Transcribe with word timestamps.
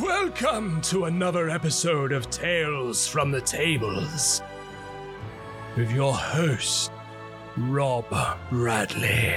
Welcome 0.00 0.80
to 0.82 1.04
another 1.04 1.50
episode 1.50 2.12
of 2.12 2.30
Tales 2.30 3.06
from 3.06 3.30
the 3.30 3.42
Tables 3.42 4.40
with 5.76 5.92
your 5.92 6.14
host, 6.14 6.90
Rob 7.58 8.06
Bradley. 8.48 9.34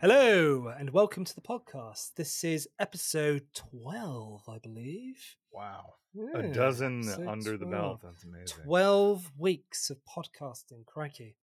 Hello 0.00 0.72
and 0.78 0.88
welcome 0.94 1.26
to 1.26 1.34
the 1.34 1.42
podcast. 1.42 2.14
This 2.16 2.42
is 2.42 2.66
episode 2.78 3.42
12, 3.52 4.48
I 4.48 4.58
believe. 4.60 5.36
Wow. 5.52 5.94
Yeah, 6.14 6.38
a 6.38 6.52
dozen 6.52 7.00
episode 7.00 7.26
under 7.28 7.52
the 7.56 7.64
12. 7.64 7.70
belt. 7.70 8.00
That's 8.02 8.24
amazing. 8.24 8.64
12 8.64 9.32
weeks 9.38 9.90
of 9.90 9.98
podcasting, 10.04 10.84
crikey. 10.86 11.36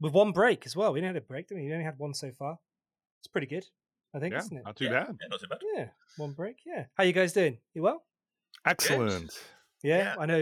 With 0.00 0.12
one 0.12 0.32
break 0.32 0.66
as 0.66 0.74
well. 0.76 0.92
We 0.92 0.98
only 1.00 1.06
had 1.08 1.16
a 1.16 1.20
break, 1.20 1.48
didn't 1.48 1.62
we? 1.62 1.68
We 1.68 1.72
only 1.74 1.84
had 1.84 1.98
one 1.98 2.12
so 2.14 2.30
far. 2.32 2.58
It's 3.20 3.28
pretty 3.28 3.46
good, 3.46 3.64
I 4.14 4.18
think, 4.18 4.32
yeah, 4.32 4.38
isn't 4.40 4.56
it? 4.56 4.64
not 4.64 4.76
too 4.76 4.84
Yeah. 4.86 4.90
bad. 5.04 5.16
Yeah, 5.20 5.28
not 5.28 5.40
too 5.40 5.46
bad. 5.46 5.58
Yeah, 5.76 5.88
one 6.16 6.32
break, 6.32 6.56
yeah. 6.66 6.86
How 6.94 7.04
you 7.04 7.12
guys 7.12 7.32
doing? 7.32 7.58
You 7.74 7.82
well? 7.82 8.02
Excellent. 8.66 9.32
Yeah, 9.82 9.98
Yeah. 9.98 10.14
I 10.18 10.26
know 10.26 10.40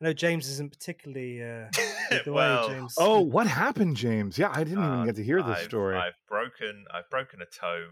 I 0.00 0.04
know 0.06 0.12
James 0.12 0.48
isn't 0.48 0.72
particularly 0.72 1.40
uh 1.42 1.68
the 2.24 2.32
Well, 2.32 2.68
way 2.68 2.74
James 2.74 2.94
Oh, 2.98 3.20
what 3.20 3.46
happened, 3.46 3.96
James? 3.96 4.36
Yeah, 4.36 4.50
I 4.50 4.64
didn't 4.64 4.84
even 4.84 5.00
Uh, 5.00 5.04
get 5.04 5.14
to 5.16 5.22
hear 5.22 5.40
this 5.42 5.58
I've, 5.58 5.64
story. 5.64 5.96
I've 5.96 6.16
broken. 6.28 6.84
I've 6.92 7.08
broken 7.08 7.40
a 7.40 7.46
toe. 7.46 7.90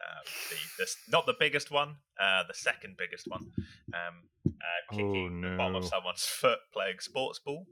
Um, 0.00 0.24
the, 0.50 0.84
the 0.84 0.90
not 1.12 1.26
the 1.26 1.34
biggest 1.38 1.70
one, 1.70 1.96
uh, 2.18 2.42
the 2.48 2.54
second 2.54 2.96
biggest 2.98 3.26
one. 3.28 3.52
Um, 3.92 4.24
uh, 4.46 4.94
kicking 4.96 5.40
the 5.42 5.56
bottom 5.56 5.76
of 5.76 5.84
someone's 5.84 6.24
foot 6.24 6.58
playing 6.72 7.00
sports 7.00 7.38
ball. 7.44 7.66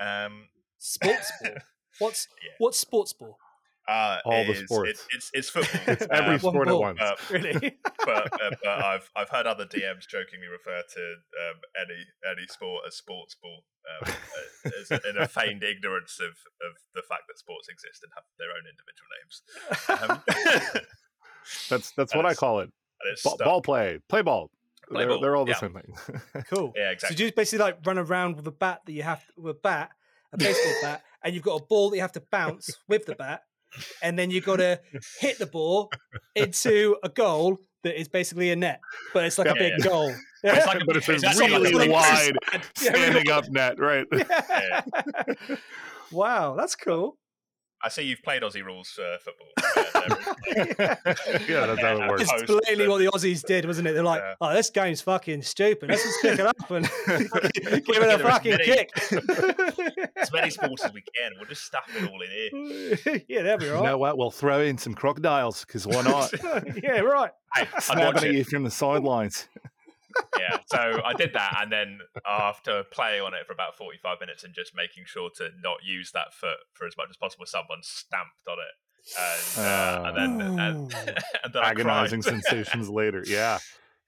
Um, 0.00 0.48
sports 0.78 1.30
ball. 1.42 1.52
What's 2.00 2.26
Yeah. 2.42 2.50
what's 2.58 2.80
sports 2.80 3.12
ball? 3.12 3.36
uh, 3.86 4.18
All 4.24 4.44
the 4.46 4.52
is- 4.52 4.64
sports. 4.64 4.90
It, 4.90 4.98
it's 5.14 5.30
it's 5.34 5.48
football. 5.50 5.80
it's 5.94 6.06
every 6.10 6.34
Um, 6.34 6.38
sport 6.40 6.68
at 6.68 6.74
once. 6.78 6.98
uh, 7.00 7.14
Really? 7.30 7.52
but, 8.04 8.32
uh, 8.42 8.50
but 8.64 8.84
I've 8.84 9.10
I've 9.14 9.28
heard 9.28 9.46
other 9.46 9.66
DMs 9.66 10.08
jokingly 10.08 10.48
refer 10.48 10.82
to 10.82 11.02
um, 11.44 11.60
any 11.78 12.00
any 12.26 12.46
sport 12.48 12.84
as 12.88 12.96
sports 12.96 13.36
ball, 13.40 13.62
um, 13.86 14.08
uh, 14.10 14.70
as, 14.80 14.90
in 15.04 15.18
a 15.18 15.28
feigned 15.28 15.62
ignorance 15.62 16.18
of, 16.18 16.32
of 16.66 16.72
the 16.96 17.02
fact 17.06 17.24
that 17.28 17.38
sports 17.38 17.68
exist 17.68 18.02
and 18.02 18.10
have 18.16 18.24
their 18.40 18.50
own 18.50 18.64
individual 18.66 19.10
names. 19.20 19.44
That's 21.68 21.92
that's 21.92 22.14
what 22.14 22.26
I 22.26 22.34
call 22.34 22.60
it. 22.60 22.70
Ball, 23.22 23.36
ball 23.38 23.62
play. 23.62 23.98
Play 24.08 24.22
ball. 24.22 24.50
Play 24.88 25.00
they're, 25.00 25.08
ball, 25.08 25.20
they're 25.20 25.36
all 25.36 25.44
the 25.44 25.52
yeah. 25.52 25.58
same 25.58 25.72
thing. 25.72 26.44
cool. 26.50 26.72
Yeah, 26.76 26.90
exactly. 26.90 27.16
So 27.16 27.22
you 27.22 27.26
just 27.28 27.36
basically 27.36 27.64
like 27.64 27.78
run 27.84 27.98
around 27.98 28.36
with 28.36 28.46
a 28.46 28.52
bat 28.52 28.82
that 28.86 28.92
you 28.92 29.02
have 29.02 29.24
with 29.36 29.56
a 29.56 29.60
bat, 29.60 29.90
a 30.32 30.38
baseball 30.38 30.72
bat, 30.82 31.02
and 31.22 31.34
you've 31.34 31.44
got 31.44 31.60
a 31.60 31.64
ball 31.64 31.90
that 31.90 31.96
you 31.96 32.02
have 32.02 32.12
to 32.12 32.22
bounce 32.30 32.70
with 32.88 33.06
the 33.06 33.14
bat, 33.14 33.44
and 34.02 34.18
then 34.18 34.30
you've 34.30 34.44
got 34.44 34.56
to 34.56 34.80
hit 35.20 35.38
the 35.38 35.46
ball 35.46 35.90
into 36.34 36.96
a 37.02 37.08
goal 37.08 37.58
that 37.82 37.98
is 37.98 38.08
basically 38.08 38.50
a 38.50 38.56
net, 38.56 38.80
but 39.12 39.24
it's 39.24 39.38
like 39.38 39.48
a 39.48 39.54
big 39.54 39.74
yeah. 39.78 39.84
goal. 39.84 40.12
It's 40.42 40.66
like 40.66 40.82
a- 40.82 40.84
but 40.86 40.96
it's 40.96 41.08
it's 41.08 41.22
a 41.22 41.28
actually 41.28 41.48
like 41.48 41.60
a 41.60 41.62
really 41.62 41.88
wide 41.88 42.36
standing 42.74 43.30
up 43.30 43.48
net, 43.50 43.78
right? 43.78 44.06
Yeah. 44.12 44.82
wow, 46.10 46.54
that's 46.56 46.74
cool. 46.76 47.18
I 47.84 47.88
see 47.90 48.02
you've 48.02 48.22
played 48.22 48.40
Aussie 48.42 48.64
rules 48.64 48.98
uh, 48.98 49.18
football. 49.18 49.48
Yeah, 51.48 51.66
that's 51.66 51.80
how 51.80 51.96
it 52.02 52.08
works. 52.08 52.22
It's 52.22 52.32
Post 52.32 52.46
blatantly 52.46 52.88
what 52.88 52.98
the 52.98 53.06
Aussies 53.06 53.44
did, 53.44 53.64
wasn't 53.66 53.88
it? 53.88 53.92
They're 53.92 54.02
like, 54.02 54.20
Yeah. 54.20 54.34
"Oh, 54.40 54.52
this 54.54 54.70
game's 54.70 55.00
fucking 55.00 55.42
stupid. 55.42 55.90
Let's 55.90 56.02
just 56.02 56.22
pick 56.22 56.38
it 56.38 56.46
up 56.46 56.70
and 56.70 56.84
give 57.06 57.30
it 57.32 57.72
a 57.72 57.80
together 57.80 58.12
as 58.26 58.32
fucking 58.32 58.50
many- 58.52 58.64
kick." 58.64 58.90
as 60.16 60.32
many 60.32 60.50
sports 60.50 60.84
as 60.84 60.92
we 60.92 61.02
can. 61.02 61.32
We'll 61.38 61.48
just 61.48 61.64
stuff 61.64 61.84
it 61.96 62.08
all 62.10 62.20
in 62.22 62.30
here. 62.30 63.22
yeah, 63.28 63.42
that'd 63.42 63.60
be 63.60 63.68
right. 63.68 63.78
You 63.80 63.84
know 63.86 63.98
what? 63.98 64.16
We'll 64.18 64.30
throw 64.30 64.60
in 64.60 64.78
some 64.78 64.94
crocodiles 64.94 65.64
because 65.64 65.86
why 65.86 66.02
not? 66.02 66.32
yeah, 66.82 67.00
right. 67.00 67.30
Hey, 67.54 67.62
I'd 67.62 67.72
watch 67.72 67.82
Snapping 67.84 68.16
at 68.16 68.24
it. 68.24 68.34
you 68.34 68.44
from 68.44 68.64
the 68.64 68.70
sidelines. 68.70 69.48
Yeah 70.38 70.58
so 70.66 71.00
i 71.04 71.12
did 71.12 71.32
that 71.32 71.56
and 71.60 71.70
then 71.72 71.98
after 72.26 72.82
playing 72.92 73.22
on 73.22 73.34
it 73.34 73.46
for 73.46 73.52
about 73.52 73.76
45 73.76 74.18
minutes 74.20 74.44
and 74.44 74.54
just 74.54 74.72
making 74.74 75.04
sure 75.06 75.30
to 75.36 75.50
not 75.62 75.78
use 75.84 76.10
that 76.12 76.32
foot 76.32 76.58
for 76.72 76.86
as 76.86 76.94
much 76.96 77.08
as 77.10 77.16
possible 77.16 77.44
someone 77.46 77.78
stamped 77.82 78.46
on 78.48 78.56
it 78.58 78.74
and, 79.18 79.66
uh, 79.66 80.02
and 80.06 80.16
then 80.40 80.58
and, 80.58 80.94
and 81.44 81.52
then 81.54 81.62
I 81.62 81.70
Agonizing 81.70 82.22
cried. 82.22 82.42
sensations 82.42 82.88
later. 82.88 83.22
Yeah. 83.26 83.58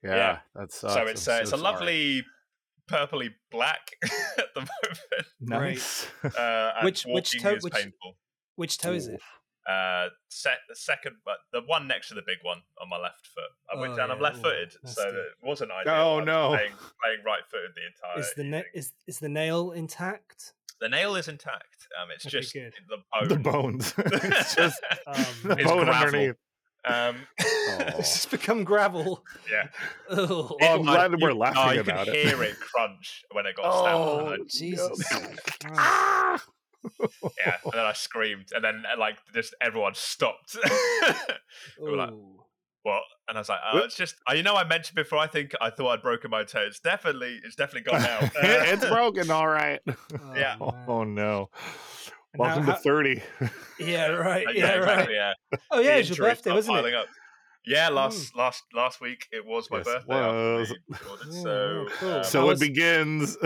Yeah. 0.02 0.16
Yeah. 0.16 0.38
That's 0.54 0.74
so 0.80 0.88
it's 1.06 1.28
uh, 1.28 1.40
it's 1.42 1.52
a 1.52 1.56
lovely 1.58 2.24
purpley 2.90 3.28
black 3.50 3.90
at 4.38 4.54
the 4.54 4.60
moment 4.60 5.00
nice. 5.40 6.06
uh, 6.24 6.72
and 6.78 6.84
Which- 6.86 7.04
which 7.04 7.38
toe- 7.42 7.56
is 7.56 7.62
which- 7.64 7.74
painful 7.74 8.16
Which 8.54 8.78
toe 8.78 8.92
is 8.92 9.08
it? 9.08 9.20
Uh 9.68 10.08
set 10.28 10.58
the 10.68 10.76
second 10.76 11.16
but 11.24 11.38
the 11.52 11.60
one 11.66 11.88
next 11.88 12.08
to 12.08 12.14
the 12.14 12.22
big 12.26 12.38
one 12.42 12.58
on 12.80 12.88
my 12.88 12.98
left 12.98 13.26
foot 13.26 13.50
uh, 13.74 13.80
which 13.80 13.90
Oh, 13.98 14.02
and 14.02 14.12
i'm 14.12 14.20
left-footed, 14.20 14.72
that's 14.82 14.94
so 14.96 15.04
good. 15.04 15.14
it 15.16 15.32
wasn't 15.42 15.70
ideal 15.72 15.92
Oh, 15.94 16.14
I 16.14 16.16
was 16.18 16.26
no. 16.26 16.48
playing, 16.50 16.72
playing 17.02 17.18
right 17.24 17.42
footed 17.50 17.70
the 17.74 17.86
entire 17.86 18.20
Is 18.20 18.32
the 18.36 18.44
na- 18.44 18.70
is 18.74 18.92
is 19.06 19.18
the 19.18 19.28
nail 19.28 19.72
intact? 19.72 20.52
The 20.80 20.90
nail 20.90 21.16
is 21.16 21.26
intact. 21.28 21.88
Um, 22.00 22.10
it's 22.14 22.26
Okay, 22.26 22.38
just 22.40 22.52
good. 22.52 22.72
the 22.88 22.98
bone. 23.10 23.28
the 23.28 23.36
bones. 23.50 23.94
it's 23.98 24.54
just 24.54 24.80
Um, 25.06 25.14
the 25.42 25.52
It's 25.58 25.64
bone 25.70 25.84
gravel. 25.86 26.06
underneath. 26.06 26.34
Um, 26.84 27.16
it's 27.38 28.12
just 28.12 28.30
become 28.30 28.62
gravel. 28.62 29.24
yeah. 29.50 29.68
Ugh. 30.10 30.28
Oh, 30.30 30.56
I'm 30.60 30.82
glad 30.82 31.12
that 31.12 31.20
we're 31.20 31.30
you- 31.30 31.34
laughing 31.38 31.62
oh, 31.64 31.70
you 31.72 31.80
about 31.80 32.04
could 32.06 32.14
it. 32.14 32.26
hear 32.28 32.42
it 32.42 32.60
crunch 32.60 33.24
when 33.32 33.46
it 33.46 33.56
got 33.56 33.64
Oh, 33.66 34.26
stamped. 34.26 34.50
Jesus. 34.52 35.02
Ah! 35.64 36.40
Yeah, 37.44 37.56
and 37.64 37.72
then 37.72 37.84
I 37.86 37.92
screamed, 37.94 38.46
and 38.54 38.62
then 38.64 38.82
uh, 38.92 38.98
like 38.98 39.16
just 39.34 39.54
everyone 39.60 39.94
stopped. 39.94 40.56
we 41.80 41.90
were 41.90 41.96
like, 41.96 42.10
Ooh. 42.10 42.42
"What?" 42.82 43.02
And 43.28 43.36
I 43.36 43.40
was 43.40 43.48
like, 43.48 43.58
"Oh, 43.72 43.78
it's 43.78 43.96
just." 43.96 44.14
uh, 44.30 44.34
You 44.34 44.42
know, 44.42 44.54
I 44.56 44.64
mentioned 44.64 44.96
before. 44.96 45.18
I 45.18 45.26
think 45.26 45.52
I 45.60 45.70
thought 45.70 45.88
I'd 45.90 46.02
broken 46.02 46.30
my 46.30 46.44
toe. 46.44 46.64
It's 46.66 46.80
definitely, 46.80 47.40
it's 47.44 47.56
definitely 47.56 47.90
gone 47.90 48.02
out. 48.02 48.22
Uh, 48.24 48.28
it's 48.42 48.84
broken, 48.86 49.30
all 49.30 49.48
right. 49.48 49.80
Yeah. 50.34 50.56
Oh, 50.60 50.72
Oh, 50.86 51.04
no. 51.04 51.50
And 52.34 52.42
how- 52.42 52.48
Welcome 52.48 52.64
how- 52.64 52.72
to 52.74 52.78
30. 52.78 53.22
Yeah, 53.80 54.08
right. 54.08 54.46
Yeah, 54.54 54.74
right. 54.76 54.78
exactly, 54.78 55.14
Yeah, 55.14 55.32
Oh 55.70 55.80
yeah, 55.80 55.94
The 55.94 55.98
it's 56.00 56.08
your 56.10 56.28
injuries 56.28 56.36
birthday, 56.36 56.52
wasn't 56.52 56.76
piling 56.76 56.92
it? 56.94 56.98
Up. 56.98 57.06
Yeah, 57.68 57.88
last 57.88 58.36
last 58.36 58.62
last 58.72 59.00
week 59.00 59.26
it 59.32 59.44
was 59.44 59.68
my 59.72 59.78
Yes, 59.78 59.86
birthday. 59.86 60.14
after 60.14 60.54
was. 60.58 60.74
recorded, 60.88 61.26
Yeah, 61.34 61.42
so 61.42 61.86
cool. 61.98 62.10
um, 62.12 62.24
so 62.24 62.40
How 62.42 62.50
it 62.50 62.60
begins. 62.60 63.36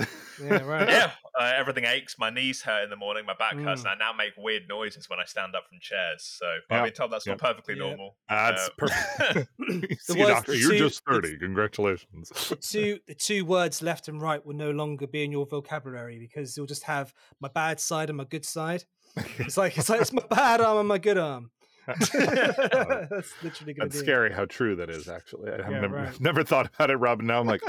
Yeah, 0.42 0.58
right. 0.62 0.88
yeah, 0.90 1.10
uh, 1.40 1.52
everything 1.56 1.84
aches. 1.86 2.16
My 2.18 2.28
knees 2.28 2.60
hurt 2.60 2.84
in 2.84 2.90
the 2.90 2.96
morning. 2.96 3.24
My 3.24 3.32
back 3.34 3.54
hurts, 3.54 3.82
Mm. 3.82 3.92
and 3.92 4.02
I 4.02 4.06
now 4.10 4.12
make 4.12 4.32
weird 4.36 4.64
noises 4.68 5.08
when 5.08 5.18
I 5.20 5.24
stand 5.24 5.54
up 5.56 5.64
from 5.68 5.78
chairs. 5.80 6.22
So 6.38 6.44
but 6.68 6.74
Yeah. 6.74 6.78
I've 6.80 6.84
been 6.88 6.94
told 6.94 7.12
that's 7.12 7.26
all 7.26 7.32
Yeah. 7.32 7.36
perfectly 7.38 7.74
Yeah. 7.76 7.80
normal. 7.86 8.16
That's 8.28 8.68
Uh, 8.68 8.70
perfect. 8.76 9.48
See, 10.02 10.18
words- 10.20 10.30
doctor, 10.30 10.52
the 10.52 10.58
you're 10.58 10.70
two- 10.72 10.78
just 10.78 11.02
30. 11.08 11.38
Congratulations. 11.38 12.28
the 12.50 12.56
two 12.56 12.98
the 13.06 13.14
two 13.14 13.46
words 13.46 13.80
left 13.80 14.06
and 14.08 14.20
right 14.20 14.44
will 14.44 14.54
no 14.56 14.70
longer 14.70 15.06
be 15.06 15.24
in 15.24 15.32
your 15.32 15.46
vocabulary 15.46 16.18
because 16.18 16.56
you'll 16.58 16.66
just 16.66 16.82
have 16.84 17.14
my 17.40 17.48
bad 17.48 17.80
side 17.80 18.10
and 18.10 18.18
my 18.18 18.24
good 18.24 18.44
side. 18.44 18.84
It's 19.38 19.56
like 19.56 19.78
it's 19.78 19.88
like 19.88 20.02
it's 20.02 20.12
my 20.12 20.24
bad 20.28 20.60
arm 20.60 20.76
and 20.78 20.88
my 20.88 20.98
good 20.98 21.16
arm. 21.16 21.52
That's 22.12 23.32
literally 23.42 23.74
gonna 23.74 23.88
That's 23.88 23.96
be 23.96 24.00
it. 24.00 24.04
scary 24.04 24.32
how 24.32 24.44
true 24.46 24.76
that 24.76 24.90
is, 24.90 25.08
actually. 25.08 25.50
I 25.50 25.62
have 25.62 25.70
Yeah, 25.72 25.80
never, 25.80 25.96
right. 25.96 26.20
never 26.20 26.44
thought 26.44 26.70
about 26.74 26.90
it, 26.90 26.96
Rob. 26.96 27.20
Now 27.22 27.40
I'm 27.40 27.46
like, 27.46 27.62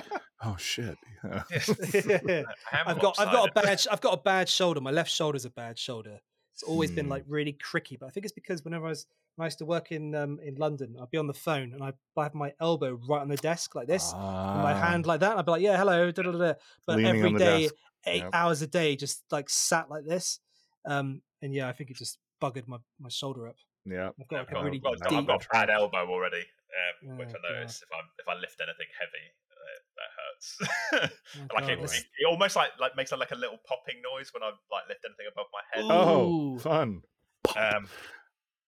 oh, 0.44 0.56
shit. 0.58 0.98
Yeah. 1.24 1.44
Yeah. 1.54 2.44
I 2.72 2.80
am 2.80 2.88
I've 2.88 3.00
got 3.00 3.20
I've 3.20 3.32
got 3.32 3.50
a 3.50 3.52
bad 3.54 3.86
I've 3.92 4.02
got 4.02 4.14
a 4.14 4.22
bad 4.22 4.50
shoulder. 4.50 4.82
My 4.82 4.92
left 4.92 5.12
shoulder's 5.12 5.46
a 5.46 5.50
bad 5.52 5.78
shoulder. 5.78 6.20
It's 6.54 6.64
always 6.64 6.92
been 6.92 7.06
Hmm. 7.06 7.12
like 7.12 7.24
really 7.28 7.54
cricky, 7.54 7.96
but 8.00 8.08
I 8.08 8.10
think 8.10 8.26
it's 8.26 8.34
because 8.34 8.64
whenever 8.66 8.86
I 8.88 8.90
was 8.90 9.06
when 9.36 9.46
I 9.46 9.48
used 9.48 9.60
to 9.60 9.66
work 9.66 9.92
in 9.92 10.14
um, 10.16 10.40
in 10.44 10.56
London, 10.56 10.98
I'd 11.02 11.10
be 11.12 11.18
on 11.18 11.28
the 11.28 11.34
phone 11.34 11.74
and 11.74 11.84
I'd 11.84 11.94
have 12.18 12.34
my 12.34 12.54
elbow 12.60 13.00
right 13.08 13.22
on 13.22 13.30
the 13.30 13.38
desk 13.38 13.76
like 13.76 13.88
this, 13.88 14.12
and 14.12 14.20
my 14.22 14.74
Ah. 14.74 14.82
hand 14.90 15.06
like 15.06 15.20
that. 15.22 15.32
And 15.32 15.40
I'd 15.40 15.46
be 15.46 15.52
like, 15.52 15.62
"Yeah, 15.62 15.78
hello," 15.78 16.12
da, 16.12 16.22
da, 16.24 16.32
da, 16.32 16.38
da. 16.38 16.54
but 16.86 16.98
Leaning 16.98 17.12
on 17.12 17.18
every 17.18 17.34
the 17.34 17.40
day, 17.40 17.62
desk. 17.64 17.76
eight 18.08 18.24
Yep. 18.24 18.30
hours 18.34 18.62
a 18.64 18.68
day, 18.68 18.96
just 18.96 19.24
like 19.32 19.50
sat 19.50 19.90
like 19.90 20.06
this. 20.06 20.40
Um, 20.86 21.22
and 21.44 21.54
yeah, 21.54 21.70
I 21.70 21.72
think 21.74 21.92
it 21.92 21.98
just 21.98 22.18
buggered 22.42 22.68
my, 22.68 22.78
my 23.00 23.10
shoulder 23.10 23.48
up. 23.48 23.56
Yeah. 23.86 24.10
I've 24.20 24.28
got 24.28 24.38
like 24.38 24.42
I've 24.42 24.50
a 24.50 24.54
got, 24.54 24.64
really 24.64 24.78
I've 24.86 25.00
got. 25.02 25.14
I've 25.14 25.28
got 25.28 25.46
a 25.46 25.48
bad 25.52 25.70
elbow 25.70 26.08
already, 26.10 26.42
um, 26.42 27.18
which 27.18 27.30
Oh, 27.34 27.38
I 27.38 27.42
God. 27.42 27.58
notice 27.58 27.82
if 27.82 27.90
I 27.92 28.00
if 28.20 28.28
I 28.28 28.36
lift 28.40 28.62
anything 28.62 28.88
heavy, 29.00 29.26
uh, 29.52 29.80
that 29.98 30.12
hurts. 30.18 31.18
Oh, 31.52 31.56
like 31.62 31.70
it, 31.70 31.80
it, 31.80 32.06
it 32.20 32.26
almost 32.30 32.56
like 32.56 32.72
like 32.80 32.96
makes 32.96 33.12
like 33.12 33.32
a 33.32 33.36
little 33.36 33.58
popping 33.68 34.02
noise 34.02 34.32
when 34.34 34.44
I 34.44 34.52
like 34.72 34.88
lift 34.88 35.06
anything 35.06 35.26
above 35.32 35.48
my 35.52 35.62
head. 35.74 35.86
Oh, 35.90 36.58
fun. 36.60 37.02
Um, 37.58 37.88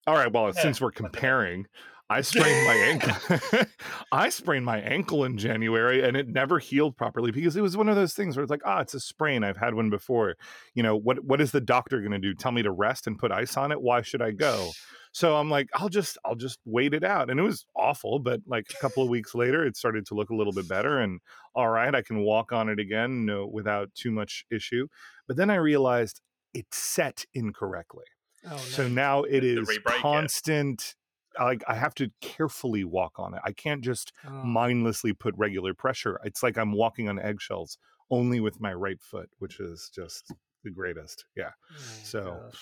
All 0.08 0.16
right. 0.16 0.32
Well, 0.32 0.48
Yeah, 0.48 0.52
since 0.62 0.82
we're 0.82 0.90
I 0.90 0.98
don't 1.00 1.12
comparing, 1.12 1.68
I 2.14 2.22
sprained 2.22 2.68
my 2.68 2.76
ankle. 2.76 3.66
I 4.12 4.30
sprained 4.30 4.66
my 4.66 4.80
ankle 4.80 5.24
in 5.24 5.38
January, 5.38 6.04
and 6.04 6.16
it 6.16 6.28
never 6.28 6.60
healed 6.60 6.96
properly 6.96 7.32
because 7.32 7.56
it 7.56 7.62
was 7.62 7.76
one 7.76 7.90
of 7.90 7.96
those 7.96 8.14
things 8.14 8.36
where 8.36 8.44
it's 8.44 8.52
like, 8.52 8.62
ah, 8.66 8.82
it's 8.82 8.94
a 8.94 9.00
sprain. 9.00 9.44
I've 9.44 9.58
had 9.58 9.74
one 9.74 9.90
before. 9.90 10.36
You 10.76 10.84
know 10.84 10.96
what? 10.96 11.24
What 11.24 11.42
is 11.42 11.52
the 11.52 11.62
doctor 11.62 12.00
going 12.00 12.12
to 12.12 12.20
do? 12.20 12.36
Tell 12.36 12.52
me 12.52 12.62
to 12.62 12.72
rest 12.72 13.08
and 13.08 13.18
put 13.18 13.32
ice 13.32 13.58
on 13.58 13.72
it? 13.72 13.82
Why 13.82 14.04
should 14.04 14.22
I 14.22 14.30
go? 14.30 14.70
So 15.12 15.36
I'm 15.36 15.50
like, 15.50 15.70
I'll 15.74 15.90
just, 15.90 16.18
I'll 16.24 16.36
just 16.36 16.60
wait 16.66 16.94
it 16.94 17.04
out. 17.04 17.30
And 17.30 17.40
it 17.40 17.44
was 17.44 17.66
awful, 17.76 18.20
but 18.20 18.42
like 18.48 18.66
a 18.72 18.82
couple 18.82 19.04
of 19.04 19.10
weeks 19.10 19.34
later, 19.34 19.66
it 19.66 19.76
started 19.76 20.06
to 20.08 20.16
look 20.16 20.30
a 20.30 20.36
little 20.36 20.54
bit 20.54 20.68
better. 20.68 21.00
And 21.00 21.20
all 21.56 21.70
right, 21.70 21.94
I 21.94 22.02
can 22.02 22.22
walk 22.22 22.52
on 22.52 22.70
it 22.70 22.80
again, 22.80 23.26
no, 23.26 23.46
without 23.46 23.94
too 23.96 24.12
much 24.12 24.46
issue. 24.52 24.88
But 25.28 25.38
then 25.38 25.50
I 25.50 25.56
realized 25.56 26.22
it's 26.54 26.78
set 26.78 27.26
incorrectly. 27.34 28.06
Oh, 28.46 28.52
no. 28.52 28.58
So 28.58 28.88
now 28.88 29.24
it 29.24 29.44
is 29.44 29.68
To 29.68 29.72
is 29.72 29.80
constant. 29.86 30.96
Like 31.40 31.64
I 31.68 31.76
have 31.76 31.96
to 31.96 32.10
carefully 32.22 32.84
walk 32.84 33.14
on 33.18 33.34
it. 33.34 33.42
I 33.44 33.52
can't 33.52 33.82
just 33.82 34.12
Oh, 34.28 34.32
mindlessly 34.32 35.14
put 35.14 35.34
regular 35.38 35.74
pressure. 35.74 36.20
It's 36.24 36.44
like 36.44 36.58
I'm 36.58 36.72
walking 36.74 37.10
on 37.10 37.20
eggshells 37.20 37.78
only 38.12 38.40
with 38.40 38.60
my 38.62 38.74
right 38.74 39.02
foot, 39.02 39.30
which 39.40 39.60
is 39.60 39.90
just 39.94 40.32
the 40.64 40.72
greatest. 40.72 41.26
Yeah. 41.36 41.50
oh, 41.72 41.76
So, 42.04 42.22
God. 42.22 42.54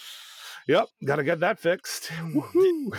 yep, 0.67 0.85
got 1.05 1.17
to 1.17 1.23
get 1.23 1.39
that 1.41 1.59
fixed. 1.59 2.09
Mm. 2.21 2.33
Woohoo! 2.35 2.97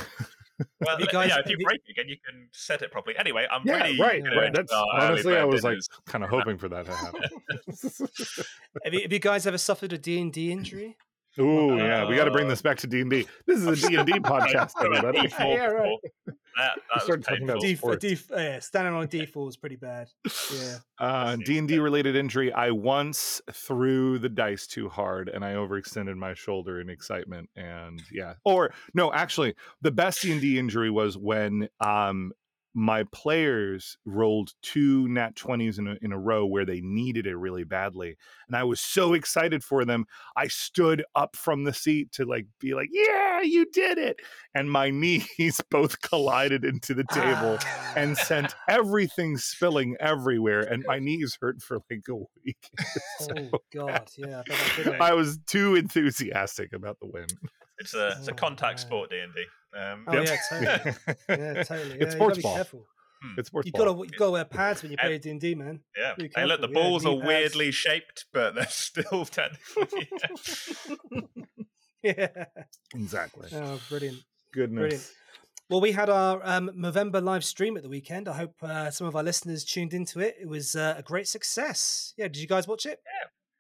Well, 0.81 1.01
you 1.01 1.07
guys- 1.07 1.31
yeah, 1.31 1.39
if 1.45 1.49
you 1.51 1.57
break 1.65 1.81
it 1.87 1.91
again, 1.93 2.09
you 2.09 2.17
can 2.25 2.49
set 2.53 2.83
it 2.83 2.93
properly. 2.93 3.17
Anyway, 3.17 3.47
I'm 3.51 3.63
Yeah, 3.65 3.83
really 3.85 3.99
right, 4.01 4.23
gonna 4.23 4.37
right. 4.37 4.55
That's 4.55 4.73
our 4.73 4.87
honestly, 5.01 5.37
I 5.37 5.41
bird 5.45 5.53
was 5.53 5.65
like 5.65 5.79
kind 6.07 6.23
of 6.23 6.31
hoping 6.31 6.59
for 6.59 6.69
that 6.69 6.85
to 6.87 6.93
happen. 6.93 7.23
have, 8.85 8.95
you, 8.95 9.03
have 9.03 9.13
you 9.13 9.19
guys 9.19 9.47
ever 9.47 9.59
suffered 9.59 9.93
a 9.93 9.99
D&D 9.99 10.53
injury? 10.53 10.97
Ooh, 11.39 11.77
yeah, 11.77 12.07
we 12.09 12.15
got 12.17 12.25
to 12.25 12.31
bring 12.31 12.47
Uh, 12.47 12.51
this 12.51 12.63
back 12.63 12.77
to 12.79 12.87
D 12.87 13.01
and 13.01 13.11
D. 13.11 13.27
This 13.47 13.59
is 13.65 13.67
a 13.85 13.89
D 13.89 13.97
and 13.97 14.07
D 14.07 14.13
podcast, 14.21 14.73
everybody. 14.85 15.21
D4 15.29 15.39
Yeah, 15.39 15.65
right. 15.67 15.97
before. 16.03 16.37
That, 16.59 16.75
that 16.75 16.75
was 16.95 17.03
started 17.05 17.25
talking 17.25 17.45
about 17.45 17.61
painful. 17.63 17.97
D, 17.97 18.17
sports. 18.17 18.29
D, 18.29 18.35
yeah, 18.37 18.59
standing 18.59 18.93
on 18.93 19.05
a 19.05 19.07
D4 19.09 19.49
is 19.49 19.57
pretty 19.57 19.77
bad. 19.77 20.09
Yeah. 20.55 20.77
Uh, 20.99 21.35
D 21.45 21.59
and 21.59 21.67
D 21.67 21.81
related 21.81 22.15
injury. 22.15 22.53
I 22.53 22.71
once 22.71 23.41
threw 23.53 24.21
the 24.21 24.29
dice 24.29 24.69
too 24.69 24.89
hard 24.89 25.29
and 25.29 25.45
I 25.45 25.55
overextended 25.55 26.15
my 26.15 26.35
shoulder 26.35 26.81
in 26.81 26.89
excitement. 26.89 27.51
And 27.57 28.01
yeah, 28.13 28.35
or 28.45 28.73
no, 28.95 29.13
actually, 29.13 29.57
the 29.81 29.91
best 29.91 30.23
D 30.23 30.31
and 30.31 30.41
D 30.41 30.61
injury 30.61 30.91
was 30.91 31.19
when 31.19 31.69
um 31.81 32.31
my 32.75 33.05
players 33.13 33.99
rolled 34.07 34.53
two 34.63 35.07
nat 35.09 35.35
20s 35.37 35.79
in 35.79 35.87
a, 35.89 35.97
in 36.01 36.11
a 36.13 36.19
row 36.19 36.47
where 36.47 36.65
they 36.65 36.81
needed 36.81 37.27
it 37.27 37.37
really 37.37 37.65
badly 37.65 38.17
and 38.49 38.57
i 38.57 38.65
was 38.65 38.81
so 38.81 39.13
excited 39.13 39.63
for 39.63 39.85
them 39.85 40.07
i 40.37 40.47
stood 40.49 41.05
up 41.15 41.37
from 41.37 41.65
the 41.65 41.73
seat 41.75 42.11
to 42.13 42.25
like 42.25 42.47
be 42.59 42.75
like 42.75 42.89
yeah 42.91 43.43
you 43.43 43.67
did 43.73 43.99
it 43.99 44.21
and 44.55 44.71
my 44.71 44.89
knees 45.39 45.61
both 45.71 46.01
collided 46.01 46.65
into 46.65 46.95
the 46.95 47.05
table 47.13 47.59
and 47.97 48.17
sent 48.17 48.55
everything 48.69 49.37
spilling 49.37 49.95
everywhere 50.01 50.61
and 50.61 50.83
my 50.87 50.99
knees 50.99 51.37
hurt 51.41 51.61
for 51.61 51.79
like 51.91 52.05
a 52.09 52.15
week 52.15 52.71
Oh, 53.53 53.59
God. 53.73 54.09
Yeah. 54.17 54.41
I 54.41 54.43
bet 54.43 54.59
that 54.59 54.73
did 54.77 54.87
it. 54.95 55.01
i 55.01 55.13
was 55.13 55.39
too 55.47 55.75
enthusiastic 55.75 56.73
about 56.73 56.99
the 57.01 57.07
win 57.07 57.27
It's 57.79 57.95
a 57.95 58.15
it's 58.19 58.29
a 58.29 58.33
Oh, 58.33 58.35
contact 58.35 58.79
man. 58.79 58.87
sport 58.87 59.11
D 59.11 59.19
and 59.19 59.35
D. 59.35 59.45
Um, 59.75 60.05
Oh, 60.07 60.21
yeah, 60.21 60.37
totally. 60.51 60.95
Yeah, 61.29 61.63
totally. 61.63 61.89
Yeah, 61.91 62.03
it's 62.03 62.15
you 62.15 62.19
sports 62.19 62.39
ball 62.43 62.55
careful. 62.55 62.87
it's 63.39 63.49
sports 63.49 63.67
You 63.67 63.73
ball. 63.73 63.95
gotta 63.95 63.99
you 64.13 64.19
gotta 64.19 64.31
wear 64.33 64.45
pads 64.45 64.83
when 64.83 64.91
you 64.93 64.99
play 64.99 65.19
D 65.19 65.31
and 65.31 65.41
D, 65.41 65.55
man. 65.55 65.81
Yeah. 65.97 66.15
Be 66.17 66.31
Hey, 66.35 66.45
look, 66.45 66.61
the 66.61 66.67
careful, 66.69 66.83
yeah, 66.83 66.89
balls 66.91 67.05
knee 67.05 67.11
are 67.13 67.17
pads. 67.17 67.27
weirdly 67.29 67.71
shaped, 67.71 68.27
but 68.33 68.55
they're 68.55 68.67
still 68.69 69.25
technically. 69.25 70.09
Yeah. 72.03 72.47
exactly 72.95 73.49
Oh, 73.55 73.81
brilliant. 73.89 74.19
goodness 74.53 74.81
Brilliant. 74.81 75.11
Well, 75.71 75.81
we 75.81 75.93
had 75.93 76.11
our 76.11 76.41
um, 76.45 76.69
Movember 76.77 77.23
live 77.23 77.45
stream 77.45 77.77
at 77.77 77.85
the 77.85 77.89
weekend. 77.89 78.29
I 78.29 78.33
hope 78.35 78.55
uh, 78.63 78.91
some 78.91 79.07
of 79.07 79.15
our 79.17 79.23
listeners 79.23 79.65
tuned 79.65 79.95
into 79.95 80.19
it. 80.21 80.35
It 80.41 80.49
was 80.49 80.75
uh, 80.75 80.97
a 80.99 81.03
great 81.03 81.29
success. 81.29 82.13
Yeah, 82.19 82.27
did 82.27 82.39
you 82.39 82.47
guys 82.49 82.67
watch 82.69 82.85
it? 82.87 82.99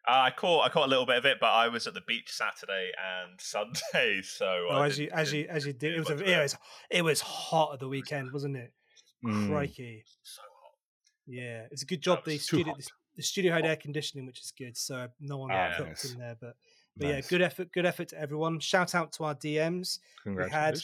Uh, 0.08 0.12
I 0.26 0.30
caught 0.30 0.64
I 0.64 0.68
caught 0.68 0.86
a 0.86 0.90
little 0.90 1.06
bit 1.06 1.16
of 1.16 1.26
it, 1.26 1.38
but 1.40 1.50
I 1.50 1.68
was 1.68 1.86
at 1.86 1.94
the 1.94 2.00
beach 2.00 2.30
Saturday 2.32 2.90
and 2.98 3.32
Sunday, 3.40 4.22
so 4.22 4.66
Oh, 4.70 4.82
as 4.82 4.98
you 4.98 5.08
as 5.12 5.32
you 5.32 5.46
as 5.48 5.64
you 5.64 5.72
did, 5.72 5.94
it 5.94 5.98
was 6.00 6.10
a, 6.10 6.24
yeah, 6.24 6.40
it 6.40 6.42
was 6.42 6.56
it 6.90 7.02
was 7.02 7.20
hot 7.20 7.74
at 7.74 7.80
the 7.80 7.88
weekend, 7.88 8.32
wasn't 8.32 8.56
it? 8.56 8.72
Mm. 9.24 9.48
Crikey. 9.48 10.04
So 10.22 10.42
hot. 10.42 10.72
Yeah, 11.26 11.66
it's 11.70 11.82
a 11.82 11.86
good 11.86 12.02
job. 12.02 12.24
The 12.24 12.38
studio, 12.38 12.74
the, 12.76 12.86
the 13.16 13.22
studio 13.22 13.52
had 13.52 13.64
air 13.64 13.76
conditioning, 13.76 14.26
which 14.26 14.40
is 14.40 14.52
good, 14.56 14.76
so 14.76 15.06
no 15.20 15.38
one 15.38 15.50
got 15.50 15.76
cooked 15.76 15.88
nice. 15.88 16.12
in 16.12 16.18
there. 16.18 16.36
But 16.40 16.56
but 16.96 17.08
yeah, 17.08 17.20
good 17.20 17.40
effort, 17.40 17.72
good 17.72 17.86
effort 17.86 18.08
to 18.08 18.20
everyone. 18.20 18.58
Shout 18.58 18.96
out 18.96 19.12
to 19.14 19.24
our 19.24 19.34
DMs: 19.36 20.00
We 20.26 20.34
had- 20.50 20.78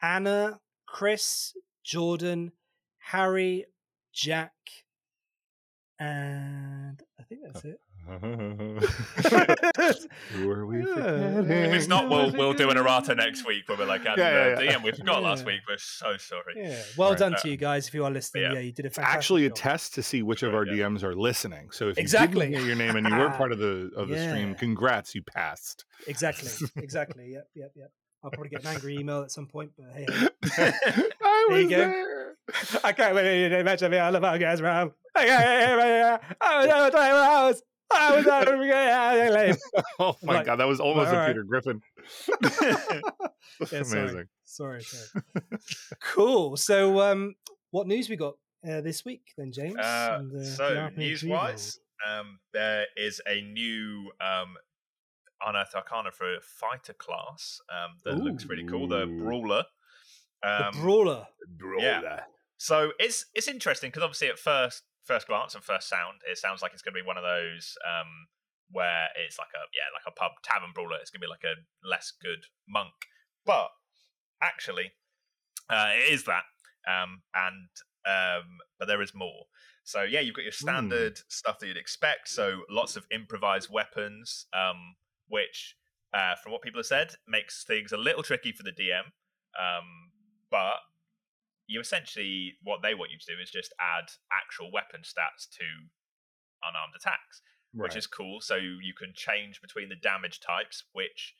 Anna, 0.00 0.58
Chris, 0.86 1.54
Jordan, 1.84 2.52
Harry, 2.98 3.66
Jack, 4.12 4.52
and 5.98 7.02
I 7.20 7.22
think 7.24 7.42
that's 7.44 7.64
it. 7.64 7.78
Who 10.32 10.50
are 10.50 10.66
we 10.66 10.82
forgetting? 10.84 11.50
If 11.50 11.72
it's 11.72 11.88
not, 11.88 12.08
we'll, 12.08 12.32
we'll 12.32 12.52
do 12.52 12.70
an 12.70 12.76
errata 12.76 13.14
next 13.14 13.46
week 13.46 13.68
where 13.68 13.78
we're 13.78 13.86
like, 13.86 14.04
Yeah, 14.04 14.14
yeah, 14.16 14.60
yeah. 14.60 14.72
DM, 14.74 14.82
we 14.82 14.92
forgot 14.92 15.22
last 15.22 15.44
week. 15.46 15.60
We're 15.68 15.78
so 15.78 16.16
sorry. 16.16 16.54
Yeah, 16.56 16.82
well 16.96 17.10
Right. 17.10 17.18
done 17.18 17.34
Uh, 17.34 17.38
to 17.38 17.48
you 17.50 17.56
guys 17.56 17.88
if 17.88 17.94
you 17.94 18.04
are 18.04 18.10
listening. 18.10 18.44
yeah. 18.44 18.52
Yeah, 18.54 18.60
you 18.60 18.72
did 18.72 18.86
a 18.86 18.90
fantastic 18.90 19.16
actually 19.18 19.46
a 19.46 19.48
job. 19.50 19.56
test 19.56 19.94
to 19.94 20.02
see 20.02 20.22
which 20.22 20.42
of 20.42 20.54
our 20.54 20.66
yeah. 20.66 20.84
DMs 20.86 21.02
are 21.02 21.14
listening. 21.14 21.70
So 21.70 21.88
if 21.88 21.98
Exactly. 21.98 22.46
you 22.46 22.52
didn't 22.52 22.66
hear 22.66 22.76
your 22.76 22.76
name 22.76 22.96
and 22.96 23.06
you 23.08 23.14
were 23.16 23.30
part 23.30 23.52
of 23.52 23.58
the 23.58 23.90
of 23.96 24.08
the 24.08 24.28
stream, 24.28 24.54
congrats, 24.54 25.14
you 25.14 25.22
passed. 25.22 25.84
Exactly, 26.06 26.50
exactly. 26.76 27.30
Yep, 27.32 27.48
yep, 27.54 27.72
yep. 27.76 27.90
I'll 28.22 28.30
probably 28.30 28.48
get 28.48 28.62
an 28.62 28.68
angry 28.68 28.96
email 28.96 29.22
at 29.22 29.30
some 29.30 29.46
point, 29.46 29.70
but 29.76 29.86
hey, 29.94 30.06
hey. 30.56 30.72
I 31.22 31.46
There 31.50 31.58
you 31.60 31.66
was 31.66 31.70
go. 31.70 31.76
there. 31.78 32.36
I 32.82 32.92
can't 32.92 33.14
believe 33.14 33.52
you 33.52 33.64
mentioned 33.64 33.90
me 33.90 33.98
on 33.98 34.12
the 34.14 34.20
podcast, 34.20 34.58
bro. 34.60 34.92
I 35.14 35.24
can't 35.26 36.22
I 36.40 36.58
was 36.58 36.68
out 36.68 36.88
of 36.88 37.00
hours. 37.00 37.62
I 37.94 38.16
was 38.16 38.26
out 38.26 38.48
of 38.48 38.60
lame. 38.60 39.56
Oh 39.98 40.16
my 40.22 40.34
Like, 40.36 40.46
god, 40.46 40.56
that 40.56 40.66
was 40.68 40.80
almost 40.80 41.08
all 41.08 41.14
a 41.14 41.18
right. 41.18 41.28
Peter 41.28 41.44
Griffin. 41.44 41.80
Yeah. 43.70 43.78
Amazing. 43.80 44.24
Sorry, 44.44 44.82
sorry. 44.82 45.22
cool. 46.02 46.56
So, 46.56 47.00
um, 47.00 47.34
what 47.70 47.86
news 47.86 48.08
we 48.08 48.16
got 48.16 48.34
uh, 48.68 48.80
this 48.80 49.04
week 49.04 49.32
then, 49.36 49.52
James? 49.52 49.76
Uh, 49.76 50.16
And, 50.20 50.40
uh, 50.40 50.44
so 50.44 50.88
news 50.96 51.22
wise, 51.24 51.78
um, 52.08 52.38
there 52.52 52.86
is 52.96 53.20
a 53.28 53.42
new 53.42 54.10
um, 54.20 54.56
Unearthed 55.46 55.74
Arcana 55.74 56.10
for 56.10 56.34
a 56.36 56.40
fighter 56.40 56.94
class 56.94 57.60
um, 57.70 57.96
that 58.04 58.16
looks 58.16 58.46
really 58.46 58.64
cool. 58.64 58.88
The 58.88 59.06
Brawler. 59.06 59.64
Um, 60.42 60.72
the 60.72 60.78
Brawler. 60.80 61.26
Yeah. 61.78 62.20
So 62.56 62.90
it's 62.98 63.26
it's 63.34 63.46
interesting 63.48 63.90
because 63.90 64.02
obviously 64.02 64.28
at 64.28 64.38
first 64.38 64.82
first 65.04 65.26
glance 65.26 65.54
and 65.54 65.62
first 65.62 65.88
sound, 65.88 66.20
it 66.28 66.38
sounds 66.38 66.62
like 66.62 66.72
it's 66.72 66.82
going 66.82 66.94
to 66.94 67.00
be 67.00 67.06
one 67.06 67.16
of 67.16 67.24
those 67.24 67.76
um, 67.84 68.28
where 68.70 69.08
it's 69.24 69.38
like 69.38 69.52
a 69.54 69.64
yeah 69.72 69.92
like 69.92 70.06
a 70.06 70.18
pub 70.18 70.32
tavern 70.42 70.70
brawler. 70.74 70.96
It's 71.00 71.10
going 71.10 71.20
to 71.20 71.26
be 71.26 71.30
like 71.30 71.44
a 71.44 71.60
less 71.86 72.12
good 72.20 72.46
monk, 72.68 72.94
but 73.44 73.68
actually, 74.42 74.92
uh, 75.70 75.90
it 75.92 76.12
is 76.12 76.24
that. 76.24 76.44
Um, 76.86 77.22
and 77.34 77.68
um, 78.06 78.58
but 78.78 78.86
there 78.86 79.02
is 79.02 79.14
more. 79.14 79.46
So 79.84 80.02
yeah, 80.02 80.20
you've 80.20 80.34
got 80.34 80.44
your 80.44 80.52
standard 80.52 81.20
stuff 81.28 81.58
that 81.58 81.66
you'd 81.66 81.76
expect. 81.76 82.28
So 82.28 82.62
lots 82.70 82.96
of 82.96 83.06
improvised 83.10 83.70
weapons, 83.70 84.46
um, 84.54 84.96
which 85.28 85.76
uh, 86.12 86.34
from 86.42 86.52
what 86.52 86.62
people 86.62 86.78
have 86.78 86.86
said 86.86 87.14
makes 87.28 87.64
things 87.64 87.92
a 87.92 87.96
little 87.96 88.22
tricky 88.22 88.52
for 88.52 88.62
the 88.62 88.70
DM. 88.70 89.12
Um, 89.58 90.10
but 90.50 90.80
you 91.66 91.80
essentially 91.80 92.54
what 92.62 92.82
they 92.82 92.94
want 92.94 93.10
you 93.10 93.18
to 93.18 93.34
do 93.36 93.40
is 93.40 93.50
just 93.50 93.72
add 93.80 94.10
actual 94.32 94.70
weapon 94.70 95.00
stats 95.02 95.48
to 95.58 95.64
unarmed 96.62 96.94
attacks, 96.96 97.40
which 97.72 97.96
is 97.96 98.06
cool. 98.06 98.40
So 98.40 98.56
you 98.56 98.94
can 98.96 99.12
change 99.14 99.60
between 99.60 99.88
the 99.88 99.96
damage 99.96 100.40
types, 100.40 100.84
which, 100.92 101.34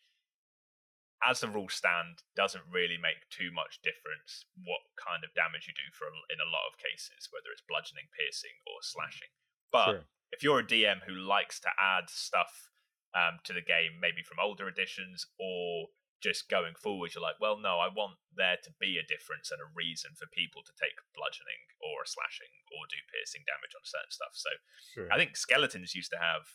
as 1.27 1.41
the 1.41 1.49
rules 1.49 1.73
stand, 1.75 2.23
doesn't 2.37 2.65
really 2.71 2.99
make 3.01 3.29
too 3.31 3.51
much 3.53 3.81
difference 3.83 4.45
what 4.65 4.81
kind 5.01 5.25
of 5.25 5.33
damage 5.35 5.67
you 5.69 5.75
do 5.75 5.89
for 5.93 6.09
a- 6.09 6.33
in 6.33 6.41
a 6.41 6.51
lot 6.51 6.67
of 6.69 6.77
cases, 6.79 7.29
whether 7.31 7.49
it's 7.53 7.63
bludgeoning, 7.63 8.09
piercing, 8.13 8.57
or 8.67 8.83
slashing. 8.83 9.29
But 9.71 9.85
Sure. 9.87 10.05
if 10.33 10.43
you're 10.43 10.59
a 10.61 10.67
DM 10.67 11.01
who 11.03 11.15
likes 11.15 11.61
to 11.61 11.71
add 11.79 12.11
stuff 12.11 12.71
um, 13.15 13.39
to 13.45 13.53
the 13.53 13.63
game, 13.63 14.01
maybe 14.01 14.23
from 14.23 14.41
older 14.41 14.67
editions 14.69 15.25
or 15.39 15.89
just 16.25 16.49
going 16.49 16.73
forward, 16.81 17.13
you're 17.13 17.21
like, 17.21 17.37
well, 17.37 17.61
no, 17.61 17.77
I 17.77 17.93
want 17.93 18.17
there 18.33 18.57
to 18.65 18.71
be 18.81 18.97
a 18.97 19.05
difference 19.05 19.53
and 19.53 19.61
a 19.61 19.69
reason 19.77 20.17
for 20.17 20.25
people 20.33 20.65
to 20.65 20.73
take 20.81 20.97
bludgeoning 21.13 21.61
or 21.85 22.01
a 22.01 22.09
slashing 22.09 22.49
or 22.73 22.89
do 22.89 22.97
piercing 23.13 23.45
damage 23.45 23.77
on 23.77 23.85
certain 23.85 24.09
stuff. 24.09 24.33
So 24.33 24.49
Sure. 24.97 25.09
I 25.13 25.21
think 25.21 25.37
skeletons 25.37 25.93
used 25.93 26.09
to 26.17 26.19
have 26.19 26.49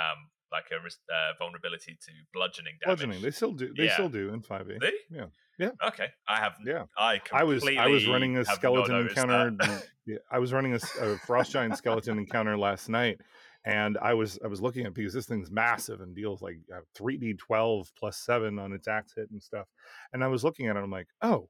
um, 0.00 0.32
like 0.50 0.72
a 0.72 0.80
uh, 0.80 1.36
vulnerability 1.38 1.98
to 2.00 2.12
bludgeoning 2.32 2.80
damage. 2.80 3.04
Bludgeoning. 3.04 3.20
They 3.20 3.30
still 3.30 3.52
do. 3.52 3.74
They 3.76 3.92
Yeah. 3.92 4.00
still 4.00 4.08
do 4.08 4.32
in 4.32 4.40
5e. 4.40 4.80
They? 4.80 4.96
Yeah. 5.10 5.28
Yeah. 5.60 5.72
Okay, 5.88 6.08
I 6.26 6.38
have. 6.40 6.54
Yeah. 6.64 6.84
I 6.96 7.20
I 7.32 7.44
was 7.44 7.62
I 7.68 7.86
was 7.88 8.08
running 8.08 8.38
a 8.38 8.46
skeleton 8.46 8.96
encounter. 9.08 9.52
yeah, 10.06 10.16
I 10.32 10.38
was 10.38 10.54
running 10.54 10.72
a 10.72 10.78
frost 11.26 11.52
giant 11.52 11.76
skeleton 11.82 12.16
encounter 12.18 12.56
last 12.56 12.88
night, 12.88 13.20
and 13.64 13.98
I 14.00 14.14
was 14.14 14.38
I 14.44 14.48
was 14.48 14.60
looking 14.60 14.82
at 14.82 14.88
it 14.88 14.94
because 14.94 15.14
this 15.14 15.26
thing's 15.26 15.50
massive 15.50 16.00
and 16.00 16.14
deals 16.14 16.42
like 16.42 16.58
uh, 16.74 16.80
three 16.94 17.16
d 17.16 17.34
twelve 17.34 17.90
plus 17.98 18.18
seven 18.18 18.58
on 18.58 18.72
its 18.72 18.88
axe 18.88 19.12
hit 19.16 19.30
and 19.30 19.42
stuff. 19.42 19.66
And 20.12 20.24
I 20.24 20.28
was 20.28 20.44
looking 20.44 20.68
at 20.68 20.76
it, 20.76 20.82
I'm 20.82 20.90
like, 20.90 21.08
oh, 21.22 21.48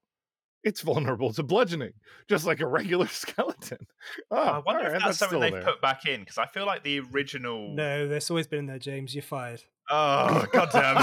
it's 0.63 0.83
vulnerable 0.83 1.33
to 1.33 1.43
bludgeoning, 1.43 1.93
just 2.29 2.47
like 2.47 2.61
a 2.61 2.67
regular 2.67 3.07
skeleton. 3.09 3.87
Oh, 4.31 4.37
I 4.37 4.59
wonder 4.59 4.85
alright, 4.85 4.97
if 4.97 5.05
that's 5.05 5.19
something 5.19 5.41
they've 5.41 5.53
there. 5.53 5.63
put 5.63 5.81
back 5.81 6.07
in 6.07 6.21
because 6.21 6.39
I 6.39 6.47
feel 6.47 6.67
like 6.67 6.83
the 6.83 7.01
original. 7.01 7.75
No, 7.75 8.09
there's 8.09 8.31
always 8.31 8.47
been 8.47 8.61
in 8.61 8.67
there, 8.67 8.79
James. 8.79 9.15
You're 9.15 9.23
fired. 9.23 9.63
Oh 9.93 10.47
goddamn! 10.53 10.95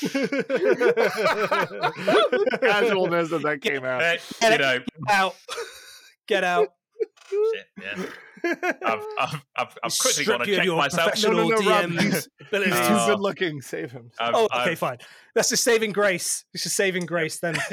the 0.00 2.58
casualness 2.62 3.28
that 3.28 3.42
that 3.42 3.60
came 3.60 3.84
out. 3.84 4.00
Get 4.00 4.22
you 4.42 4.48
it. 4.48 4.60
know, 4.60 4.78
out. 5.10 5.34
Get 6.26 6.44
out. 6.44 6.68
shit, 7.28 7.66
yeah. 7.82 8.06
I've, 8.44 9.00
I've, 9.18 9.44
I've, 9.56 9.78
I've 9.84 9.98
quickly 9.98 10.24
Strip 10.24 10.26
gone 10.26 10.40
and 10.42 10.48
you 10.48 10.54
of 10.56 10.60
checked 10.60 10.76
myself. 10.76 11.02
professional 11.12 11.48
No, 11.48 11.56
no, 11.56 11.60
no, 11.60 11.70
Rob, 11.70 11.90
he's- 11.90 12.28
He's 12.50 12.72
Uh, 12.72 13.06
too 13.06 13.12
good 13.12 13.20
looking. 13.20 13.60
Save 13.60 13.90
him. 13.92 14.10
I've, 14.20 14.34
oh, 14.34 14.44
okay, 14.44 14.72
I've, 14.72 14.78
fine. 14.78 14.98
That's 15.34 15.48
just 15.48 15.64
saving 15.64 15.92
grace. 15.92 16.44
It's 16.54 16.62
just 16.62 16.76
saving 16.76 17.06
grace 17.06 17.38
then. 17.40 17.56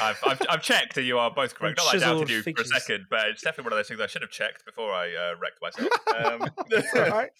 I've, 0.00 0.16
I've, 0.26 0.40
I've 0.48 0.62
checked, 0.62 0.96
and 0.96 1.06
you 1.06 1.18
are 1.18 1.30
both 1.30 1.54
correct. 1.54 1.76
Not 1.76 1.84
that 1.84 1.90
I 1.90 1.92
chiseled 1.98 2.20
doubted 2.20 2.32
you 2.32 2.42
features. 2.42 2.70
for 2.70 2.76
a 2.76 2.80
second, 2.80 3.04
but 3.10 3.28
it's 3.28 3.42
definitely 3.42 3.64
one 3.64 3.72
of 3.74 3.78
those 3.80 3.88
things 3.88 4.00
I 4.00 4.06
should 4.06 4.22
have 4.22 4.30
checked 4.30 4.64
before 4.64 4.90
I 4.90 5.08
uh, 5.14 5.34
wrecked 5.40 5.58
myself. 5.60 5.92
Um, 6.24 6.48
It's 6.70 6.94
all 6.94 7.02
right. 7.10 7.30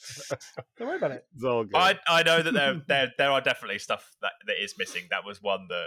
Don't 0.78 0.88
worry 0.88 0.96
about 0.98 1.10
it. 1.12 1.24
It's 1.34 1.44
all 1.44 1.64
good. 1.64 1.74
I, 1.76 1.98
I 2.08 2.22
know 2.22 2.42
that 2.42 2.52
there, 2.52 2.80
there 2.88 3.12
there 3.18 3.30
are 3.30 3.40
definitely 3.40 3.78
stuff 3.78 4.10
that, 4.20 4.32
that 4.46 4.56
is 4.62 4.74
missing. 4.78 5.02
That 5.10 5.24
was 5.24 5.40
one 5.42 5.66
that 5.68 5.86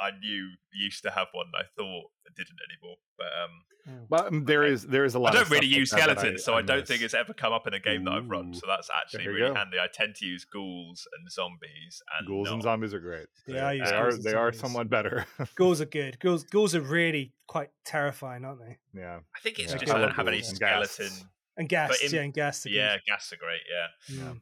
I 0.00 0.10
knew 0.18 0.50
used 0.72 1.02
to 1.04 1.10
have 1.10 1.28
one. 1.32 1.46
I 1.54 1.64
thought 1.76 2.04
it 2.26 2.34
didn't 2.36 2.58
anymore. 2.70 2.96
But 3.16 3.26
um, 3.42 4.06
But 4.08 4.26
um, 4.28 4.44
there 4.44 4.62
is 4.64 4.84
there 4.86 5.04
is 5.04 5.14
a 5.14 5.18
lot. 5.18 5.32
I 5.34 5.38
don't 5.40 5.50
really 5.50 5.66
stuff 5.66 5.72
like 5.72 5.78
use 5.80 5.90
that 5.90 5.96
that 6.06 6.18
skeletons, 6.18 6.44
so 6.44 6.54
I, 6.54 6.62
don't 6.62 6.86
think 6.86 7.02
it's 7.02 7.14
ever 7.14 7.32
come 7.34 7.52
up 7.52 7.66
in 7.66 7.74
a 7.74 7.80
game 7.80 8.04
that 8.04 8.12
I've 8.12 8.28
run. 8.28 8.54
So 8.54 8.66
that's 8.66 8.88
actually 8.94 9.26
really 9.28 9.48
go. 9.48 9.54
handy. 9.54 9.78
I 9.78 9.86
tend 9.92 10.14
to 10.16 10.26
use 10.26 10.44
ghouls 10.44 11.06
and 11.18 11.30
zombies 11.30 12.02
and 12.18 12.28
ghouls 12.28 12.50
and 12.50 12.62
zombies 12.62 12.94
are 12.94 13.00
great. 13.00 13.26
Yeah, 13.46 13.70
they, 13.72 13.78
they 13.78 13.84
are 13.84 14.02
ghouls 14.02 14.14
and 14.16 14.24
they 14.24 14.34
are 14.34 14.52
somewhat 14.52 14.88
better. 14.90 15.26
Ghouls 15.56 15.80
are 15.80 15.84
good. 16.00 16.18
Ghouls, 16.20 16.44
ghouls 16.44 16.74
are 16.74 16.80
really 16.80 17.32
quite 17.46 17.70
terrifying, 17.84 18.44
aren't 18.44 18.60
they? 18.60 18.78
yeah, 18.94 19.20
I 19.36 19.40
think 19.40 19.58
it's 19.58 19.72
Yeah, 19.72 19.78
just 19.78 19.92
I 19.92 19.96
I 19.96 20.00
don't 20.02 20.12
have 20.14 20.28
any 20.28 20.38
ghouls 20.38 20.48
and 20.50 20.56
skeleton. 20.56 21.12
And 21.56 21.68
gas, 21.68 22.00
in- 22.00 22.12
yeah, 22.12 22.20
and 22.20 22.32
gas. 22.32 22.64
Are 22.64 22.68
good. 22.68 22.76
Yeah, 22.76 22.96
gas 23.04 23.32
are 23.32 23.36
great. 23.36 23.62
Yeah, 23.68 24.14
Mm. 24.14 24.28
um, 24.30 24.40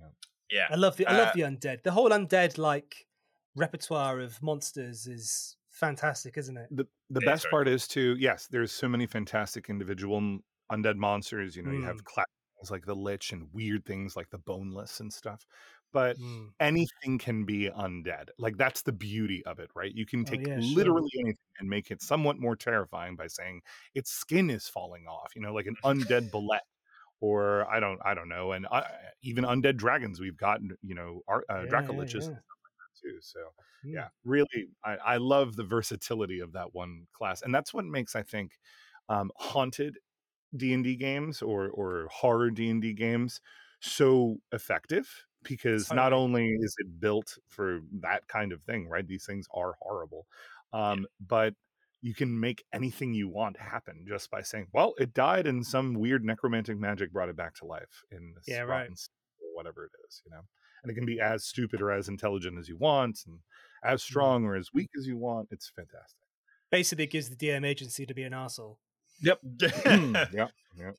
Yeah. 0.00 0.06
yeah. 0.50 0.66
I 0.70 0.74
love 0.74 0.96
the 0.96 1.06
I 1.06 1.16
love 1.16 1.28
Uh, 1.28 1.32
the 1.34 1.42
undead. 1.42 1.82
The 1.84 1.92
whole 1.92 2.10
undead 2.10 2.58
like 2.58 3.05
repertoire 3.56 4.20
of 4.20 4.42
monsters 4.42 5.06
is 5.06 5.56
fantastic, 5.70 6.36
isn't 6.38 6.56
it? 6.56 6.70
the 6.70 6.86
the 7.10 7.20
Yeah, 7.20 7.22
best 7.22 7.48
sorry. 7.48 7.50
part 7.50 7.68
is 7.68 7.86
to 7.88 8.16
Yes, 8.18 8.48
there's 8.48 8.72
so 8.72 8.88
many 8.88 9.06
fantastic 9.06 9.68
individual 9.70 10.38
undead 10.70 10.96
monsters. 10.96 11.56
You 11.56 11.62
know, 11.62 11.70
you 11.70 11.82
Mm. 11.82 11.84
have 11.84 12.04
class 12.04 12.26
things 12.58 12.70
like 12.70 12.86
the 12.86 12.96
lich 12.96 13.32
and 13.32 13.52
weird 13.52 13.84
things 13.84 14.16
like 14.16 14.30
the 14.30 14.38
boneless 14.38 15.00
and 15.00 15.12
stuff. 15.12 15.46
But 15.92 16.18
Mm. 16.18 16.54
anything 16.60 17.18
can 17.18 17.44
be 17.44 17.70
undead. 17.70 18.30
Like 18.38 18.56
that's 18.56 18.82
the 18.82 18.92
beauty 18.92 19.44
of 19.46 19.58
it, 19.60 19.70
right? 19.76 19.92
You 19.94 20.06
can 20.06 20.24
Oh, 20.24 20.34
take 20.34 20.40
yeah, 20.40 20.60
sure. 20.60 20.96
literally 20.96 21.10
anything 21.20 21.36
and 21.58 21.68
make 21.70 21.90
it 21.90 22.02
somewhat 22.02 22.38
more 22.38 22.56
terrifying 22.56 23.14
by 23.16 23.28
saying 23.28 23.60
its 23.94 24.10
skin 24.10 24.50
is 24.50 24.68
falling 24.68 25.06
off. 25.06 25.32
You 25.36 25.42
know, 25.42 25.54
like 25.54 25.66
an 25.66 25.76
undead 25.84 26.30
bullet, 26.30 26.62
or 27.20 27.70
I 27.70 27.80
don't, 27.80 28.00
I 28.04 28.14
don't 28.14 28.28
know, 28.30 28.52
and 28.52 28.66
uh, 28.70 28.84
even 29.22 29.44
undead 29.44 29.76
dragons. 29.78 30.20
We've 30.20 30.36
gotten, 30.36 30.76
you 30.82 30.94
know, 30.94 31.22
our, 31.28 31.44
uh, 31.50 31.66
Yeah, 31.66 31.66
Draco 31.66 31.94
yeah, 31.94 32.38
too. 33.06 33.18
So 33.22 33.50
Mm. 33.84 33.96
yeah, 33.96 34.08
really, 34.24 34.68
I, 34.84 34.96
I 34.96 35.16
love 35.18 35.56
the 35.56 35.64
versatility 35.64 36.40
of 36.40 36.52
that 36.52 36.74
one 36.74 37.06
class, 37.12 37.42
and 37.42 37.54
that's 37.54 37.72
what 37.74 37.84
makes 37.84 38.16
I 38.16 38.22
think 38.22 38.58
um, 39.08 39.30
haunted 39.36 39.98
D 40.56 40.72
and 40.72 40.84
D 40.84 40.96
games 40.96 41.42
or 41.42 41.68
or 41.70 42.08
horror 42.12 42.50
D 42.50 42.70
and 42.70 42.80
D 42.82 42.92
games 42.94 43.40
so 43.80 44.38
effective 44.52 45.26
because 45.42 45.92
not 45.92 46.12
only 46.12 46.46
is 46.60 46.74
it 46.78 47.00
built 47.00 47.38
for 47.48 47.80
that 48.00 48.26
kind 48.28 48.52
of 48.52 48.62
thing, 48.62 48.88
right? 48.88 49.06
These 49.06 49.26
things 49.26 49.46
are 49.52 49.74
horrible, 49.80 50.26
um, 50.72 51.06
but 51.20 51.54
you 52.02 52.14
can 52.14 52.38
make 52.38 52.64
anything 52.72 53.14
you 53.14 53.28
want 53.28 53.58
happen 53.58 54.04
just 54.08 54.30
by 54.30 54.42
saying, 54.42 54.68
"Well, 54.72 54.94
it 54.98 55.12
died, 55.14 55.46
and 55.46 55.66
some 55.66 55.94
weird 55.94 56.24
necromantic 56.24 56.78
magic 56.78 57.12
brought 57.12 57.28
it 57.28 57.36
back 57.36 57.54
to 57.56 57.66
life 57.66 58.04
in 58.10 58.34
this 58.34 58.46
Yeah, 58.46 58.60
right. 58.62 58.92
or 59.40 59.54
whatever 59.54 59.84
it 59.86 59.92
is," 60.06 60.22
you 60.24 60.30
know. 60.30 60.42
And 60.86 60.92
it 60.92 60.94
can 60.94 61.04
be 61.04 61.20
as 61.20 61.44
stupid 61.44 61.82
or 61.82 61.90
as 61.90 62.08
intelligent 62.08 62.58
as 62.58 62.68
you 62.68 62.76
want, 62.76 63.18
and 63.26 63.40
as 63.82 64.00
Mm. 64.00 64.04
strong 64.04 64.44
or 64.44 64.54
as 64.54 64.72
weak 64.72 64.90
as 64.96 65.04
you 65.04 65.16
want. 65.16 65.48
It's 65.50 65.68
fantastic. 65.68 66.20
Basically, 66.70 67.04
it 67.04 67.10
gives 67.10 67.28
the 67.28 67.34
DM 67.34 67.64
agency 67.64 68.06
to 68.06 68.14
be 68.14 68.22
an 68.22 68.32
asshole. 68.32 68.78
Yep. 69.20 69.40
yep. 70.32 70.52
Yep. 70.78 70.94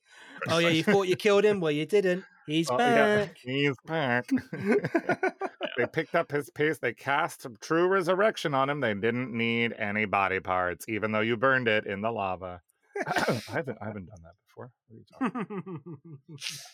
Oh 0.48 0.58
yeah, 0.58 0.68
you 0.68 0.82
thought 0.82 1.08
you 1.08 1.16
killed 1.16 1.44
him. 1.44 1.60
Well, 1.60 1.70
you 1.72 1.86
didn't. 1.86 2.24
He's 2.46 2.68
Oh, 2.70 2.76
yeah, 2.78 3.24
back. 3.24 3.36
He's 3.42 3.76
back. 3.86 4.28
they 5.78 5.86
picked 5.90 6.14
up 6.14 6.30
his 6.32 6.50
piece. 6.50 6.78
They 6.78 6.92
cast 6.92 7.46
true 7.62 7.86
resurrection 7.88 8.52
on 8.52 8.68
him. 8.68 8.80
They 8.80 8.92
didn't 8.92 9.32
need 9.32 9.72
any 9.78 10.04
body 10.04 10.40
parts, 10.40 10.84
even 10.86 11.12
though 11.12 11.20
you 11.20 11.38
burned 11.38 11.66
it 11.68 11.86
in 11.86 12.02
the 12.02 12.10
lava. 12.10 12.60
I 13.06 13.40
haven't. 13.48 13.78
I 13.80 13.86
haven't 13.86 14.06
done 14.06 14.22
that 14.22 14.34
before. 14.48 14.70
What 14.88 14.94
are 14.94 14.98
you 14.98 15.04
talking? 15.46 16.08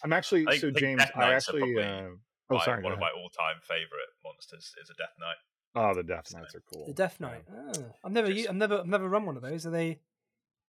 I'm 0.03 0.13
actually. 0.13 0.45
Think- 0.47 0.61
so 0.61 0.71
James, 0.73 1.03
Death 1.03 1.13
I 1.15 1.33
actually. 1.35 1.81
Uh, 1.81 2.09
oh, 2.51 2.57
my- 2.57 2.65
sorry. 2.65 2.83
one 2.83 2.93
of 2.93 2.99
my 2.99 3.11
all-time 3.17 3.57
favorite 3.63 4.11
monsters 4.25 4.73
is 4.83 4.91
a 4.91 4.95
Death 4.95 5.15
Knight. 5.19 5.37
Oh, 5.77 5.95
the 5.95 6.03
Death 6.03 6.33
Knights 6.33 6.55
are 6.55 6.63
cool. 6.73 6.87
the 6.87 6.95
Death 6.95 7.17
Yeah. 7.21 7.27
Knight. 7.27 7.45
Oh, 7.53 7.85
I've 8.05 8.13
never, 8.13 8.31
u- 8.31 8.47
I've 8.49 8.55
never, 8.57 8.79
I've 8.81 8.87
never 8.87 9.09
run 9.09 9.27
one 9.27 9.37
of 9.37 9.43
those. 9.43 9.67
Are 9.67 9.71
they? 9.71 9.99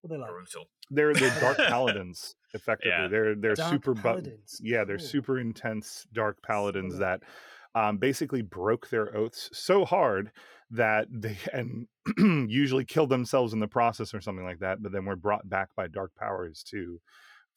What 0.03 0.11
are 0.13 0.17
they 0.17 0.21
like? 0.21 0.31
Brutal. 0.31 0.65
They're 0.91 1.15
they're 1.15 1.41
dark 1.41 1.57
paladins. 1.69 2.35
Effectively, 2.55 2.91
Yeah. 2.91 3.09
they're 3.09 3.35
they're 3.35 3.55
Dark 3.55 3.71
super. 3.71 3.95
bu- 3.95 4.23
yeah, 4.61 4.85
they're 4.85 4.97
Cool. 4.99 5.07
super 5.07 5.39
intense 5.39 6.07
dark 6.13 6.43
paladins 6.43 6.99
that. 6.99 7.21
that 7.75 7.81
um, 7.81 7.99
basically 7.99 8.43
broke 8.43 8.89
their 8.91 9.15
oaths 9.17 9.49
so 9.53 9.85
hard 9.85 10.33
that 10.71 11.07
they 11.11 11.37
and 11.53 11.87
usually 12.51 12.85
killed 12.85 13.09
themselves 13.11 13.53
in 13.53 13.61
the 13.61 13.69
process 13.69 14.13
or 14.15 14.21
something 14.21 14.45
like 14.45 14.59
that. 14.61 14.83
But 14.83 14.93
then 14.93 15.05
were 15.05 15.17
brought 15.17 15.49
back 15.49 15.69
by 15.77 15.87
dark 15.87 16.13
powers 16.17 16.63
to 16.71 17.01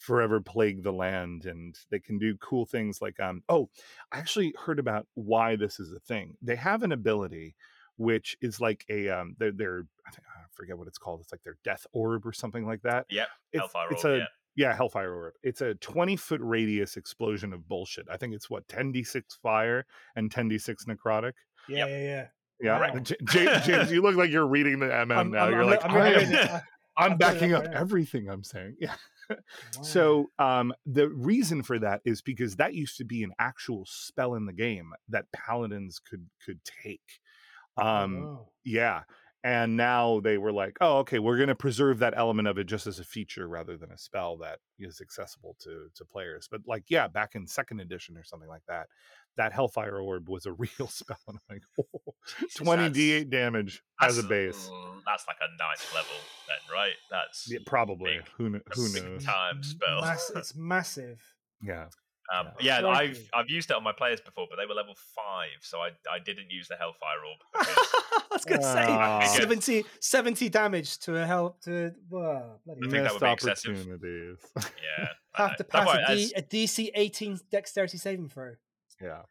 forever 0.03 0.41
plague 0.41 0.83
the 0.83 0.91
land, 0.91 1.45
and 1.45 1.75
they 1.89 1.99
can 1.99 2.17
do 2.17 2.35
cool 2.37 2.65
things 2.65 3.01
like 3.01 3.19
um. 3.19 3.41
Oh, 3.49 3.69
I 4.11 4.19
actually 4.19 4.53
heard 4.65 4.79
about 4.79 5.07
why 5.15 5.55
this 5.55 5.79
is 5.79 5.91
a 5.91 5.99
thing. 5.99 6.35
They 6.41 6.55
have 6.55 6.83
an 6.83 6.91
ability 6.91 7.55
which 7.97 8.35
is 8.41 8.59
like 8.59 8.83
a 8.89 9.07
um. 9.09 9.35
They're, 9.39 9.51
they're 9.51 9.83
I, 10.07 10.11
think, 10.11 10.25
I 10.27 10.41
forget 10.53 10.77
what 10.77 10.87
it's 10.87 10.97
called. 10.97 11.21
It's 11.21 11.31
like 11.31 11.43
their 11.43 11.57
death 11.63 11.85
orb 11.93 12.25
or 12.25 12.33
something 12.33 12.65
like 12.65 12.81
that. 12.81 13.05
yeah 13.09 13.25
It's, 13.51 13.61
Hellfire 13.61 13.87
it's 13.91 14.03
Orb, 14.05 14.13
a 14.15 14.17
yeah. 14.17 14.25
yeah, 14.55 14.75
Hellfire 14.75 15.13
Orb. 15.13 15.33
It's 15.43 15.61
a 15.61 15.75
20 15.75 16.15
foot 16.17 16.41
radius 16.43 16.97
explosion 16.97 17.53
of 17.53 17.67
bullshit. 17.67 18.07
I 18.11 18.17
think 18.17 18.33
it's 18.33 18.49
what 18.49 18.67
10d6 18.67 19.23
fire 19.41 19.85
and 20.15 20.29
10d6 20.31 20.85
necrotic. 20.87 21.33
Yeah, 21.69 21.85
Yep. 21.85 21.89
yeah, 21.89 21.97
yeah. 21.97 22.25
Yeah, 22.61 22.79
Wow. 22.79 22.99
J- 22.99 23.15
James, 23.29 23.65
James, 23.65 23.91
you 23.91 24.01
look 24.01 24.15
like 24.15 24.31
you're 24.31 24.47
reading 24.47 24.79
the 24.79 24.85
MM 24.87 25.15
I'm, 25.15 25.31
now. 25.31 25.45
I'm, 25.45 25.51
you're 25.51 25.61
I'm, 25.63 25.69
like, 25.69 25.85
I'm, 25.85 25.91
I 25.91 26.07
am. 26.13 26.35
I- 26.35 26.61
I'm 26.95 27.13
I've 27.13 27.17
backing 27.17 27.53
up 27.53 27.61
up 27.61 27.65
right 27.65 27.73
now. 27.73 27.79
everything 27.81 28.29
I'm 28.29 28.43
saying. 28.43 28.75
Yeah. 28.79 28.93
Wow. 29.29 29.81
So 29.81 30.29
um, 30.39 30.73
the 30.85 31.09
reason 31.09 31.63
for 31.63 31.79
that 31.79 32.01
is 32.05 32.21
because 32.21 32.55
that 32.57 32.73
used 32.73 32.97
to 32.97 33.05
be 33.05 33.23
an 33.23 33.31
actual 33.39 33.85
spell 33.87 34.35
in 34.35 34.45
the 34.45 34.53
game 34.53 34.91
that 35.09 35.31
paladins 35.31 35.99
could 35.99 36.27
could 36.45 36.59
take. 36.63 37.19
Oh, 37.77 37.85
Um, 37.85 38.23
wow. 38.23 38.47
yeah. 38.63 39.03
And 39.45 39.75
now 39.75 40.21
they 40.21 40.37
were 40.37 40.53
like, 40.53 40.77
oh, 40.79 40.99
okay, 40.99 41.19
we're 41.19 41.35
going 41.35 41.49
to 41.49 41.55
preserve 41.55 41.99
that 41.99 42.13
element 42.15 42.47
of 42.47 42.57
it 42.57 42.63
just 42.63 42.87
as 42.87 42.99
a 42.99 43.03
feature 43.03 43.45
rather 43.49 43.75
than 43.75 43.91
a 43.91 43.97
spell 43.97 44.37
that 44.37 44.59
is 44.79 45.01
accessible 45.01 45.57
to 45.59 45.89
to 45.95 46.05
players. 46.05 46.47
But 46.49 46.61
like, 46.65 46.85
yeah, 46.87 47.09
back 47.09 47.35
in 47.35 47.45
second 47.45 47.81
edition 47.81 48.15
or 48.17 48.23
something 48.23 48.47
like 48.47 48.63
that, 48.69 48.87
that 49.37 49.51
Hellfire 49.53 49.99
Orb 49.99 50.29
was 50.29 50.45
a 50.45 50.53
real 50.53 50.87
spell. 50.87 51.17
And 51.27 51.37
I'm 51.49 51.55
like, 51.55 51.63
oh, 51.79 52.13
20 52.57 52.81
that's- 52.81 52.97
d8 52.97 53.29
damage 53.29 53.81
as 54.01 54.17
a 54.17 54.23
base. 54.23 54.69
mm, 54.71 54.99
That's 55.05 55.25
like 55.27 55.37
a 55.41 55.49
ninth 55.61 55.93
level, 55.93 56.15
then, 56.47 56.57
right? 56.75 56.93
That's 57.09 57.47
Yeah, 57.51 57.59
probably. 57.65 58.17
big. 58.17 58.27
Who, 58.37 58.51
kn- 58.51 58.61
who 58.73 58.93
knows? 58.93 59.23
time 59.23 59.63
spell. 59.63 60.01
Mass, 60.01 60.31
it's 60.35 60.55
massive. 60.55 61.19
Yeah. 61.61 61.87
Um, 62.33 62.47
Yeah. 62.61 62.79
yeah, 62.79 62.87
I've 62.87 63.29
I've 63.33 63.49
used 63.49 63.69
it 63.69 63.75
on 63.75 63.83
my 63.83 63.91
players 63.91 64.21
before, 64.21 64.47
but 64.49 64.55
they 64.55 64.65
were 64.65 64.73
level 64.73 64.95
five, 65.13 65.59
so 65.61 65.79
I 65.79 65.89
I 66.09 66.19
didn't 66.19 66.49
use 66.51 66.69
the 66.69 66.75
Hellfire 66.77 67.19
Orb. 67.29 67.39
I 67.53 67.59
because 67.59 68.29
was 68.31 68.45
gonna 68.45 68.61
say 68.63 68.85
Ah. 68.87 69.25
70, 69.25 69.83
70 69.99 70.47
damage 70.49 70.99
to 70.99 71.17
a 71.21 71.25
help 71.25 71.61
to. 71.63 71.91
Wow, 72.09 72.61
I 72.65 72.73
think 72.89 72.91
that 73.03 73.11
would 73.11 73.19
be 73.21 73.27
excessive. 73.29 73.71
opportunities. 73.75 74.37
yeah, 74.55 75.07
have 75.33 75.57
to 75.57 75.63
pass 75.65 75.85
worry, 75.85 76.03
a, 76.07 76.15
D, 76.15 76.23
as- 76.23 76.33
a 76.37 76.41
DC 76.43 76.91
18 76.95 77.39
dexterity 77.51 77.97
saving 77.97 78.29
throw. 78.29 78.53
Yeah. 79.03 79.21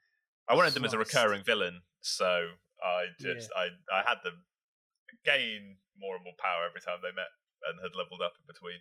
I 0.48 0.54
wanted 0.54 0.74
them 0.74 0.84
as 0.84 0.92
a 0.92 0.98
recurring 0.98 1.42
villain, 1.44 1.80
so 2.00 2.48
I 2.84 3.06
just 3.20 3.50
I 3.56 3.68
I 3.92 4.02
had 4.06 4.18
them 4.24 4.44
gain 5.24 5.76
more 5.98 6.14
and 6.16 6.24
more 6.24 6.34
power 6.38 6.66
every 6.68 6.80
time 6.80 6.98
they 7.02 7.12
met 7.14 7.30
and 7.68 7.78
had 7.80 7.96
leveled 7.96 8.20
up 8.22 8.32
in 8.40 8.46
between. 8.46 8.80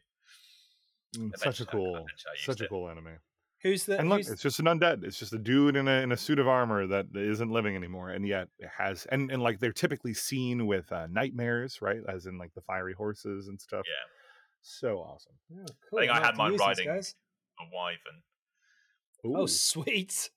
Mm, 1.18 1.38
Such 1.38 1.60
a 1.60 1.64
Eventually 1.64 1.68
I- 1.70 1.72
cool, 1.72 2.06
I 2.06 2.36
such 2.46 2.62
a 2.62 2.64
it. 2.66 2.70
cool 2.70 2.90
enemy. 2.90 3.12
Who's 3.64 3.86
the? 3.86 4.00
and 4.00 4.10
look, 4.10 4.22
it's 4.22 4.42
just 4.42 4.60
an 4.60 4.66
undead. 4.66 5.04
It's 5.04 5.20
just 5.20 5.34
a 5.34 5.38
dude 5.38 5.76
in 5.76 5.88
a 5.88 6.02
in 6.02 6.12
a 6.12 6.18
suit 6.18 6.40
of 6.40 6.48
armor 6.48 6.88
that 6.88 7.06
isn't 7.14 7.52
living 7.52 7.76
anymore, 7.76 8.10
and 8.10 8.26
yet 8.28 8.48
it 8.58 8.70
has 8.76 9.06
and 9.12 9.30
and 9.32 9.44
like 9.44 9.60
they're 9.60 9.72
typically 9.72 10.16
seen 10.16 10.66
with 10.66 10.92
uh, 10.92 11.06
nightmares, 11.12 11.80
right? 11.80 12.00
As 12.10 12.26
in 12.26 12.40
like 12.40 12.52
the 12.56 12.62
fiery 12.62 12.94
horses 12.96 13.50
and 13.50 13.62
stuff. 13.62 13.84
Yeah, 13.86 13.94
So 14.64 14.98
awesome. 14.98 15.34
oh, 15.54 15.66
cool. 15.92 16.00
think 16.00 16.12
I 16.12 16.16
had 16.16 16.26
have 16.26 16.38
mine 16.38 16.56
riding. 16.58 16.88
guys. 16.88 17.14
a 17.60 17.64
wyvern. 17.72 18.24
Oh, 19.24 19.46
sweet. 19.46 20.32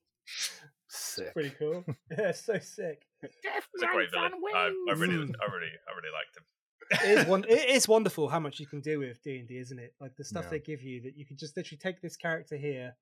Sick. 0.89 1.33
Pretty 1.33 1.51
cool. 1.59 1.85
yeah, 2.19 2.33
so 2.33 2.59
sick. 2.59 3.03
It's 3.23 3.83
a 3.83 3.87
great 3.87 4.11
villain. 4.11 4.33
I, 4.55 4.73
I 4.89 4.93
really, 4.93 5.15
I 5.15 5.53
really, 5.53 5.73
I 5.79 5.93
really 5.95 6.13
liked 6.13 6.37
him. 6.37 6.45
it 6.91 7.19
is 7.21 7.27
one. 7.27 7.45
It 7.49 7.69
is 7.77 7.89
wonderful 7.89 8.29
how 8.29 8.41
much 8.41 8.61
you 8.61 8.67
can 8.67 8.81
do 8.81 8.99
with 8.99 9.23
D 9.23 9.39
and 9.39 9.49
D, 9.49 9.59
isn't 9.59 9.79
it? 9.79 9.95
Like 10.01 10.17
the 10.17 10.25
stuff 10.25 10.45
Yeah. 10.45 10.51
they 10.51 10.59
give 10.61 10.83
you 10.83 11.03
that 11.03 11.17
you 11.17 11.25
can 11.27 11.37
just 11.37 11.57
literally 11.57 11.79
take 11.79 12.01
this 12.01 12.17
character 12.17 12.57
here 12.57 12.95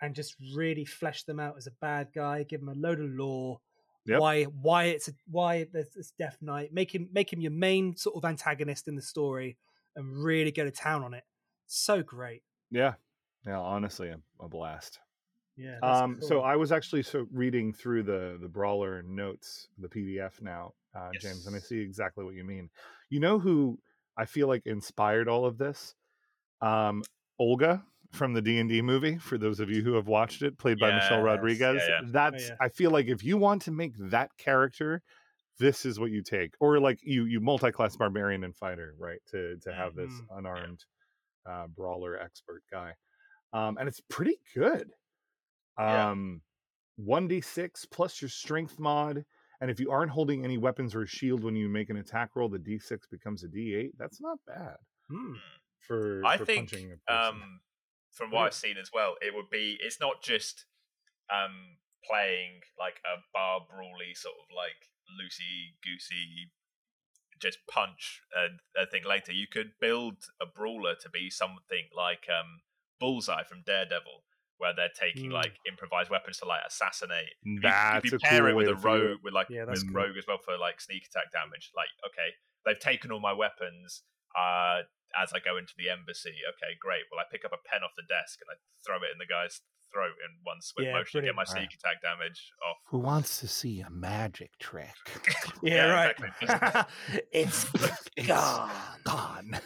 and 0.00 0.14
just 0.14 0.34
really 0.54 0.84
flesh 0.84 1.24
them 1.24 1.40
out 1.40 1.54
as 1.56 1.66
a 1.66 1.72
bad 1.80 2.08
guy, 2.14 2.42
give 2.44 2.60
him 2.60 2.68
a 2.68 2.74
load 2.74 3.00
of 3.00 3.10
lore. 3.10 3.60
Yep. 4.06 4.20
Why? 4.20 4.44
Why 4.44 4.84
it's 4.84 5.08
a, 5.08 5.12
why 5.30 5.66
there's 5.72 5.90
this 5.94 6.12
Death 6.18 6.36
Knight? 6.42 6.72
Make 6.72 6.94
him 6.94 7.08
make 7.12 7.32
him 7.32 7.40
your 7.40 7.52
main 7.52 7.96
sort 7.96 8.16
of 8.16 8.24
antagonist 8.24 8.86
in 8.86 8.96
the 8.96 9.02
story, 9.02 9.56
and 9.96 10.22
really 10.22 10.52
go 10.52 10.64
to 10.64 10.70
town 10.70 11.02
on 11.02 11.14
it. 11.14 11.24
So 11.66 12.02
great. 12.02 12.42
Yeah, 12.70 12.94
yeah. 13.46 13.58
Honestly, 13.58 14.08
a, 14.10 14.18
a 14.40 14.48
blast. 14.48 14.98
Yeah. 15.56 15.78
Um, 15.82 16.18
so. 16.20 16.40
I 16.40 16.56
was 16.56 16.72
actually 16.72 17.02
so 17.02 17.26
reading 17.32 17.72
through 17.72 18.02
the 18.04 18.38
the 18.40 18.48
brawler 18.48 19.02
notes, 19.02 19.68
the 19.78 19.88
PDF 19.88 20.40
now, 20.42 20.72
uh, 20.94 21.10
James, 21.20 21.46
and 21.46 21.54
I 21.54 21.60
see 21.60 21.78
exactly 21.80 22.24
what 22.24 22.34
you 22.34 22.44
mean. 22.44 22.70
You 23.10 23.20
know 23.20 23.38
who 23.38 23.78
I 24.16 24.24
feel 24.24 24.48
like 24.48 24.62
inspired 24.66 25.28
all 25.28 25.46
of 25.46 25.58
this? 25.58 25.94
Um, 26.60 27.02
Olga 27.38 27.84
from 28.12 28.32
the 28.32 28.42
D 28.42 28.58
and 28.58 28.68
D 28.68 28.82
movie. 28.82 29.18
For 29.18 29.38
those 29.38 29.60
of 29.60 29.70
you 29.70 29.82
who 29.82 29.94
have 29.94 30.08
watched 30.08 30.42
it, 30.42 30.58
played 30.58 30.78
by 30.78 30.92
Michelle 30.92 31.22
Rodriguez. 31.22 31.82
Yeah, 31.86 32.00
yeah. 32.02 32.08
That's 32.10 32.48
yeah. 32.48 32.56
I 32.60 32.68
feel 32.68 32.90
like 32.90 33.06
if 33.06 33.22
you 33.24 33.36
want 33.36 33.62
to 33.62 33.70
make 33.70 33.92
that 34.10 34.30
character. 34.38 35.02
This 35.60 35.86
is 35.86 36.00
what 36.00 36.10
you 36.10 36.20
take, 36.20 36.52
or 36.58 36.80
like 36.80 36.98
you 37.00 37.26
you 37.26 37.38
multi-class 37.40 37.96
barbarian 37.96 38.42
and 38.42 38.56
fighter, 38.56 38.96
right? 38.98 39.20
To 39.30 39.56
to 39.58 39.72
have 39.72 39.94
this 39.94 40.10
Mhm. 40.10 40.38
unarmed 40.38 40.84
uh, 41.46 41.68
brawler 41.68 42.18
expert 42.18 42.64
guy, 42.72 42.94
um, 43.52 43.76
and 43.78 43.86
it's 43.88 44.00
pretty 44.08 44.40
good. 44.52 44.90
Yeah. 45.78 46.10
Um, 46.10 46.42
1d6 46.96 47.86
plus 47.90 48.20
your 48.22 48.28
strength 48.28 48.78
mod. 48.78 49.24
And 49.60 49.70
if 49.70 49.80
you 49.80 49.90
aren't 49.90 50.10
holding 50.10 50.44
any 50.44 50.58
weapons 50.58 50.94
or 50.94 51.02
a 51.02 51.06
shield 51.06 51.42
when 51.42 51.56
you 51.56 51.68
make 51.68 51.88
an 51.90 51.96
attack 51.96 52.36
roll, 52.36 52.48
the 52.48 52.58
d6 52.58 53.08
becomes 53.10 53.44
a 53.44 53.48
d8. 53.48 53.92
That's 53.98 54.20
not 54.20 54.38
bad 54.46 54.76
Hmm. 55.08 55.36
for, 55.80 56.22
I 56.24 56.36
for 56.36 56.44
think 56.44 56.72
um, 57.08 57.60
from 58.10 58.30
what 58.30 58.46
I've 58.46 58.54
seen 58.54 58.76
as 58.78 58.90
well, 58.92 59.16
it 59.20 59.34
would 59.34 59.50
be 59.50 59.78
it's 59.80 60.00
not 60.00 60.22
just 60.22 60.66
um, 61.32 61.78
playing 62.04 62.60
like 62.78 63.00
a 63.04 63.20
bar 63.32 63.60
brawly 63.68 64.14
sort 64.14 64.34
of 64.36 64.54
like 64.54 64.90
loosey 65.20 65.76
goosey 65.82 66.50
just 67.40 67.58
punch 67.68 68.22
a, 68.34 68.82
a 68.82 68.86
thing 68.86 69.04
later. 69.04 69.32
You 69.32 69.46
could 69.46 69.72
build 69.80 70.26
a 70.40 70.46
brawler 70.46 70.94
to 70.96 71.08
be 71.08 71.30
something 71.30 71.88
like 71.94 72.26
um, 72.28 72.60
Bullseye 73.00 73.44
from 73.44 73.62
Daredevil, 73.66 74.24
where 74.58 74.72
they're 74.74 74.92
taking 74.98 75.30
Mm. 75.30 75.34
like 75.34 75.54
improvised 75.66 76.10
weapons 76.10 76.38
to 76.38 76.46
like 76.46 76.62
assassinate. 76.66 77.34
You- 77.42 77.60
That's 77.60 78.04
you, 78.04 78.08
a 78.08 78.10
could 78.12 78.20
pair 78.22 78.40
cool 78.40 78.48
it 78.50 78.54
with 78.56 78.68
a 78.68 78.70
to 78.70 78.76
view 78.76 78.90
rogue, 78.90 79.18
with 79.22 79.34
like 79.34 79.48
Yeah, 79.50 79.64
with 79.64 79.84
cool. 79.86 79.94
rogue 80.02 80.16
as 80.16 80.26
well 80.26 80.38
for 80.38 80.56
like 80.58 80.80
sneak 80.80 81.04
attack 81.06 81.32
damage. 81.32 81.70
Like, 81.74 81.88
okay, 82.06 82.34
they've 82.64 82.78
taken 82.78 83.10
all 83.12 83.20
my 83.20 83.32
weapons. 83.32 84.02
Uh, 84.36 84.82
as 85.16 85.32
I 85.32 85.38
go 85.38 85.56
into 85.56 85.74
the 85.78 85.90
embassy, 85.90 86.34
okay, 86.54 86.74
great. 86.80 87.02
Well, 87.10 87.20
I 87.20 87.24
pick 87.30 87.44
up 87.44 87.52
a 87.52 87.58
pen 87.68 87.82
off 87.84 87.92
the 87.96 88.02
desk 88.02 88.40
and 88.42 88.50
I 88.50 88.58
throw 88.84 88.96
it 88.96 89.12
in 89.12 89.18
the 89.18 89.26
guy's 89.26 89.60
throat 89.92 90.14
in 90.26 90.38
one 90.42 90.60
swift 90.60 90.88
Yeah, 90.88 90.94
motion 90.94 91.20
to 91.20 91.26
get 91.26 91.36
my 91.36 91.44
brilliant. 91.44 91.70
sneak 91.70 91.78
attack 91.80 92.02
damage 92.02 92.50
off. 92.68 92.78
Who 92.88 92.98
wants 92.98 93.38
to 93.40 93.46
see 93.46 93.80
a 93.80 93.90
magic 93.90 94.58
trick? 94.58 94.90
Yeah, 95.62 95.86
right. 95.92 96.16
exactly. 96.42 97.20
it's 97.32 97.64
gone. 98.26 98.70
Gone. 99.04 99.60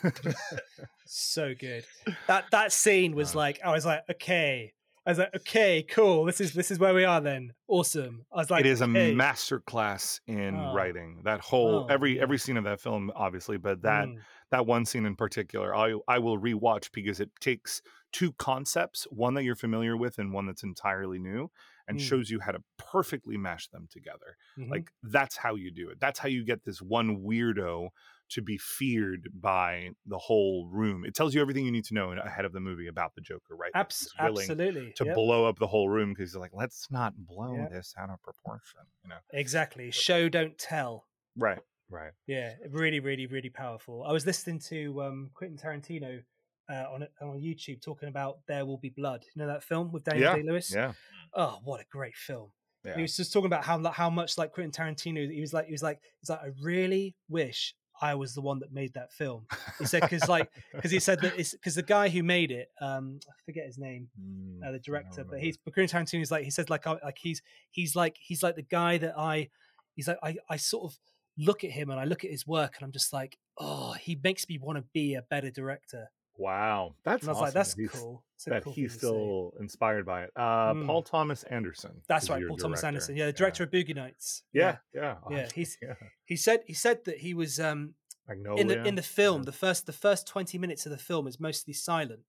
So 1.07 1.55
good. 1.59 1.85
That 2.27 2.51
that 2.51 2.73
scene 2.73 3.15
was 3.15 3.35
like 3.35 3.61
I 3.65 3.73
was 3.73 3.87
like, 3.87 4.03
okay. 4.11 4.73
I 5.09 5.11
was 5.13 5.19
like, 5.19 5.35
okay, 5.37 5.83
cool. 5.85 6.27
This 6.27 6.39
is 6.39 6.53
this 6.53 6.71
is 6.71 6.79
where 6.79 6.93
we 6.93 7.05
are 7.05 7.21
then. 7.23 7.55
Awesome. 7.67 8.27
I 8.31 8.37
was 8.37 8.51
like, 8.51 8.61
it 8.61 8.67
is 8.67 8.83
a 8.83 8.85
okay. 8.85 9.15
master 9.15 9.59
class 9.61 10.21
in 10.27 10.55
Oh. 10.55 10.75
writing. 10.75 11.23
That 11.25 11.41
whole 11.41 11.85
Oh, 11.85 11.87
every 11.87 12.21
every 12.21 12.37
scene 12.37 12.59
of 12.59 12.65
that 12.65 12.79
film, 12.81 13.11
obviously, 13.17 13.57
but 13.57 13.81
that 13.83 14.07
Mm. 14.09 14.19
that 14.51 14.67
one 14.67 14.85
scene 14.85 15.07
in 15.07 15.17
particular, 15.17 15.75
I 15.75 15.95
I 16.07 16.19
will 16.19 16.39
rewatch 16.39 16.93
because 16.93 17.21
it 17.21 17.31
takes 17.41 17.81
two 18.13 18.33
concepts, 18.35 19.05
one 19.11 19.33
that 19.35 19.45
you're 19.45 19.57
familiar 19.57 19.97
with 19.97 20.19
and 20.19 20.31
one 20.33 20.47
that's 20.47 20.63
entirely 20.63 21.19
new, 21.19 21.51
and 21.89 21.99
Mm. 21.99 22.03
shows 22.03 22.31
you 22.31 22.39
how 22.41 22.53
to 22.53 22.63
perfectly 22.77 23.37
mash 23.37 23.69
them 23.69 23.89
together. 23.91 24.37
Mhm. 24.57 24.71
Like 24.71 24.91
that's 25.03 25.37
how 25.37 25.55
you 25.57 25.71
do 25.73 25.89
it. 25.91 25.99
That's 25.99 26.19
how 26.19 26.29
you 26.29 26.45
get 26.45 26.65
this 26.65 26.81
one 26.81 27.19
weirdo 27.25 27.89
to 28.31 28.43
be 28.43 28.59
feared 28.59 29.31
by 29.33 29.91
the 30.05 30.19
whole 30.19 30.69
room. 30.71 31.05
It 31.07 31.15
tells 31.15 31.35
you 31.35 31.41
everything 31.41 31.65
you 31.65 31.73
need 31.73 31.87
to 31.87 31.95
know 31.95 32.13
ahead 32.13 32.45
of 32.45 32.53
the 32.53 32.61
movie 32.61 32.87
about 32.87 33.15
the 33.15 33.23
Joker, 33.23 33.57
right? 33.57 33.73
Abs- 33.75 34.13
absolutely. 34.19 34.93
to 34.97 35.05
Yep. 35.07 35.15
blow 35.15 35.47
up 35.47 35.59
the 35.59 35.67
whole 35.67 35.89
room 35.89 36.11
because 36.13 36.33
he's 36.33 36.37
like, 36.37 36.53
let's 36.53 36.91
not 36.91 37.15
blow 37.17 37.55
Yep. 37.57 37.71
this 37.71 37.95
out 37.97 38.11
of 38.11 38.21
proportion, 38.23 38.81
you 39.03 39.09
know? 39.09 39.19
Exactly. 39.33 39.91
Show 39.91 40.29
don't 40.29 40.59
tell. 40.59 41.07
Right, 41.37 41.61
right. 41.89 42.13
Yeah, 42.27 42.57
really, 42.71 43.01
really, 43.01 43.27
really 43.27 43.49
powerful. 43.51 44.03
I 44.05 44.13
was 44.13 44.27
listening 44.27 44.59
to 44.69 45.01
um, 45.03 45.31
Quentin 45.33 45.57
Tarantino 45.57 46.23
uh, 46.69 46.85
on 46.93 47.07
on 47.21 47.41
YouTube 47.41 47.83
talking 47.83 48.09
about 48.09 48.39
There 48.47 48.65
Will 48.67 48.79
Be 48.79 48.91
Blood. 48.91 49.25
You 49.35 49.41
know 49.43 49.49
that 49.49 49.63
film 49.65 49.93
with 49.93 50.05
Daniel 50.05 50.31
Yeah, 50.31 50.37
Day 50.37 50.43
Lewis. 50.43 50.73
Yeah, 50.75 50.93
Oh, 51.35 51.59
what 51.65 51.81
a 51.81 51.85
great 51.91 52.17
film! 52.17 52.51
yeah. 52.85 52.95
He 52.97 53.03
was 53.03 53.17
just 53.17 53.33
talking 53.33 53.47
about 53.47 53.65
how 53.65 53.83
how 53.91 54.11
much 54.11 54.39
like 54.39 54.53
Quentin 54.53 54.73
Tarantino. 54.73 55.31
He 55.31 55.41
was 55.41 55.53
like 55.53 55.67
he 55.67 55.73
was 55.73 55.83
like 55.83 56.01
he's 56.21 56.31
like 56.31 56.41
I 56.41 56.49
really 56.63 57.17
wish 57.29 57.75
I 58.01 58.15
was 58.15 58.33
the 58.35 58.41
one 58.41 58.61
that 58.61 58.73
made 58.73 58.95
that 58.95 59.13
film. 59.13 59.47
He 59.79 59.85
said 59.85 60.03
because 60.03 60.29
like 60.29 60.51
because 60.75 60.91
he 60.91 61.01
said 61.01 61.21
that 61.23 61.39
it's 61.39 61.53
because 61.53 61.75
the 61.75 61.83
guy 61.83 62.09
who 62.09 62.23
made 62.23 62.51
it, 62.53 62.69
um, 62.81 63.19
I 63.29 63.33
forget 63.45 63.67
his 63.67 63.77
name, 63.79 64.09
Mm, 64.21 64.67
uh, 64.67 64.73
the 64.73 64.79
director, 64.79 65.25
but 65.25 65.41
he's 65.41 65.57
but 65.57 65.75
Quentin 65.75 66.05
Tarantino 66.05 66.23
is 66.23 66.31
like 66.31 66.45
he 66.45 66.51
said 66.51 66.71
like 66.71 66.87
I, 66.87 66.97
like 67.05 67.19
he's 67.21 67.43
he's 67.71 67.97
like 67.97 68.17
he's 68.21 68.43
like 68.43 68.55
the 68.57 68.63
guy 68.63 68.99
that 68.99 69.19
I 69.19 69.49
he's 69.95 70.07
like 70.09 70.19
I 70.23 70.37
I 70.49 70.57
sort 70.57 70.85
of 70.93 70.99
look 71.37 71.63
at 71.65 71.71
him 71.71 71.91
and 71.91 71.99
I 72.01 72.05
look 72.05 72.25
at 72.25 72.31
his 72.31 72.47
work 72.47 72.75
and 72.77 72.85
I'm 72.85 72.93
just 72.93 73.13
like 73.13 73.39
oh 73.59 73.93
he 74.01 74.19
makes 74.23 74.49
me 74.49 74.59
want 74.59 74.79
to 74.79 74.85
be 74.95 75.15
a 75.15 75.23
better 75.23 75.51
director. 75.51 76.11
Wow, 76.39 76.95
that's 77.05 77.23
And 77.23 77.29
I 77.29 77.33
was 77.33 77.37
awesome 77.37 77.45
like 77.45 77.53
that's 77.55 77.75
that 77.75 77.91
cool. 77.93 78.23
A 78.47 78.51
That 78.51 78.63
cool 78.65 78.73
he's 78.73 78.93
thing 78.93 79.01
to 79.01 79.07
say. 79.07 79.09
still 79.09 79.53
inspired 79.61 80.07
by 80.07 80.23
it. 80.25 80.31
Uh, 80.37 80.73
Mm. 80.75 80.87
Paul 80.87 81.03
Thomas 81.03 81.43
Anderson. 81.45 82.01
That's 82.09 82.31
right, 82.31 82.43
Paul 82.47 82.57
Thomas. 82.57 82.83
Anderson. 82.85 83.17
Yeah, 83.17 83.27
the 83.27 83.33
director 83.33 83.65
of 83.65 83.71
Boogie 83.71 83.95
Nights. 83.97 84.45
Yeah, 84.53 84.77
yeah, 84.95 85.17
Yeah, 85.31 85.49
he's 85.55 85.77
yeah. 85.83 85.95
he 86.25 86.37
said 86.37 86.61
he 86.67 86.73
said 86.75 87.05
that 87.07 87.19
he 87.19 87.35
was 87.35 87.59
um 87.61 87.95
Magnolia. 88.29 88.61
in 88.61 88.69
the 88.69 88.85
in 88.87 88.95
the 88.95 89.03
film 89.03 89.43
yeah. 89.43 89.47
the 89.47 89.53
first 89.53 89.87
the 89.87 89.93
first 89.93 90.27
20 90.29 90.57
minutes 90.59 90.87
of 90.87 90.93
the 90.93 90.99
film 90.99 91.27
is 91.27 91.41
mostly 91.41 91.73
silent 91.75 92.21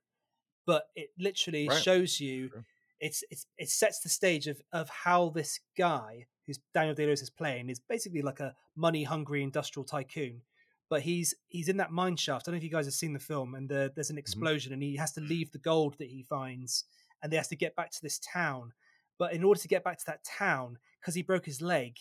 but 0.65 0.87
it 0.95 1.09
literally 1.19 1.67
Right. 1.67 1.81
shows 1.81 2.19
you 2.19 2.49
True. 2.49 2.63
it's 3.01 3.23
it's 3.29 3.45
it 3.57 3.69
sets 3.69 3.99
the 3.99 4.09
stage 4.09 4.47
of 4.47 4.61
of 4.73 4.89
how 4.89 5.29
this 5.29 5.59
guy 5.77 6.25
who's 6.47 6.59
Daniel 6.73 6.95
Day 6.95 7.05
Lewis 7.05 7.21
is 7.21 7.29
playing 7.29 7.69
is 7.69 7.79
basically 7.79 8.21
like 8.23 8.39
a 8.39 8.55
money 8.75 9.03
hungry 9.03 9.43
industrial 9.43 9.83
tycoon 9.83 10.41
but 10.89 11.01
he's 11.01 11.33
he's 11.47 11.69
in 11.69 11.77
that 11.77 11.91
mine 11.91 12.15
shaft 12.15 12.47
I 12.47 12.51
don't 12.51 12.55
know 12.55 12.57
if 12.57 12.63
you 12.63 12.69
guys 12.69 12.85
have 12.85 12.93
seen 12.93 13.13
the 13.13 13.19
film 13.19 13.55
and 13.55 13.69
the, 13.69 13.91
there's 13.95 14.09
an 14.09 14.15
Mm-hmm. 14.15 14.19
explosion 14.19 14.73
and 14.73 14.81
he 14.83 14.95
has 14.95 15.11
to 15.13 15.21
leave 15.21 15.51
the 15.51 15.59
gold 15.59 15.95
that 15.99 16.07
he 16.09 16.23
finds 16.23 16.85
and 17.21 17.31
he 17.31 17.37
has 17.37 17.47
to 17.49 17.55
get 17.55 17.75
back 17.75 17.91
to 17.91 17.99
this 18.01 18.19
town 18.19 18.73
but 19.17 19.33
in 19.33 19.43
order 19.43 19.59
to 19.59 19.67
get 19.67 19.83
back 19.83 19.97
to 19.99 20.05
that 20.07 20.23
town 20.23 20.77
because 20.99 21.15
he 21.15 21.21
broke 21.21 21.45
his 21.45 21.61
leg 21.61 21.95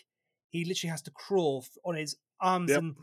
he 0.50 0.64
literally 0.64 0.90
has 0.90 1.02
to 1.02 1.10
crawl 1.10 1.64
on 1.84 1.94
his 1.94 2.16
arms 2.40 2.70
Yep. 2.70 2.78
and 2.78 2.94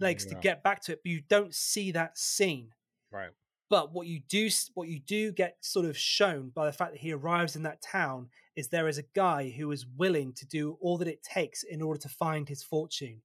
legs 0.00 0.24
to 0.26 0.34
get 0.40 0.62
back 0.62 0.80
to 0.84 0.92
it, 0.92 1.00
but 1.02 1.10
you 1.10 1.20
don't 1.28 1.52
see 1.52 1.90
that 1.90 2.16
scene. 2.16 2.70
right. 3.10 3.30
But 3.68 3.92
what 3.92 4.06
you 4.06 4.20
do, 4.28 4.48
what 4.74 4.86
you 4.88 5.00
do 5.00 5.32
get 5.32 5.56
sort 5.62 5.86
of 5.86 5.96
shown 5.98 6.50
by 6.50 6.66
the 6.66 6.72
fact 6.72 6.92
that 6.92 7.00
he 7.00 7.10
arrives 7.12 7.56
in 7.56 7.62
that 7.64 7.82
town 7.82 8.28
is 8.54 8.68
there 8.68 8.86
is 8.86 8.98
a 8.98 9.02
guy 9.14 9.48
who 9.50 9.72
is 9.72 9.84
willing 9.96 10.34
to 10.34 10.46
do 10.46 10.76
all 10.80 10.98
that 10.98 11.08
it 11.08 11.22
takes 11.22 11.62
in 11.64 11.80
order 11.82 11.98
to 12.00 12.08
find 12.08 12.48
his 12.48 12.62
fortune, 12.62 13.22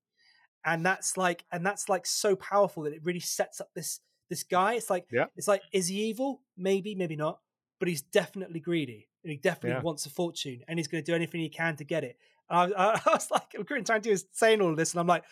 and 0.66 0.86
that's 0.86 1.18
like, 1.18 1.46
and 1.52 1.66
that's 1.66 1.90
like 1.90 2.06
so 2.06 2.36
powerful 2.36 2.84
that 2.84 2.94
it 2.94 3.02
really 3.04 3.20
sets 3.20 3.62
up 3.62 3.70
this 3.76 4.00
this 4.30 4.44
guy. 4.44 4.74
It's 4.74 4.90
like, 4.90 5.06
Yeah. 5.12 5.26
it's 5.38 5.48
like, 5.48 5.62
is 5.72 5.88
he 5.88 6.02
evil? 6.04 6.42
Maybe, 6.58 6.96
maybe 6.96 7.16
not, 7.16 7.40
but 7.80 7.88
he's 7.88 8.02
definitely 8.02 8.60
greedy, 8.60 9.08
and 9.24 9.32
he 9.32 9.38
definitely 9.38 9.78
Yeah. 9.78 9.82
wants 9.82 10.06
a 10.06 10.10
fortune, 10.10 10.64
and 10.68 10.78
he's 10.80 10.88
going 10.88 11.04
to 11.04 11.12
do 11.12 11.16
anything 11.16 11.40
he 11.42 11.50
can 11.50 11.76
to 11.78 11.84
get 11.86 12.04
it. 12.04 12.18
And 12.50 12.58
I, 12.60 12.66
was 12.66 12.74
I, 12.76 13.02
I 13.10 13.14
was 13.14 13.32
like, 13.32 13.52
Quentin 13.68 13.84
Tarantino 13.86 14.12
is 14.12 14.26
saying 14.34 14.62
all 14.62 14.72
of 14.72 14.78
this, 14.78 14.92
and 14.94 15.00
I'm 15.00 15.08
like, 15.08 15.24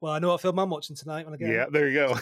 well, 0.00 0.12
I 0.12 0.18
know 0.18 0.28
what 0.28 0.40
film 0.40 0.58
I'm 0.58 0.70
watching 0.70 0.96
tonight 0.96 1.24
when 1.26 1.34
I 1.34 1.36
get 1.36 1.48
Yeah, 1.48 1.64
home. 1.64 1.72
there 1.72 1.88
you 1.88 1.94
go. 1.94 2.14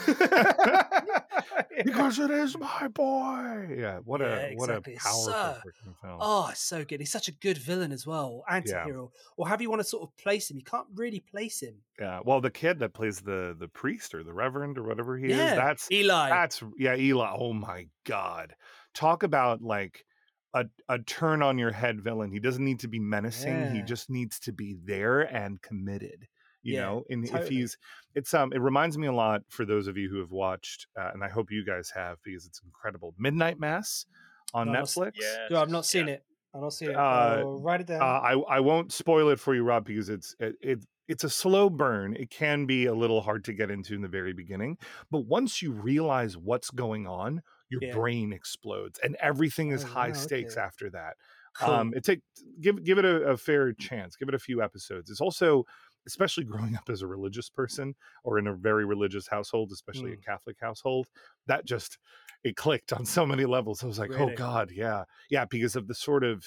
Yeah. 1.57 1.83
because 1.83 2.19
it 2.19 2.31
is 2.31 2.57
my 2.57 2.87
boy. 2.87 3.75
Yeah, 3.77 3.99
what 4.03 4.21
a 4.21 4.49
Yeah, 4.51 4.55
what 4.55 4.69
a 4.69 4.81
powerful 4.81 4.99
so- 5.01 5.57
freaking 5.65 5.95
film. 6.01 6.17
Oh, 6.19 6.49
it's 6.51 6.61
so 6.61 6.83
good. 6.85 6.99
He's 6.99 7.11
such 7.11 7.27
a 7.27 7.31
good 7.31 7.57
villain 7.57 7.91
as 7.91 8.05
well, 8.05 8.43
anti-hero, 8.49 9.11
or 9.37 9.47
however 9.47 9.63
you 9.63 9.69
want 9.69 9.81
to 9.81 9.87
sort 9.87 10.03
of 10.03 10.15
place 10.17 10.49
him. 10.49 10.57
You 10.57 10.63
can't 10.63 10.87
really 10.95 11.19
place 11.19 11.61
him. 11.61 11.75
Yeah, 11.99 12.19
well, 12.23 12.41
the 12.41 12.51
kid 12.51 12.79
that 12.79 12.93
plays 12.93 13.21
the 13.21 13.55
the 13.59 13.67
priest 13.67 14.13
or 14.13 14.23
the 14.23 14.33
reverend 14.33 14.77
or 14.77 14.83
whatever 14.83 15.17
he 15.17 15.29
yeah, 15.29 15.51
is, 15.51 15.55
that's 15.55 15.91
Eli. 15.91 16.29
that's 16.29 16.63
yeah, 16.77 16.95
Eli. 16.95 17.35
Oh 17.37 17.53
my 17.53 17.87
god, 18.05 18.53
talk 18.93 19.23
about 19.23 19.61
like 19.61 20.05
a 20.53 20.65
a 20.89 20.99
turn 20.99 21.41
on 21.41 21.57
your 21.57 21.71
head 21.71 22.01
villain. 22.01 22.31
He 22.31 22.39
doesn't 22.39 22.63
need 22.63 22.79
to 22.81 22.87
be 22.87 22.99
menacing. 22.99 23.71
He 23.71 23.81
just 23.81 24.09
needs 24.09 24.39
to 24.41 24.51
be 24.51 24.75
there 24.83 25.21
and 25.21 25.61
committed. 25.61 26.27
You 26.63 26.75
Yeah, 26.75 26.81
know, 26.81 27.03
and 27.09 27.23
if 27.25 27.47
he's, 27.47 27.77
it's 28.15 28.33
um, 28.33 28.51
it 28.51 28.59
reminds 28.59 28.97
me 28.97 29.07
a 29.07 29.13
lot 29.13 29.43
for 29.47 29.63
those 29.65 29.87
of 29.87 29.95
you 29.97 30.09
who 30.09 30.19
have 30.19 30.31
watched, 30.31 30.87
uh, 30.99 31.11
and 31.13 31.23
I 31.23 31.29
hope 31.29 31.51
you 31.51 31.63
guys 31.65 31.89
have 31.95 32.17
because 32.23 32.45
it's 32.45 32.61
incredible. 32.65 33.13
Midnight 33.17 33.59
Mass 33.59 34.05
on 34.53 34.67
No, 34.67 34.71
I've 34.71 34.77
not 34.79 34.83
s- 34.89 34.97
Netflix. 34.97 35.13
Yeah, 35.15 35.47
no, 35.51 35.61
I've 35.61 35.69
not 35.69 35.85
seen 35.85 36.09
it. 36.09 36.25
i 36.53 36.59
don't 36.59 36.71
see 36.71 36.85
it. 36.87 36.95
Uh, 36.95 36.99
I'll 36.99 37.59
write 37.61 37.81
it 37.81 37.87
down. 37.87 38.01
Uh, 38.01 38.19
I 38.19 38.33
I 38.57 38.59
won't 38.59 38.91
spoil 38.91 39.29
it 39.29 39.39
for 39.39 39.55
you, 39.55 39.63
Rob, 39.63 39.85
because 39.85 40.09
it's 40.09 40.35
it, 40.39 40.55
it 40.61 40.79
it's 41.07 41.23
a 41.23 41.29
slow 41.29 41.69
burn. 41.69 42.15
It 42.15 42.29
can 42.29 42.65
be 42.65 42.85
a 42.85 42.93
little 42.93 43.21
hard 43.21 43.43
to 43.45 43.53
get 43.53 43.71
into 43.71 43.95
in 43.95 44.01
the 44.01 44.07
very 44.07 44.33
beginning, 44.33 44.77
but 45.09 45.25
once 45.25 45.61
you 45.61 45.71
realize 45.71 46.37
what's 46.37 46.69
going 46.69 47.07
on, 47.07 47.41
your 47.69 47.81
Yeah. 47.81 47.91
brain 47.91 48.33
explodes, 48.33 48.99
and 49.03 49.15
everything 49.15 49.71
is 49.71 49.81
Oh, 49.81 49.87
high 49.93 50.11
wow, 50.11 50.23
stakes 50.23 50.55
okay. 50.55 50.61
after 50.63 50.89
that. 50.91 51.15
Cool. 51.53 51.73
Um, 51.73 51.93
it 51.95 52.03
take 52.03 52.21
give 52.61 52.83
give 52.83 52.97
it 52.99 53.05
a, 53.05 53.23
a 53.31 53.37
fair 53.37 53.73
chance. 53.73 54.15
Give 54.15 54.29
it 54.29 54.35
a 54.35 54.39
few 54.39 54.61
episodes. 54.61 55.09
It's 55.09 55.21
also 55.21 55.65
especially 56.07 56.45
growing 56.45 56.75
up 56.75 56.89
as 56.89 57.01
a 57.03 57.07
religious 57.07 57.49
person 57.49 57.95
or 58.23 58.39
in 58.39 58.47
a 58.47 58.55
very 58.55 58.85
religious 58.85 59.27
household, 59.27 59.71
especially 59.71 60.13
a 60.13 60.17
Mm. 60.17 60.23
Catholic 60.25 60.57
household, 60.59 61.07
that 61.47 61.65
just 61.65 61.97
it 62.43 62.55
clicked 62.55 62.93
on 62.93 63.05
so 63.05 63.25
many 63.25 63.45
levels. 63.45 63.83
I 63.83 63.87
was 63.87 63.99
like, 63.99 64.09
Really? 64.11 64.33
oh 64.33 64.35
God, 64.35 64.71
yeah, 64.71 65.03
yeah, 65.29 65.45
because 65.45 65.75
of 65.75 65.87
the 65.87 65.95
sort 65.95 66.23
of. 66.23 66.45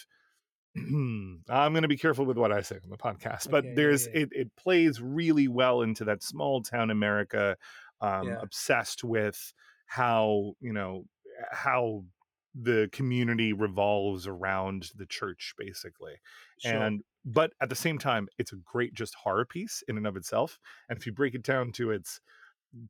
I'm 0.76 1.42
going 1.48 1.82
to 1.82 1.88
be 1.88 1.96
careful 1.96 2.24
with 2.24 2.36
what 2.38 2.52
I 2.52 2.60
say 2.62 2.76
on 2.82 2.90
the 2.90 2.96
podcast, 2.96 3.50
but 3.50 3.64
Okay, 3.64 3.68
yeah, 3.70 3.74
there's 3.74 4.06
yeah. 4.06 4.20
it. 4.22 4.28
It 4.32 4.56
plays 4.56 5.00
really 5.00 5.48
well 5.48 5.82
into 5.82 6.04
that 6.04 6.22
small 6.22 6.62
town 6.62 6.90
America, 6.90 7.56
um, 8.00 8.28
Yeah. 8.28 8.38
obsessed 8.40 9.02
with 9.02 9.52
how 9.86 10.54
you 10.60 10.72
know 10.72 11.04
how 11.50 12.04
the 12.54 12.88
community 12.92 13.52
revolves 13.52 14.26
around 14.26 14.90
the 14.96 15.06
church, 15.06 15.54
basically 15.58 16.14
Sure. 16.58 16.72
and 16.72 17.02
but 17.24 17.52
at 17.60 17.68
the 17.68 17.74
same 17.74 17.98
time 17.98 18.28
it's 18.38 18.52
a 18.52 18.56
great 18.64 18.94
just 18.94 19.14
horror 19.14 19.44
piece 19.44 19.82
in 19.88 19.96
and 19.96 20.06
of 20.06 20.16
itself 20.16 20.58
and 20.88 20.98
if 20.98 21.06
you 21.06 21.12
break 21.12 21.34
it 21.34 21.42
down 21.42 21.70
to 21.72 21.90
its 21.90 22.20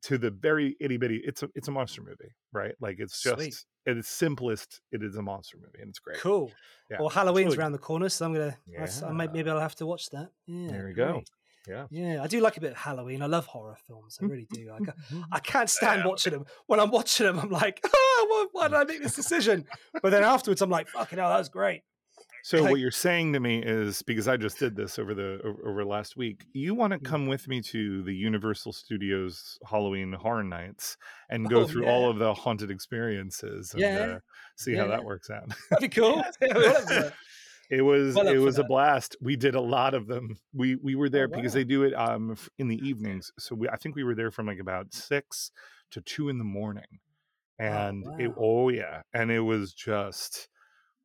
to 0.03 0.17
the 0.17 0.29
very 0.31 0.75
itty 0.79 0.97
bitty 0.97 1.19
it's 1.23 1.41
a 1.43 1.49
it's 1.55 1.67
a 1.67 1.71
monster 1.71 2.01
movie 2.01 2.31
right 2.53 2.75
like 2.79 2.97
it's 2.99 3.21
just 3.21 3.35
Sweet. 3.35 3.65
at 3.87 3.97
its 3.97 4.07
simplest 4.09 4.79
it 4.91 5.01
is 5.03 5.15
a 5.15 5.21
monster 5.21 5.57
movie 5.57 5.79
and 5.81 5.89
it's 5.89 5.99
great 5.99 6.19
Cool. 6.19 6.51
Yeah. 6.89 6.97
Well, 6.99 7.09
Halloween's 7.09 7.55
around 7.55 7.71
the 7.71 7.77
corner, 7.77 8.09
so 8.09 8.25
I'm 8.25 8.33
gonna. 8.33 8.57
that's- 8.67 9.01
I 9.01 9.11
might, 9.11 9.31
maybe 9.33 9.49
I'll 9.49 9.59
have 9.59 9.75
to 9.75 9.85
watch 9.85 10.09
that. 10.09 10.29
Yeah. 10.45 10.67
there 10.67 10.87
you 10.89 10.93
go 10.95 11.23
yeah 11.67 11.85
Yeah, 11.89 12.21
I 12.23 12.27
do 12.27 12.41
like 12.41 12.57
a 12.57 12.61
bit 12.61 12.71
of 12.71 12.77
Halloween. 12.77 13.21
I 13.21 13.27
love 13.27 13.45
horror 13.45 13.77
films. 13.87 14.17
I 14.21 14.25
really 14.25 14.47
do. 14.51 14.71
I, 14.73 14.79
Mm-hmm. 14.79 15.21
I 15.31 15.39
can't 15.51 15.69
stand 15.69 16.03
watching 16.05 16.33
them. 16.33 16.45
When 16.67 16.79
I'm 16.79 16.89
watching 16.91 17.27
them, 17.27 17.39
I'm 17.39 17.51
like, 17.51 17.79
oh, 17.95 18.25
why, 18.29 18.45
why 18.61 18.67
did 18.67 18.77
I 18.77 18.83
make 18.83 19.01
this 19.03 19.15
decision? 19.15 19.65
But 20.01 20.09
then 20.09 20.23
afterwards, 20.23 20.61
I'm 20.63 20.71
like, 20.71 20.87
fucking 20.89 21.19
hell, 21.19 21.29
that 21.29 21.37
was 21.37 21.49
great. 21.49 21.83
So 22.43 22.61
like- 22.61 22.71
what 22.71 22.79
you're 22.79 22.91
saying 22.91 23.33
to 23.33 23.39
me 23.39 23.61
is 23.63 24.01
because 24.03 24.27
i 24.27 24.35
just 24.37 24.57
did 24.59 24.75
this 24.75 24.97
over 24.99 25.13
the 25.13 25.39
over, 25.65 25.83
last 25.85 26.15
week 26.17 26.45
you 26.53 26.73
want 26.75 26.93
to 26.93 26.99
Mm. 26.99 27.05
come 27.05 27.25
with 27.27 27.47
me 27.47 27.61
to 27.61 28.03
the 28.03 28.13
universal 28.13 28.71
studios 28.73 29.57
halloween 29.69 30.13
horror 30.13 30.43
nights 30.43 30.97
and 31.29 31.49
go 31.49 31.61
Oh, 31.61 31.67
through 31.67 31.85
yeah. 31.85 31.91
all 31.91 32.09
of 32.09 32.17
the 32.19 32.33
haunted 32.33 32.71
experiences 32.71 33.73
and 33.73 33.81
Yeah. 33.81 33.99
uh, 34.15 34.19
see 34.57 34.75
how 34.75 34.87
that 34.87 35.03
works 35.03 35.29
out 35.29 35.49
That'd 35.69 35.89
be 35.91 35.95
cool. 36.01 36.23
It 37.69 37.83
was 37.83 38.15
Well 38.15 38.27
it 38.27 38.37
was 38.37 38.57
a 38.59 38.65
blast. 38.65 39.15
We 39.21 39.37
did 39.37 39.55
a 39.55 39.61
lot 39.61 39.93
of 39.93 40.05
them. 40.05 40.37
We 40.53 40.75
we 40.75 40.95
were 40.95 41.07
there 41.09 41.29
because 41.29 41.53
wow. 41.53 41.59
they 41.59 41.63
do 41.63 41.83
it 41.83 41.93
um 41.93 42.35
in 42.57 42.67
the 42.67 42.75
evenings. 42.85 43.31
So 43.39 43.55
we 43.55 43.69
I 43.69 43.77
think 43.77 43.95
we 43.95 44.03
were 44.03 44.13
there 44.13 44.29
from 44.29 44.45
like 44.47 44.59
about 44.59 44.93
six 44.93 45.51
to 45.91 46.01
two 46.01 46.27
in 46.27 46.37
the 46.37 46.43
morning, 46.43 46.99
and 47.59 48.03
it 48.19 48.27
wow. 48.27 48.35
oh 48.37 48.69
yeah, 48.69 49.03
and 49.13 49.31
it 49.31 49.39
was 49.39 49.73
just 49.73 50.49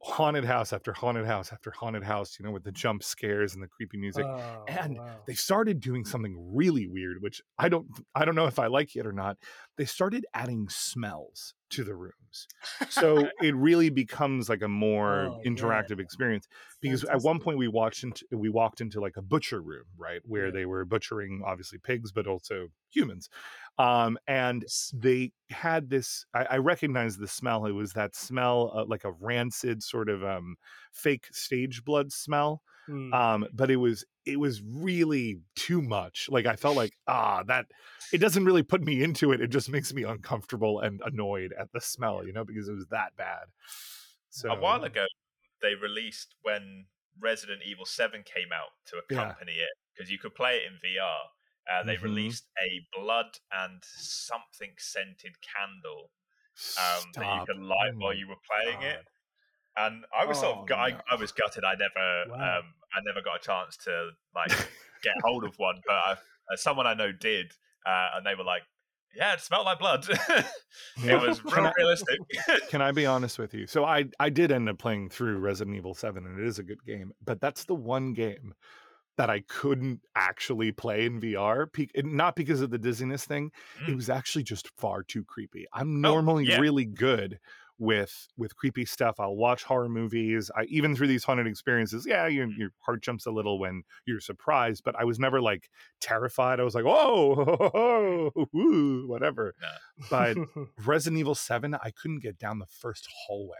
haunted 0.00 0.44
house 0.44 0.72
after 0.72 0.92
haunted 0.92 1.26
house 1.26 1.52
after 1.52 1.70
haunted 1.70 2.04
house. 2.04 2.38
You 2.38 2.46
know, 2.46 2.52
with 2.52 2.64
the 2.64 2.72
jump 2.72 3.02
scares 3.02 3.54
and 3.54 3.62
the 3.62 3.68
creepy 3.68 3.98
music. 3.98 4.24
Oh, 4.24 4.64
and 4.68 4.98
wow. 4.98 5.16
They 5.26 5.34
started 5.34 5.80
doing 5.80 6.04
something 6.04 6.36
really 6.54 6.86
weird, 6.86 7.18
which 7.20 7.42
I 7.58 7.68
don't 7.68 7.86
I 8.14 8.24
don't 8.24 8.34
know 8.34 8.46
if 8.46 8.58
I 8.58 8.68
like 8.68 8.96
it 8.96 9.06
or 9.06 9.12
not. 9.12 9.36
They 9.76 9.84
started 9.84 10.24
adding 10.32 10.68
smells 10.68 11.54
to 11.70 11.84
the 11.84 11.94
rooms, 11.94 12.48
so 12.88 13.32
it 13.40 13.54
really 13.56 13.90
becomes 13.90 14.48
like 14.48 14.62
a 14.62 14.68
more 14.68 15.32
Oh, 15.32 15.44
yeah. 15.54 15.86
interactive 15.86 15.98
experience 16.00 16.46
because 16.80 17.04
at 17.04 17.22
one 17.22 17.40
point 17.40 17.58
we 17.58 17.68
watched 17.68 18.04
into 18.04 18.24
we 18.32 18.48
walked 18.48 18.80
into 18.80 19.00
like 19.00 19.16
a 19.16 19.22
butcher 19.22 19.60
room 19.62 19.84
right 19.96 20.20
where 20.24 20.50
Yeah. 20.50 20.52
they 20.52 20.66
were 20.66 20.84
butchering 20.84 21.42
obviously 21.44 21.78
pigs 21.78 22.12
but 22.12 22.26
also 22.26 22.68
humans. 22.90 23.28
Um 23.78 24.18
and 24.26 24.64
they 24.92 25.32
had 25.50 25.90
this 25.90 26.24
i, 26.34 26.44
I 26.44 26.56
recognized 26.58 27.18
the 27.20 27.28
smell. 27.28 27.66
It 27.66 27.72
was 27.72 27.92
that 27.92 28.14
smell 28.14 28.84
like 28.88 29.04
a 29.04 29.12
rancid 29.12 29.82
sort 29.82 30.08
of 30.08 30.24
um 30.24 30.56
fake 30.92 31.26
stage 31.32 31.84
blood 31.84 32.12
smell 32.12 32.62
Hmm. 32.86 33.12
um 33.12 33.46
but 33.52 33.70
it 33.70 33.76
was 33.76 34.04
it 34.24 34.38
was 34.38 34.62
really 34.62 35.40
too 35.54 35.80
much 35.82 36.28
like 36.30 36.46
i 36.46 36.56
felt 36.56 36.76
like 36.76 36.96
ah 37.06 37.42
that 37.44 37.66
it 38.12 38.18
doesn't 38.18 38.44
really 38.44 38.62
put 38.62 38.82
me 38.82 39.02
into 39.02 39.32
it 39.32 39.40
it 39.40 39.48
just 39.48 39.68
makes 39.70 39.92
me 39.94 40.02
uncomfortable 40.02 40.80
and 40.80 41.00
annoyed 41.04 41.54
at 41.58 41.70
the 41.72 41.80
smell 41.80 42.24
you 42.26 42.32
know 42.32 42.44
because 42.44 42.68
it 42.68 42.74
was 42.74 42.86
that 42.88 43.14
bad 43.16 43.44
so 44.30 44.50
a 44.50 44.56
while 44.56 44.84
ago, 44.84 45.06
they 45.62 45.74
released 45.74 46.34
when 46.42 46.86
Resident 47.18 47.62
Evil 47.64 47.86
7 47.86 48.22
came 48.22 48.52
out 48.52 48.70
to 48.86 48.98
Yeah. 49.10 49.36
accompany 49.36 49.54
it 49.54 49.70
because 49.94 50.10
you 50.10 50.18
could 50.18 50.34
play 50.34 50.58
it 50.58 50.66
in 50.72 50.78
VR. 50.82 51.22
Uh, 51.70 51.82
they 51.84 51.96
Mhm. 51.96 51.98
released 51.98 52.48
a 52.62 52.86
blood 52.98 53.38
and 53.52 53.82
something 53.84 54.74
scented 54.78 55.36
candle 55.42 56.12
um, 56.76 57.14
that 57.18 57.30
you 57.30 57.42
could 57.46 57.58
light 57.58 57.92
Oh 57.94 57.94
while 57.98 58.14
you 58.14 58.28
were 58.28 58.36
playing 58.50 58.82
it. 58.82 59.00
And 59.76 60.04
I 60.18 60.24
was 60.24 60.40
sort 60.40 60.56
Oh, 60.56 60.60
of, 60.62 60.68
gu- 60.68 60.74
I. 60.74 60.96
I 61.10 61.16
was 61.16 61.32
gutted. 61.32 61.64
I 61.64 61.74
never, 61.74 62.30
Wow. 62.38 62.58
um, 62.58 62.64
I 62.94 63.00
never 63.04 63.20
got 63.22 63.36
a 63.36 63.44
chance 63.44 63.76
to 63.84 64.10
like 64.34 64.48
get 65.02 65.14
hold 65.22 65.44
of 65.44 65.54
one. 65.58 65.80
But 65.86 65.94
I, 65.94 66.12
uh, 66.12 66.56
someone 66.56 66.86
I 66.86 66.94
know 66.94 67.12
did, 67.12 67.52
uh, 67.86 68.08
and 68.16 68.24
they 68.26 68.34
were 68.34 68.44
like, 68.44 68.62
"Yeah, 69.14 69.34
it 69.34 69.40
smelled 69.40 69.66
like 69.66 69.78
blood." 69.78 70.06
It 71.04 71.20
was 71.20 71.44
real 71.44 71.66
I- 71.66 71.72
realistic. 71.76 72.18
Can 72.70 72.80
I 72.80 72.92
be 72.92 73.04
honest 73.06 73.38
with 73.38 73.52
you? 73.54 73.66
So 73.66 73.84
I 73.84 74.06
I 74.18 74.30
did 74.30 74.50
end 74.50 74.68
up 74.68 74.78
playing 74.78 75.10
through 75.10 75.38
Resident 75.38 75.76
Evil 75.76 75.94
7 75.94 76.24
and 76.24 76.38
it 76.38 76.46
is 76.46 76.58
a 76.58 76.62
good 76.62 76.82
game, 76.84 77.12
but 77.24 77.40
that's 77.40 77.64
the 77.64 77.74
one 77.74 78.12
game 78.14 78.54
that 79.18 79.30
I 79.30 79.40
couldn't 79.48 80.00
actually 80.14 80.72
play 80.72 81.06
in 81.06 81.20
VR, 81.20 81.66
not 82.04 82.36
because 82.36 82.60
of 82.60 82.68
the 82.70 82.76
dizziness 82.78 83.24
thing. 83.24 83.50
It 83.88 83.92
Mm. 83.92 83.96
was 83.96 84.10
actually 84.10 84.44
just 84.44 84.68
far 84.78 85.02
too 85.02 85.24
creepy. 85.24 85.64
I'm 85.72 85.96
Oh, 86.04 86.10
normally 86.10 86.44
yeah. 86.46 86.58
really 86.58 86.84
good 86.84 87.38
with 87.78 88.28
with 88.36 88.56
creepy 88.56 88.84
stuff. 88.84 89.16
I'll 89.18 89.36
watch 89.36 89.64
horror 89.64 89.88
movies. 89.88 90.50
I 90.56 90.64
even 90.64 90.96
through 90.96 91.08
these 91.08 91.24
haunted 91.24 91.46
experiences, 91.46 92.06
yeah, 92.06 92.26
your 92.26 92.46
mm. 92.46 92.56
your 92.56 92.70
heart 92.80 93.02
jumps 93.02 93.26
a 93.26 93.30
little 93.30 93.58
when 93.58 93.82
you're 94.06 94.20
surprised, 94.20 94.82
but 94.84 94.94
I 94.98 95.04
was 95.04 95.18
never 95.18 95.40
like 95.40 95.68
terrified. 96.00 96.60
I 96.60 96.64
was 96.64 96.74
like, 96.74 96.84
"Whoa, 96.84 98.30
woo, 98.52 99.06
whatever." 99.06 99.54
But 100.10 100.36
Resident 100.84 101.18
Evil 101.20 101.34
7, 101.34 101.74
I 101.74 101.90
couldn't 101.90 102.22
get 102.22 102.38
down 102.38 102.58
the 102.58 102.66
first 102.66 103.08
hallway 103.26 103.56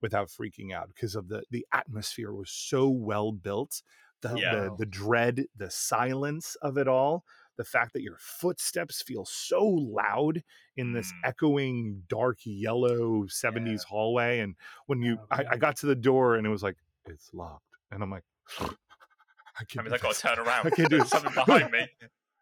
without 0.00 0.28
freaking 0.28 0.72
out 0.72 0.88
because 0.88 1.14
of 1.14 1.28
the 1.28 1.42
the 1.50 1.66
atmosphere 1.72 2.32
was 2.32 2.50
so 2.50 2.88
well 2.88 3.32
built. 3.32 3.82
The, 4.20 4.34
Yeah. 4.36 4.54
the 4.54 4.76
the 4.78 4.86
dread, 4.86 5.44
the 5.56 5.70
silence 5.70 6.56
of 6.62 6.76
it 6.76 6.88
all, 6.88 7.24
the 7.58 7.64
fact 7.64 7.92
that 7.92 8.02
your 8.02 8.16
footsteps 8.18 9.02
feel 9.02 9.24
so 9.26 9.62
loud 9.66 10.42
in 10.76 10.92
this 10.92 11.12
Mm. 11.12 11.28
echoing 11.28 12.02
dark 12.08 12.38
yellow 12.44 13.24
70s 13.26 13.82
hallway. 13.84 14.38
And 14.38 14.54
when 14.86 15.02
you 15.02 15.18
Oh, 15.20 15.26
I, 15.30 15.44
I 15.50 15.56
got 15.58 15.76
to 15.78 15.86
the 15.86 15.94
door 15.96 16.36
and 16.36 16.46
it 16.46 16.50
was 16.50 16.62
like, 16.62 16.76
it's 17.06 17.28
locked. 17.34 17.64
And 17.90 18.02
I'm 18.02 18.10
like, 18.10 18.24
I 18.60 18.64
I 19.60 19.64
can't 19.64 19.84
mean, 19.84 19.92
I 19.94 19.98
gotta 19.98 20.18
turn 20.18 20.38
around. 20.46 20.66
I 20.66 20.70
can't 20.70 20.88
do 20.88 21.04
something 21.04 21.32
behind 21.46 21.70
me. 21.72 21.86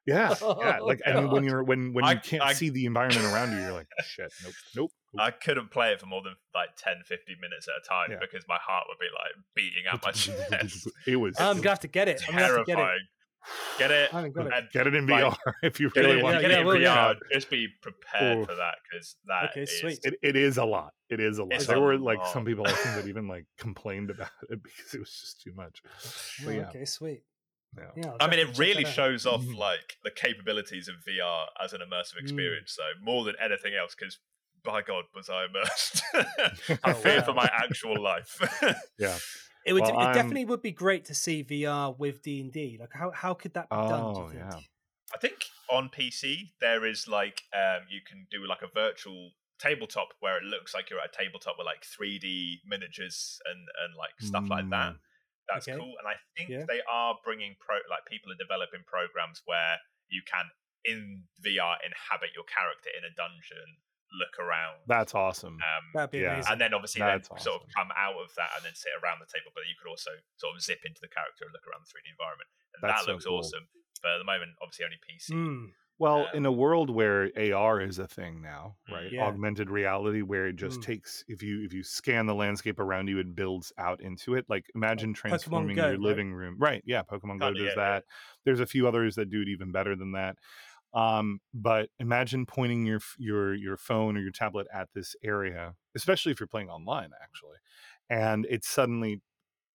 Yeah, 0.05 0.29
yeah. 0.29 0.35
Oh, 0.43 0.85
Like, 0.87 1.01
and 1.07 1.33
when 1.33 1.43
you're 1.45 1.65
when 1.65 1.93
when 1.95 2.05
I- 2.05 2.13
you 2.13 2.21
can't 2.21 2.43
I- 2.43 2.53
see 2.53 2.69
the 2.69 2.85
environment 2.87 3.25
around 3.27 3.53
you, 3.53 3.59
you're 3.59 3.73
like, 3.73 3.89
shit, 4.05 4.31
nope, 4.45 4.53
nope. 4.77 4.91
nope. 5.15 5.27
I 5.27 5.31
couldn't 5.31 5.71
play 5.71 5.93
it 5.93 6.01
for 6.01 6.07
more 6.07 6.23
than 6.23 6.35
like 6.55 6.77
10, 6.77 7.03
15 7.07 7.37
minutes 7.41 7.67
at 7.69 7.75
a 7.83 7.89
time 7.89 8.11
Yeah. 8.11 8.19
because 8.21 8.45
my 8.49 8.59
heart 8.61 8.85
would 8.89 8.99
be 8.99 9.07
like 9.13 9.33
beating 9.55 9.85
out 9.91 10.03
my 10.05 10.13
chest. 10.13 10.89
it 11.07 11.17
was 11.17 11.41
I'm 11.41 11.57
gonna 11.57 11.71
have 11.71 11.81
to 11.81 11.89
get 11.89 12.07
it. 12.09 12.23
I'm 12.29 12.35
gonna 12.35 12.47
have 12.47 12.57
to 12.57 12.65
get 12.65 12.79
it. 12.79 12.85
Terrifying. 13.79 13.79
Get 13.79 13.91
it. 13.91 14.15
I 14.15 14.29
got 14.29 14.47
it. 14.59 14.73
get 14.73 14.87
it 14.87 14.95
in 14.95 15.07
like, 15.07 15.25
VR 15.25 15.37
if 15.63 15.81
you 15.81 15.91
Get 15.91 16.05
really 16.05 16.19
it, 16.19 16.23
want. 16.23 16.37
yeah, 16.37 16.41
get 16.43 16.49
to. 16.49 16.55
it 16.57 16.61
in 16.61 16.67
well, 16.67 16.81
yeah. 16.81 17.15
VR. 17.15 17.17
Just 17.33 17.51
be 17.51 17.69
prepared 17.83 18.39
Oof. 18.39 18.47
for 18.49 18.55
that 18.55 18.75
because 18.91 19.17
that 19.27 19.51
Okay, 19.51 19.63
is- 19.63 19.81
sweet. 19.81 19.99
It, 20.03 20.15
it 20.23 20.37
is 20.37 20.57
a 20.59 20.65
lot. 20.65 20.93
It 21.11 21.21
is 21.21 21.39
a 21.39 21.43
lot. 21.45 21.53
It's 21.53 21.67
there 21.67 21.77
a 21.77 21.81
were 21.81 21.97
like 21.99 22.19
some 22.33 22.45
people 22.45 22.67
I 22.67 22.73
think 22.73 22.97
that 22.97 23.09
even 23.09 23.29
like 23.29 23.47
complained 23.59 24.11
about 24.11 24.29
it 24.51 24.63
because 24.63 24.95
it 24.95 24.99
was 25.01 25.11
just 25.11 25.41
too 25.43 25.53
much. 25.55 25.81
Oh, 25.85 26.45
But 26.47 26.51
yeah, 26.55 26.69
Okay, 26.69 26.85
sweet. 26.85 27.23
yeah. 27.77 27.85
Yeah, 27.97 28.13
I'll 28.21 28.29
mean, 28.29 28.41
it 28.41 28.59
really 28.59 28.85
that 28.85 28.93
shows 28.93 29.27
off 29.27 29.43
Mhm. 29.43 29.57
like 29.57 29.97
the 30.03 30.11
capabilities 30.11 30.89
of 30.89 30.95
VR 31.09 31.47
as 31.63 31.73
an 31.73 31.81
immersive 31.81 32.17
Mm. 32.17 32.23
experience. 32.23 32.73
So 32.75 32.83
more 33.03 33.25
than 33.25 33.35
anything 33.43 33.75
else, 33.75 33.95
because 33.95 34.19
by 34.65 34.83
God, 34.83 35.05
was 35.15 35.29
I 35.31 35.45
immersed. 35.45 36.03
I 36.85 36.91
Oh, 36.91 36.95
feared 36.95 37.25
for 37.25 37.35
my 37.35 37.49
actual 37.53 38.03
life. 38.03 38.41
yeah. 38.99 39.17
It 39.67 39.73
would. 39.73 39.83
Well, 39.83 40.01
it 40.01 40.13
definitely 40.13 40.45
would 40.47 40.63
be 40.63 40.73
great 40.73 41.05
to 41.07 41.15
see 41.15 41.43
VR 41.43 41.93
with 41.99 42.23
D 42.23 42.41
and 42.41 42.53
D. 42.53 42.77
Like, 42.81 42.93
how 42.95 43.11
how 43.11 43.35
could 43.35 43.55
that 43.55 43.71
be 43.71 43.83
done? 43.83 44.13
Do 44.15 44.21
Oh, 44.21 44.23
you 44.23 44.31
think? 44.31 44.43
yeah. 44.43 44.61
I 45.15 45.19
think 45.19 45.45
on 45.71 45.89
PC 45.89 46.53
there 46.61 46.85
is 46.87 47.09
like 47.09 47.43
um, 47.53 47.87
you 47.89 48.01
can 48.07 48.27
do 48.31 48.47
like 48.47 48.63
a 48.63 48.69
virtual 48.73 49.33
tabletop 49.59 50.09
where 50.21 50.37
it 50.37 50.45
looks 50.45 50.75
like 50.75 50.91
you're 50.91 51.01
at 51.01 51.11
a 51.15 51.17
tabletop 51.17 51.57
with 51.59 51.67
like 51.67 51.85
3D 51.85 52.61
miniatures 52.65 53.41
and 53.47 53.69
and 53.85 53.95
like 53.97 54.15
stuff 54.21 54.49
like 54.51 54.71
that. 54.71 54.95
Mm. 54.95 54.99
That's 55.49 55.67
Okay. 55.69 55.79
cool, 55.79 55.95
and 55.99 56.09
I 56.09 56.17
think 56.37 56.51
Yeah. 56.51 56.65
they 56.69 56.83
are 56.91 57.19
bringing 57.25 57.57
pro 57.61 57.77
like 57.91 58.05
people 58.07 58.33
are 58.33 58.37
developing 58.39 58.83
programs 58.87 59.43
where 59.47 59.79
you 60.09 60.23
can 60.27 60.51
in 60.85 61.25
VR 61.45 61.79
inhabit 61.85 62.31
your 62.35 62.45
character 62.45 62.91
in 62.97 63.05
a 63.05 63.11
dungeon, 63.15 63.79
look 64.19 64.39
around, 64.39 64.81
That's 64.87 65.15
awesome. 65.15 65.55
um, 65.61 65.85
That'd 65.95 66.11
be 66.11 66.19
Yeah. 66.21 66.35
amazing. 66.35 66.53
and 66.53 66.61
then 66.61 66.75
obviously 66.75 67.01
then 67.01 67.23
That's 67.23 67.45
sort 67.45 67.63
of 67.63 67.69
come 67.75 67.91
out 67.97 68.17
of 68.17 68.35
that 68.37 68.51
and 68.57 68.65
then 68.65 68.75
sit 68.75 68.93
around 69.03 69.21
the 69.21 69.27
table. 69.27 69.53
But 69.55 69.65
you 69.69 69.75
could 69.81 69.89
also 69.91 70.11
sort 70.37 70.57
of 70.57 70.63
zip 70.63 70.81
into 70.85 71.01
the 71.01 71.09
character 71.09 71.45
and 71.45 71.53
look 71.53 71.67
around 71.67 71.85
the 71.85 71.91
3D 71.93 72.11
environment, 72.11 72.49
and 72.75 72.83
That's 72.83 73.01
that 73.01 73.07
so 73.07 73.13
looks 73.13 73.25
cool. 73.25 73.39
awesome. 73.39 73.69
But 74.03 74.13
at 74.17 74.19
the 74.19 74.25
moment, 74.25 74.53
obviously 74.61 74.85
only 74.85 74.99
PC. 75.03 75.33
Mm. 75.33 75.73
Well, 75.99 76.27
Um, 76.29 76.35
in 76.35 76.45
a 76.45 76.53
world 76.53 76.91
where 76.91 77.31
AR 77.39 77.81
is 77.81 77.99
a 77.99 78.07
thing 78.07 78.43
now, 78.43 78.77
Mm. 78.91 78.93
right? 78.95 79.11
Yeah. 79.13 79.25
Augmented 79.25 79.71
reality 79.71 80.21
where 80.21 80.47
it 80.47 80.57
just 80.57 80.81
Mm. 80.81 80.85
takes 80.85 81.25
if 81.27 81.43
you 81.43 81.65
if 81.65 81.73
you 81.73 81.83
scan 81.83 82.27
the 82.27 82.35
landscape 82.35 82.79
around 82.79 83.09
you, 83.09 83.19
it 83.19 83.35
builds 83.35 83.73
out 83.79 84.03
into 84.03 84.35
it. 84.35 84.45
Like 84.51 84.67
imagine 84.75 85.15
transforming 85.15 85.75
Go, 85.75 85.85
your 85.85 85.91
right? 85.93 86.01
living 86.01 86.35
room. 86.35 86.57
Right. 86.59 86.83
Yeah, 86.85 87.03
Pokemon 87.03 87.39
Go 87.41 87.47
Kinda, 87.47 87.55
does 87.55 87.63
yeah, 87.63 87.69
yeah. 87.71 87.75
that. 87.77 88.05
There's 88.45 88.61
a 88.61 88.67
few 88.67 88.87
others 88.87 89.15
that 89.15 89.31
do 89.31 89.41
it 89.41 89.49
even 89.49 89.73
better 89.73 89.97
than 89.97 90.13
that. 90.13 90.37
Um, 90.97 91.41
but 91.55 91.91
imagine 92.01 92.47
pointing 92.47 92.87
your 92.87 93.01
your 93.19 93.55
your 93.55 93.77
phone 93.77 94.17
or 94.17 94.21
your 94.21 94.33
tablet 94.33 94.67
at 94.73 94.89
this 94.95 95.17
area, 95.23 95.77
especially 95.95 96.33
if 96.33 96.41
you're 96.41 96.49
playing 96.49 96.71
online, 96.71 97.11
actually, 97.23 97.59
and 98.11 98.47
it 98.47 98.65
suddenly 98.65 99.23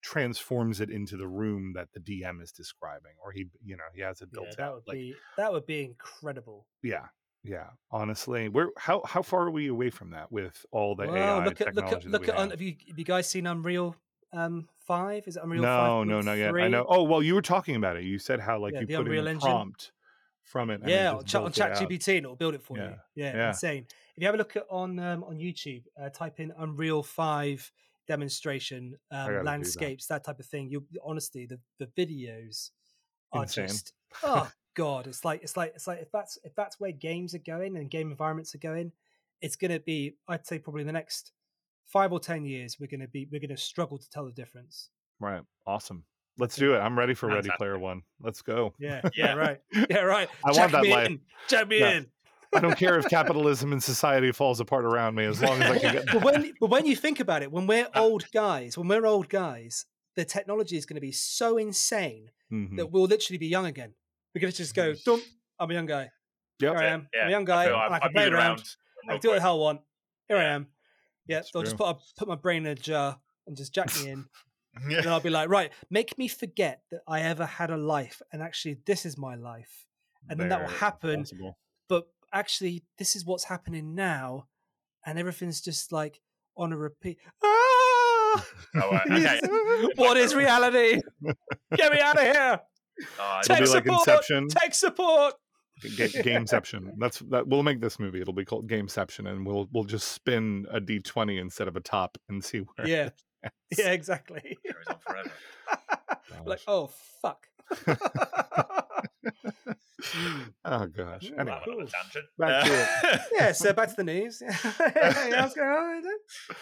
transforms 0.04 0.82
it 0.82 0.90
into 0.92 1.18
the 1.18 1.28
room 1.28 1.74
that 1.76 1.90
the 1.94 2.00
DM 2.02 2.42
is 2.42 2.52
describing, 2.52 3.14
or 3.24 3.32
he, 3.32 3.48
you 3.64 3.78
know, 3.78 3.86
he 3.96 4.02
has 4.02 4.22
it 4.22 4.32
built 4.32 4.50
Yeah, 4.50 4.56
that 4.58 4.74
out. 4.74 4.74
would 4.74 4.88
Like, 4.88 4.98
be 4.98 5.22
that 5.38 5.52
would 5.54 5.66
be 5.66 5.84
incredible. 5.84 6.68
yeah, 6.84 7.08
yeah. 7.44 7.72
Honestly, 7.92 8.50
where 8.50 8.70
how 8.78 9.02
how 9.06 9.22
far 9.22 9.44
are 9.44 9.52
we 9.52 9.68
away 9.68 9.90
from 9.90 10.12
that 10.12 10.32
with 10.32 10.66
all 10.72 10.96
the 10.96 11.04
Well, 11.06 11.16
AI 11.16 11.46
look 11.46 11.62
at 11.62 11.74
look 11.74 11.92
technology 11.92 12.08
at 12.08 12.08
look 12.08 12.28
at. 12.28 12.36
Have? 12.36 12.52
have 12.52 12.62
you 12.62 12.76
have 12.88 13.00
you 13.00 13.06
guys 13.06 13.30
seen 13.30 13.48
Unreal 13.48 13.96
um 14.34 14.70
five? 14.78 15.28
Is 15.28 15.38
it 15.38 15.44
Unreal? 15.44 15.64
no, 15.64 16.04
no, 16.04 16.22
not 16.22 16.34
yet. 16.36 16.56
I 16.60 16.68
know. 16.70 16.86
Oh, 16.88 17.04
well, 17.04 17.22
you 17.22 17.36
were 17.36 17.42
talking 17.42 17.76
about 17.76 17.98
it. 17.98 18.04
You 18.06 18.20
said 18.20 18.40
how 18.40 18.60
like 18.60 18.74
Yeah, 18.74 18.80
you 18.80 18.88
put 18.88 19.08
Unreal 19.08 19.22
in 19.22 19.28
a 19.28 19.28
Engine. 19.28 19.38
prompt 19.40 19.92
from 20.52 20.70
it. 20.70 20.82
and 20.82 20.90
yeah, 20.90 21.14
on, 21.14 21.24
Chat 21.26 21.42
on 21.42 21.52
built 21.52 21.58
it. 21.58 21.90
ChatGPT 21.90 22.18
and 22.18 22.26
it'll 22.26 22.36
build 22.36 22.54
it 22.56 22.62
for 22.62 22.78
Yeah, 22.78 22.90
you. 22.90 22.96
Yeah, 23.24 23.36
yeah. 23.36 23.48
insane. 23.50 23.86
If 24.16 24.22
you 24.22 24.26
have 24.28 24.36
a 24.36 24.38
look 24.38 24.56
at 24.56 24.66
on 24.70 25.00
um, 25.00 25.24
on 25.24 25.38
YouTube, 25.38 25.84
uh, 26.02 26.10
type 26.10 26.40
in 26.40 26.52
Unreal 26.58 27.02
Five 27.04 27.72
demonstration 28.08 28.96
um, 29.12 29.34
that. 29.34 29.46
landscapes, 29.46 30.08
that. 30.08 30.24
type 30.26 30.40
of 30.40 30.46
thing. 30.46 30.70
You 30.70 30.86
honestly, 31.04 31.46
the 31.48 31.60
the 31.80 31.88
videos 31.98 32.72
are 33.32 33.44
Insane. 33.44 33.68
just 33.68 33.94
oh 34.24 34.52
god, 34.76 35.08
it's 35.08 35.24
like 35.24 35.42
it's 35.44 35.56
like 35.56 35.72
it's 35.76 35.88
like 35.88 36.00
if 36.02 36.12
that's 36.12 36.38
if 36.44 36.54
that's 36.56 36.80
where 36.80 36.92
games 36.92 37.34
are 37.34 37.40
going 37.40 37.78
and 37.78 37.90
game 37.90 38.12
environments 38.12 38.54
are 38.54 38.60
going, 38.60 38.92
it's 39.42 39.56
going 39.56 39.72
to 39.72 39.80
be 39.80 40.16
I'd 40.28 40.46
say 40.46 40.60
probably 40.60 40.84
the 40.84 40.92
next 40.92 41.32
five 41.88 42.12
or 42.12 42.20
ten 42.20 42.46
years 42.46 42.78
we're 42.80 42.88
going 42.88 43.02
to 43.02 43.08
be 43.08 43.28
we're 43.32 43.40
going 43.42 43.50
to 43.50 43.58
struggle 43.58 43.98
to 43.98 44.10
tell 44.10 44.26
the 44.26 44.32
difference. 44.34 44.90
Right. 45.20 45.42
Awesome. 45.66 46.04
Let's 46.38 46.56
do 46.56 46.74
it. 46.76 46.80
I'm 46.80 46.98
ready 46.98 47.14
for 47.14 47.28
Ready 47.28 47.50
Player 47.58 47.78
One. 47.78 48.02
Let's 48.22 48.42
go. 48.42 48.74
Yeah, 48.80 49.02
Yeah. 49.04 49.10
yeah, 49.16 49.34
right, 49.34 49.60
yeah, 49.90 50.00
right. 50.00 50.30
I 50.46 50.52
want 50.52 50.72
that 50.72 50.82
me 50.84 50.92
life. 50.92 51.08
in, 51.08 51.20
jack 51.48 51.68
me 51.68 51.80
Yeah. 51.80 51.92
in. 51.98 52.08
I 52.54 52.60
don't 52.60 52.78
care 52.78 52.98
if 53.00 53.06
capitalism 53.10 53.72
and 53.72 53.82
society 53.82 54.32
falls 54.32 54.60
apart 54.60 54.84
around 54.86 55.16
me 55.16 55.26
as 55.26 55.42
long 55.42 55.62
as 55.62 55.72
I 55.72 55.80
can 55.80 55.94
get. 55.94 56.06
but 56.08 56.24
when 56.24 56.54
but 56.60 56.70
when 56.70 56.86
you 56.86 56.96
think 56.96 57.20
about 57.20 57.44
it, 57.44 57.52
when 57.52 57.68
we're 57.68 57.88
old 57.96 58.26
guys, 58.32 58.78
when 58.78 58.88
we're 58.88 59.06
old 59.06 59.30
guys, 59.30 59.86
the 60.16 60.26
technology 60.26 60.76
is 60.78 60.86
going 60.86 60.96
to 60.96 61.02
be 61.02 61.12
so 61.12 61.58
insane 61.58 62.30
Mhm. 62.52 62.76
that 62.78 62.92
we'll 62.92 63.06
literally 63.06 63.38
be 63.38 63.48
young 63.48 63.66
again. 63.66 63.94
We're 64.36 64.42
going 64.42 64.52
to 64.52 64.58
just 64.58 64.76
go, 64.76 64.94
"Dump, 65.06 65.24
I'm 65.60 65.72
a 65.72 65.74
young 65.74 65.86
guy. 65.86 66.10
Yep. 66.60 66.74
Here 66.74 66.76
I 66.78 66.86
am. 66.88 67.08
yeah. 67.14 67.22
I'm 67.22 67.28
a 67.28 67.32
young 67.32 67.46
guy. 67.46 67.66
feel 67.68 67.76
I'm, 67.76 67.94
I 67.94 68.00
can 68.00 68.08
I'm 68.08 68.14
play 68.14 68.24
around. 68.24 68.34
around. 68.34 68.60
I 69.08 69.12
real 69.12 69.14
can 69.16 69.22
do 69.22 69.28
what 69.30 69.36
the 69.36 69.42
hell 69.42 69.56
I 69.56 69.60
want. 69.60 69.82
Here 70.28 70.38
I 70.38 70.44
am. 70.44 70.68
Yeah, 71.28 71.38
That's 71.38 71.52
they'll 71.52 71.64
just 71.64 71.78
put 71.78 71.88
a, 71.90 71.98
put 72.18 72.28
my 72.28 72.36
brain 72.36 72.66
in 72.66 72.72
a 72.74 72.76
jar 72.76 73.20
and 73.48 73.56
just 73.56 73.74
jack 73.74 73.88
me 74.02 74.10
in. 74.10 74.26
Yeah. 74.90 75.00
and 75.00 75.08
I'll 75.10 75.20
be 75.20 75.30
like, 75.30 75.50
right, 75.50 75.72
make 75.90 76.18
me 76.18 76.28
forget 76.28 76.82
that 76.92 77.02
I 77.08 77.22
ever 77.22 77.46
had 77.46 77.70
a 77.72 77.78
life, 77.78 78.22
and 78.32 78.42
actually, 78.42 78.78
this 78.86 79.06
is 79.06 79.18
my 79.18 79.36
life. 79.36 79.86
And 80.30 80.40
then 80.40 80.50
that 80.50 80.62
will 80.62 80.70
happen. 80.70 81.20
possible. 81.22 81.58
But 81.90 82.06
actually, 82.32 82.84
this 82.98 83.16
is 83.16 83.26
what's 83.26 83.44
happening 83.46 83.96
now, 83.96 84.48
and 85.06 85.20
everything's 85.20 85.62
just 85.62 85.92
like 85.92 86.22
on 86.56 86.72
a 86.74 86.78
repeat. 86.78 87.18
Ah! 87.44 87.48
Oh, 88.74 88.80
uh, 88.96 89.00
okay. 89.12 89.42
what 89.98 90.16
is 90.16 90.34
reality? 90.34 91.02
Get 91.76 91.92
me 91.92 92.00
out 92.00 92.16
of 92.16 92.24
here! 92.24 92.62
Tech 93.44 93.60
be 93.60 93.66
like 93.66 93.68
support! 93.68 94.08
Inception. 94.08 94.48
Tech 94.48 94.74
support! 94.74 95.34
Ga- 95.82 96.08
Gameception. 96.08 96.92
That's 96.98 97.20
that. 97.32 97.48
We'll 97.48 97.64
make 97.64 97.82
this 97.82 98.00
movie. 98.00 98.22
It'll 98.22 98.34
be 98.34 98.46
called 98.46 98.70
Gameception, 98.70 99.28
and 99.30 99.46
we'll 99.46 99.68
we'll 99.74 99.84
just 99.84 100.10
spin 100.14 100.66
a 100.72 100.80
D 100.80 101.00
twenty 101.00 101.38
instead 101.40 101.68
of 101.68 101.76
a 101.76 101.82
top 101.82 102.18
and 102.30 102.42
see 102.42 102.60
where. 102.60 102.88
Yeah. 102.88 103.10
yeah, 103.78 103.92
exactly. 103.92 104.58
Carries 104.66 104.88
on 104.88 105.00
forever. 105.00 105.32
like, 106.46 106.62
oh 106.68 106.90
fuck. 107.22 107.48
Oh 110.66 110.88
gosh. 110.88 111.26
Anyway, 111.26 111.46
That 111.46 111.68
went 111.68 111.80
on 111.80 111.82
a 111.82 111.88
tangent. 111.88 112.26
Back 112.38 112.66
Uh, 113.04 113.18
yeah, 113.34 113.52
so 113.52 113.72
back 113.72 113.90
to 113.90 113.96
the 113.96 114.04
news. 114.04 114.42
yeah, 114.42 115.42
what's 115.42 115.54
going 115.54 115.70
on? 115.70 116.04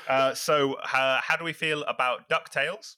uh, 0.08 0.34
so, 0.34 0.74
uh, 0.74 1.20
how 1.24 1.38
do 1.38 1.46
we 1.46 1.54
feel 1.54 1.84
about 1.84 2.28
Ducktales? 2.30 2.96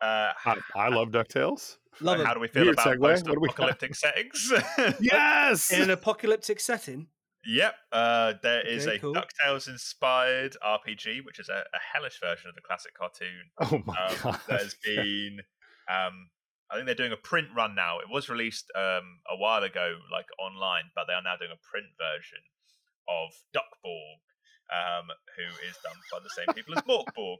Uh, 0.00 0.32
I, 0.44 0.56
I 0.76 0.88
love 0.88 1.08
Ducktales. 1.10 1.78
Love 2.00 2.20
how 2.24 2.34
do 2.34 2.40
we 2.40 2.48
feel 2.48 2.64
Weird 2.64 2.74
about 2.74 2.86
segue. 2.86 2.98
What 3.00 3.24
do 3.24 3.24
post-apocalyptic 3.24 3.94
settings? 3.94 4.52
Yes. 5.00 5.72
In 5.72 5.82
an 5.82 5.90
apocalyptic 5.90 6.60
setting. 6.60 7.08
Yep, 7.46 7.74
uh, 7.92 8.32
there 8.42 8.66
is 8.66 8.86
Okay, 8.86 8.96
a 8.96 8.98
cool. 9.00 9.14
DuckTales 9.14 9.68
inspired 9.68 10.56
RPG, 10.64 11.24
which 11.24 11.38
is 11.38 11.48
a, 11.48 11.64
a 11.74 11.78
hellish 11.92 12.18
version 12.20 12.48
of 12.48 12.54
the 12.54 12.60
classic 12.62 12.94
cartoon 12.96 13.50
oh 13.60 13.82
my 13.84 13.94
um, 14.06 14.16
god. 14.22 14.40
has 14.48 14.74
been. 14.84 15.40
Um, 15.88 16.30
I 16.70 16.76
think 16.76 16.86
they're 16.86 16.94
doing 16.94 17.12
a 17.12 17.16
print 17.16 17.48
run 17.54 17.74
now. 17.74 17.98
It 17.98 18.08
was 18.10 18.28
released 18.28 18.70
um, 18.74 19.20
a 19.30 19.36
while 19.36 19.62
ago, 19.62 19.96
like 20.10 20.26
online, 20.38 20.84
but 20.94 21.04
they 21.06 21.12
are 21.12 21.22
now 21.22 21.36
doing 21.36 21.52
a 21.52 21.60
print 21.70 21.86
version 21.98 22.40
of 23.06 23.30
Duckborg, 23.54 24.24
um, 24.72 25.08
who 25.36 25.44
is 25.68 25.76
done 25.84 25.96
by 26.10 26.18
the 26.22 26.30
same 26.30 26.54
people 26.54 26.74
as 26.76 26.82
Morkborg 26.84 27.38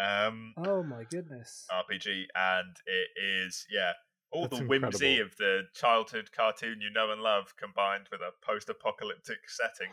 um, 0.00 0.54
Oh 0.56 0.82
my 0.82 1.04
goodness. 1.04 1.66
RPG, 1.70 2.26
and 2.34 2.76
it 2.86 3.08
is 3.20 3.66
yeah. 3.70 3.92
All 4.30 4.48
That's 4.48 4.58
the 4.60 4.66
whimsy 4.66 4.86
incredible. 5.20 5.26
of 5.26 5.36
the 5.36 5.62
childhood 5.74 6.30
cartoon 6.32 6.80
you 6.80 6.90
know 6.90 7.12
and 7.12 7.20
love 7.22 7.54
combined 7.56 8.08
with 8.10 8.20
a 8.20 8.30
post-apocalyptic 8.44 9.38
setting. 9.48 9.90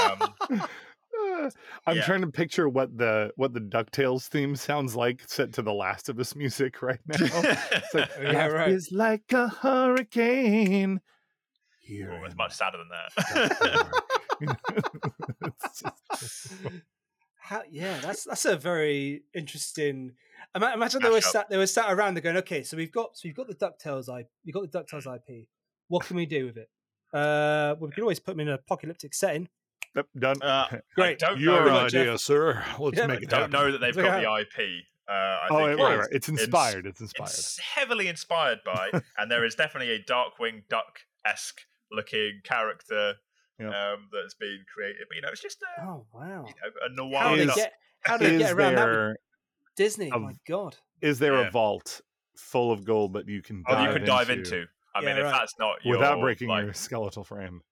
Um, 0.00 0.34
Uh, 1.32 1.50
I'm 1.86 1.96
yeah. 1.96 2.02
trying 2.04 2.20
to 2.20 2.28
picture 2.28 2.68
what 2.68 2.96
the 2.96 3.32
what 3.36 3.52
the 3.52 3.60
Ducktales 3.60 4.26
theme 4.28 4.54
sounds 4.56 4.94
like 4.94 5.22
set 5.26 5.52
to 5.54 5.62
the 5.62 5.72
Last 5.72 6.08
of 6.08 6.18
Us 6.20 6.36
music 6.36 6.82
right 6.82 7.00
now. 7.06 7.16
It's 7.18 7.94
like, 7.94 8.10
Yeah, 8.22 8.44
"Life 8.44 8.52
right. 8.52 8.68
is 8.68 8.92
like 8.92 9.32
a 9.32 9.48
hurricane. 9.48 11.00
Here 11.80 12.12
Oh, 12.12 12.24
it's 12.24 12.36
much 12.36 12.52
sadder 12.52 12.78
than 12.78 12.88
that. 12.88 13.10
Duckborg." 14.40 14.56
It's 15.42 15.82
just- 15.82 16.82
How, 17.38 17.62
yeah, 17.70 17.98
that's 18.00 18.24
that's 18.24 18.44
a 18.44 18.56
very 18.56 19.22
interesting. 19.34 20.12
Ima- 20.54 20.72
Imagine 20.74 21.02
they 21.02 21.10
were 21.10 21.18
Mashup. 21.18 21.22
sat 21.32 21.50
they 21.50 21.56
were 21.56 21.66
sat 21.66 21.92
around. 21.92 22.14
They're 22.14 22.22
going, 22.22 22.36
okay, 22.38 22.62
so 22.62 22.76
we've 22.76 22.92
got 22.92 23.16
so 23.16 23.22
we've 23.24 23.34
got 23.36 23.48
the 23.48 23.54
Ducktales 23.54 24.08
IP. 24.08 24.26
We've 24.44 24.54
got 24.54 24.70
the 24.70 24.78
Ducktales. 24.78 25.06
IP. 25.14 25.46
What 25.88 26.06
can 26.06 26.16
we 26.16 26.26
do 26.26 26.46
with 26.46 26.56
it? 26.56 26.68
Uh, 27.12 27.74
well, 27.78 27.88
we 27.88 27.90
can 27.92 28.02
always 28.02 28.20
put 28.20 28.32
them 28.32 28.40
in 28.40 28.48
an 28.48 28.54
apocalyptic 28.54 29.14
setting. 29.14 29.48
Yep, 29.96 30.06
done. 30.18 30.42
Uh, 30.42 30.66
Great. 30.94 31.22
I 31.22 31.30
don't 31.30 31.40
Your 31.40 31.64
know. 31.64 31.70
much, 31.72 31.92
Jeff. 31.92 32.00
idea, 32.02 32.18
sir. 32.18 32.64
Let's 32.78 32.96
Yeah, 32.96 33.06
make 33.08 33.22
it 33.22 33.28
don't 33.28 33.40
happen. 33.40 33.52
know 33.52 33.72
that 33.72 33.78
they've 33.78 33.94
got 33.96 34.20
the 34.20 34.40
IP. 34.40 34.84
Uh, 35.08 35.12
I 35.12 35.46
Oh, 35.50 35.56
think 35.56 35.60
right, 35.60 35.72
it's, 35.72 35.80
right, 35.82 35.98
right. 35.98 36.08
It's 36.12 36.28
inspired. 36.28 36.86
It's 36.86 37.00
inspired. 37.00 37.26
It's 37.30 37.58
heavily 37.58 38.06
inspired 38.06 38.58
by, 38.64 38.90
and 39.18 39.28
there 39.30 39.44
is 39.44 39.56
definitely 39.56 39.92
a 39.94 39.98
Darkwing 40.04 40.62
Duck 40.68 41.00
esque 41.26 41.62
looking 41.90 42.40
character 42.44 43.14
Yep. 43.58 43.68
um, 43.74 44.08
that's 44.12 44.34
been 44.34 44.64
created. 44.72 45.02
But 45.08 45.16
you 45.16 45.22
know, 45.22 45.28
it's 45.32 45.42
just 45.42 45.58
a, 45.62 45.82
Oh 45.84 46.06
wow! 46.14 46.46
you 46.46 46.54
know, 46.54 46.70
a 46.86 46.88
noir. 46.94 47.20
How 47.20 47.34
do 47.34 47.44
they 47.46 47.52
get 47.54 47.72
how 48.04 48.16
do 48.16 48.26
they 48.30 48.38
get 48.38 48.52
around 48.52 48.76
that? 48.76 49.16
With 49.80 49.96
there 49.96 50.04
Disney, 50.04 50.10
a- 50.10 50.18
my 50.18 50.34
god! 50.46 50.76
is 51.00 51.18
there 51.18 51.34
Yeah. 51.40 51.48
a 51.48 51.50
vault 51.50 52.00
full 52.36 52.72
of 52.72 52.84
gold 52.84 53.14
that 53.14 53.28
you 53.28 53.42
can 53.42 53.62
Oh, 53.66 53.72
dive 53.74 53.86
you 53.88 53.96
can 53.98 54.06
dive 54.06 54.30
into. 54.30 54.66
I 54.94 55.00
Yeah, 55.02 55.06
mean, 55.14 55.24
if 55.24 55.32
that's 55.32 55.54
not 55.58 55.84
your, 55.84 55.96
without 55.98 56.20
breaking 56.20 56.48
like, 56.48 56.64
your 56.64 56.72
skeletal 56.74 57.22
frame? 57.24 57.62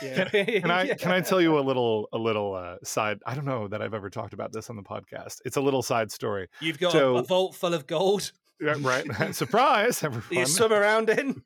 Yeah. 0.00 0.24
Can 0.28 0.70
I 0.70 0.82
Yeah. 0.84 0.94
can 0.94 1.10
I 1.10 1.20
tell 1.20 1.40
you 1.40 1.58
a 1.58 1.60
little 1.60 2.08
a 2.12 2.18
little 2.18 2.54
uh, 2.54 2.76
side? 2.84 3.18
I 3.26 3.34
don't 3.34 3.44
know 3.44 3.66
that 3.68 3.82
I've 3.82 3.94
ever 3.94 4.10
talked 4.10 4.32
about 4.32 4.52
this 4.52 4.70
on 4.70 4.76
the 4.76 4.82
podcast. 4.82 5.40
It's 5.44 5.56
a 5.56 5.60
little 5.60 5.82
side 5.82 6.12
story. 6.12 6.48
You've 6.60 6.78
got 6.78 6.92
So- 6.92 7.16
a, 7.16 7.18
a 7.18 7.22
vault 7.24 7.54
full 7.56 7.74
of 7.74 7.86
gold 7.86 8.30
Right? 8.60 9.04
Surprise, 9.34 9.98
that 10.00 10.12
you 10.30 10.46
swim 10.46 10.72
around 10.72 11.10
in. 11.10 11.42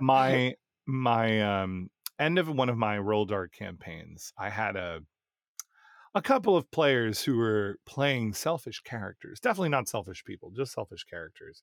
my 0.00 0.54
my 0.86 1.62
um 1.62 1.90
end 2.18 2.38
of 2.40 2.48
one 2.48 2.68
of 2.68 2.76
my 2.76 2.96
Rolldark 2.98 3.52
campaigns 3.52 4.32
i 4.36 4.48
had 4.50 4.74
a 4.76 5.00
a 6.14 6.22
couple 6.22 6.56
of 6.56 6.70
players 6.70 7.22
who 7.22 7.38
were 7.38 7.78
playing 7.86 8.34
selfish 8.34 8.80
characters 8.80 9.40
definitely 9.40 9.68
not 9.68 9.88
selfish 9.88 10.24
people 10.24 10.50
just 10.50 10.72
selfish 10.72 11.04
characters 11.04 11.62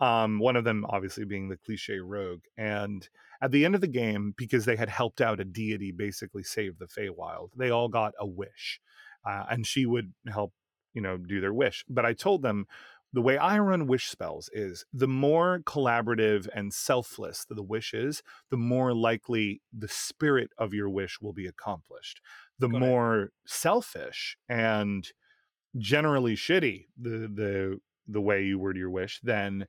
um 0.00 0.38
one 0.38 0.56
of 0.56 0.64
them 0.64 0.84
obviously 0.88 1.24
being 1.24 1.48
the 1.48 1.56
cliche 1.56 1.98
rogue 1.98 2.42
and 2.56 3.08
at 3.40 3.50
the 3.50 3.64
end 3.64 3.74
of 3.74 3.80
the 3.80 3.86
game 3.86 4.34
because 4.36 4.64
they 4.64 4.76
had 4.76 4.88
helped 4.88 5.20
out 5.20 5.40
a 5.40 5.44
deity 5.44 5.92
basically 5.92 6.42
save 6.42 6.78
the 6.78 6.86
Feywild 6.86 7.48
they 7.56 7.70
all 7.70 7.88
got 7.88 8.12
a 8.20 8.26
wish 8.26 8.80
uh, 9.24 9.44
and 9.50 9.66
she 9.66 9.86
would 9.86 10.12
help 10.28 10.52
you 10.92 11.00
know 11.00 11.16
do 11.16 11.40
their 11.40 11.54
wish 11.54 11.84
but 11.88 12.04
i 12.04 12.12
told 12.12 12.42
them 12.42 12.66
the 13.12 13.22
way 13.22 13.38
I 13.38 13.58
run 13.58 13.86
wish 13.86 14.10
spells 14.10 14.50
is 14.52 14.84
the 14.92 15.08
more 15.08 15.60
collaborative 15.64 16.48
and 16.54 16.74
selfless 16.74 17.46
the 17.48 17.62
wish 17.62 17.94
is, 17.94 18.22
the 18.50 18.58
more 18.58 18.92
likely 18.92 19.62
the 19.72 19.88
spirit 19.88 20.50
of 20.58 20.74
your 20.74 20.90
wish 20.90 21.18
will 21.22 21.32
be 21.32 21.46
accomplished. 21.46 22.20
The 22.58 22.68
it. 22.68 22.78
more 22.78 23.30
selfish 23.46 24.36
and 24.48 25.06
generally 25.76 26.34
shitty 26.36 26.86
the 27.00 27.28
the 27.32 27.78
the 28.08 28.20
way 28.20 28.44
you 28.44 28.58
word 28.58 28.76
your 28.76 28.90
wish, 28.90 29.20
then 29.22 29.66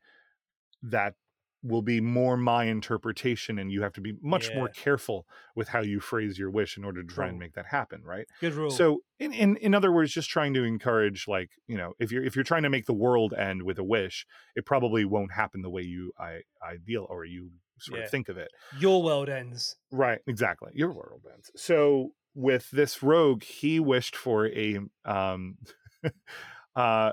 that 0.83 1.15
will 1.63 1.81
be 1.81 1.99
more 1.99 2.37
my 2.37 2.65
interpretation 2.65 3.57
and 3.57 3.71
you 3.71 3.81
have 3.81 3.91
to 3.91 3.99
be 3.99 4.13
much 4.21 4.53
more 4.53 4.69
careful 4.69 5.25
with 5.55 5.67
how 5.69 5.81
you 5.81 5.99
phrase 5.99 6.37
your 6.37 6.51
wish 6.51 6.77
in 6.77 6.85
order 6.85 7.01
to 7.01 7.07
try 7.11 7.27
and 7.27 7.39
make 7.39 7.53
that 7.55 7.65
happen 7.65 8.03
right 8.03 8.27
Good 8.39 8.53
rule. 8.53 8.69
so 8.69 8.99
in, 9.19 9.33
in 9.33 9.57
in 9.57 9.73
other 9.73 9.91
words 9.91 10.13
just 10.13 10.29
trying 10.29 10.53
to 10.53 10.63
encourage 10.63 11.27
like 11.27 11.49
you 11.65 11.75
know 11.75 11.93
if 11.99 12.11
you're 12.11 12.23
if 12.23 12.35
you're 12.35 12.43
trying 12.45 12.61
to 12.61 12.69
make 12.69 12.85
the 12.85 12.93
world 12.93 13.33
end 13.33 13.63
with 13.63 13.79
a 13.79 13.83
wish 13.83 14.27
it 14.55 14.67
probably 14.67 15.03
won't 15.03 15.33
happen 15.33 15.63
the 15.63 15.69
way 15.71 15.81
you 15.81 16.13
i 16.19 16.41
ideal 16.63 17.07
or 17.09 17.25
you 17.25 17.49
sort 17.79 17.99
Yeah. 17.99 18.05
of 18.05 18.11
think 18.11 18.29
of 18.29 18.37
it 18.37 18.49
your 18.79 19.01
world 19.03 19.27
ends. 19.27 19.75
Right, 19.91 20.19
exactly. 20.27 20.71
Your 20.75 20.91
world 20.93 21.23
ends. 21.33 21.49
So 21.55 22.11
with 22.37 22.69
this 22.69 23.01
rogue, 23.01 23.43
he 23.43 23.79
wished 23.79 24.15
for 24.15 24.47
a 24.47 24.79
um 25.03 25.57
uh 26.75 27.11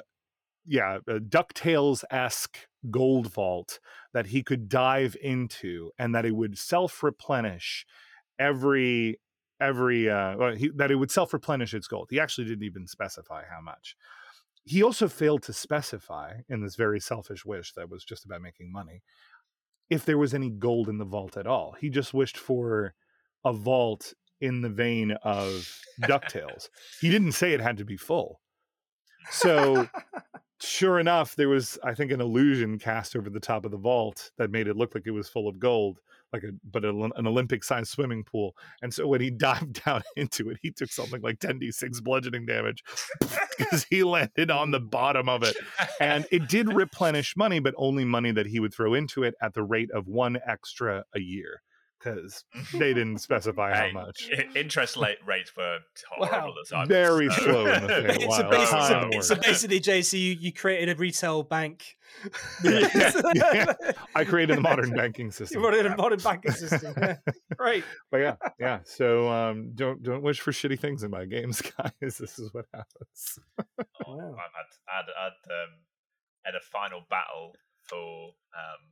yeah, 0.66 0.98
a 1.08 1.18
DuckTales 1.18 2.04
esque 2.10 2.58
gold 2.90 3.32
vault 3.32 3.80
that 4.12 4.26
he 4.26 4.42
could 4.42 4.68
dive 4.68 5.16
into 5.22 5.90
and 5.98 6.14
that 6.14 6.26
it 6.26 6.36
would 6.36 6.58
self 6.58 7.02
replenish 7.02 7.86
every 8.38 9.18
every 9.60 10.10
uh 10.10 10.36
well, 10.36 10.54
he, 10.54 10.70
that 10.76 10.90
it 10.90 10.96
would 10.96 11.10
self 11.10 11.32
replenish 11.32 11.72
its 11.72 11.88
gold. 11.88 12.08
He 12.10 12.20
actually 12.20 12.46
didn't 12.46 12.64
even 12.64 12.86
specify 12.86 13.44
how 13.50 13.62
much. 13.62 13.96
He 14.64 14.82
also 14.82 15.08
failed 15.08 15.42
to 15.44 15.52
specify 15.54 16.40
in 16.48 16.62
this 16.62 16.76
very 16.76 17.00
selfish 17.00 17.44
wish 17.46 17.72
that 17.72 17.90
was 17.90 18.04
just 18.04 18.26
about 18.26 18.42
making 18.42 18.70
money 18.72 19.02
if 19.88 20.04
there 20.04 20.18
was 20.18 20.34
any 20.34 20.50
gold 20.50 20.88
in 20.88 20.98
the 20.98 21.04
vault 21.04 21.36
at 21.36 21.46
all. 21.46 21.76
He 21.80 21.88
just 21.88 22.12
wished 22.12 22.36
for 22.36 22.94
a 23.44 23.52
vault 23.52 24.14
in 24.40 24.60
the 24.60 24.68
vein 24.68 25.12
of 25.22 25.80
DuckTales. 26.02 26.68
he 27.00 27.10
didn't 27.12 27.32
say 27.32 27.52
it 27.52 27.60
had 27.60 27.78
to 27.78 27.84
be 27.84 27.96
full. 27.96 28.40
So 29.30 29.88
sure 30.60 30.98
enough, 30.98 31.36
there 31.36 31.48
was, 31.48 31.78
I 31.84 31.94
think, 31.94 32.10
an 32.12 32.20
illusion 32.20 32.78
cast 32.78 33.16
over 33.16 33.30
the 33.30 33.40
top 33.40 33.64
of 33.64 33.70
the 33.70 33.76
vault 33.76 34.30
that 34.38 34.50
made 34.50 34.68
it 34.68 34.76
look 34.76 34.94
like 34.94 35.06
it 35.06 35.12
was 35.12 35.28
full 35.28 35.48
of 35.48 35.58
gold, 35.58 36.00
like 36.32 36.42
a 36.42 36.50
but 36.70 36.84
a, 36.84 36.90
an 36.90 37.26
Olympic-sized 37.26 37.88
swimming 37.88 38.24
pool. 38.24 38.56
And 38.82 38.92
so 38.92 39.06
when 39.06 39.20
he 39.20 39.30
dived 39.44 39.84
down 39.84 40.02
into 40.16 40.50
it, 40.50 40.58
he 40.62 40.70
took 40.70 40.90
something 40.90 41.22
like 41.22 41.38
10d6 41.38 42.02
bludgeoning 42.02 42.46
damage 42.46 42.82
because 43.58 43.86
he 43.88 44.02
landed 44.02 44.50
on 44.50 44.70
the 44.70 44.80
bottom 44.80 45.28
of 45.28 45.42
it. 45.42 45.56
And 46.00 46.26
it 46.30 46.48
did 46.48 46.72
replenish 46.72 47.36
money, 47.36 47.60
but 47.60 47.74
only 47.76 48.04
money 48.04 48.32
that 48.32 48.46
he 48.46 48.60
would 48.60 48.74
throw 48.74 48.94
into 48.94 49.22
it 49.22 49.34
at 49.40 49.54
the 49.54 49.62
rate 49.62 49.90
of 49.92 50.06
one 50.06 50.38
extra 50.46 51.04
a 51.14 51.20
year 51.20 51.62
because 52.04 52.44
they 52.72 52.92
didn't 52.94 53.18
specify 53.18 53.74
how 53.74 53.86
Hey, 53.86 53.92
much. 53.92 54.30
interest 54.54 54.96
rate 54.96 55.18
rates 55.26 55.56
were 55.56 55.78
Wow. 56.18 56.26
horrible 56.26 56.54
at 56.62 56.68
the 56.68 56.74
time. 56.76 56.88
Very 56.88 57.30
slow 57.30 57.66
in 57.66 57.86
the 57.86 57.88
thing. 58.18 58.20
so, 58.30 58.42
Wow, 58.42 58.50
basically, 58.50 58.78
time 58.80 59.12
so, 59.12 59.16
work. 59.16 59.22
so 59.24 59.34
basically, 59.36 59.80
JC, 59.80 60.12
you, 60.20 60.32
you 60.40 60.52
created 60.52 60.94
a 60.94 60.98
retail 60.98 61.42
bank. 61.42 61.96
Yeah, 62.62 62.88
yeah. 63.34 63.72
I 64.14 64.24
created 64.24 64.56
the 64.56 64.60
modern 64.60 64.90
banking 64.94 65.30
system. 65.30 65.44
you 65.44 65.46
system. 65.46 65.62
wanted 65.62 65.86
a 65.86 65.96
modern 65.96 66.18
banking 66.20 66.52
system. 66.52 66.94
Yeah. 66.96 67.16
Great. 67.56 67.84
but 68.10 68.18
yeah, 68.18 68.36
yeah. 68.60 68.78
So 68.84 69.28
um, 69.30 69.72
don't 69.74 70.02
don't 70.02 70.22
wish 70.22 70.40
for 70.40 70.52
shitty 70.52 70.78
things 70.78 71.02
in 71.02 71.10
my 71.10 71.24
games, 71.24 71.60
guys. 71.78 71.90
This 72.00 72.38
is 72.38 72.52
what 72.52 72.66
happens. 72.72 73.38
Oh, 74.06 74.16
Wow. 74.16 74.34
I've 74.34 74.52
had, 74.54 74.66
had, 74.86 75.04
had, 75.16 75.52
um, 75.62 75.70
had 76.44 76.54
a 76.54 76.60
final 76.60 77.00
battle 77.08 77.54
for 77.82 78.28
um, 78.54 78.82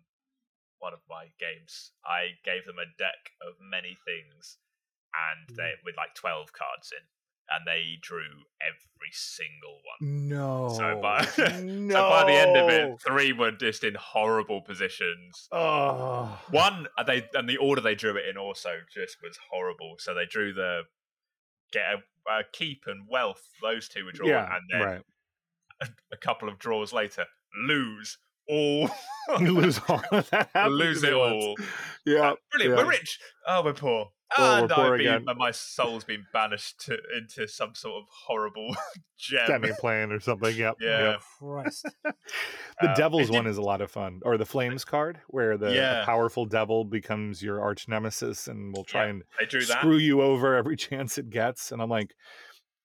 one 0.82 0.92
of 0.92 1.00
my 1.08 1.28
games. 1.38 1.92
I 2.04 2.34
gave 2.44 2.66
them 2.66 2.76
a 2.78 2.90
deck 2.98 3.30
of 3.40 3.54
many 3.62 3.96
things, 4.04 4.58
and 5.14 5.56
they 5.56 5.72
with 5.84 5.96
like 5.96 6.14
twelve 6.14 6.52
cards 6.52 6.90
in, 6.92 7.06
and 7.48 7.64
they 7.66 7.98
drew 8.00 8.44
every 8.60 9.12
single 9.12 9.78
one. 9.86 10.28
No. 10.28 10.68
So 10.76 11.00
by, 11.00 11.20
no. 11.62 11.94
so 11.94 12.08
by 12.10 12.24
the 12.26 12.32
end 12.38 12.56
of 12.56 12.68
it, 12.68 13.00
three 13.06 13.32
were 13.32 13.52
just 13.52 13.84
in 13.84 13.94
horrible 13.94 14.60
positions. 14.62 15.48
Oh. 15.52 16.40
One, 16.50 16.88
uh, 16.98 17.04
they 17.04 17.28
and 17.34 17.48
the 17.48 17.58
order 17.58 17.80
they 17.80 17.94
drew 17.94 18.16
it 18.16 18.26
in 18.28 18.36
also 18.36 18.70
just 18.92 19.18
was 19.22 19.38
horrible. 19.50 19.94
So 19.98 20.14
they 20.14 20.26
drew 20.26 20.52
the 20.52 20.82
get 21.72 21.84
a, 21.94 22.30
a 22.30 22.42
keep 22.52 22.82
and 22.86 23.06
wealth; 23.08 23.42
those 23.62 23.88
two 23.88 24.04
were 24.04 24.12
drawn, 24.12 24.28
Yeah. 24.30 24.48
and 24.56 24.62
then 24.70 24.80
Right. 24.88 25.02
a, 25.80 25.88
a 26.12 26.16
couple 26.16 26.48
of 26.48 26.58
draws 26.58 26.92
later, 26.92 27.26
lose 27.66 28.18
all, 28.48 28.90
You 29.40 29.52
lose 29.52 29.80
all 29.88 30.02
of 30.10 30.28
that. 30.30 30.50
lose 30.70 31.02
it 31.04 31.12
all. 31.12 31.54
Yeah. 32.04 32.34
Brilliant, 32.52 32.78
yeah. 32.78 32.84
we're 32.84 32.90
rich. 32.90 33.18
Oh, 33.46 33.62
we're 33.64 33.72
poor. 33.72 34.10
Oh, 34.36 34.54
and 34.54 34.62
we're 34.62 34.74
poor 34.74 34.84
I've 34.94 34.98
been, 34.98 35.06
again. 35.06 35.24
and 35.28 35.38
my 35.38 35.50
soul's 35.50 36.04
been 36.04 36.24
banished 36.32 36.80
to, 36.86 36.96
into 37.16 37.46
some 37.46 37.74
sort 37.74 38.02
of 38.02 38.08
horrible 38.26 38.74
gem. 39.18 39.46
Demi 39.46 39.70
plane 39.78 40.10
or 40.10 40.20
something. 40.20 40.56
Yep. 40.56 40.76
Yeah. 40.80 41.10
Yep. 41.10 41.20
Christ. 41.38 41.88
The 42.04 42.88
Uh, 42.90 42.94
Devil's 42.94 43.30
one 43.30 43.46
is 43.46 43.58
a 43.58 43.62
lot 43.62 43.80
of 43.82 43.90
fun, 43.90 44.20
or 44.24 44.36
the 44.38 44.46
Flames 44.46 44.84
card, 44.84 45.20
where 45.28 45.56
the, 45.58 45.66
the 45.66 46.02
powerful 46.04 46.46
devil 46.46 46.84
becomes 46.84 47.42
your 47.42 47.60
arch 47.60 47.86
nemesis 47.88 48.48
and 48.48 48.74
will 48.74 48.84
try 48.84 49.04
Yeah, 49.04 49.10
and 49.10 49.22
They 49.38 49.46
drew 49.46 49.60
screw 49.60 49.98
you 49.98 50.22
over 50.22 50.56
every 50.56 50.76
chance 50.76 51.18
it 51.18 51.30
gets. 51.30 51.70
And 51.70 51.82
I'm 51.82 51.90
like, 51.90 52.14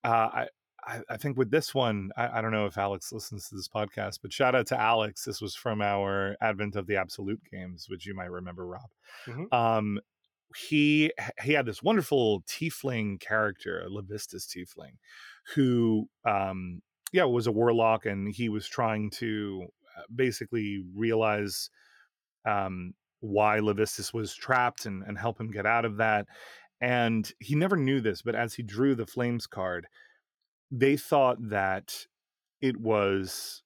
uh, 0.04 0.08
I, 0.34 0.48
I, 0.88 1.02
I 1.10 1.17
think 1.17 1.38
with 1.38 1.52
this 1.52 1.76
one, 1.76 2.12
I, 2.15 2.39
I 2.39 2.41
don't 2.41 2.52
know 2.52 2.65
if 2.65 2.78
Alex 2.78 3.12
listens 3.12 3.50
to 3.50 3.56
this 3.56 3.67
podcast, 3.67 4.19
but 4.21 4.32
shout 4.32 4.56
out 4.56 4.67
to 4.67 4.80
Alex. 4.80 5.26
This 5.26 5.41
was 5.41 5.54
from 5.54 5.82
our 5.82 6.38
Advent 6.41 6.76
of 6.76 6.88
the 6.88 6.95
Absolute 6.95 7.41
games, 7.52 7.88
which 7.89 8.06
you 8.06 8.15
might 8.15 8.32
remember, 8.32 8.65
Rob. 8.65 8.89
Mhm. 9.26 9.54
Um, 9.54 10.00
he 10.56 11.12
he 11.43 11.52
had 11.54 11.65
this 11.65 11.84
wonderful 11.84 12.41
tiefling 12.43 13.19
character, 13.19 13.82
a 13.82 13.89
Levistus 13.89 14.47
tiefling, 14.47 14.95
who 15.56 16.08
um, 16.26 16.82
yeah 17.12 17.26
was 17.26 17.47
a 17.47 17.52
warlock, 17.52 18.06
and 18.06 18.34
he 18.34 18.47
was 18.47 18.65
trying 18.65 19.10
to 19.12 19.65
uh, 19.97 20.04
basically 20.15 20.84
realize 20.95 21.69
um, 22.45 22.93
why 23.19 23.60
Levistus 23.60 24.13
was 24.13 24.34
trapped 24.34 24.86
and, 24.86 25.04
and 25.04 25.17
help 25.17 25.39
him 25.39 25.52
get 25.52 25.65
out 25.65 25.84
of 25.84 25.97
that. 25.97 26.28
And 26.80 27.30
he 27.39 27.56
never 27.56 27.76
knew 27.76 28.00
this, 28.00 28.21
but 28.21 28.36
as 28.36 28.54
he 28.54 28.63
drew 28.63 28.95
the 28.95 29.08
flames 29.08 29.47
card, 29.47 29.88
they 30.72 30.98
thought 30.98 31.38
that 31.50 32.08
it 32.62 32.78
was 32.78 33.64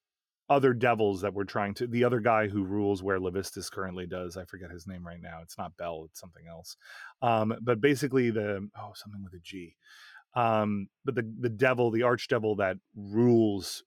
other 0.49 0.73
devils 0.73 1.21
that 1.21 1.33
were 1.33 1.45
trying 1.45 1.73
to 1.73 1.87
the 1.87 2.03
other 2.03 2.19
guy 2.19 2.47
who 2.47 2.63
rules 2.63 3.01
where 3.01 3.19
Levistus 3.19 3.71
currently 3.71 4.05
does. 4.05 4.35
I 4.35 4.43
forget 4.43 4.69
his 4.69 4.85
name 4.85 5.07
right 5.07 5.21
now. 5.21 5.39
It's 5.41 5.57
not 5.57 5.77
Bel, 5.77 6.07
it's 6.09 6.19
something 6.19 6.43
else. 6.49 6.75
Um, 7.21 7.55
but 7.61 7.79
basically 7.79 8.31
the 8.31 8.67
oh 8.77 8.91
something 8.93 9.23
with 9.23 9.33
a 9.33 9.39
G. 9.39 9.77
Um, 10.35 10.87
but 11.05 11.15
the 11.15 11.29
the 11.39 11.49
devil, 11.49 11.89
the 11.89 12.01
archdevil 12.01 12.57
that 12.57 12.77
rules 12.95 13.83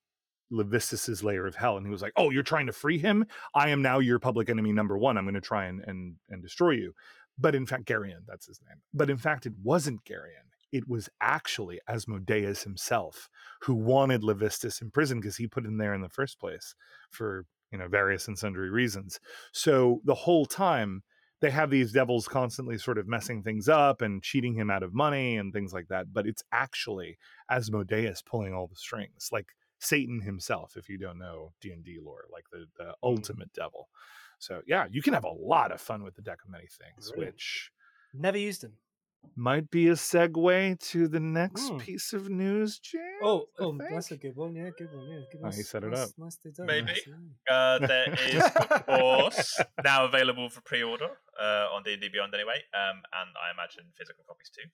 Levistus's 0.53 1.23
layer 1.23 1.47
of 1.47 1.55
hell, 1.55 1.77
and 1.77 1.87
he 1.87 1.91
was 1.91 2.03
like, 2.03 2.13
"Oh, 2.17 2.31
you're 2.31 2.43
trying 2.43 2.67
to 2.67 2.73
free 2.73 2.99
him? 2.99 3.27
I 3.55 3.69
am 3.69 3.83
now 3.83 3.99
your 3.99 4.19
public 4.19 4.49
enemy 4.49 4.73
number 4.73 4.97
one. 4.97 5.19
I'm 5.19 5.25
going 5.25 5.35
to 5.35 5.41
try 5.41 5.67
and 5.67 5.83
and 5.87 6.17
and 6.31 6.43
destroy 6.43 6.71
you." 6.71 6.95
But 7.39 7.55
in 7.55 7.67
fact, 7.67 7.85
Geryon, 7.85 8.25
that's 8.27 8.47
his 8.47 8.61
name. 8.67 8.79
But 8.93 9.11
in 9.11 9.19
fact, 9.19 9.45
it 9.45 9.53
wasn't 9.63 10.05
Geryon. 10.05 10.49
It 10.75 10.89
was 10.89 11.09
actually 11.21 11.81
Asmodeus 11.89 12.65
himself 12.65 13.29
who 13.63 13.75
wanted 13.75 14.23
Levistus 14.23 14.83
in 14.83 14.91
prison 14.91 15.21
because 15.21 15.37
he 15.37 15.47
put 15.47 15.65
him 15.65 15.79
there 15.79 15.95
in 15.95 16.03
the 16.03 16.09
first 16.09 16.41
place 16.41 16.75
for 17.11 17.47
you 17.71 17.79
know 17.79 17.89
various 17.89 18.27
and 18.27 18.39
sundry 18.39 18.71
reasons. 18.71 19.21
So 19.53 20.01
the 20.05 20.15
whole 20.15 20.47
time 20.47 21.03
they 21.41 21.51
have 21.51 21.71
these 21.71 21.93
devils 21.93 22.27
constantly 22.27 22.79
sort 22.79 22.99
of 22.99 23.07
messing 23.07 23.43
things 23.43 23.69
up 23.69 24.03
and 24.03 24.23
cheating 24.23 24.55
him 24.55 24.71
out 24.71 24.83
of 24.83 24.95
money 24.95 25.37
and 25.37 25.53
things 25.53 25.73
like 25.73 25.89
that. 25.89 26.13
But 26.13 26.27
it's 26.27 26.43
actually 26.53 27.19
Asmodeus 27.51 28.23
pulling 28.23 28.55
all 28.55 28.67
the 28.67 28.77
strings, 28.77 29.29
like 29.31 29.49
Satan 29.79 30.23
himself, 30.23 30.77
if 30.77 30.89
you 30.89 30.99
don't 30.99 31.19
know 31.19 31.53
D 31.61 31.71
and 31.71 31.85
D 31.85 31.99
lore, 32.03 32.25
like 32.33 32.45
the, 32.51 32.67
the 32.79 32.85
mm-hmm. 32.85 32.93
ultimate 33.03 33.53
devil. 33.53 33.89
So 34.39 34.63
yeah, 34.67 34.87
you 34.91 35.03
can 35.03 35.15
have 35.15 35.25
a 35.25 35.31
lot 35.31 35.71
of 35.71 35.81
fun 35.81 36.03
with 36.03 36.17
the 36.17 36.23
deck 36.23 36.39
of 36.45 36.51
many 36.51 36.67
things, 36.67 37.11
Brilliant. 37.11 37.35
which 37.35 37.71
Never 38.15 38.39
used 38.39 38.63
them. 38.63 38.75
Might 39.37 39.71
be 39.71 39.89
a 39.89 39.93
segue 39.95 40.79
to 40.91 41.09
the 41.09 41.21
next 41.21 41.69
Hmm. 41.69 41.79
piece 41.79 42.13
of 42.13 42.29
news, 42.29 42.79
James. 42.79 43.03
Oh, 43.23 43.47
oh, 43.59 43.77
that's 43.91 44.11
a 44.13 44.17
good 44.17 44.37
one. 44.37 44.55
Yeah, 44.55 44.71
good 44.77 44.93
one. 44.93 45.07
Yeah, 45.09 45.21
good 45.31 45.41
Oh, 45.41 45.45
one. 45.45 45.53
he 45.53 45.63
set 45.63 45.83
it 45.85 45.91
nice, 45.91 46.09
up. 46.11 46.19
Nicely 46.19 46.53
done. 46.53 46.67
Maybe. 46.67 46.87
nicely 46.87 47.13
done. 47.13 47.35
Uh, 47.49 47.79
there 47.87 48.15
is, 48.29 48.43
of 48.45 48.87
course, 48.87 49.61
now 49.83 50.05
available 50.05 50.49
for 50.49 50.61
pre-order 50.63 51.11
uh, 51.41 51.69
on 51.73 51.83
D&D 51.83 52.09
Beyond 52.11 52.35
anyway, 52.35 52.63
um, 52.75 53.03
and 53.13 53.31
I 53.41 53.51
imagine 53.53 53.85
physical 53.97 54.25
copies 54.29 54.51
too. 54.51 54.69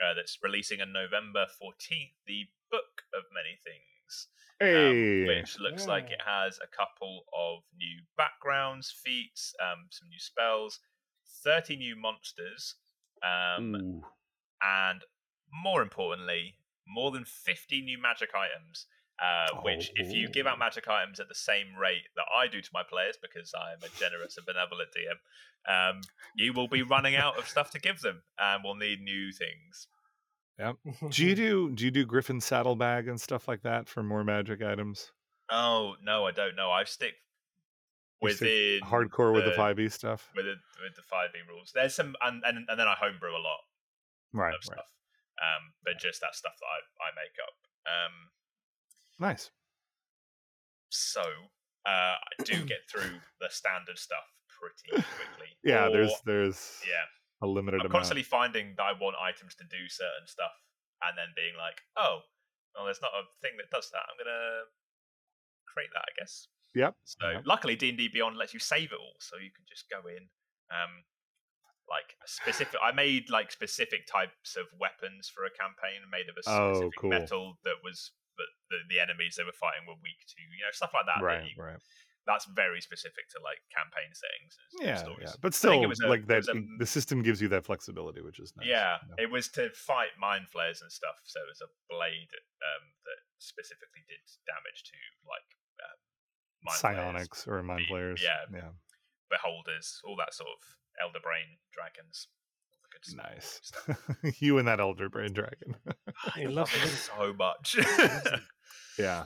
Uh, 0.00 0.14
that's 0.14 0.38
releasing 0.42 0.80
on 0.80 0.92
November 0.92 1.46
14th, 1.62 2.12
the 2.26 2.46
Book 2.70 3.02
of 3.14 3.24
Many 3.32 3.58
Things, 3.64 4.28
um, 4.60 5.26
which 5.26 5.58
looks 5.58 5.86
like 5.86 6.10
it 6.10 6.20
has 6.24 6.58
a 6.62 6.66
couple 6.66 7.24
of 7.32 7.62
new 7.76 8.00
backgrounds, 8.16 8.90
feats, 9.04 9.54
um, 9.60 9.86
some 9.90 10.08
new 10.08 10.18
spells, 10.18 10.80
30 11.44 11.76
new 11.76 11.96
monsters, 11.96 12.74
um, 13.22 14.02
and 14.62 15.00
more 15.52 15.82
importantly, 15.82 16.56
more 16.86 17.10
than 17.10 17.24
50 17.24 17.80
new 17.82 18.00
magic 18.00 18.30
items. 18.34 18.86
Uh, 19.18 19.60
which, 19.62 19.90
if 19.94 20.12
you 20.12 20.28
give 20.28 20.46
out 20.46 20.56
Oh. 20.56 20.58
magic 20.58 20.86
items 20.88 21.18
at 21.20 21.28
the 21.28 21.34
same 21.34 21.74
rate 21.74 22.02
that 22.16 22.26
I 22.36 22.48
do 22.48 22.60
to 22.60 22.70
my 22.74 22.82
players, 22.82 23.16
because 23.16 23.54
I 23.54 23.72
am 23.72 23.78
a 23.82 23.88
generous 23.98 24.36
and 24.36 24.44
benevolent 24.44 24.90
DM, 24.94 25.16
um, 25.90 26.02
you 26.34 26.52
will 26.52 26.68
be 26.68 26.82
running 26.82 27.16
out 27.16 27.38
of 27.38 27.48
stuff 27.48 27.70
to 27.70 27.78
give 27.80 28.00
them, 28.02 28.22
and 28.38 28.62
will 28.62 28.74
need 28.74 29.00
new 29.00 29.32
things. 29.32 29.86
Yeah. 30.58 30.74
Do 31.10 31.24
you 31.26 31.34
do 31.44 31.70
do 31.72 31.84
you 31.86 31.90
do 31.90 32.04
Griffon 32.04 32.42
saddlebag 32.42 33.08
and 33.08 33.18
stuff 33.18 33.48
like 33.48 33.62
that 33.62 33.88
for 33.88 34.02
more 34.02 34.22
magic 34.22 34.62
items? 34.62 35.12
Oh 35.48 35.94
no, 36.02 36.26
I 36.26 36.32
don't 36.32 36.54
know. 36.54 36.70
I 36.70 36.84
stick 36.84 37.14
within 38.22 38.80
hardcore 38.82 39.32
with 39.34 39.44
the 39.44 39.52
five 39.52 39.78
E 39.78 39.88
stuff. 39.88 40.30
with 40.34 40.46
the, 40.46 40.54
with 40.82 40.94
the 40.96 41.02
five 41.02 41.30
E 41.34 41.40
rules. 41.48 41.72
There's 41.74 41.94
some, 41.94 42.14
and, 42.22 42.42
and 42.46 42.58
and 42.68 42.78
then 42.78 42.88
I 42.88 42.94
homebrew 42.98 43.30
a 43.30 43.38
lot 43.42 43.60
Right, 44.32 44.54
of 44.54 44.60
right. 44.68 44.76
stuff. 44.78 44.90
Um, 45.40 45.72
but 45.84 45.98
just 46.00 46.20
that 46.22 46.34
stuff 46.34 46.54
that 46.58 46.66
I, 46.66 47.08
I 47.08 47.10
make 47.14 47.36
up. 47.44 47.56
Um, 47.86 48.14
Nice. 49.18 49.50
so 50.88 51.20
uh, 51.86 52.16
I 52.16 52.42
do 52.44 52.64
get 52.64 52.88
through 52.90 53.20
the 53.40 53.48
standard 53.50 53.98
stuff 53.98 54.24
pretty 54.48 55.02
quickly. 55.04 55.48
Yeah, 55.64 55.88
there's 55.90 56.12
there's 56.24 56.78
yeah. 56.86 57.02
a 57.42 57.46
limited 57.48 57.80
I'm 57.80 57.86
amount. 57.90 58.06
constantly 58.06 58.22
finding 58.22 58.74
that 58.76 58.84
I 58.86 58.92
want 58.94 59.16
items 59.18 59.56
to 59.56 59.64
do 59.66 59.88
certain 59.90 60.26
stuff, 60.30 60.54
and 61.02 61.18
then 61.18 61.34
being 61.34 61.58
like, 61.58 61.82
oh, 61.98 62.20
well, 62.74 62.84
there's 62.86 63.02
not 63.02 63.10
a 63.18 63.26
thing 63.42 63.58
that 63.58 63.66
does 63.74 63.90
that. 63.90 64.06
I'm 64.06 64.14
gonna 64.14 64.70
create 65.66 65.90
that, 65.92 66.06
I 66.06 66.12
guess. 66.22 66.46
Yep. 66.76 66.92
So 67.04 67.30
yep. 67.40 67.42
luckily, 67.48 67.74
D 67.74 67.88
and 67.88 67.96
D 67.98 68.08
Beyond 68.12 68.36
lets 68.36 68.52
you 68.52 68.60
save 68.60 68.92
it 68.92 69.00
all, 69.00 69.16
so 69.18 69.36
you 69.40 69.48
can 69.50 69.64
just 69.64 69.88
go 69.88 70.04
in. 70.06 70.28
Um, 70.68 71.02
like 71.88 72.18
a 72.20 72.28
specific, 72.28 72.74
I 72.82 72.90
made 72.92 73.30
like 73.30 73.50
specific 73.54 74.04
types 74.10 74.58
of 74.58 74.66
weapons 74.76 75.30
for 75.32 75.46
a 75.46 75.52
campaign 75.54 76.02
made 76.10 76.26
of 76.28 76.34
a 76.36 76.42
Oh, 76.44 76.74
specific 76.74 76.98
cool. 76.98 77.10
metal 77.10 77.44
that 77.64 77.78
was 77.86 78.10
that 78.36 78.50
the, 78.68 78.78
the 78.92 78.98
enemies 79.00 79.38
they 79.38 79.46
were 79.46 79.56
fighting 79.56 79.86
were 79.88 79.96
weak 80.02 80.18
to. 80.18 80.38
You 80.42 80.66
know, 80.66 80.74
stuff 80.74 80.90
like 80.92 81.06
that. 81.06 81.22
that 81.22 81.24
right, 81.24 81.46
you- 81.48 81.56
right. 81.62 81.80
That's 82.26 82.42
very 82.58 82.82
specific 82.82 83.30
to 83.30 83.38
like 83.38 83.62
campaign 83.70 84.10
settings. 84.10 84.58
And 84.58 84.82
Yeah, 84.82 84.98
stories. 84.98 85.30
yeah. 85.30 85.38
But 85.40 85.54
still, 85.54 85.78
it 85.78 85.86
was 85.86 86.02
a- 86.02 86.10
like 86.10 86.26
that, 86.26 86.42
a- 86.50 86.58
the 86.82 86.84
system 86.90 87.22
gives 87.22 87.40
you 87.40 87.46
that 87.54 87.62
flexibility, 87.64 88.18
which 88.20 88.42
is 88.42 88.50
nice. 88.58 88.66
Yeah, 88.66 88.98
know. 89.06 89.14
it 89.16 89.30
was 89.30 89.46
to 89.54 89.70
fight 89.70 90.10
mind 90.18 90.50
flayers 90.50 90.82
and 90.82 90.90
stuff. 90.90 91.14
So 91.22 91.38
it 91.38 91.46
was 91.54 91.62
a 91.62 91.70
blade 91.88 92.34
um, 92.66 92.82
that 93.06 93.20
specifically 93.38 94.02
did 94.10 94.18
damage 94.42 94.82
to 94.90 94.98
like 95.22 95.46
mind 96.66 96.78
flayers, 96.78 96.96
psionics 96.96 97.46
or 97.46 97.62
mind 97.62 97.80
the- 97.80 97.86
players. 97.88 98.22
yeah. 98.22 98.44
yeah. 98.52 98.68
beholders, 99.30 100.00
all 100.06 100.16
that 100.16 100.34
sort 100.34 100.48
of 100.50 100.76
elder 101.02 101.20
brain 101.22 101.58
dragons. 101.72 102.28
all 102.72 102.78
the 102.82 102.90
good 102.92 103.04
stuff, 103.04 103.96
Nice. 104.24 104.38
you 104.40 104.58
and 104.58 104.68
that 104.68 104.80
elder 104.80 105.08
brain 105.08 105.32
dragon. 105.32 105.76
I 106.34 106.44
love 106.44 106.70
it. 106.74 106.84
it 106.84 106.90
so 106.90 107.32
much. 107.34 107.76
yeah. 108.98 109.24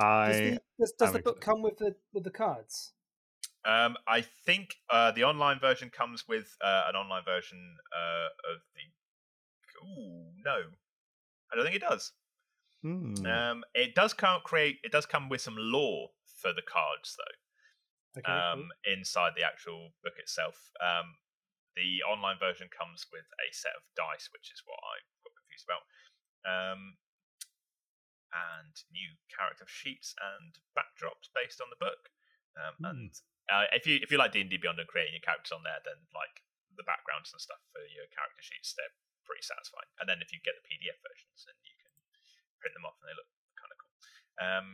Does 0.00 0.06
I 0.06 0.32
the, 0.32 0.60
does, 0.78 0.92
does 0.98 1.12
the 1.12 1.18
book 1.18 1.38
excited. 1.38 1.40
come 1.40 1.62
with 1.62 1.78
the 1.78 1.96
with 2.12 2.24
the 2.24 2.30
cards? 2.30 2.92
um, 3.64 3.96
I 4.06 4.20
think 4.46 4.76
uh, 4.88 5.10
the 5.10 5.24
online 5.24 5.58
version 5.58 5.90
comes 5.90 6.26
with 6.28 6.56
uh, 6.64 6.84
an 6.88 6.94
online 6.96 7.24
version 7.24 7.58
uh, 7.92 8.52
of 8.54 8.60
the. 8.74 8.82
Ooh, 10.00 10.24
no, 10.44 10.60
I 11.52 11.56
don't 11.56 11.64
think 11.64 11.76
it 11.76 11.82
does. 11.82 12.12
Hmm. 12.82 13.26
Um, 13.26 13.64
it 13.74 13.94
does 13.96 14.14
come 14.14 14.40
create. 14.44 14.76
It 14.84 14.92
does 14.92 15.04
come 15.06 15.28
with 15.28 15.40
some 15.40 15.56
lore 15.58 16.10
for 16.38 16.54
the 16.54 16.62
cards, 16.62 17.18
though. 17.18 17.36
Okay, 18.22 18.24
cool. 18.24 18.62
um, 18.62 18.62
inside 18.88 19.34
the 19.36 19.44
actual 19.44 19.92
book 20.02 20.16
itself. 20.16 20.56
Um, 20.80 21.18
the 21.76 22.02
online 22.06 22.38
version 22.40 22.66
comes 22.72 23.06
with 23.12 23.26
a 23.38 23.48
set 23.54 23.74
of 23.78 23.84
dice, 23.94 24.30
which 24.32 24.50
is 24.50 24.62
what 24.66 24.80
I 24.82 25.02
got 25.22 25.34
confused 25.38 25.66
about, 25.68 25.84
um, 26.48 26.98
and 28.34 28.74
new 28.90 29.10
character 29.30 29.64
sheets 29.68 30.12
and 30.18 30.58
backdrops 30.74 31.30
based 31.32 31.62
on 31.62 31.70
the 31.70 31.78
book. 31.80 32.10
Um, 32.58 32.74
Hmm. 32.78 32.86
And 32.90 33.12
uh, 33.48 33.66
if 33.72 33.86
you 33.86 34.02
if 34.02 34.10
you 34.10 34.18
like 34.18 34.34
D 34.34 34.42
and 34.42 34.50
D 34.50 34.58
Beyond 34.58 34.82
and 34.82 34.90
creating 34.90 35.14
your 35.14 35.24
characters 35.24 35.54
on 35.54 35.62
there, 35.62 35.78
then 35.86 35.96
like 36.12 36.42
the 36.76 36.84
backgrounds 36.84 37.30
and 37.32 37.40
stuff 37.40 37.62
for 37.70 37.82
your 37.94 38.06
character 38.10 38.42
sheets, 38.42 38.74
they're 38.74 38.92
pretty 39.24 39.42
satisfying. 39.46 39.88
And 40.02 40.06
then 40.10 40.18
if 40.20 40.34
you 40.34 40.38
get 40.42 40.58
the 40.58 40.66
PDF 40.66 40.98
versions, 41.00 41.46
then 41.46 41.56
you 41.62 41.74
can 41.78 41.92
print 42.60 42.74
them 42.74 42.84
off 42.84 42.98
and 43.00 43.06
they 43.08 43.16
look 43.16 43.30
kind 43.56 43.70
of 43.70 43.78
cool. 43.78 43.94
Um, 44.42 44.66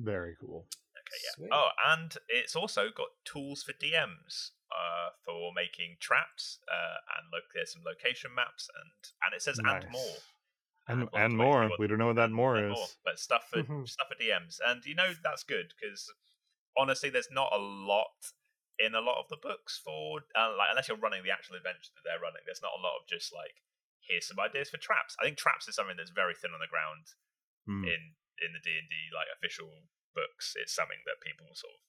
Very 0.00 0.34
cool. 0.40 0.66
Okay, 1.08 1.20
yeah. 1.24 1.34
Sweet. 1.34 1.52
Oh, 1.52 1.70
and 1.86 2.16
it's 2.28 2.54
also 2.56 2.90
got 2.90 3.08
tools 3.24 3.62
for 3.62 3.72
DMs 3.72 4.52
uh, 4.70 5.10
for 5.24 5.52
making 5.54 5.96
traps, 6.00 6.60
uh, 6.70 6.98
and 7.16 7.30
look, 7.32 7.44
there's 7.54 7.72
some 7.72 7.82
location 7.84 8.34
maps, 8.34 8.68
and 8.74 8.92
and 9.22 9.34
it 9.34 9.42
says 9.42 9.60
and 9.64 9.88
more, 9.88 10.24
And 10.88 11.08
I'd 11.14 11.22
and 11.24 11.36
more. 11.36 11.72
We 11.78 11.86
don't 11.86 11.98
know 11.98 12.08
what 12.08 12.16
that 12.16 12.30
more 12.32 12.58
and 12.58 12.66
is. 12.70 12.98
but 13.04 13.18
stuff 13.18 13.48
for 13.50 13.62
Mhm. 13.62 13.90
stuff 13.90 14.08
for 14.08 14.14
DMs, 14.16 14.60
and 14.64 14.84
you 14.84 14.94
know 14.94 15.12
that's 15.22 15.42
good 15.44 15.72
because 15.80 16.12
honestly, 16.78 17.10
there's 17.10 17.30
not 17.32 17.52
a 17.54 17.58
lot 17.58 18.32
in 18.78 18.94
a 18.94 19.00
lot 19.02 19.20
of 19.20 19.28
the 19.28 19.38
books 19.40 19.78
for 19.78 20.20
uh, 20.36 20.54
like 20.56 20.70
unless 20.70 20.88
you're 20.88 20.98
running 20.98 21.24
the 21.24 21.30
actual 21.32 21.56
adventure 21.56 21.92
that 21.96 22.02
they're 22.04 22.20
running. 22.22 22.42
There's 22.46 22.62
not 22.62 22.76
a 22.78 22.82
lot 22.82 22.98
of 23.00 23.08
just 23.08 23.32
like 23.34 23.62
here's 24.00 24.28
some 24.28 24.40
ideas 24.40 24.70
for 24.70 24.78
traps. 24.78 25.16
I 25.20 25.24
think 25.26 25.38
traps 25.38 25.68
is 25.68 25.76
something 25.76 25.96
that's 25.96 26.10
very 26.14 26.34
thin 26.34 26.52
on 26.54 26.60
the 26.60 26.70
ground 26.70 27.06
Hmm. 27.66 27.88
in 27.88 28.14
in 28.42 28.52
the 28.54 28.62
D 28.62 28.78
and 28.78 28.88
D 28.88 28.94
like 29.14 29.28
official 29.34 29.70
books. 30.18 30.54
It's 30.60 30.74
something 30.74 30.98
that 31.06 31.20
people 31.28 31.46
sort 31.54 31.74
of 31.76 31.80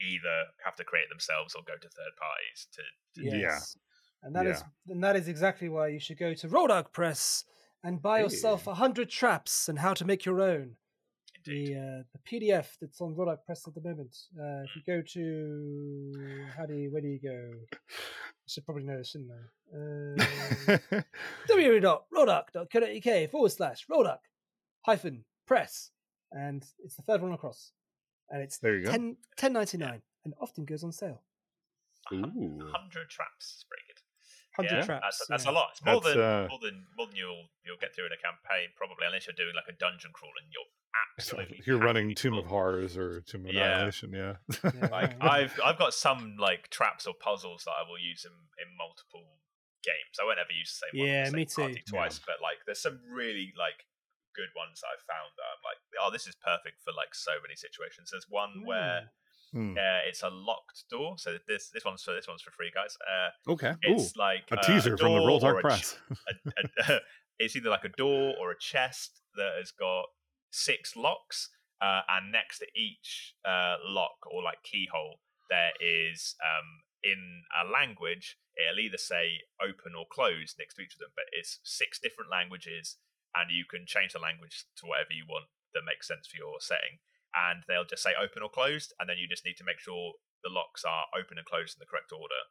either 0.00 0.36
have 0.64 0.76
to 0.76 0.84
create 0.84 1.08
themselves 1.10 1.54
or 1.54 1.62
go 1.66 1.74
to 1.74 1.88
third 1.88 2.14
parties 2.26 2.58
to. 2.76 2.82
to 3.14 3.36
Yeah. 3.36 3.58
And 4.22 4.34
that 4.36 4.46
is 4.46 4.60
Yeah. 4.62 4.92
and 4.92 5.00
that 5.04 5.16
is 5.16 5.26
exactly 5.28 5.68
why 5.68 5.88
you 5.94 6.00
should 6.00 6.18
go 6.18 6.34
to 6.34 6.48
Rolldark 6.48 6.92
Press 6.92 7.44
and 7.84 8.02
buy 8.02 8.18
yourself 8.20 8.66
a 8.66 8.74
hundred 8.74 9.08
traps 9.10 9.68
and 9.68 9.78
how 9.78 9.94
to 9.94 10.04
make 10.04 10.24
your 10.24 10.40
own. 10.40 10.76
Indeed. 11.36 11.68
The 11.68 11.74
uh, 11.86 12.02
the 12.14 12.20
PDF 12.28 12.68
that's 12.80 13.00
on 13.00 13.14
Rolldark 13.14 13.44
Press 13.46 13.66
at 13.68 13.74
the 13.74 13.80
moment. 13.88 14.14
Uh, 14.36 14.62
if 14.66 14.70
you 14.76 14.82
go 14.86 15.00
to 15.14 16.48
how 16.56 16.66
do 16.66 16.74
you 16.74 16.90
where 16.92 17.00
do 17.00 17.08
you 17.08 17.20
go? 17.20 17.38
I 17.72 18.48
should 18.48 18.64
probably 18.64 18.84
know 18.84 18.98
this, 18.98 19.10
shouldn't 19.10 19.30
I? 19.32 19.42
Uh, 19.70 21.02
www.rolldark.co.uk 21.50 23.30
forward 23.30 23.52
slash 23.52 23.86
rolldark 23.90 24.18
hyphen 24.86 25.24
press. 25.46 25.90
And 26.32 26.64
it's 26.84 26.96
the 26.96 27.02
third 27.02 27.22
one 27.22 27.32
across. 27.32 27.72
And 28.30 28.42
it's 28.42 28.58
there 28.58 28.76
you 28.76 28.84
go. 28.84 28.90
10 28.90 29.16
10.99 29.38 30.00
and 30.24 30.34
often 30.40 30.64
goes 30.64 30.84
on 30.84 30.92
sale. 30.92 31.22
Ooh. 32.12 32.72
Hundred 32.72 33.08
traps. 33.08 33.56
It's 33.56 33.64
pretty 33.64 33.84
good. 33.88 33.98
100 34.56 34.74
yeah, 34.74 34.84
traps. 34.84 35.18
That's, 35.18 35.26
that's 35.28 35.44
yeah. 35.46 35.50
a 35.50 35.54
lot. 35.54 35.68
It's 35.72 35.84
more 35.84 36.00
That's, 36.00 36.14
than 36.14 36.20
uh, 36.20 36.46
more 36.50 36.58
than 36.60 36.86
more 36.96 37.06
than 37.06 37.16
you'll 37.16 37.46
you'll 37.64 37.80
get 37.80 37.94
through 37.94 38.06
in 38.06 38.12
a 38.12 38.20
campaign 38.20 38.74
probably, 38.76 39.06
unless 39.06 39.26
you're 39.26 39.38
doing 39.38 39.54
like 39.54 39.70
a 39.70 39.76
dungeon 39.78 40.10
crawl 40.12 40.32
and 40.42 40.50
you're 40.50 40.66
absolutely. 41.14 41.62
you're 41.64 41.78
running 41.78 42.10
happily 42.10 42.34
Tomb 42.34 42.38
of. 42.42 42.46
Horrors 42.46 42.96
or 42.96 43.20
Tomb 43.22 43.46
of 43.46 43.52
Yeah. 43.54 43.86
Annihilation, 43.86 44.12
yeah. 44.12 44.34
Yeah, 44.64 44.88
Like. 44.92 45.22
I've 45.22 45.54
I've 45.64 45.78
got 45.78 45.94
some 45.94 46.36
like 46.38 46.70
traps 46.70 47.06
or 47.06 47.14
puzzles 47.14 47.64
that 47.64 47.76
I 47.78 47.88
will 47.88 47.98
use 47.98 48.26
in, 48.26 48.34
in 48.34 48.68
multiple 48.76 49.38
games. 49.86 50.18
I 50.20 50.26
won't 50.26 50.38
ever 50.42 50.52
use 50.52 50.74
the 50.74 50.78
same 50.90 50.94
one. 51.00 51.08
Yeah, 51.08 51.26
in 51.26 51.32
the 51.32 51.38
me 51.38 51.44
too. 51.46 51.74
Twice, 51.86 52.18
but 52.18 52.42
like 52.42 52.58
there's 52.66 52.82
some 52.82 52.98
really 53.06 53.54
like 53.56 53.86
good 54.38 54.54
ones 54.54 54.78
that 54.80 54.94
I've 54.94 55.06
found 55.10 55.34
that 55.34 55.48
I'm 55.50 55.62
like, 55.66 55.80
oh, 55.98 56.10
this 56.14 56.30
is 56.30 56.38
perfect 56.38 56.78
for 56.86 56.94
like 56.94 57.10
so 57.18 57.34
many 57.42 57.58
situations. 57.58 58.14
There's 58.14 58.30
one 58.30 58.62
where 58.64 59.10
Hmm. 59.50 59.72
uh, 59.80 60.04
it's 60.06 60.22
a 60.22 60.28
locked 60.28 60.84
door. 60.92 61.16
So 61.16 61.38
this 61.48 61.70
this 61.72 61.82
one's 61.84 62.02
for 62.04 62.12
this 62.14 62.28
one's 62.28 62.42
for 62.42 62.50
free, 62.52 62.70
guys. 62.70 62.94
Uh, 63.00 63.30
Okay. 63.56 63.72
Ooh, 63.88 63.96
it's 63.96 64.14
like 64.14 64.44
a 64.52 64.58
teaser 64.60 64.94
from 64.96 65.14
the 65.16 65.24
Roll 65.24 65.40
Dark 65.40 65.58
a 65.58 65.60
Press. 65.62 65.96
a, 66.28 66.92
a, 66.92 67.00
it's 67.40 67.56
either 67.56 67.70
like 67.70 67.84
a 67.84 67.94
door 68.04 68.34
or 68.38 68.50
a 68.52 68.58
chest 68.60 69.22
that 69.36 69.52
has 69.58 69.70
got 69.72 70.04
six 70.50 70.94
locks, 70.96 71.48
uh, 71.80 72.02
and 72.08 72.30
next 72.30 72.58
to 72.60 72.66
each 72.76 73.34
uh, 73.44 73.76
lock 73.88 74.18
or 74.30 74.42
like 74.42 74.62
keyhole, 74.62 75.20
there 75.48 75.72
is 75.80 76.34
um, 76.44 76.82
in 77.02 77.42
a 77.56 77.64
language 77.66 78.36
it'll 78.58 78.80
either 78.80 78.98
say 78.98 79.38
open 79.62 79.94
or 79.96 80.04
close 80.10 80.56
next 80.58 80.74
to 80.74 80.82
each 80.82 80.92
of 80.94 80.98
them, 80.98 81.12
but 81.14 81.24
it's 81.32 81.60
six 81.62 81.98
different 82.00 82.28
languages, 82.30 82.96
and 83.34 83.50
you 83.50 83.64
can 83.68 83.84
change 83.84 84.12
the 84.12 84.22
language 84.22 84.64
to 84.80 84.86
whatever 84.86 85.12
you 85.12 85.24
want 85.28 85.50
that 85.74 85.84
makes 85.84 86.08
sense 86.08 86.26
for 86.26 86.36
your 86.36 86.60
setting. 86.60 87.00
And 87.36 87.62
they'll 87.68 87.88
just 87.88 88.02
say 88.02 88.16
open 88.16 88.42
or 88.42 88.48
closed, 88.48 88.92
and 88.98 89.08
then 89.08 89.20
you 89.20 89.28
just 89.28 89.44
need 89.44 89.60
to 89.60 89.68
make 89.68 89.78
sure 89.80 90.16
the 90.42 90.54
locks 90.54 90.84
are 90.84 91.06
open 91.12 91.36
and 91.36 91.44
closed 91.44 91.76
in 91.76 91.80
the 91.82 91.90
correct 91.90 92.14
order. 92.14 92.42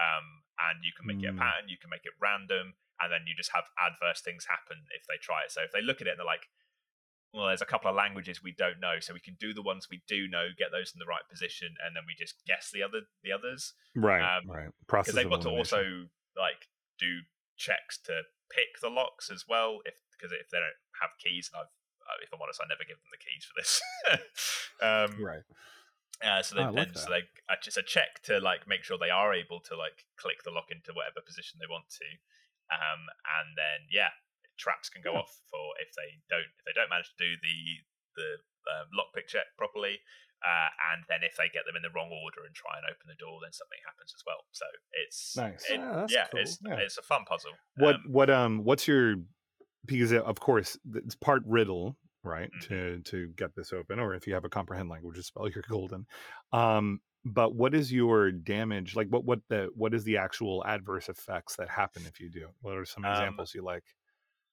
Um, 0.00 0.46
and 0.58 0.80
you 0.82 0.94
can 0.96 1.06
make 1.06 1.22
it 1.22 1.28
a 1.28 1.36
Mm. 1.36 1.42
pattern, 1.44 1.68
you 1.68 1.76
can 1.76 1.90
make 1.90 2.06
it 2.06 2.16
random, 2.18 2.74
and 3.00 3.12
then 3.12 3.26
you 3.26 3.34
just 3.34 3.52
have 3.52 3.68
adverse 3.78 4.22
things 4.22 4.46
happen 4.46 4.86
if 4.94 5.04
they 5.06 5.18
try 5.18 5.44
it. 5.44 5.50
So 5.52 5.62
if 5.62 5.72
they 5.72 5.82
look 5.82 6.00
at 6.00 6.06
it 6.06 6.16
and 6.16 6.18
they're 6.18 6.26
like, 6.26 6.48
well, 7.34 7.48
there's 7.48 7.62
a 7.62 7.66
couple 7.66 7.90
of 7.90 7.96
languages 7.96 8.42
we 8.42 8.54
don't 8.54 8.78
know, 8.78 9.00
so 9.00 9.12
we 9.12 9.20
can 9.20 9.36
do 9.38 9.52
the 9.52 9.62
ones 9.62 9.90
we 9.90 10.02
do 10.06 10.28
know, 10.28 10.54
get 10.56 10.70
those 10.70 10.94
in 10.94 11.00
the 11.00 11.10
right 11.10 11.26
position, 11.28 11.74
and 11.84 11.94
then 11.94 12.04
we 12.06 12.14
just 12.14 12.38
guess 12.46 12.70
the 12.72 12.82
other 12.82 13.02
the 13.22 13.32
others 13.32 13.74
right, 13.94 14.22
um, 14.22 14.48
right. 14.48 14.70
because 14.86 15.14
they've 15.14 15.28
got 15.28 15.42
to 15.42 15.50
also 15.50 16.06
like 16.38 16.70
do 16.98 17.22
checks 17.56 17.98
to 17.98 18.22
pick 18.50 18.78
the 18.80 18.88
locks 18.88 19.30
as 19.30 19.44
well. 19.48 19.80
If 19.84 19.94
because 20.16 20.32
if 20.32 20.50
they 20.50 20.58
don't 20.58 20.80
have 21.00 21.10
keys, 21.18 21.50
I've 21.54 21.70
uh, 22.04 22.20
if 22.20 22.28
I'm 22.32 22.40
honest, 22.42 22.60
I 22.60 22.68
never 22.68 22.84
give 22.84 23.00
them 23.00 23.08
the 23.12 23.22
keys 23.22 23.44
for 23.48 23.56
this. 23.56 23.72
um, 24.84 25.10
Right. 25.24 25.44
uh, 26.20 26.42
so 26.44 26.54
they, 26.56 26.68
Oh, 26.68 26.72
like 26.72 26.92
then, 26.92 26.94
so 26.94 27.08
they 27.10 27.24
uh, 27.48 27.56
it's 27.64 27.80
a 27.80 27.82
check 27.82 28.20
to 28.28 28.38
like 28.40 28.68
make 28.68 28.84
sure 28.84 28.96
they 29.00 29.10
are 29.12 29.32
able 29.32 29.60
to 29.68 29.74
like 29.76 30.04
click 30.20 30.44
the 30.44 30.52
lock 30.52 30.68
into 30.68 30.92
whatever 30.92 31.24
position 31.24 31.56
they 31.58 31.68
want 31.70 31.88
to, 31.90 32.08
um, 32.70 33.08
and 33.40 33.56
then 33.56 33.88
yeah, 33.88 34.12
traps 34.60 34.88
can 34.92 35.00
go 35.02 35.16
Yeah. 35.16 35.24
off 35.24 35.32
for 35.48 35.72
if 35.80 35.96
they 35.96 36.20
don't 36.28 36.48
if 36.60 36.64
they 36.68 36.76
don't 36.76 36.92
manage 36.92 37.08
to 37.12 37.18
do 37.18 37.34
the 37.40 37.58
the 38.20 38.28
um, 38.70 38.86
lockpick 38.94 39.26
check 39.26 39.48
properly, 39.58 39.98
uh, 40.44 40.68
and 40.94 41.02
then 41.08 41.24
if 41.24 41.34
they 41.40 41.48
get 41.48 41.64
them 41.66 41.74
in 41.76 41.82
the 41.82 41.90
wrong 41.96 42.12
order 42.12 42.44
and 42.46 42.54
try 42.54 42.76
and 42.78 42.84
open 42.86 43.08
the 43.08 43.18
door, 43.18 43.40
then 43.42 43.52
something 43.52 43.80
happens 43.84 44.12
as 44.12 44.22
well. 44.28 44.44
So 44.52 44.68
it's 45.04 45.36
Nice. 45.36 45.64
it- 45.72 45.80
Ah, 45.80 46.06
yeah, 46.08 46.28
cool. 46.30 46.40
it's 46.40 46.60
Yeah. 46.62 46.78
it's 46.84 46.96
a 47.00 47.02
fun 47.04 47.24
puzzle. 47.24 47.56
What 47.76 47.96
Um, 47.96 48.04
what 48.12 48.28
um 48.30 48.52
what's 48.62 48.86
your 48.86 49.16
because 49.84 50.12
uh, 50.12 50.22
of 50.22 50.40
course 50.40 50.78
it's 50.94 51.14
part 51.14 51.42
riddle 51.46 51.96
right 52.22 52.50
Mhm. 52.52 52.60
to 52.60 53.00
to 53.02 53.28
get 53.36 53.54
this 53.54 53.72
open 53.72 53.98
or 53.98 54.14
if 54.14 54.26
you 54.26 54.34
have 54.34 54.44
a 54.44 54.48
comprehend 54.48 54.88
language 54.88 55.18
spell 55.24 55.48
you're 55.54 55.64
golden 55.68 56.06
um 56.52 57.00
but 57.26 57.54
what 57.54 57.74
is 57.74 57.90
your 57.90 58.30
damage? 58.30 58.94
Like 58.94 59.08
what 59.08 59.24
what 59.24 59.40
the 59.48 59.70
what 59.74 59.94
is 59.94 60.04
the 60.04 60.18
actual 60.18 60.62
adverse 60.66 61.08
effects 61.08 61.56
that 61.56 61.70
happen 61.70 62.04
if 62.04 62.20
you 62.20 62.28
do? 62.28 62.50
What 62.60 62.76
are 62.76 62.84
some 62.84 63.06
Um, 63.06 63.06
examples 63.06 63.54
you 63.54 63.62
like? 63.62 63.84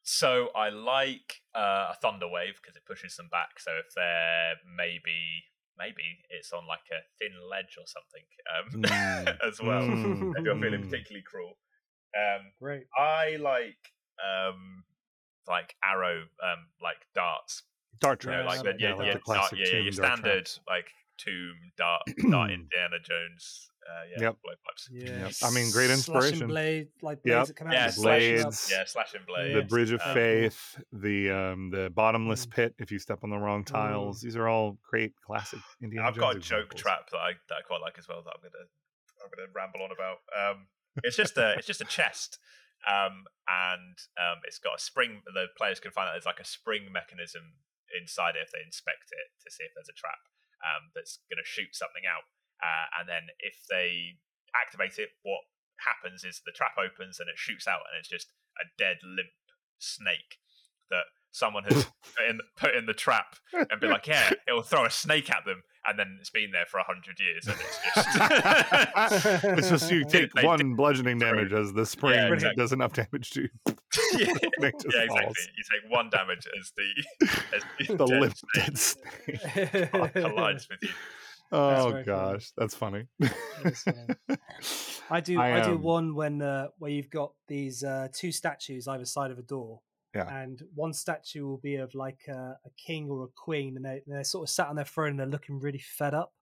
So 0.04 0.50
I 0.56 0.70
like 0.70 1.42
uh, 1.54 1.94
a 1.94 1.96
thunder 2.02 2.28
wave 2.28 2.56
because 2.62 2.76
it 2.76 2.86
pushes 2.86 3.16
them 3.16 3.30
back. 3.30 3.60
So 3.60 3.72
if 3.78 3.94
they're 3.96 4.56
maybe 4.76 5.46
maybe 5.78 6.24
it's 6.30 6.52
on 6.52 6.68
like 6.68 6.90
a 6.92 7.02
thin 7.20 7.34
ledge 7.50 7.78
or 7.80 7.86
something 7.88 8.26
um, 8.58 8.70
Mm. 8.74 9.40
as 9.48 9.60
well. 9.62 9.86
Mm. 9.88 10.36
If 10.36 10.46
you're 10.46 10.58
feeling 10.58 10.82
Mm. 10.82 10.82
particularly 10.82 11.24
cruel, 11.24 11.60
um, 12.18 12.54
Great. 12.60 12.88
I 12.98 13.38
like 13.38 13.94
um, 14.24 14.86
like 15.48 15.76
arrow 15.84 16.22
um, 16.44 16.68
like 16.82 16.98
darts. 17.16 17.64
Dart 18.00 18.24
You 18.24 18.32
know, 18.32 18.44
traps. 18.44 18.64
like 18.64 18.78
the, 18.78 18.84
yeah, 18.84 18.94
like 18.96 19.08
yeah, 19.08 19.14
the 19.14 19.34
dart, 19.34 19.54
yeah, 19.58 19.66
yeah, 19.74 19.80
your 19.80 19.92
standard 19.92 20.46
traps. 20.46 20.60
like 20.68 20.88
tomb 21.18 21.56
dart 21.78 22.02
dart 22.32 22.52
Indiana 22.52 22.98
Jones. 23.04 23.68
Uh, 23.82 24.04
yeah, 24.12 24.22
Yep. 24.22 24.36
blowpipes. 24.46 24.88
Yeah. 24.92 25.26
Yep. 25.26 25.32
I 25.44 25.50
mean, 25.50 25.72
great 25.72 25.90
Slashing 25.90 25.94
inspiration. 25.98 26.48
blade, 26.48 26.88
like 27.02 27.18
Yep. 27.26 27.34
blades 27.36 27.48
that 27.50 27.54
come 27.56 27.68
out. 27.68 27.74
Yeah, 27.74 27.88
slash 27.90 28.22
you 28.24 28.38
up. 28.38 28.44
blades. 28.46 28.68
Yeah, 28.72 28.84
slashing 28.86 29.22
blades. 29.28 29.54
the 29.56 29.62
bridge 29.64 29.92
of 29.92 30.02
um, 30.06 30.14
faith, 30.14 30.82
the 30.94 31.30
um, 31.32 31.70
the 31.72 31.90
bottomless 31.90 32.46
Mm. 32.46 32.52
pit 32.52 32.76
if 32.78 32.92
you 32.92 33.00
step 33.00 33.20
on 33.24 33.30
the 33.32 33.38
wrong 33.38 33.64
tiles. 33.66 34.22
These 34.22 34.36
are 34.36 34.48
all 34.48 34.78
great 34.88 35.14
classic 35.26 35.60
Indiana 35.82 36.08
I've 36.08 36.16
got 36.18 36.32
a 36.32 36.34
Jones 36.36 36.48
joke 36.48 36.60
examples. 36.74 36.82
trap 36.82 37.10
that 37.12 37.18
I 37.18 37.32
that 37.50 37.56
I 37.56 37.62
quite 37.62 37.82
like 37.82 37.98
as 37.98 38.08
well 38.08 38.22
that 38.24 38.34
I'm 38.36 38.42
gonna 38.42 38.66
I'm 39.24 39.30
gonna 39.36 39.50
ramble 39.54 39.82
on 39.82 39.92
about. 39.92 40.18
Um, 40.38 40.68
it's 41.04 41.18
just 41.18 41.38
a 41.38 41.56
it's 41.58 41.68
just 41.68 41.82
a 41.82 41.86
chest, 41.86 42.38
um, 42.88 43.30
and 43.46 43.98
um, 44.18 44.42
it's 44.46 44.58
got 44.58 44.78
a 44.78 44.82
spring. 44.82 45.22
The 45.26 45.52
players 45.58 45.80
can 45.80 45.92
find 45.92 46.10
out 46.10 46.18
there's 46.18 46.30
like 46.30 46.42
a 46.42 46.48
spring 46.48 46.90
mechanism 46.90 47.58
inside 47.92 48.40
it 48.40 48.48
if 48.48 48.52
they 48.56 48.64
inspect 48.64 49.12
it 49.12 49.28
to 49.44 49.52
see 49.52 49.68
if 49.68 49.76
there's 49.76 49.92
a 49.92 49.98
trap 49.98 50.22
um, 50.64 50.90
that's 50.96 51.20
gonna 51.30 51.46
shoot 51.46 51.76
something 51.76 52.08
out. 52.08 52.26
Uh, 52.62 53.02
and 53.02 53.06
then 53.10 53.30
if 53.42 53.66
they 53.70 54.22
activate 54.54 55.02
it, 55.02 55.18
what 55.26 55.42
happens 55.82 56.22
is 56.24 56.42
the 56.46 56.54
trap 56.54 56.78
opens 56.78 57.18
and 57.18 57.30
it 57.30 57.38
shoots 57.38 57.66
out, 57.68 57.86
and 57.90 57.98
it's 57.98 58.12
just 58.12 58.34
a 58.62 58.66
dead 58.78 59.02
limp 59.02 59.34
snake 59.82 60.38
that 60.90 61.10
someone 61.32 61.64
has 61.66 61.86
put 61.86 62.30
in 62.30 62.40
put 62.58 62.76
in 62.76 62.86
the 62.86 62.94
trap 62.94 63.36
and 63.54 63.80
be 63.80 63.88
like, 63.88 64.08
yeah, 64.08 64.32
it'll 64.48 64.62
throw 64.62 64.86
a 64.86 64.90
snake 64.90 65.30
at 65.30 65.46
them, 65.46 65.64
and 65.86 65.98
then 65.98 66.18
it's 66.20 66.30
been 66.30 66.52
there 66.52 66.66
for 66.66 66.80
a 66.80 66.84
hundred 66.84 67.20
years, 67.20 67.48
and 67.48 67.58
it's 67.60 67.80
just 69.26 69.46
it's 69.58 69.70
just 69.70 69.92
you 69.92 70.06
take 70.10 70.32
They- 70.34 70.46
one 70.46 70.76
bludgeoning 70.76 71.20
damage 71.20 71.54
as 71.54 71.74
the 71.74 71.86
spring 71.86 72.34
exactly. 72.34 72.62
does 72.62 72.74
enough 72.74 72.94
damage 72.94 73.32
to 73.32 73.42
yeah, 74.18 74.34
Snake 74.60 74.74
just 74.80 74.96
yeah, 74.96 75.04
exactly. 75.04 75.24
falls. 75.24 75.38
You 75.58 75.64
take 75.72 75.92
one 75.92 76.10
damage 76.10 76.48
as 76.60 76.72
the 76.78 77.28
as 77.56 77.64
the, 77.80 77.96
the 77.96 78.06
dead 78.06 78.20
limp 78.22 78.36
snake 78.38 78.66
dead 78.66 78.78
snake. 78.78 80.14
collides 80.14 80.68
with 80.70 80.80
you. 80.82 80.90
Oh 81.54 81.90
very 81.92 81.92
funny. 81.92 82.04
gosh, 82.06 82.52
that's 82.58 82.76
funny. 82.76 83.06
is 83.66 83.84
funny. 83.84 84.38
I 85.10 85.20
do. 85.20 85.40
I, 85.40 85.62
I, 85.62 85.66
do 85.66 85.78
one 85.78 86.16
when 86.16 86.42
uh, 86.42 86.68
where 86.78 86.92
you've 86.92 87.10
got 87.10 87.34
these 87.50 87.84
uh, 87.84 88.08
two 88.14 88.32
statues 88.32 88.88
either 88.88 89.04
side 89.04 89.32
of 89.32 89.38
a 89.38 89.42
door. 89.42 89.82
Yeah. 90.14 90.42
And 90.42 90.62
one 90.76 90.94
statue 90.94 91.48
will 91.48 91.58
be 91.58 91.76
of 91.76 91.96
like 91.96 92.20
a, 92.28 92.58
a 92.66 92.70
king 92.78 93.10
or 93.10 93.24
a 93.24 93.28
queen, 93.36 93.76
and 93.78 93.86
they 93.86 94.02
they're 94.06 94.24
sort 94.24 94.44
of 94.44 94.50
sat 94.50 94.68
on 94.68 94.76
their 94.76 94.86
throne 94.86 95.12
and 95.12 95.20
they're 95.20 95.28
looking 95.28 95.60
really 95.60 95.80
fed 95.80 96.14
up. 96.14 96.34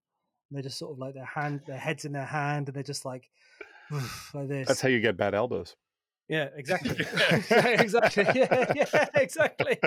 And 0.50 0.58
they're 0.58 0.64
just 0.64 0.80
sort 0.80 0.92
of 0.92 0.98
like 0.98 1.14
their 1.14 1.26
hand, 1.26 1.62
their 1.68 1.78
heads 1.78 2.06
in 2.06 2.12
their 2.12 2.26
hand, 2.26 2.68
and 2.68 2.76
they're 2.76 2.84
just 2.84 3.06
like 3.06 3.30
like 4.34 4.48
this. 4.48 4.68
That's 4.68 4.82
how 4.82 4.90
you 4.90 5.00
get 5.00 5.18
bad 5.18 5.36
elbows. 5.36 5.76
Yeah, 6.30 6.50
exactly. 6.56 6.92
exactly. 7.50 8.26
Yeah, 8.36 8.72
yeah, 8.76 9.06
exactly. 9.16 9.80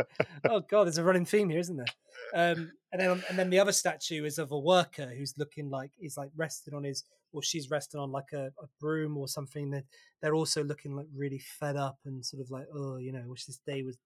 Oh 0.45 0.61
god, 0.61 0.85
there's 0.85 0.99
a 0.99 1.05
running 1.05 1.25
theme 1.25 1.49
here, 1.49 1.61
isn't 1.61 1.77
there? 1.77 1.87
Um, 2.35 2.73
and 2.91 3.01
then 3.01 3.23
and 3.29 3.39
then 3.39 3.49
the 3.51 3.61
other 3.61 3.73
statue 3.73 4.25
is 4.25 4.39
of 4.39 4.51
a 4.51 4.59
worker 4.59 5.07
who's 5.07 5.39
looking 5.39 5.71
like 5.71 5.93
he's 5.99 6.17
like 6.17 6.31
resting 6.37 6.75
on 6.75 6.83
his 6.85 7.05
or 7.33 7.43
she's 7.43 7.71
resting 7.71 8.01
on 8.01 8.11
like 8.11 8.33
a, 8.35 8.47
a 8.47 8.67
broom 8.81 9.17
or 9.17 9.29
something. 9.29 9.71
That 9.71 9.85
they're 10.21 10.35
also 10.35 10.65
looking 10.65 10.97
like 10.97 11.07
really 11.15 11.39
fed 11.39 11.77
up 11.77 11.99
and 12.05 12.25
sort 12.27 12.43
of 12.43 12.51
like 12.51 12.67
oh, 12.75 12.97
you 12.97 13.13
know, 13.13 13.23
wish 13.27 13.45
this 13.45 13.61
day 13.65 13.83
was 13.83 13.97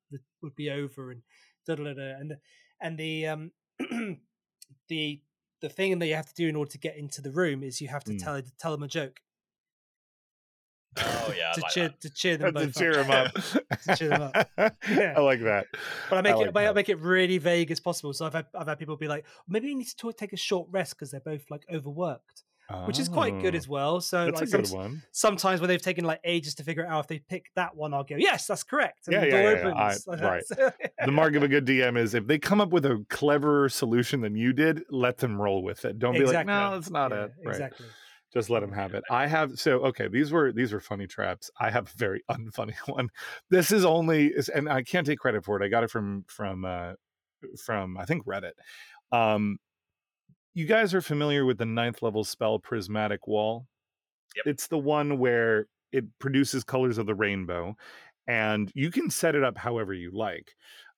would, 0.43 0.55
be 0.55 0.71
over 0.71 1.11
and 1.13 1.23
da 1.67 1.75
da 1.75 1.85
da. 1.85 1.95
da. 1.95 2.11
And 2.21 2.31
the, 2.33 2.39
and 2.81 2.99
the 2.99 3.27
um 3.29 3.51
the 4.89 5.21
the 5.63 5.69
thing 5.69 5.99
that 5.99 6.07
you 6.07 6.15
have 6.15 6.29
to 6.29 6.35
do 6.35 6.49
in 6.49 6.57
order 6.57 6.71
to 6.73 6.79
get 6.79 6.97
into 6.97 7.23
the 7.23 7.33
room 7.33 7.63
is 7.63 7.81
you 7.81 7.89
have 7.89 8.05
to 8.05 8.13
Mm. 8.13 8.23
tell 8.23 8.43
tell 8.59 8.73
them 8.73 8.83
a 8.83 8.89
joke 8.89 9.21
Oh 10.99 11.33
yeah, 11.37 11.53
to 11.53 11.61
like 11.61 11.73
cheer 11.73 11.89
that. 11.89 12.01
to 12.01 12.11
cheer 12.11 12.37
them 12.37 12.47
to 12.55 12.61
both 12.67 12.75
cheer 12.77 12.99
up. 13.01 13.07
him 13.07 13.11
up. 13.13 13.33
To 13.87 13.97
cheer 13.97 14.09
them 14.11 14.23
up. 14.35 14.77
Yeah. 14.89 15.15
I 15.17 15.21
like 15.21 15.43
that. 15.43 15.67
But 16.11 16.19
I 16.19 16.23
make 16.23 16.33
I 16.35 16.37
it, 16.37 16.41
like 16.47 16.53
but 16.55 16.67
I 16.67 16.73
make 16.73 16.89
it 16.89 16.99
really 17.01 17.39
vague 17.39 17.71
as 17.71 17.81
possible. 17.81 18.13
So 18.13 18.25
I've 18.27 18.33
had, 18.33 18.47
I've 18.55 18.67
had 18.69 18.79
people 18.79 18.97
be 18.97 19.09
like, 19.09 19.25
oh, 19.29 19.43
maybe 19.49 19.69
you 19.69 19.77
need 19.77 19.87
to 19.89 20.13
take 20.13 20.33
a 20.33 20.37
short 20.37 20.69
rest 20.71 20.95
because 20.97 21.11
they're 21.11 21.21
both 21.21 21.45
like 21.51 21.65
overworked, 21.73 22.43
which 22.87 22.99
is 22.99 23.09
quite 23.09 23.39
good 23.41 23.55
Oh, 23.55 23.59
as 23.59 23.69
well. 23.69 24.01
So 24.01 24.25
That's 24.27 24.41
like 24.41 24.49
a 24.49 24.57
good 24.57 24.67
some- 24.67 24.79
one. 24.79 25.03
sometimes 25.13 25.61
when 25.61 25.69
they've 25.69 25.83
taken 25.83 26.05
like 26.05 26.21
ages 26.25 26.55
to 26.57 26.65
figure 26.65 26.83
it 26.85 26.89
out, 26.89 27.01
if 27.01 27.09
they 27.09 27.19
pick 27.19 27.47
that 27.57 27.77
one, 27.77 27.93
I'll 27.95 28.05
go, 28.05 28.17
yes, 28.17 28.47
that's 28.47 28.63
correct. 28.65 29.07
And 29.07 29.15
Yeah, 29.15 29.21
the 29.21 29.27
yeah, 29.29 29.43
door 29.43 29.53
yeah, 29.53 29.67
yeah. 29.69 29.75
I- 29.75 29.97
like 30.07 30.21
right. 30.23 30.43
that. 30.57 30.93
The 31.05 31.13
mark 31.13 31.35
of 31.35 31.43
a 31.43 31.49
good 31.49 31.67
DM 31.67 31.99
is 31.99 32.15
if 32.15 32.27
they 32.27 32.39
come 32.39 32.61
up 32.61 32.71
with 32.71 32.87
a 32.87 33.05
cleverer 33.11 33.69
solution 33.69 34.21
than 34.23 34.35
you 34.35 34.53
did, 34.53 34.83
let 34.91 35.19
them 35.19 35.41
roll 35.41 35.63
with 35.63 35.85
it. 35.85 35.99
Don't 35.99 36.15
be 36.15 36.25
like, 36.25 36.47
no, 36.47 36.73
that's 36.73 36.91
not 36.91 37.11
Yeah, 37.11 37.25
it. 37.25 37.33
Right. 37.45 37.53
Exactly. 37.55 37.87
Just 38.37 38.51
let 38.51 38.61
them 38.61 38.73
have 38.73 38.93
it. 38.93 39.03
I 39.11 39.27
have 39.27 39.59
so 39.59 39.79
okay. 39.87 40.09
These 40.09 40.31
were 40.31 40.53
these 40.53 40.71
were 40.71 40.81
funny 40.81 41.07
traps. 41.07 41.51
I 41.59 41.71
have 41.71 41.87
a 41.87 41.97
very 41.97 42.23
unfunny 42.31 42.75
one. 42.87 43.09
This 43.49 43.73
is 43.73 43.83
only, 43.83 44.35
and 44.55 44.69
I 44.69 44.83
can't 44.83 45.07
take 45.07 45.21
credit 45.21 45.43
for 45.43 45.59
it. 45.59 45.65
I 45.65 45.69
got 45.69 45.85
it 45.85 45.91
from 45.91 46.23
from 46.29 46.67
uh 46.67 46.93
from 47.65 47.97
I 47.97 48.05
think 48.05 48.27
Reddit. 48.27 48.53
Um, 49.11 49.57
you 50.53 50.67
guys 50.67 50.93
are 50.93 51.01
familiar 51.01 51.47
with 51.47 51.57
the 51.57 51.65
ninth 51.65 52.03
level 52.03 52.25
spell 52.25 52.59
Prismatic 52.59 53.27
Wall. 53.27 53.67
Yep. 54.37 54.47
It's 54.49 54.67
the 54.67 54.77
one 54.77 55.17
where 55.19 55.65
it 55.91 56.05
produces 56.19 56.63
colors 56.63 56.99
of 56.99 57.07
the 57.07 57.15
rainbow, 57.15 57.75
and 58.29 58.71
you 58.75 58.91
can 58.91 59.09
set 59.09 59.35
it 59.35 59.45
up 59.45 59.57
however 59.57 59.95
you 59.95 60.11
like. 60.13 60.53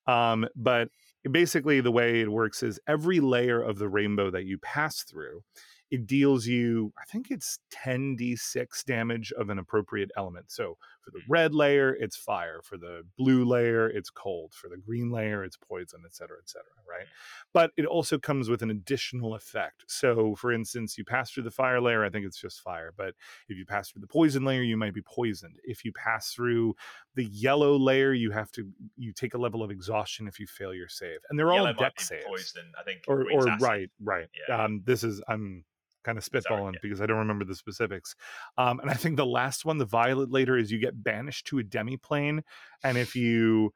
Um, 0.08 0.48
but 0.56 0.88
basically, 1.30 1.80
the 1.80 1.92
way 1.92 2.20
it 2.20 2.32
works 2.32 2.64
is 2.64 2.80
every 2.88 3.20
layer 3.20 3.62
of 3.62 3.78
the 3.78 3.88
rainbow 3.88 4.28
that 4.32 4.44
you 4.44 4.58
pass 4.58 5.04
through 5.04 5.44
it 5.90 6.06
deals 6.06 6.46
you, 6.46 6.92
I 6.98 7.04
think 7.10 7.30
it's 7.30 7.58
10d6 7.70 8.84
damage 8.84 9.32
of 9.32 9.48
an 9.50 9.58
appropriate 9.58 10.10
element. 10.16 10.50
So 10.50 10.76
for 11.02 11.10
the 11.10 11.20
red 11.28 11.54
layer, 11.54 11.94
it's 11.94 12.16
fire. 12.16 12.60
For 12.62 12.76
the 12.76 13.02
blue 13.16 13.44
layer, 13.44 13.88
it's 13.88 14.10
cold. 14.10 14.52
For 14.54 14.68
the 14.68 14.76
green 14.76 15.10
layer, 15.10 15.42
it's 15.44 15.56
poison, 15.56 16.02
et 16.04 16.14
cetera, 16.14 16.36
et 16.42 16.48
cetera, 16.48 16.66
right? 16.88 17.06
But 17.54 17.70
it 17.78 17.86
also 17.86 18.18
comes 18.18 18.50
with 18.50 18.60
an 18.62 18.70
additional 18.70 19.34
effect. 19.34 19.84
So 19.86 20.34
for 20.34 20.52
instance, 20.52 20.98
you 20.98 21.04
pass 21.04 21.30
through 21.30 21.44
the 21.44 21.50
fire 21.50 21.80
layer, 21.80 22.04
I 22.04 22.10
think 22.10 22.26
it's 22.26 22.40
just 22.40 22.60
fire. 22.60 22.92
But 22.96 23.14
if 23.48 23.56
you 23.56 23.64
pass 23.64 23.90
through 23.90 24.02
the 24.02 24.06
poison 24.08 24.44
layer, 24.44 24.62
you 24.62 24.76
might 24.76 24.92
be 24.94 25.02
poisoned. 25.02 25.56
If 25.64 25.84
you 25.84 25.92
pass 25.92 26.32
through 26.32 26.74
the 27.14 27.24
yellow 27.24 27.76
layer, 27.78 28.12
you 28.12 28.30
have 28.32 28.50
to, 28.52 28.68
you 28.96 29.12
take 29.12 29.32
a 29.34 29.38
level 29.38 29.62
of 29.62 29.70
exhaustion 29.70 30.28
if 30.28 30.38
you 30.38 30.46
fail 30.46 30.74
your 30.74 30.88
save. 30.88 31.20
And 31.30 31.38
they're 31.38 31.52
Yellow 31.52 31.68
all 31.68 31.72
deck 31.72 31.98
saves 32.00 32.24
poison. 32.26 32.72
I 32.78 32.82
think 32.82 33.04
or 33.08 33.24
or 33.32 33.44
right 33.60 33.88
right 34.02 34.28
Yeah. 34.48 34.64
um 34.64 34.82
this 34.84 35.02
is 35.02 35.22
i'm 35.28 35.64
kind 36.08 36.16
of 36.16 36.24
spitballing 36.24 36.72
yeah. 36.72 36.78
because 36.82 37.02
i 37.02 37.06
don't 37.06 37.18
remember 37.18 37.44
the 37.44 37.54
specifics 37.54 38.14
um 38.56 38.80
and 38.80 38.90
i 38.90 38.94
think 38.94 39.16
the 39.16 39.26
last 39.26 39.66
one 39.66 39.76
the 39.76 39.84
violet 39.84 40.30
later 40.30 40.56
is 40.56 40.70
you 40.72 40.78
get 40.78 41.02
banished 41.02 41.46
to 41.46 41.58
a 41.58 41.62
demiplane 41.62 42.40
and 42.82 42.96
if 42.96 43.14
you 43.14 43.70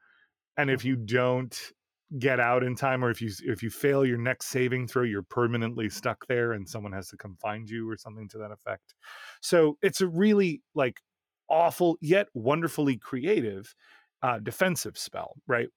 and 0.57 0.71
if 0.71 0.83
you 0.83 0.95
don't 0.95 1.73
get 2.19 2.39
out 2.39 2.63
in 2.63 2.75
time 2.75 3.03
or 3.03 3.09
if 3.09 3.21
you 3.21 3.31
if 3.45 3.63
you 3.63 3.69
fail 3.69 4.05
your 4.05 4.17
next 4.17 4.47
saving 4.47 4.87
throw 4.87 5.03
you're 5.03 5.23
permanently 5.23 5.89
stuck 5.89 6.25
there 6.27 6.53
and 6.53 6.67
someone 6.67 6.91
has 6.91 7.07
to 7.09 7.17
come 7.17 7.35
find 7.41 7.69
you 7.69 7.89
or 7.89 7.97
something 7.97 8.27
to 8.27 8.37
that 8.37 8.51
effect. 8.51 8.93
So 9.41 9.77
it's 9.81 10.01
a 10.01 10.07
really 10.07 10.61
like 10.75 11.01
awful 11.49 11.97
yet 12.01 12.27
wonderfully 12.33 12.97
creative 12.97 13.73
uh 14.21 14.39
defensive 14.39 14.97
spell 14.97 15.35
right 15.47 15.69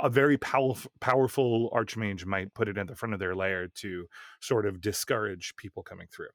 a 0.00 0.08
very 0.08 0.38
powerful 0.38 0.90
powerful 1.00 1.70
archmage 1.74 2.24
might 2.24 2.54
put 2.54 2.68
it 2.68 2.78
at 2.78 2.86
the 2.86 2.94
front 2.94 3.14
of 3.14 3.20
their 3.20 3.34
lair 3.34 3.68
to 3.76 4.06
sort 4.40 4.66
of 4.66 4.80
discourage 4.80 5.54
people 5.56 5.82
coming 5.82 6.06
through. 6.12 6.28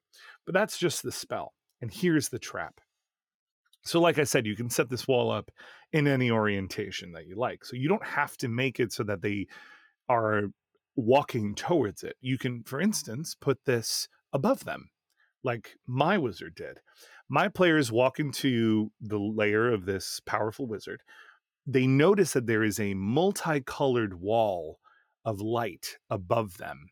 But 0.44 0.54
that's 0.54 0.78
just 0.78 1.02
the 1.02 1.12
spell. 1.12 1.54
And 1.80 1.92
here's 1.92 2.28
the 2.28 2.38
trap. 2.38 2.80
So 3.82 4.00
like 4.00 4.18
I 4.18 4.24
said, 4.24 4.46
you 4.46 4.56
can 4.56 4.70
set 4.70 4.90
this 4.90 5.08
wall 5.08 5.30
up 5.30 5.50
in 5.92 6.06
any 6.06 6.30
orientation 6.30 7.12
that 7.12 7.26
you 7.26 7.36
like. 7.36 7.64
So 7.64 7.76
you 7.76 7.88
don't 7.88 8.04
have 8.04 8.36
to 8.38 8.48
make 8.48 8.80
it 8.80 8.92
so 8.92 9.02
that 9.04 9.22
they 9.22 9.46
are 10.08 10.48
walking 10.96 11.54
towards 11.54 12.02
it. 12.02 12.16
You 12.20 12.38
can 12.38 12.64
for 12.64 12.80
instance 12.80 13.36
put 13.40 13.64
this 13.64 14.08
above 14.32 14.64
them 14.64 14.90
like 15.44 15.76
my 15.86 16.18
wizard 16.18 16.54
did. 16.54 16.80
My 17.28 17.48
players 17.48 17.92
walk 17.92 18.18
into 18.18 18.90
the 19.00 19.18
layer 19.18 19.72
of 19.72 19.84
this 19.84 20.20
powerful 20.26 20.66
wizard 20.66 21.02
they 21.68 21.86
notice 21.86 22.32
that 22.32 22.46
there 22.46 22.64
is 22.64 22.80
a 22.80 22.94
multicolored 22.94 24.18
wall 24.20 24.78
of 25.26 25.40
light 25.42 25.98
above 26.08 26.56
them. 26.56 26.88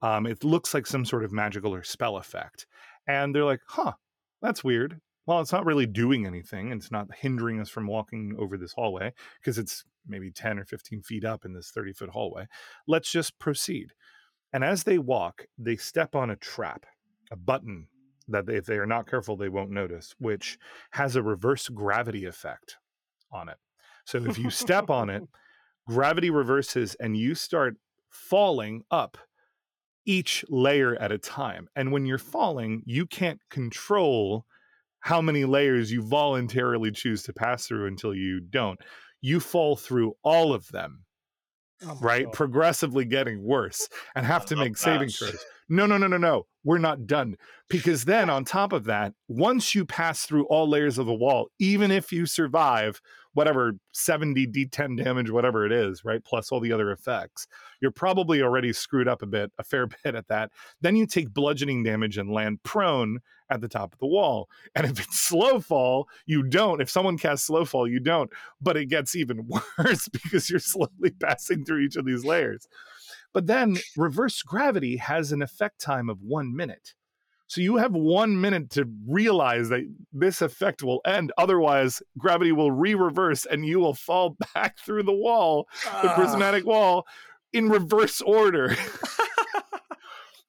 Um, 0.00 0.26
it 0.26 0.44
looks 0.44 0.72
like 0.72 0.86
some 0.86 1.04
sort 1.04 1.24
of 1.24 1.32
magical 1.32 1.74
or 1.74 1.82
spell 1.82 2.16
effect. 2.16 2.66
And 3.08 3.34
they're 3.34 3.44
like, 3.44 3.62
huh, 3.66 3.94
that's 4.40 4.62
weird. 4.62 5.00
Well, 5.26 5.40
it's 5.40 5.52
not 5.52 5.66
really 5.66 5.86
doing 5.86 6.24
anything. 6.24 6.70
It's 6.70 6.92
not 6.92 7.08
hindering 7.16 7.60
us 7.60 7.68
from 7.68 7.88
walking 7.88 8.36
over 8.38 8.56
this 8.56 8.72
hallway 8.72 9.12
because 9.40 9.58
it's 9.58 9.84
maybe 10.06 10.30
10 10.30 10.58
or 10.58 10.64
15 10.64 11.02
feet 11.02 11.24
up 11.24 11.44
in 11.44 11.52
this 11.52 11.72
30 11.74 11.92
foot 11.92 12.10
hallway. 12.10 12.46
Let's 12.86 13.10
just 13.10 13.38
proceed. 13.40 13.92
And 14.52 14.62
as 14.62 14.84
they 14.84 14.98
walk, 14.98 15.46
they 15.58 15.76
step 15.76 16.14
on 16.14 16.30
a 16.30 16.36
trap. 16.36 16.86
a 17.32 17.36
button 17.36 17.88
that 18.28 18.48
if 18.48 18.66
they 18.66 18.76
are 18.76 18.86
not 18.86 19.08
careful, 19.08 19.36
they 19.36 19.48
won't 19.48 19.70
notice, 19.70 20.14
which 20.18 20.58
has 20.92 21.16
a 21.16 21.22
reverse 21.22 21.68
gravity 21.68 22.24
effect 22.24 22.76
on 23.32 23.48
it. 23.48 23.56
So 24.04 24.18
if 24.24 24.38
you 24.38 24.50
step 24.50 24.90
on 24.90 25.10
it, 25.10 25.22
gravity 25.86 26.30
reverses 26.30 26.94
and 26.96 27.16
you 27.16 27.34
start 27.34 27.76
falling 28.08 28.82
up 28.90 29.18
each 30.04 30.44
layer 30.48 30.96
at 30.96 31.12
a 31.12 31.18
time. 31.18 31.68
And 31.76 31.92
when 31.92 32.06
you're 32.06 32.18
falling, 32.18 32.82
you 32.86 33.06
can't 33.06 33.40
control 33.50 34.44
how 35.00 35.20
many 35.20 35.44
layers 35.44 35.90
you 35.92 36.02
voluntarily 36.02 36.90
choose 36.90 37.22
to 37.24 37.32
pass 37.32 37.66
through 37.66 37.86
until 37.86 38.14
you 38.14 38.40
don't. 38.40 38.78
You 39.20 39.40
fall 39.40 39.76
through 39.76 40.14
all 40.22 40.52
of 40.52 40.68
them, 40.68 41.04
Oh 41.84 41.98
right? 42.00 42.24
God. 42.26 42.32
Progressively 42.32 43.04
getting 43.04 43.42
worse 43.42 43.88
and 44.14 44.24
have 44.26 44.46
to 44.46 44.56
make 44.56 44.76
saving 44.76 45.08
that. 45.08 45.14
throws. 45.14 45.44
No, 45.72 45.86
no, 45.86 45.96
no, 45.96 46.06
no, 46.06 46.18
no. 46.18 46.46
We're 46.64 46.76
not 46.76 47.06
done. 47.06 47.38
Because 47.70 48.04
then 48.04 48.28
on 48.28 48.44
top 48.44 48.74
of 48.74 48.84
that, 48.84 49.14
once 49.26 49.74
you 49.74 49.86
pass 49.86 50.26
through 50.26 50.44
all 50.48 50.68
layers 50.68 50.98
of 50.98 51.06
the 51.06 51.14
wall, 51.14 51.48
even 51.58 51.90
if 51.90 52.12
you 52.12 52.26
survive 52.26 53.00
whatever 53.32 53.72
70 53.92 54.48
d10 54.48 55.02
damage, 55.02 55.30
whatever 55.30 55.64
it 55.64 55.72
is, 55.72 56.04
right? 56.04 56.22
Plus 56.22 56.52
all 56.52 56.60
the 56.60 56.72
other 56.72 56.90
effects, 56.90 57.46
you're 57.80 57.90
probably 57.90 58.42
already 58.42 58.70
screwed 58.74 59.08
up 59.08 59.22
a 59.22 59.26
bit, 59.26 59.50
a 59.58 59.64
fair 59.64 59.86
bit 60.04 60.14
at 60.14 60.28
that. 60.28 60.50
Then 60.82 60.94
you 60.94 61.06
take 61.06 61.32
bludgeoning 61.32 61.84
damage 61.84 62.18
and 62.18 62.30
land 62.30 62.62
prone 62.64 63.20
at 63.48 63.62
the 63.62 63.68
top 63.68 63.94
of 63.94 63.98
the 63.98 64.06
wall. 64.06 64.50
And 64.74 64.84
if 64.84 65.00
it's 65.00 65.20
slow 65.20 65.58
fall, 65.58 66.06
you 66.26 66.42
don't. 66.42 66.82
If 66.82 66.90
someone 66.90 67.16
casts 67.16 67.46
slow 67.46 67.64
fall, 67.64 67.88
you 67.88 67.98
don't. 67.98 68.30
But 68.60 68.76
it 68.76 68.90
gets 68.90 69.16
even 69.16 69.48
worse 69.78 70.06
because 70.08 70.50
you're 70.50 70.58
slowly 70.58 71.12
passing 71.18 71.64
through 71.64 71.80
each 71.80 71.96
of 71.96 72.04
these 72.04 72.26
layers. 72.26 72.68
But 73.32 73.46
then 73.46 73.78
reverse 73.96 74.42
gravity 74.42 74.96
has 74.96 75.32
an 75.32 75.42
effect 75.42 75.80
time 75.80 76.08
of 76.08 76.22
one 76.22 76.54
minute. 76.54 76.94
So 77.46 77.60
you 77.60 77.76
have 77.76 77.92
one 77.92 78.40
minute 78.40 78.70
to 78.70 78.88
realize 79.06 79.68
that 79.68 79.82
this 80.12 80.40
effect 80.40 80.82
will 80.82 81.00
end. 81.04 81.32
Otherwise, 81.36 82.02
gravity 82.16 82.52
will 82.52 82.72
re 82.72 82.94
reverse 82.94 83.44
and 83.44 83.66
you 83.66 83.78
will 83.78 83.94
fall 83.94 84.36
back 84.54 84.78
through 84.78 85.02
the 85.02 85.12
wall, 85.12 85.68
the 86.02 86.10
Ah, 86.10 86.14
prismatic 86.14 86.64
wall, 86.64 87.06
in 87.52 87.68
reverse 87.68 88.22
order. 88.22 88.74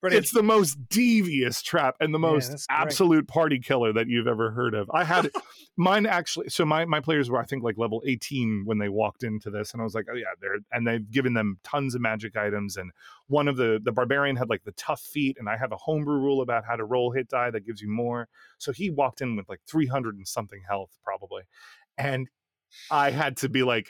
brilliant. 0.04 0.24
It's 0.26 0.34
the 0.34 0.44
most 0.44 0.78
devious 0.90 1.62
trap 1.62 1.96
and 2.00 2.14
the 2.14 2.20
most 2.20 2.50
great. 2.50 2.66
absolute 2.70 3.28
party 3.28 3.60
killer 3.60 3.94
that 3.94 4.08
you've 4.08 4.28
ever 4.28 4.52
heard 4.52 4.74
of. 4.74 4.92
I 4.94 5.04
had 5.04 5.32
mine 5.78 6.06
actually. 6.06 6.50
So 6.50 6.66
my 6.66 6.86
my 6.86 7.00
players 7.00 7.30
were 7.30 7.40
I 7.40 7.46
think 7.46 7.64
like 7.64 7.78
level 7.78 8.04
eighteen 8.06 8.64
when 8.66 8.78
they 8.78 8.90
walked 8.90 9.24
into 9.24 9.50
this, 9.50 9.72
and 9.74 9.82
I 9.82 9.84
was 9.84 9.96
like, 9.96 10.06
oh 10.12 10.16
yeah, 10.16 10.26
they're 10.42 10.58
and 10.72 10.86
they've 10.86 11.10
given 11.10 11.34
them 11.34 11.58
tons 11.64 11.96
of 11.96 12.02
magic 12.02 12.36
items. 12.36 12.78
And 12.78 12.92
one 13.28 13.48
of 13.48 13.56
the 13.56 13.80
the 13.82 13.92
barbarian 13.92 14.36
had 14.36 14.50
like 14.50 14.64
the 14.64 14.74
tough 14.74 15.02
feet, 15.02 15.38
and 15.40 15.48
I 15.48 15.58
have 15.58 15.72
a 15.72 15.78
homebrew 15.78 16.18
rule 16.18 16.42
about 16.42 16.66
how 16.66 16.76
to 16.76 16.84
roll 16.84 17.12
hit 17.12 17.30
die 17.30 17.52
that 17.52 17.66
gives 17.66 17.82
you 17.82 17.90
more. 17.90 18.28
So 18.58 18.72
he 18.72 18.90
walked 18.90 19.22
in 19.22 19.36
with 19.36 19.48
like 19.48 19.62
three 19.68 19.88
hundred 19.88 20.16
and 20.16 20.28
something 20.28 20.62
health 20.68 20.92
probably, 21.04 21.44
and 21.98 22.28
I 22.92 23.12
had 23.12 23.38
to 23.38 23.50
be 23.50 23.64
like. 23.64 23.90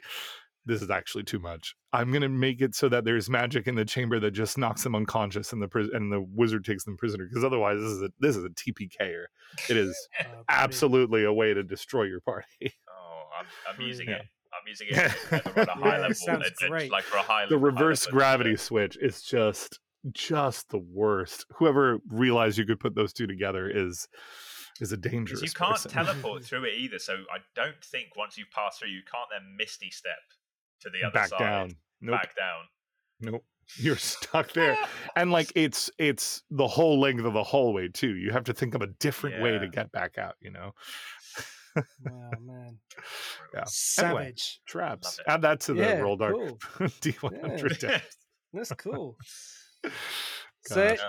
This 0.65 0.81
is 0.81 0.89
actually 0.89 1.23
too 1.23 1.39
much. 1.39 1.75
I'm 1.91 2.11
gonna 2.11 2.29
make 2.29 2.61
it 2.61 2.73
so 2.75 2.87
that 2.89 3.03
there's 3.05 3.29
magic 3.29 3.67
in 3.67 3.75
the 3.75 3.83
chamber 3.85 4.19
that 4.21 4.31
just 4.31 4.57
knocks 4.57 4.83
them 4.83 4.95
unconscious, 4.95 5.51
and 5.53 5.61
the 5.61 5.67
pris- 5.67 5.89
and 5.91 6.11
the 6.11 6.21
wizard 6.21 6.63
takes 6.65 6.83
them 6.85 6.95
prisoner. 6.97 7.27
Because 7.27 7.43
otherwise, 7.43 7.79
this 7.79 7.89
is 7.91 8.01
a 8.01 8.09
this 8.19 8.35
is 8.37 8.45
a 8.45 8.49
TPKer. 8.49 9.25
It 9.69 9.77
is 9.77 9.95
Oh, 10.21 10.43
absolutely 10.49 11.23
a 11.25 11.33
way 11.33 11.53
to 11.53 11.63
destroy 11.63 12.03
your 12.03 12.21
party. 12.21 12.47
Oh, 12.89 13.23
I'm, 13.39 13.45
I'm 13.75 13.81
using 13.85 14.07
Yeah. 14.09 14.15
it. 14.17 14.25
I'm 14.53 14.67
using 14.67 14.87
it 14.91 15.11
either 15.31 15.61
on 15.71 15.79
a 15.79 15.81
high 15.83 15.99
level, 15.99 16.13
sounds 16.15 16.45
uh, 16.61 16.65
uh, 16.65 16.69
great. 16.69 16.91
like 16.91 17.03
for 17.03 17.17
a 17.17 17.21
high 17.23 17.45
the 17.47 17.55
level. 17.55 17.71
high 17.71 17.75
reverse 17.81 18.05
level, 18.05 18.19
gravity 18.19 18.53
uh, 18.53 18.57
switch 18.57 18.97
is 19.01 19.21
just 19.21 19.79
just 20.11 20.69
the 20.69 20.77
worst. 20.77 21.45
Whoever 21.55 21.99
realized 22.09 22.57
you 22.57 22.65
could 22.65 22.79
put 22.79 22.93
those 22.95 23.13
two 23.13 23.25
together 23.27 23.67
is 23.69 24.07
is 24.79 24.91
a 24.91 24.95
'cause 24.97 25.11
dangerous. 25.11 25.41
You 25.41 25.49
can't 25.49 25.71
person. 25.71 25.91
teleport 25.91 26.43
through 26.45 26.65
it 26.65 26.75
either, 26.77 26.99
so 26.99 27.13
I 27.33 27.39
don't 27.55 27.83
think 27.83 28.15
once 28.15 28.37
you've 28.37 28.51
passed 28.51 28.79
through, 28.79 28.89
you 28.89 29.01
can't 29.11 29.27
then 29.31 29.55
misty 29.57 29.89
step 29.89 30.19
to 30.83 30.89
the 30.89 31.03
other 31.07 31.13
back 31.13 31.29
side, 31.29 31.39
down. 31.39 31.75
Nope. 32.01 32.21
back 32.21 32.35
down. 32.35 32.63
Nope. 33.31 33.45
You're 33.77 33.95
stuck 33.97 34.51
there. 34.53 34.77
and 35.15 35.31
like 35.31 35.51
it's 35.55 35.89
it's 35.97 36.43
the 36.51 36.67
whole 36.67 36.99
length 36.99 37.23
of 37.23 37.33
the 37.33 37.43
hallway 37.43 37.87
too. 37.87 38.15
You 38.15 38.31
have 38.31 38.43
to 38.45 38.53
think 38.53 38.75
of 38.75 38.81
a 38.81 38.87
different 38.87 39.41
way 39.41 39.57
to 39.57 39.67
get 39.67 39.91
back 39.91 40.17
out, 40.17 40.35
you 40.41 40.51
know. 40.51 40.73
Oh 41.75 42.29
man, 42.39 42.77
Yeah. 43.51 43.63
savage. 43.65 44.59
Traps. 44.67 45.19
Add 45.25 45.41
that 45.41 45.59
to 45.61 45.73
the 45.73 45.81
Yeah, 45.81 45.97
roll 46.01 46.15
dark 46.15 46.35
cool. 46.35 46.59
D100 47.01 47.79
deck. 47.79 48.03
That's 48.53 48.71
cool. 48.73 49.17
so, 50.67 50.89
Gosh. 50.89 50.99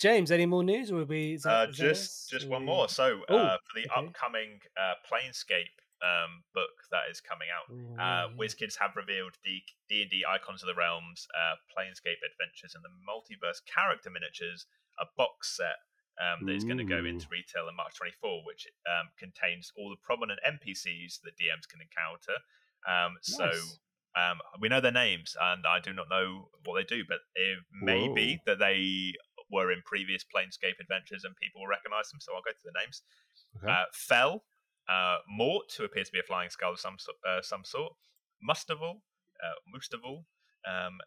James, 0.00 0.30
any 0.30 0.46
more 0.46 0.64
news? 0.64 0.90
Or 0.90 0.96
will 0.96 1.04
be 1.04 1.34
Is 1.34 1.42
that, 1.42 1.66
Uh, 1.66 1.70
is 1.70 1.76
just 1.76 2.30
just 2.30 2.48
one 2.48 2.64
more. 2.64 2.88
So 2.88 3.20
Oh, 3.28 3.36
uh, 3.36 3.58
for 3.58 3.78
the 3.80 3.86
okay. 3.92 4.06
upcoming 4.06 4.58
uh, 4.80 4.94
Planescape 5.06 5.66
um, 6.02 6.44
book 6.52 6.76
that 6.90 7.08
is 7.10 7.20
coming 7.20 7.48
out, 7.48 7.66
Ooh, 7.72 7.96
uh. 7.96 8.28
WizKids 8.36 8.76
have 8.80 8.96
revealed 8.96 9.34
the 9.44 9.62
D 9.88 10.02
and 10.02 10.10
D 10.10 10.24
Icons 10.28 10.62
of 10.62 10.68
the 10.68 10.76
Realms, 10.76 11.26
uh, 11.32 11.56
Planescape 11.72 12.20
Adventures, 12.20 12.74
and 12.74 12.84
the 12.84 12.92
Multiverse 13.04 13.64
character 13.64 14.10
miniatures, 14.10 14.66
a 15.00 15.06
box 15.16 15.56
set 15.56 15.80
um, 16.20 16.46
that 16.46 16.56
is 16.56 16.64
going 16.64 16.78
to 16.78 16.84
go 16.84 17.04
into 17.04 17.26
retail 17.30 17.68
in 17.68 17.76
March 17.76 17.96
24, 17.96 18.44
which 18.44 18.66
um, 18.88 19.08
contains 19.18 19.72
all 19.76 19.90
the 19.90 20.00
prominent 20.02 20.40
NPCs 20.46 21.20
that 21.24 21.36
DMs 21.36 21.68
can 21.68 21.80
encounter. 21.80 22.36
Um, 22.88 23.16
So 23.20 23.44
Nice. 23.44 23.78
um, 24.16 24.38
we 24.60 24.68
know 24.68 24.80
their 24.80 24.92
names, 24.92 25.36
and 25.40 25.64
I 25.66 25.80
do 25.80 25.92
not 25.92 26.08
know 26.08 26.48
what 26.64 26.76
they 26.76 26.84
do, 26.84 27.04
but 27.08 27.18
it 27.34 27.58
may 27.72 28.08
be 28.08 28.40
that 28.46 28.58
they 28.58 29.12
were 29.50 29.70
in 29.70 29.82
previous 29.84 30.24
Planescape 30.24 30.80
adventures 30.80 31.24
and 31.24 31.36
people 31.36 31.60
will 31.60 31.68
recognize 31.68 32.10
them. 32.10 32.20
So 32.20 32.32
I'll 32.34 32.42
go 32.42 32.50
to 32.50 32.64
the 32.64 32.74
names. 32.80 33.02
Okay. 33.62 33.70
Uh, 33.70 33.84
Fell, 33.92 34.44
uh, 34.88 35.18
Mort, 35.28 35.72
who 35.76 35.84
appears 35.84 36.08
to 36.08 36.12
be 36.12 36.20
a 36.20 36.22
flying 36.22 36.50
skull 36.50 36.72
of 36.72 36.80
some, 36.80 36.96
so- 36.98 37.12
uh, 37.28 37.42
some 37.42 37.64
sort, 37.64 37.92
Mustaval, 38.42 39.00
uh, 39.42 39.58
Mustaval, 39.74 40.24
um, 40.66 40.98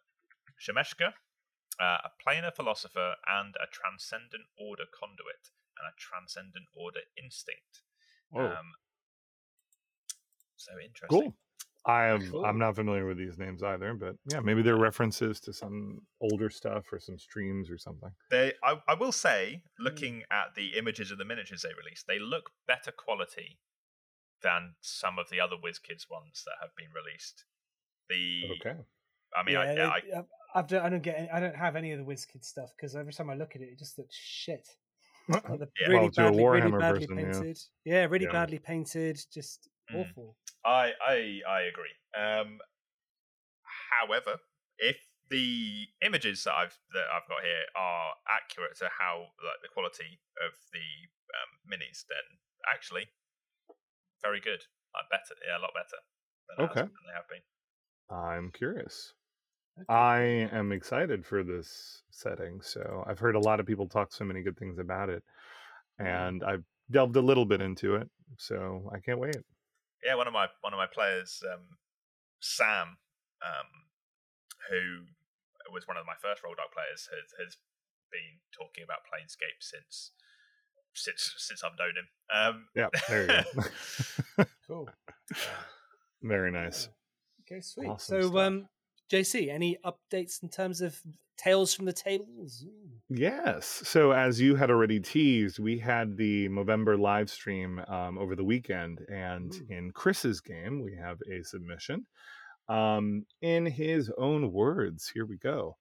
Shemeshka, 0.60 1.12
uh, 1.80 1.98
a 2.04 2.10
planar 2.20 2.54
philosopher, 2.54 3.14
and 3.26 3.54
a 3.56 3.66
transcendent 3.72 4.44
order 4.58 4.84
conduit, 4.92 5.50
and 5.78 5.86
a 5.88 5.94
transcendent 5.96 6.66
order 6.76 7.00
instinct. 7.16 7.82
Um, 8.36 8.72
so 10.56 10.72
interesting. 10.78 11.08
cool. 11.08 11.34
I 11.86 12.08
am 12.08 12.30
Cool. 12.30 12.44
I'm 12.44 12.58
not 12.58 12.76
familiar 12.76 13.06
with 13.06 13.16
these 13.16 13.38
names 13.38 13.62
either, 13.62 13.94
but 13.94 14.14
yeah, 14.30 14.40
maybe 14.40 14.60
they're 14.60 14.76
references 14.76 15.40
to 15.40 15.52
some 15.52 16.02
older 16.20 16.50
stuff 16.50 16.84
or 16.92 17.00
some 17.00 17.18
streams 17.18 17.70
or 17.70 17.78
something. 17.78 18.10
They, 18.30 18.52
I, 18.62 18.76
I 18.86 18.94
will 18.94 19.12
say, 19.12 19.62
looking 19.78 20.22
at 20.30 20.54
the 20.54 20.76
images 20.76 21.10
of 21.10 21.16
the 21.16 21.24
miniatures 21.24 21.62
they 21.62 21.72
released, 21.82 22.06
they 22.06 22.18
look 22.18 22.50
better 22.66 22.92
quality 22.92 23.58
than 24.42 24.74
some 24.80 25.18
of 25.18 25.28
the 25.30 25.40
other 25.40 25.56
WizKids 25.56 26.10
ones 26.10 26.42
that 26.46 26.54
have 26.60 26.70
been 26.76 26.88
released. 26.94 27.44
The, 28.08 28.42
Okay. 28.60 28.78
I 29.36 29.42
mean, 29.44 29.54
yeah, 29.54 29.60
I, 29.60 29.74
they- 29.74 29.80
I, 29.82 30.18
I've- 30.20 30.28
I've 30.52 30.66
don't, 30.66 30.84
I 30.84 30.88
don't 30.88 31.02
get. 31.02 31.16
Any, 31.16 31.30
I 31.30 31.38
don't 31.38 31.54
have 31.54 31.76
any 31.76 31.92
of 31.92 32.00
the 32.00 32.04
WizKid 32.04 32.44
stuff 32.44 32.70
because 32.76 32.96
every 32.96 33.12
time 33.12 33.30
I 33.30 33.34
look 33.34 33.54
at 33.54 33.62
it, 33.62 33.68
it 33.70 33.78
just 33.78 33.96
looks 33.98 34.16
shit. 34.16 34.66
Like 35.28 35.44
the 35.46 35.68
Yeah. 35.80 35.86
really 35.86 36.00
Well, 36.00 36.10
to 36.10 36.20
a 36.22 36.24
badly, 36.30 36.44
really 36.44 36.70
badly 36.72 37.06
person, 37.06 37.18
yeah. 37.18 37.32
painted. 37.32 37.58
Yeah, 37.84 38.04
really 38.06 38.24
Yeah. 38.24 38.32
badly 38.32 38.58
painted. 38.58 39.20
Just 39.32 39.68
Mm. 39.92 40.00
awful. 40.10 40.36
I, 40.64 40.92
I, 41.06 41.40
I 41.48 41.60
agree. 41.70 41.94
Um, 42.18 42.58
however, 44.00 44.40
if 44.78 44.96
the 45.28 45.86
images 46.04 46.42
that 46.44 46.54
I've 46.54 46.76
that 46.94 47.06
I've 47.14 47.28
got 47.28 47.42
here 47.44 47.66
are 47.76 48.14
accurate 48.28 48.76
to 48.78 48.88
how 48.98 49.30
like 49.44 49.62
the 49.62 49.68
quality 49.68 50.18
of 50.44 50.52
the 50.72 50.88
um, 51.38 51.50
minis, 51.70 52.02
then 52.08 52.26
actually 52.74 53.06
very 54.22 54.40
good. 54.40 54.60
Like 54.94 55.08
better, 55.10 55.38
yeah, 55.46 55.58
a 55.58 55.62
lot 55.62 55.70
better. 55.74 56.00
Okay. 56.58 56.82
they 56.82 57.14
have 57.14 57.28
been. 57.28 57.44
I'm 58.10 58.50
curious. 58.50 59.14
Okay. 59.78 59.86
I 59.88 60.20
am 60.52 60.72
excited 60.72 61.24
for 61.24 61.44
this 61.44 62.02
setting. 62.10 62.60
So 62.60 63.04
I've 63.06 63.18
heard 63.20 63.36
a 63.36 63.40
lot 63.40 63.60
of 63.60 63.66
people 63.66 63.88
talk 63.88 64.12
so 64.12 64.24
many 64.24 64.42
good 64.42 64.58
things 64.58 64.78
about 64.78 65.08
it, 65.08 65.22
and 65.98 66.42
I've 66.42 66.64
delved 66.90 67.16
a 67.16 67.22
little 67.22 67.44
bit 67.44 67.60
into 67.62 67.94
it. 67.96 68.08
So 68.36 68.90
I 68.92 68.98
can't 68.98 69.18
wait. 69.20 69.36
yeah, 70.04 70.14
one 70.14 70.26
of 70.26 70.32
my 70.32 70.48
one 70.60 70.72
of 70.72 70.78
my 70.78 70.88
players, 70.92 71.42
um, 71.52 71.78
Sam, 72.40 72.98
um, 73.42 73.68
who 74.70 75.06
was 75.72 75.86
one 75.86 75.96
of 75.96 76.06
my 76.06 76.18
first 76.20 76.42
Roll 76.42 76.54
Dark 76.54 76.72
players, 76.74 77.08
has 77.14 77.30
has 77.38 77.56
been 78.10 78.42
talking 78.50 78.82
about 78.82 79.06
Planescape 79.06 79.62
since 79.62 80.10
since 80.94 81.34
since 81.38 81.62
I've 81.64 81.78
known 81.78 81.94
him. 81.96 82.08
Um, 82.34 82.68
Yeah, 82.74 82.88
there 83.08 83.22
you 83.22 83.64
go. 84.36 84.44
Cool. 84.66 84.88
Very 86.22 86.50
nice. 86.52 86.88
Okay, 87.42 87.60
sweet. 87.60 87.88
Awesome 87.88 88.22
so, 88.22 88.28
stuff. 88.28 88.40
um, 88.40 88.68
JC, 89.10 89.48
any 89.48 89.78
updates 89.84 90.42
in 90.42 90.48
terms 90.48 90.80
of 90.80 91.00
tales 91.36 91.74
from 91.74 91.86
the 91.86 91.92
tables? 91.92 92.64
Yes. 93.08 93.82
So 93.84 94.12
as 94.12 94.40
you 94.40 94.54
had 94.54 94.70
already 94.70 95.00
teased, 95.00 95.58
we 95.58 95.78
had 95.78 96.16
the 96.16 96.48
Movember 96.48 96.98
live 96.98 97.30
stream 97.30 97.80
um, 97.88 98.18
over 98.18 98.36
the 98.36 98.44
weekend, 98.44 99.00
and 99.12 99.52
Ooh. 99.52 99.66
in 99.68 99.90
Chris's 99.90 100.40
game, 100.40 100.82
we 100.82 100.94
have 100.94 101.18
a 101.28 101.42
submission. 101.42 102.06
Um, 102.68 103.26
in 103.42 103.66
his 103.66 104.12
own 104.16 104.52
words, 104.52 105.10
here 105.12 105.26
we 105.26 105.36
go. 105.38 105.76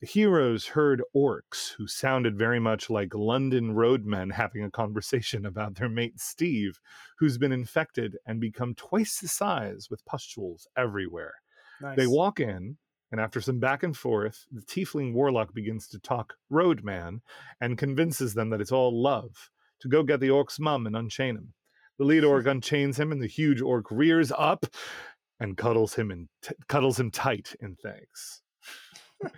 The 0.00 0.06
heroes 0.06 0.66
heard 0.66 1.02
orcs 1.16 1.72
who 1.72 1.86
sounded 1.86 2.36
very 2.36 2.60
much 2.60 2.90
like 2.90 3.14
London 3.14 3.74
roadmen 3.74 4.30
having 4.30 4.62
a 4.62 4.70
conversation 4.70 5.46
about 5.46 5.76
their 5.76 5.88
mate 5.88 6.20
Steve, 6.20 6.80
who's 7.18 7.38
been 7.38 7.52
infected 7.52 8.18
and 8.26 8.38
become 8.38 8.74
twice 8.74 9.20
the 9.20 9.28
size 9.28 9.88
with 9.90 10.04
pustules 10.04 10.68
everywhere. 10.76 11.34
Nice. 11.80 11.96
They 11.96 12.06
walk 12.06 12.40
in, 12.40 12.76
and 13.10 13.20
after 13.20 13.40
some 13.40 13.58
back 13.58 13.82
and 13.82 13.96
forth, 13.96 14.44
the 14.52 14.60
tiefling 14.60 15.14
warlock 15.14 15.54
begins 15.54 15.88
to 15.88 15.98
talk 15.98 16.34
roadman 16.50 17.22
and 17.60 17.78
convinces 17.78 18.34
them 18.34 18.50
that 18.50 18.60
it's 18.60 18.72
all 18.72 19.02
love 19.02 19.50
to 19.80 19.88
go 19.88 20.02
get 20.02 20.20
the 20.20 20.30
orc's 20.30 20.58
mum 20.58 20.86
and 20.86 20.96
unchain 20.96 21.36
him. 21.36 21.54
The 21.98 22.04
lead 22.04 22.24
orc 22.24 22.46
unchains 22.46 22.98
him, 22.98 23.12
and 23.12 23.22
the 23.22 23.26
huge 23.26 23.62
orc 23.62 23.90
rears 23.90 24.30
up 24.36 24.66
and 25.40 25.56
cuddles 25.56 25.94
him 25.94 26.10
and 26.10 26.28
t- 26.42 26.54
cuddles 26.68 27.00
him 27.00 27.10
tight 27.10 27.54
in 27.60 27.76
thanks. 27.82 28.42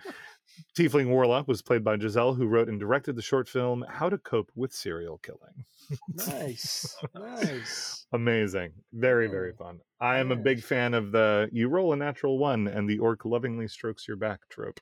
Tiefling 0.77 1.09
Warlock 1.09 1.47
was 1.47 1.61
played 1.61 1.83
by 1.83 1.97
Giselle, 1.97 2.33
who 2.33 2.47
wrote 2.47 2.69
and 2.69 2.79
directed 2.79 3.15
the 3.15 3.21
short 3.21 3.47
film 3.47 3.85
How 3.87 4.09
to 4.09 4.17
Cope 4.17 4.51
with 4.55 4.73
Serial 4.73 5.17
Killing. 5.19 5.65
nice. 6.13 6.95
Nice. 7.15 8.05
Amazing. 8.13 8.71
Very, 8.93 9.27
very 9.27 9.53
fun. 9.53 9.79
I 10.01 10.19
am 10.19 10.31
a 10.31 10.35
big 10.35 10.63
fan 10.63 10.93
of 10.93 11.11
the 11.11 11.49
you 11.51 11.67
roll 11.67 11.91
a 11.93 11.95
natural 11.95 12.37
one 12.37 12.67
and 12.67 12.89
the 12.89 12.99
orc 12.99 13.25
lovingly 13.25 13.67
strokes 13.67 14.07
your 14.07 14.17
back 14.17 14.47
trope. 14.49 14.79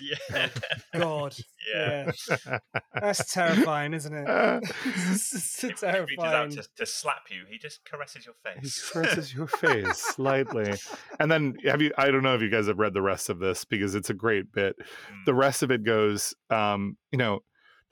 Yeah. 0.00 0.48
God. 0.94 1.36
yeah. 1.74 2.10
Yeah. 2.46 2.58
That's 2.94 3.32
terrifying, 3.32 3.94
isn't 3.94 4.12
it? 4.14 4.28
Uh, 4.28 4.60
it's 4.84 5.60
He 5.60 5.66
reaches 5.68 5.80
terrifying. 5.80 6.34
out 6.34 6.50
to, 6.52 6.64
to 6.76 6.86
slap 6.86 7.26
you. 7.30 7.42
He 7.50 7.58
just 7.58 7.84
caresses 7.84 8.24
your 8.24 8.34
face. 8.42 8.62
he 8.62 8.68
face. 8.68 8.90
caresses 8.90 9.34
your 9.34 9.46
face 9.48 9.98
slightly. 9.98 10.74
And 11.20 11.30
then 11.30 11.56
have 11.64 11.82
you 11.82 11.92
I 11.98 12.10
don't 12.10 12.22
know 12.22 12.34
if 12.34 12.40
you 12.42 12.50
guys 12.50 12.66
have 12.66 12.78
read 12.78 12.94
the 12.94 13.02
rest 13.02 13.28
of 13.28 13.38
this 13.38 13.64
because 13.64 13.94
it's 13.94 14.10
a 14.10 14.14
great 14.14 14.52
bit. 14.52 14.76
Mm. 14.78 15.24
the 15.26 15.34
rest 15.34 15.62
of 15.62 15.70
it 15.70 15.84
goes 15.84 16.34
um 16.50 16.96
you 17.12 17.18
know 17.18 17.40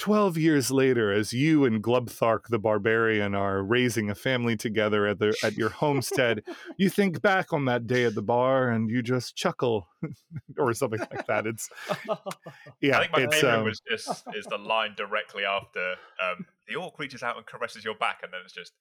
12 0.03 0.37
years 0.37 0.73
later 0.73 1.13
as 1.13 1.33
you 1.33 1.65
and 1.65 1.81
glubthark 1.81 2.49
the 2.49 2.59
barbarian 2.59 3.37
are 3.37 3.63
raising 3.63 4.11
a 4.11 4.17
family 4.17 4.57
together 4.57 5.07
at 5.07 5.21
the 5.21 5.33
at 5.45 5.55
your 5.55 5.69
homestead 5.69 6.43
you 6.77 6.91
think 6.91 7.23
back 7.23 7.53
on 7.53 7.67
that 7.67 7.87
day 7.87 8.03
at 8.03 8.17
the 8.17 8.23
bar 8.23 8.69
and 8.69 8.91
you 8.91 9.01
just 9.01 9.37
chuckle 9.37 9.87
or 10.59 10.75
something 10.75 10.99
like 10.99 11.27
that. 11.27 11.47
It's 11.47 11.69
yeah 12.81 12.99
I 12.99 13.01
think 13.03 13.13
my 13.13 13.21
it's 13.23 13.37
favorite 13.37 13.59
um, 13.59 13.65
was 13.65 13.81
just 13.89 14.25
is 14.35 14.47
the 14.47 14.59
line 14.59 14.95
directly 14.97 15.45
after 15.45 15.93
um, 16.21 16.47
the 16.69 16.77
orc 16.77 16.99
reaches 16.99 17.23
out 17.23 17.37
and 17.37 17.47
caresses 17.47 17.85
your 17.85 17.95
back, 17.95 18.21
and 18.23 18.33
then 18.33 18.41
it's 18.45 18.55
just 18.55 18.73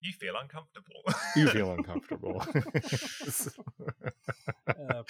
you 0.00 0.12
feel 0.12 0.34
uncomfortable. 0.40 1.02
you 1.36 1.48
feel 1.56 1.72
uncomfortable. 1.72 2.44
Oh, 4.92 5.02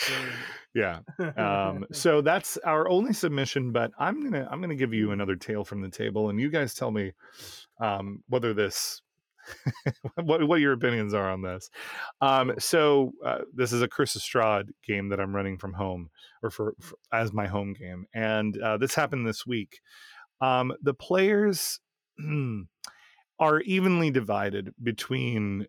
yeah. 0.75 1.01
Um 1.37 1.87
so 1.93 2.21
that's 2.23 2.57
our 2.59 2.89
only 2.89 3.13
submission 3.13 3.73
but 3.73 3.91
i'm 3.99 4.23
gonna 4.23 4.49
i'm 4.51 4.61
gonna 4.61 4.75
give 4.75 4.95
you 4.95 5.13
another 5.13 5.37
tale 5.37 5.65
from 5.65 5.81
the 5.81 5.89
table 5.91 6.29
and 6.31 6.41
you 6.41 6.51
guys 6.51 6.75
tell 6.75 6.91
me 6.91 7.13
um 7.81 8.23
whether 8.29 8.55
this 8.55 9.03
what 10.23 10.47
what 10.47 10.61
your 10.61 10.73
opinions 10.73 11.15
are 11.15 11.31
on 11.31 11.43
this. 11.43 11.71
Um 12.21 12.55
so 12.59 13.13
uh, 13.25 13.41
this 13.55 13.73
is 13.73 13.83
a 13.83 13.89
Curse 13.89 14.17
of 14.17 14.23
Strahd 14.23 14.71
game 14.87 15.09
that 15.11 15.21
i'm 15.21 15.35
running 15.35 15.59
from 15.59 15.75
home 15.75 16.11
or 16.43 16.51
for, 16.51 16.75
for 16.81 16.97
as 17.13 17.33
my 17.33 17.47
home 17.47 17.75
game 17.75 18.07
and 18.15 18.61
uh, 18.61 18.77
this 18.79 18.95
happened 18.95 19.27
this 19.27 19.47
week. 19.47 19.81
Um 20.41 20.73
the 20.83 20.95
players 20.95 21.81
are 23.41 23.61
evenly 23.63 24.11
divided 24.11 24.73
between 24.83 25.67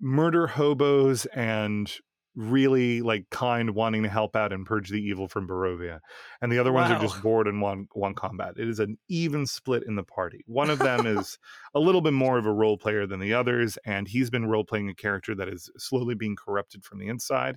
murder 0.00 0.46
hobos 0.46 1.24
and 1.26 1.90
really 2.36 3.00
like 3.00 3.24
kind 3.30 3.70
wanting 3.70 4.02
to 4.02 4.10
help 4.10 4.36
out 4.36 4.52
and 4.52 4.66
purge 4.66 4.90
the 4.90 5.00
evil 5.00 5.26
from 5.26 5.48
Barovia. 5.48 6.00
And 6.42 6.52
the 6.52 6.58
other 6.58 6.72
ones 6.72 6.90
are 6.90 7.00
just 7.00 7.22
bored 7.22 7.46
and 7.46 7.62
want 7.62 7.88
one 7.94 8.14
combat. 8.14 8.54
It 8.58 8.68
is 8.68 8.78
an 8.78 8.98
even 9.08 9.46
split 9.46 9.84
in 9.84 9.96
the 9.96 10.04
party. 10.04 10.44
One 10.46 10.68
of 10.68 10.78
them 10.78 11.06
is 11.18 11.38
a 11.74 11.80
little 11.80 12.02
bit 12.02 12.12
more 12.12 12.36
of 12.36 12.44
a 12.44 12.52
role 12.52 12.76
player 12.76 13.06
than 13.06 13.20
the 13.20 13.32
others, 13.32 13.78
and 13.86 14.06
he's 14.06 14.28
been 14.28 14.46
role 14.46 14.64
playing 14.64 14.90
a 14.90 14.94
character 14.94 15.34
that 15.34 15.48
is 15.48 15.70
slowly 15.78 16.14
being 16.14 16.36
corrupted 16.36 16.84
from 16.84 16.98
the 16.98 17.08
inside 17.08 17.56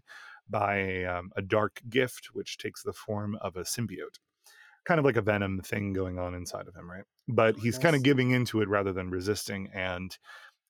by 0.49 1.03
um, 1.03 1.31
a 1.35 1.41
dark 1.41 1.81
gift, 1.89 2.29
which 2.31 2.57
takes 2.57 2.81
the 2.81 2.93
form 2.93 3.37
of 3.41 3.57
a 3.57 3.63
symbiote. 3.63 4.19
Kind 4.85 4.99
of 4.99 5.05
like 5.05 5.17
a 5.17 5.21
venom 5.21 5.61
thing 5.61 5.91
going 5.91 6.17
on 6.17 6.33
inside 6.33 6.67
of 6.67 6.75
him, 6.75 6.89
right? 6.89 7.03
But 7.29 7.55
oh, 7.55 7.59
he's 7.61 7.77
kind 7.77 7.95
of 7.95 8.03
giving 8.03 8.31
into 8.31 8.61
it 8.61 8.69
rather 8.69 8.91
than 8.91 9.09
resisting. 9.09 9.69
And 9.73 10.17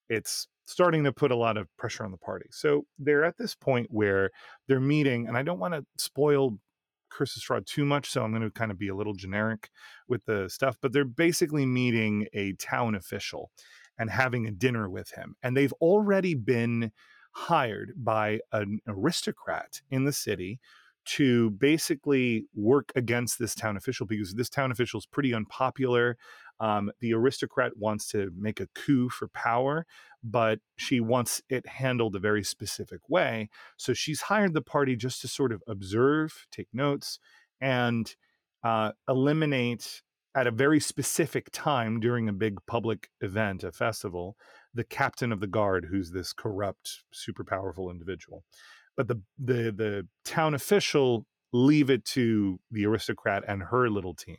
it's 0.10 0.48
starting 0.66 1.04
to 1.04 1.12
put 1.12 1.32
a 1.32 1.36
lot 1.36 1.58
of 1.58 1.68
pressure 1.78 2.04
on 2.04 2.12
the 2.12 2.18
party. 2.18 2.48
So 2.52 2.86
they're 2.98 3.24
at 3.24 3.38
this 3.38 3.56
point 3.56 3.88
where 3.90 4.30
they're 4.68 4.80
meeting, 4.80 5.28
and 5.28 5.38
I 5.38 5.42
don't 5.42 5.60
want 5.60 5.74
to 5.74 5.86
spoil 5.98 6.58
Curse 7.10 7.36
of 7.36 7.42
Strahd 7.42 7.66
too 7.66 7.86
much, 7.86 8.10
so 8.10 8.24
I'm 8.24 8.32
going 8.32 8.44
to 8.44 8.52
kind 8.52 8.72
of 8.72 8.78
be 8.78 8.88
a 8.88 8.96
little 8.96 9.16
generic 9.16 9.70
with 10.08 10.24
the 10.26 10.48
stuff, 10.48 10.78
but 10.82 10.94
they're 10.94 11.06
basically 11.06 11.66
meeting 11.66 12.28
a 12.34 12.54
town 12.54 12.94
official 12.94 13.50
and 13.98 14.10
having 14.10 14.46
a 14.46 14.52
dinner 14.52 14.90
with 14.90 15.12
him. 15.12 15.36
And 15.42 15.58
they've 15.58 15.74
already 15.82 16.36
been 16.36 16.92
hired 17.34 17.94
by 17.98 18.40
an 18.52 18.80
aristocrat 18.88 19.82
in 19.90 20.06
the 20.06 20.14
city 20.14 20.60
to 21.06 21.50
basically 21.52 22.46
work 22.54 22.92
against 22.96 23.40
this 23.40 23.56
town 23.56 23.76
official 23.76 24.06
because 24.06 24.36
this 24.36 24.50
town 24.50 24.72
official 24.72 25.00
is 25.00 25.06
pretty 25.06 25.34
unpopular. 25.34 26.18
Um, 26.60 26.92
the 27.00 27.14
aristocrat 27.14 27.78
wants 27.78 28.08
to 28.10 28.32
make 28.38 28.60
a 28.60 28.68
coup 28.76 29.10
for 29.10 29.28
power, 29.30 29.86
but 30.24 30.60
she 30.78 31.00
wants 31.00 31.42
it 31.50 31.66
handled 31.68 32.16
a 32.16 32.20
very 32.20 32.44
specific 32.44 33.00
way. 33.10 33.50
So 33.78 33.94
she's 33.94 34.22
hired 34.22 34.54
the 34.54 34.62
party 34.62 34.96
just 34.96 35.22
to 35.22 35.28
sort 35.28 35.52
of 35.52 35.64
observe, 35.68 36.46
take 36.52 36.68
notes, 36.74 37.20
and 37.62 38.14
uh, 38.64 38.92
eliminate 39.08 40.02
at 40.36 40.48
a 40.48 40.52
very 40.52 40.80
specific 40.80 41.50
time 41.52 42.00
during 42.00 42.30
a 42.30 42.34
big 42.34 42.60
public 42.68 43.10
event, 43.22 43.64
a 43.64 43.72
festival, 43.72 44.36
the 44.74 44.84
captain 44.84 45.32
of 45.32 45.40
the 45.40 45.48
guard, 45.48 45.88
who's 45.90 46.12
this 46.12 46.34
corrupt, 46.34 47.04
super 47.12 47.44
powerful 47.44 47.90
individual. 47.90 48.44
But 48.96 49.08
the 49.08 49.22
the 49.38 49.72
the 49.72 50.08
town 50.26 50.54
official 50.54 51.26
leave 51.52 51.90
it 51.90 52.06
to 52.06 52.60
the 52.70 52.86
aristocrat 52.86 53.44
and 53.48 53.64
her 53.64 53.90
little 53.90 54.14
team, 54.14 54.38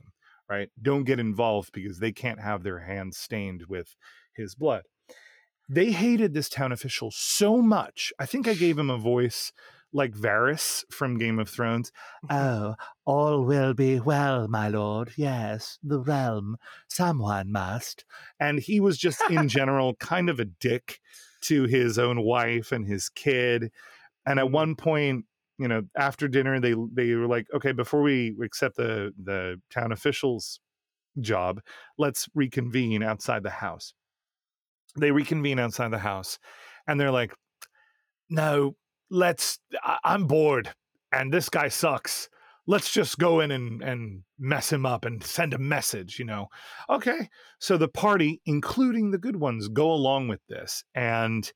right? 0.51 0.69
Don't 0.81 1.05
get 1.05 1.21
involved 1.21 1.73
because 1.73 1.99
they 1.99 2.13
can't 2.13 2.41
have 2.41 2.63
their 2.63 2.81
hands 2.81 3.17
stained 3.17 3.67
with 3.69 3.95
his 4.35 4.55
blood. 4.55 4.83
They 5.69 5.93
hated 5.93 6.35
this 6.35 6.49
town 6.49 6.73
official 6.73 7.13
so 7.13 7.63
much. 7.63 8.13
I 8.19 8.27
think 8.27 8.49
I 8.49 8.55
gave 8.55 8.77
him 8.77 8.91
a 8.91 8.99
voice 8.99 9.53
like 9.93 10.13
Varys 10.13 10.85
from 10.91 11.19
Game 11.19 11.39
of 11.39 11.49
Thrones. 11.49 11.93
Mm-hmm. 12.29 12.37
Oh, 12.37 12.75
all 13.05 13.45
will 13.45 13.75
be 13.75 14.01
well, 14.01 14.49
my 14.49 14.69
lord. 14.69 15.13
Yes, 15.17 15.79
the 15.83 16.01
realm. 16.01 16.57
Someone 16.89 17.53
must. 17.53 18.05
And 18.39 18.59
he 18.61 18.81
was 18.81 18.99
just, 18.99 19.23
in 19.31 19.49
general, 19.49 19.95
kind 19.95 20.29
of 20.29 20.41
a 20.41 20.45
dick 20.45 21.01
to 21.43 21.65
his 21.65 21.99
own 21.99 22.23
wife 22.23 22.73
and 22.73 22.87
his 22.87 23.09
kid. 23.09 23.71
And 24.27 24.39
at 24.39 24.47
mm-hmm. 24.47 24.55
one 24.55 24.75
point, 24.77 25.25
you 25.61 25.69
know, 25.69 25.83
after 25.95 26.27
dinner, 26.27 26.59
they 26.59 26.75
they 26.91 27.15
were 27.15 27.27
like, 27.27 27.47
okay, 27.55 27.73
before 27.73 28.01
we 28.01 28.35
accept 28.43 28.77
the 28.77 29.13
the 29.23 29.61
town 29.71 29.93
officials 29.93 30.59
job, 31.21 31.61
let's 31.99 32.31
reconvene 32.35 33.03
outside 33.03 33.43
the 33.43 33.51
house. 33.51 33.93
They 34.99 35.11
reconvene 35.11 35.59
outside 35.59 35.91
the 35.91 35.99
house, 35.99 36.39
and 36.89 36.99
they're 36.99 37.11
like, 37.11 37.35
no, 38.31 38.75
let's. 39.11 39.59
I, 39.83 39.99
I'm 40.03 40.27
bored, 40.27 40.73
and 41.13 41.31
this 41.31 41.51
guy 41.51 41.69
sucks. 41.69 42.31
Let's 42.67 42.91
just 42.91 43.19
go 43.19 43.41
in 43.41 43.51
and 43.51 43.83
and 43.83 44.23
mess 44.39 44.73
him 44.73 44.87
up 44.87 45.05
and 45.05 45.23
send 45.23 45.53
a 45.53 45.59
message. 45.59 46.19
You 46.19 46.25
know, 46.25 46.47
okay. 46.89 47.29
So 47.59 47.77
the 47.77 47.89
party, 47.89 48.41
including 48.47 49.11
the 49.11 49.19
good 49.19 49.37
ones, 49.37 49.69
go 49.69 49.93
along 49.93 50.29
with 50.29 50.41
this, 50.49 50.85
and 50.95 51.53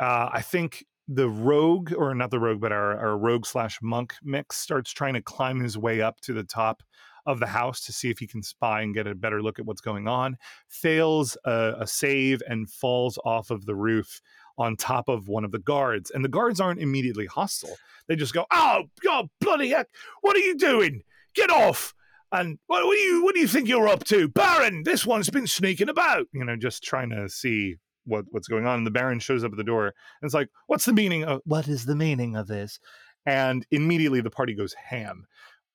uh, 0.00 0.30
I 0.32 0.42
think 0.42 0.84
the 1.08 1.28
rogue, 1.28 1.92
or 1.96 2.14
not 2.14 2.30
the 2.30 2.38
rogue, 2.38 2.60
but 2.60 2.70
our, 2.70 2.96
our 2.98 3.16
rogue 3.16 3.46
slash 3.46 3.78
monk 3.80 4.14
mix 4.22 4.58
starts 4.58 4.92
trying 4.92 5.14
to 5.14 5.22
climb 5.22 5.58
his 5.58 5.78
way 5.78 6.02
up 6.02 6.20
to 6.20 6.34
the 6.34 6.44
top 6.44 6.82
of 7.24 7.40
the 7.40 7.46
house 7.46 7.80
to 7.80 7.92
see 7.92 8.10
if 8.10 8.18
he 8.18 8.26
can 8.26 8.42
spy 8.42 8.82
and 8.82 8.94
get 8.94 9.06
a 9.06 9.14
better 9.14 9.42
look 9.42 9.58
at 9.58 9.64
what's 9.64 9.80
going 9.80 10.06
on. 10.06 10.36
Fails 10.68 11.36
a, 11.44 11.74
a 11.80 11.86
save 11.86 12.42
and 12.46 12.70
falls 12.70 13.18
off 13.24 13.50
of 13.50 13.66
the 13.66 13.74
roof 13.74 14.20
on 14.58 14.76
top 14.76 15.08
of 15.08 15.28
one 15.28 15.44
of 15.44 15.52
the 15.52 15.58
guards. 15.58 16.10
And 16.10 16.24
the 16.24 16.28
guards 16.28 16.60
aren't 16.60 16.80
immediately 16.80 17.26
hostile. 17.26 17.76
They 18.06 18.16
just 18.16 18.34
go, 18.34 18.46
"Oh, 18.50 18.84
God, 19.02 19.28
bloody 19.40 19.70
heck! 19.70 19.88
What 20.20 20.36
are 20.36 20.40
you 20.40 20.56
doing? 20.56 21.02
Get 21.34 21.50
off!" 21.50 21.94
And 22.32 22.58
what, 22.66 22.84
what 22.84 22.94
do 22.94 23.00
you 23.00 23.24
what 23.24 23.34
do 23.34 23.40
you 23.40 23.48
think 23.48 23.68
you're 23.68 23.88
up 23.88 24.04
to, 24.04 24.28
Baron? 24.28 24.82
This 24.84 25.06
one's 25.06 25.30
been 25.30 25.46
sneaking 25.46 25.88
about. 25.88 26.26
You 26.32 26.44
know, 26.44 26.56
just 26.56 26.82
trying 26.82 27.10
to 27.10 27.28
see 27.28 27.76
what 28.08 28.24
what's 28.30 28.48
going 28.48 28.66
on. 28.66 28.78
And 28.78 28.86
the 28.86 28.90
Baron 28.90 29.20
shows 29.20 29.44
up 29.44 29.52
at 29.52 29.56
the 29.56 29.64
door 29.64 29.86
and 29.86 29.94
it's 30.22 30.34
like, 30.34 30.48
"What's 30.66 30.84
the 30.84 30.92
meaning 30.92 31.24
of 31.24 31.40
what 31.44 31.68
is 31.68 31.84
the 31.84 31.96
meaning 31.96 32.36
of 32.36 32.46
this?" 32.46 32.80
And 33.26 33.66
immediately 33.70 34.20
the 34.20 34.30
party 34.30 34.54
goes 34.54 34.74
ham. 34.74 35.26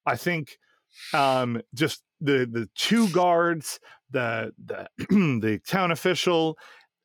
I 0.05 0.15
think 0.15 0.57
um 1.13 1.61
just 1.73 2.03
the 2.21 2.47
the 2.49 2.69
two 2.75 3.09
guards 3.09 3.79
the 4.11 4.51
the 4.63 4.87
the 5.09 5.59
town 5.65 5.91
official 5.91 6.57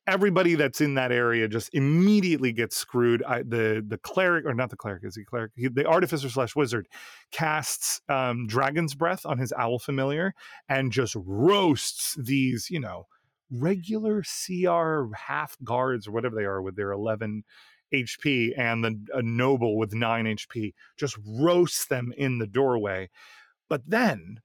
everybody 0.09 0.55
that's 0.55 0.81
in 0.81 0.95
that 0.95 1.11
area 1.11 1.47
just 1.47 1.69
immediately 1.73 2.51
gets 2.51 2.75
screwed. 2.75 3.23
I, 3.23 3.43
the 3.43 3.83
the 3.87 3.97
cleric 3.99 4.45
or 4.45 4.53
not 4.53 4.71
the 4.71 4.75
cleric 4.75 5.03
is 5.05 5.15
he 5.15 5.23
cleric? 5.23 5.51
He, 5.55 5.67
the 5.67 5.85
artificer 5.85 6.29
slash 6.29 6.55
wizard 6.55 6.87
casts 7.31 8.01
um, 8.09 8.47
dragon's 8.47 8.95
breath 8.95 9.25
on 9.25 9.37
his 9.37 9.53
owl 9.53 9.79
familiar 9.79 10.33
and 10.67 10.91
just 10.91 11.15
roasts 11.15 12.15
these 12.19 12.69
you 12.69 12.79
know 12.79 13.05
regular 13.51 14.23
CR 14.23 15.13
half 15.15 15.57
guards 15.63 16.07
or 16.07 16.11
whatever 16.11 16.35
they 16.35 16.45
are 16.45 16.61
with 16.61 16.75
their 16.75 16.91
eleven 16.91 17.43
HP 17.93 18.57
and 18.57 18.83
the 18.83 18.99
a 19.13 19.21
noble 19.21 19.77
with 19.77 19.93
nine 19.93 20.25
HP 20.25 20.73
just 20.97 21.17
roasts 21.25 21.85
them 21.85 22.13
in 22.17 22.37
the 22.37 22.47
doorway. 22.47 23.09
But 23.67 23.81
then 23.87 24.41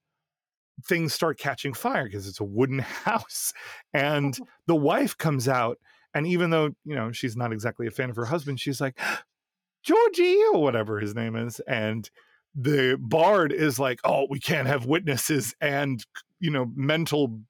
things 0.85 1.15
start 1.15 1.39
catching 1.39 1.73
fire 1.73 2.05
because 2.05 2.27
it's 2.27 2.41
a 2.41 2.45
wooden 2.45 2.79
house 3.05 3.53
and 3.93 4.37
oh. 4.41 4.47
the 4.67 4.75
wife 4.75 5.17
comes 5.17 5.49
out 5.49 5.79
and 6.15 6.27
even 6.27 6.51
though 6.51 6.71
you 6.85 6.95
know 6.95 7.13
she's 7.13 7.37
not 7.37 7.53
exactly 7.53 7.87
a 7.87 7.91
fan 7.91 8.11
of 8.11 8.17
her 8.17 8.25
husband 8.25 8.59
she's 8.59 8.81
like 8.81 8.99
georgie 9.85 10.41
or 10.53 10.63
whatever 10.63 10.99
his 10.99 11.15
name 11.15 11.37
is 11.37 11.61
and 11.69 12.11
the 12.55 12.99
bard 13.01 13.53
is 13.53 13.79
like 13.79 14.01
oh 14.05 14.27
we 14.31 14.41
can't 14.41 14.69
have 14.69 14.87
witnesses 14.87 15.55
and 15.61 16.05
you 16.41 16.51
know 16.51 16.71
mental 16.75 17.41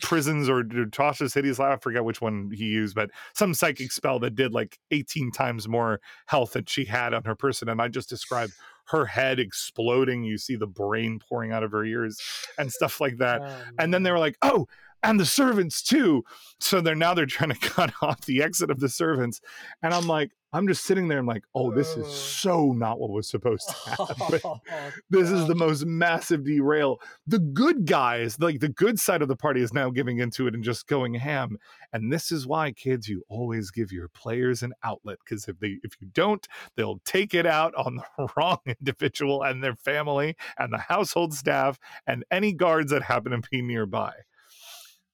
prisons 0.00 0.48
or 0.48 0.64
Tasha's 0.64 1.34
hideous 1.34 1.58
laugh. 1.58 1.78
I 1.78 1.80
forget 1.80 2.04
which 2.04 2.20
one 2.20 2.50
he 2.52 2.66
used, 2.66 2.94
but 2.94 3.10
some 3.34 3.54
psychic 3.54 3.92
spell 3.92 4.18
that 4.20 4.34
did 4.34 4.52
like 4.52 4.78
18 4.90 5.30
times 5.32 5.68
more 5.68 6.00
health 6.26 6.52
than 6.52 6.64
she 6.66 6.84
had 6.84 7.14
on 7.14 7.24
her 7.24 7.34
person. 7.34 7.68
And 7.68 7.80
I 7.80 7.88
just 7.88 8.08
described 8.08 8.52
her 8.86 9.04
head 9.04 9.38
exploding. 9.38 10.24
You 10.24 10.38
see 10.38 10.56
the 10.56 10.66
brain 10.66 11.20
pouring 11.28 11.52
out 11.52 11.62
of 11.62 11.72
her 11.72 11.84
ears 11.84 12.20
and 12.58 12.72
stuff 12.72 13.00
like 13.00 13.18
that. 13.18 13.42
Oh, 13.42 13.62
And 13.78 13.92
then 13.92 14.02
they 14.02 14.10
were 14.10 14.18
like, 14.18 14.36
oh, 14.42 14.66
and 15.02 15.18
the 15.18 15.26
servants 15.26 15.82
too. 15.82 16.24
So 16.60 16.80
they're 16.80 16.94
now 16.94 17.14
they're 17.14 17.26
trying 17.26 17.50
to 17.50 17.58
cut 17.68 17.92
off 18.02 18.22
the 18.22 18.42
exit 18.42 18.70
of 18.70 18.80
the 18.80 18.88
servants. 18.88 19.40
And 19.82 19.94
I'm 19.94 20.06
like, 20.06 20.32
I'm 20.50 20.66
just 20.66 20.84
sitting 20.84 21.08
there. 21.08 21.18
I'm 21.18 21.26
like, 21.26 21.44
oh, 21.54 21.70
this 21.70 21.94
is 21.96 22.06
so 22.10 22.72
not 22.72 22.98
what 22.98 23.10
was 23.10 23.28
supposed 23.28 23.68
to 23.68 23.74
oh, 23.98 24.04
happen. 24.06 24.40
Oh, 24.44 24.60
This 25.10 25.30
is 25.30 25.46
the 25.46 25.54
most 25.54 25.84
massive 25.84 26.44
derail. 26.44 27.00
The 27.26 27.38
good 27.38 27.84
guys, 27.84 28.40
like 28.40 28.60
the 28.60 28.70
good 28.70 28.98
side 28.98 29.20
of 29.20 29.28
the 29.28 29.36
party, 29.36 29.60
is 29.60 29.74
now 29.74 29.90
giving 29.90 30.18
into 30.18 30.46
it 30.46 30.54
and 30.54 30.64
just 30.64 30.86
going 30.86 31.14
ham. 31.14 31.58
And 31.92 32.10
this 32.10 32.32
is 32.32 32.46
why, 32.46 32.72
kids, 32.72 33.08
you 33.08 33.24
always 33.28 33.70
give 33.70 33.92
your 33.92 34.08
players 34.08 34.62
an 34.62 34.72
outlet 34.82 35.18
because 35.22 35.48
if 35.48 35.58
they 35.58 35.78
if 35.82 35.92
you 36.00 36.08
don't, 36.14 36.46
they'll 36.76 37.00
take 37.04 37.34
it 37.34 37.46
out 37.46 37.74
on 37.74 37.96
the 38.16 38.28
wrong 38.36 38.58
individual 38.66 39.42
and 39.42 39.62
their 39.62 39.76
family 39.76 40.34
and 40.58 40.72
the 40.72 40.78
household 40.78 41.34
staff 41.34 41.78
and 42.06 42.24
any 42.30 42.54
guards 42.54 42.90
that 42.90 43.02
happen 43.02 43.32
to 43.32 43.48
be 43.50 43.60
nearby. 43.60 44.12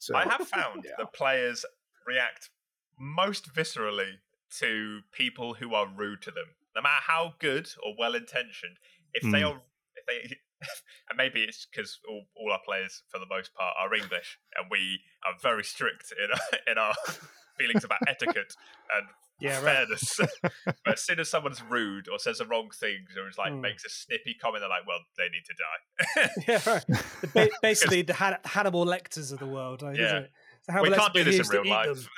So 0.04 0.14
I 0.14 0.24
have 0.24 0.46
found 0.46 0.84
Yeah. 0.84 0.92
that 0.98 1.14
players 1.14 1.64
react 2.06 2.50
most 2.98 3.54
viscerally 3.54 4.12
to 4.58 5.00
people 5.12 5.54
who 5.54 5.74
are 5.74 5.86
rude 5.88 6.20
to 6.22 6.30
them, 6.30 6.48
no 6.76 6.82
matter 6.82 7.02
how 7.06 7.34
good 7.38 7.68
or 7.82 7.94
well 7.98 8.14
intentioned. 8.14 8.76
If 9.14 9.22
they 9.22 9.40
Mm. 9.40 9.50
are, 9.50 9.62
if 9.96 10.04
they, 10.06 10.36
and 11.08 11.16
maybe 11.16 11.42
it's 11.44 11.66
because 11.66 11.98
all, 12.08 12.26
all 12.36 12.52
our 12.52 12.60
players, 12.64 13.02
for 13.08 13.18
the 13.18 13.26
most 13.26 13.54
part, 13.54 13.74
are 13.78 13.94
English, 13.94 14.38
and 14.56 14.66
we 14.70 15.00
are 15.26 15.34
very 15.40 15.64
strict 15.64 16.12
in 16.12 16.30
our, 16.30 16.72
in 16.72 16.78
our 16.78 16.94
feelings 17.58 17.84
about 17.84 17.98
etiquette 18.08 18.54
and 18.96 19.06
Yeah, 19.40 19.56
right. 19.62 19.86
fairness. 19.88 20.20
but 20.64 20.92
as 20.94 21.02
soon 21.02 21.18
as 21.18 21.28
someone's 21.28 21.60
rude 21.68 22.08
or 22.08 22.20
says 22.20 22.38
the 22.38 22.46
wrong 22.46 22.70
things 22.72 23.08
or 23.20 23.28
is 23.28 23.36
like 23.36 23.52
Mm. 23.52 23.62
makes 23.62 23.84
a 23.84 23.88
snippy 23.90 24.34
comment, 24.40 24.62
they're 24.62 24.68
like, 24.68 24.86
"Well, 24.86 25.00
they 25.18 25.28
need 25.28 25.44
to 25.46 25.54
die." 25.58 26.30
yeah, 26.48 26.72
right. 26.72 27.00
The 27.20 27.26
ba- 27.26 27.50
basically, 27.60 28.02
the 28.02 28.14
Han- 28.14 28.38
Hannibal 28.44 28.86
Lecters 28.86 29.32
of 29.32 29.40
the 29.40 29.46
world. 29.46 29.82
Like, 29.82 29.96
Yeah. 29.96 30.04
isn't 30.06 30.16
it? 30.24 30.30
So 30.70 30.82
We 30.82 30.90
can't 30.92 31.12
do 31.12 31.24
this 31.24 31.40
in 31.40 31.48
real 31.62 31.68
life. 31.68 32.08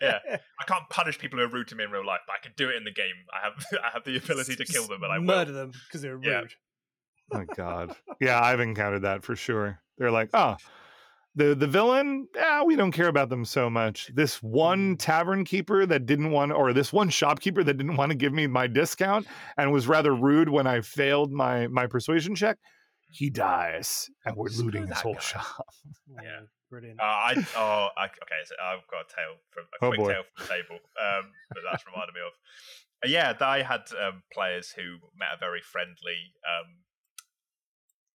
Yeah. 0.00 0.18
I 0.58 0.64
can't 0.66 0.88
punish 0.90 1.18
people 1.18 1.38
who 1.38 1.44
are 1.44 1.48
rude 1.48 1.68
to 1.68 1.76
me 1.76 1.84
in 1.84 1.90
real 1.90 2.04
life, 2.04 2.20
but 2.26 2.32
I 2.32 2.42
can 2.42 2.52
do 2.56 2.70
it 2.70 2.76
in 2.76 2.84
the 2.84 2.90
game. 2.92 3.14
I 3.32 3.44
have 3.44 3.64
I 3.84 3.90
have 3.92 4.04
the 4.04 4.16
ability 4.16 4.56
to 4.56 4.64
kill 4.64 4.88
them, 4.88 5.02
and 5.02 5.12
I 5.12 5.18
will. 5.18 5.26
murder 5.26 5.52
them 5.52 5.72
because 5.86 6.00
they're 6.00 6.16
rude. 6.16 6.24
Yeah. 6.26 6.42
my 7.30 7.44
god 7.56 7.94
yeah 8.20 8.42
i've 8.42 8.60
encountered 8.60 9.02
that 9.02 9.22
for 9.24 9.34
sure 9.36 9.80
they're 9.96 10.10
like 10.10 10.28
oh 10.34 10.56
the 11.34 11.54
the 11.54 11.66
villain 11.66 12.26
yeah 12.34 12.62
we 12.62 12.76
don't 12.76 12.92
care 12.92 13.08
about 13.08 13.28
them 13.30 13.44
so 13.44 13.70
much 13.70 14.10
this 14.14 14.38
Mm. 14.38 14.42
one 14.50 14.96
tavern 14.96 15.44
keeper 15.44 15.86
that 15.86 16.04
didn't 16.06 16.30
want 16.30 16.52
or 16.52 16.72
this 16.72 16.92
one 16.92 17.08
shopkeeper 17.08 17.64
that 17.64 17.74
didn't 17.78 17.96
want 17.96 18.10
to 18.10 18.16
give 18.16 18.32
me 18.32 18.46
my 18.46 18.66
discount 18.66 19.26
and 19.56 19.72
was 19.72 19.86
rather 19.88 20.14
rude 20.14 20.48
when 20.50 20.66
i 20.66 20.80
failed 20.80 21.32
my 21.32 21.66
my 21.68 21.86
persuasion 21.86 22.34
check 22.34 22.58
he 23.08 23.28
dies 23.30 24.08
and 24.24 24.36
we're 24.36 24.48
Screw 24.48 24.66
looting 24.66 24.86
his 24.86 25.00
whole 25.00 25.14
guy. 25.14 25.20
shop 25.20 25.66
Yeah. 26.22 26.40
Brilliant. 26.70 27.00
Uh, 27.00 27.04
I 27.04 27.32
oh 27.56 27.88
I, 27.98 28.04
okay. 28.06 28.40
So 28.46 28.54
I've 28.64 28.80
got 28.88 29.04
a 29.04 29.14
tale 29.14 29.36
from 29.52 29.64
a 29.64 29.84
Oh, 29.84 29.88
quick 29.90 30.00
boy. 30.00 30.12
tale 30.14 30.24
from 30.32 30.46
the 30.46 30.48
table 30.54 30.78
um, 30.96 31.24
that 31.52 31.60
that's 31.70 31.84
reminded 31.84 32.14
me 32.16 32.22
of. 32.24 32.32
Uh, 33.04 33.08
yeah, 33.12 33.36
I 33.44 33.60
had 33.60 33.82
um, 34.00 34.22
players 34.32 34.72
who 34.72 34.96
met 35.12 35.36
a 35.36 35.38
very 35.38 35.60
friendly 35.60 36.32
um, 36.48 36.80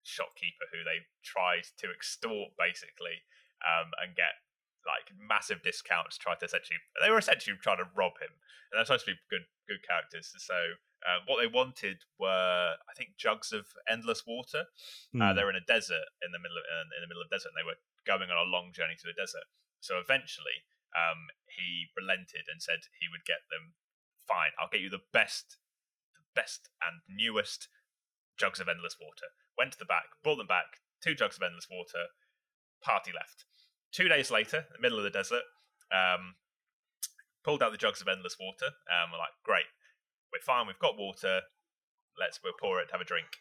shopkeeper 0.02 0.66
who 0.72 0.82
they 0.84 1.06
tried 1.22 1.66
to 1.78 1.90
extort 1.90 2.54
basically 2.58 3.22
um, 3.62 3.90
and 4.02 4.14
get 4.16 4.34
like 4.82 5.14
massive 5.14 5.62
discounts. 5.62 6.18
Tried 6.18 6.40
to 6.42 6.46
essentially 6.46 6.78
they 7.02 7.10
were 7.10 7.22
essentially 7.22 7.56
trying 7.62 7.78
to 7.78 7.90
rob 7.94 8.18
him, 8.18 8.34
and 8.70 8.74
they're 8.78 8.86
supposed 8.86 9.06
to 9.06 9.14
be 9.14 9.20
good 9.30 9.46
good 9.70 9.82
characters. 9.86 10.34
So 10.42 10.78
uh, 11.06 11.22
what 11.26 11.38
they 11.38 11.46
wanted 11.46 12.02
were 12.18 12.74
I 12.78 12.92
think 12.98 13.14
jugs 13.16 13.52
of 13.52 13.66
endless 13.88 14.26
water. 14.26 14.66
Uh, 14.66 15.30
Hmm. 15.30 15.36
they 15.36 15.44
were 15.46 15.54
in 15.54 15.60
a 15.62 15.70
desert 15.70 16.08
in 16.22 16.34
the 16.34 16.42
middle 16.42 16.58
of 16.58 16.64
in 16.66 17.00
the 17.02 17.06
middle 17.10 17.22
of 17.22 17.30
the 17.30 17.36
desert, 17.38 17.54
and 17.54 17.58
they 17.58 17.66
were 17.68 17.78
going 18.02 18.30
on 18.30 18.38
a 18.38 18.50
long 18.50 18.74
journey 18.74 18.98
to 18.98 19.06
the 19.06 19.14
desert. 19.14 19.46
So 19.78 19.98
eventually, 20.02 20.66
um, 20.94 21.30
he 21.46 21.90
relented 21.94 22.50
and 22.50 22.58
said 22.62 22.90
he 22.98 23.06
would 23.06 23.22
get 23.24 23.46
them. 23.50 23.74
Fine, 24.26 24.54
I'll 24.58 24.70
get 24.70 24.80
you 24.82 24.90
the 24.90 25.02
best, 25.12 25.58
the 26.14 26.22
best 26.34 26.70
and 26.82 27.02
newest 27.10 27.66
jugs 28.38 28.58
of 28.60 28.68
endless 28.68 28.96
water. 29.00 29.34
Went 29.62 29.78
to 29.78 29.78
the 29.78 29.86
back, 29.86 30.10
brought 30.24 30.42
them 30.42 30.50
back, 30.50 30.82
two 30.98 31.14
jugs 31.14 31.36
of 31.38 31.46
endless 31.46 31.70
water. 31.70 32.10
Party 32.82 33.12
left. 33.14 33.46
Two 33.92 34.08
days 34.08 34.28
later, 34.28 34.66
in 34.66 34.74
the 34.74 34.82
middle 34.82 34.98
of 34.98 35.04
the 35.06 35.14
desert, 35.14 35.46
um, 35.94 36.34
pulled 37.44 37.62
out 37.62 37.70
the 37.70 37.78
jugs 37.78 38.00
of 38.00 38.08
endless 38.08 38.34
water. 38.42 38.74
Um, 38.90 39.14
we're 39.14 39.22
like, 39.22 39.38
great, 39.46 39.70
we're 40.34 40.42
fine. 40.42 40.66
We've 40.66 40.82
got 40.82 40.98
water. 40.98 41.46
Let's 42.18 42.42
we'll 42.42 42.58
pour 42.58 42.80
it, 42.82 42.90
have 42.90 43.00
a 43.00 43.04
drink. 43.06 43.38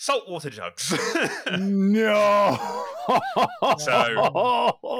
Saltwater 0.00 0.48
jugs. 0.50 0.94
no 1.58 2.84
So, 3.78 3.92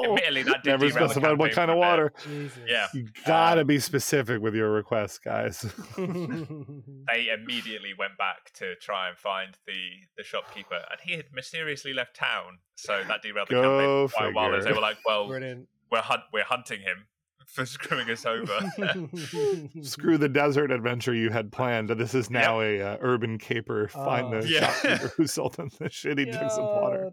Admittedly, 0.05 0.43
that 0.45 0.63
did 0.65 0.71
never 0.71 0.89
derail 0.89 1.09
the 1.09 1.15
specified 1.15 1.39
what 1.39 1.53
kind 1.53 1.71
of 1.71 1.77
for 1.77 1.79
a 1.79 1.83
bit. 1.83 1.89
water 1.89 2.13
Jesus. 2.25 2.59
Yeah. 2.67 2.87
you 2.95 3.09
gotta 3.27 3.61
Um, 3.63 3.67
be 3.67 3.79
specific 3.79 4.41
with 4.41 4.55
your 4.55 4.71
requests 4.73 5.19
guys 5.19 5.63
They 5.97 7.29
immediately 7.33 7.93
went 7.99 8.17
back 8.19 8.53
to 8.55 8.75
try 8.77 9.09
and 9.09 9.17
find 9.19 9.57
the, 9.67 9.75
the 10.17 10.25
shopkeeper, 10.25 10.81
and 10.91 11.01
he 11.03 11.13
had 11.17 11.27
mysteriously 11.33 11.93
left 11.93 12.17
town. 12.17 12.59
So 12.77 13.03
that 13.09 13.23
derailed 13.23 13.49
the 13.49 13.55
Go 13.55 13.63
campaign 13.63 14.09
for 14.09 14.17
quite 14.17 14.29
a 14.29 14.33
while. 14.33 14.55
As 14.55 14.65
they 14.65 14.73
were 14.73 14.81
like, 14.81 14.99
"Well, 15.07 15.29
Brilliant. 15.29 15.69
we're 15.91 16.01
hunt- 16.01 16.25
we're 16.33 16.45
hunting 16.45 16.81
him 16.81 17.07
for 17.49 17.67
screwing 17.67 18.09
us 18.11 18.25
over." 18.25 18.59
screw 19.83 20.19
the 20.19 20.29
desert 20.29 20.71
adventure 20.71 21.15
you 21.15 21.31
had 21.31 21.51
planned. 21.53 21.89
This 21.91 22.15
is 22.15 22.31
now 22.31 22.61
a 22.61 22.81
uh, 22.81 22.97
urban 23.01 23.39
caper. 23.39 23.89
Find 23.89 24.27
Oh. 24.35 24.41
the 24.41 24.49
Yeah. 24.49 24.73
shopkeeper 24.73 25.09
who 25.17 25.27
sold 25.27 25.55
them 25.55 25.71
the 25.79 25.87
shitty 25.89 26.33
jugs 26.33 26.57
of 26.59 26.65
water. 26.65 27.11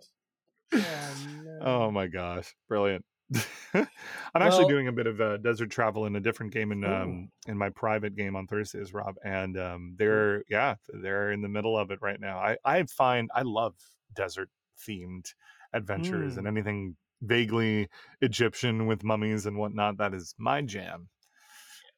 Oh, 0.73 1.15
no. 1.43 1.59
Oh 1.61 1.91
my 1.91 2.07
gosh, 2.07 2.53
brilliant! 2.67 3.05
I'm 3.73 3.87
actually 4.35 4.67
doing 4.67 4.87
a 4.87 4.91
bit 4.91 5.07
of 5.07 5.19
uh, 5.21 5.37
desert 5.37 5.69
travel 5.71 6.05
in 6.05 6.15
a 6.15 6.19
different 6.19 6.53
game 6.53 6.71
in 6.71 6.83
um, 6.83 7.29
in 7.47 7.57
my 7.57 7.69
private 7.69 8.15
game 8.15 8.35
on 8.35 8.45
Thursdays, 8.47 8.93
Rob, 8.93 9.15
and 9.23 9.57
um, 9.57 9.95
they're 9.97 10.43
yeah 10.49 10.75
they're 11.01 11.31
in 11.31 11.41
the 11.41 11.47
middle 11.49 11.77
of 11.77 11.91
it 11.91 11.99
right 12.01 12.19
now. 12.19 12.37
I 12.39 12.57
I 12.65 12.83
find 12.83 13.29
I 13.33 13.41
love 13.43 13.75
desert 14.15 14.49
themed 14.87 15.33
adventures 15.73 16.35
Mm. 16.35 16.37
and 16.39 16.47
anything 16.47 16.95
vaguely 17.25 17.89
Egyptian 18.21 18.87
with 18.87 19.03
mummies 19.03 19.45
and 19.45 19.57
whatnot. 19.57 19.97
That 19.97 20.13
is 20.13 20.33
my 20.37 20.61
jam. 20.61 21.09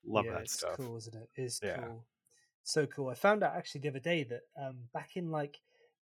Love 0.05 0.25
yeah, 0.25 0.33
that 0.33 0.41
it's 0.43 0.53
stuff. 0.53 0.77
cool, 0.77 0.97
isn't 0.97 1.15
it? 1.15 1.29
It's 1.35 1.59
Yeah. 1.61 1.77
cool. 1.77 2.05
So 2.63 2.85
cool. 2.85 3.09
I 3.09 3.13
found 3.13 3.43
out 3.43 3.55
actually 3.55 3.81
the 3.81 3.89
other 3.89 3.99
day 3.99 4.23
that 4.23 4.41
um, 4.61 4.89
back 4.93 5.15
in 5.15 5.31
like 5.31 5.59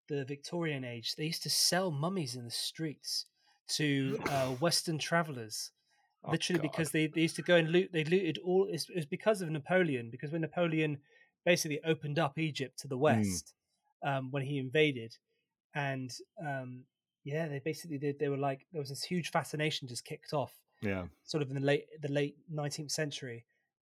the 0.08 0.26
Victorian 0.26 0.84
age, 0.84 1.16
they 1.16 1.26
used 1.26 1.44
to 1.44 1.50
sell 1.50 1.92
mummies 1.92 2.36
in 2.36 2.44
the 2.44 2.52
streets 2.52 3.26
to 3.70 4.20
uh, 4.30 4.48
Western 4.60 4.98
travelers. 4.98 5.72
Oh, 6.24 6.32
Literally, 6.32 6.60
God. 6.60 6.72
because 6.72 6.92
they, 6.92 7.08
they 7.08 7.22
used 7.22 7.36
to 7.36 7.44
go 7.44 7.56
and 7.56 7.70
loot. 7.70 7.92
They 7.94 8.04
looted 8.04 8.40
all. 8.40 8.68
It 8.72 8.86
was 8.96 9.06
because 9.06 9.42
of 9.42 9.50
Napoleon. 9.50 10.10
Because 10.10 10.32
when 10.32 10.42
Napoleon 10.42 10.98
basically 11.46 11.80
opened 11.86 12.18
up 12.18 12.38
Egypt 12.40 12.80
to 12.80 12.88
the 12.88 12.98
west, 12.98 13.54
um, 14.04 14.32
when 14.32 14.44
he 14.44 14.58
invaded, 14.58 15.16
and 15.76 16.12
um, 16.42 16.84
yeah, 17.26 17.48
they 17.48 17.60
basically 17.60 17.98
did. 17.98 18.20
They 18.20 18.30
were 18.30 18.38
like 18.38 18.66
there 18.72 18.80
was 18.80 18.90
this 18.90 19.04
huge 19.04 19.32
fascination 19.32 19.88
just 19.88 20.06
kicked 20.06 20.32
off 20.32 20.54
yeah. 20.82 21.06
sort 21.24 21.42
of 21.42 21.50
in 21.50 21.56
the 21.56 21.62
late 21.62 21.86
the 22.02 22.12
late 22.12 22.38
nineteenth 22.50 22.92
century, 22.92 23.46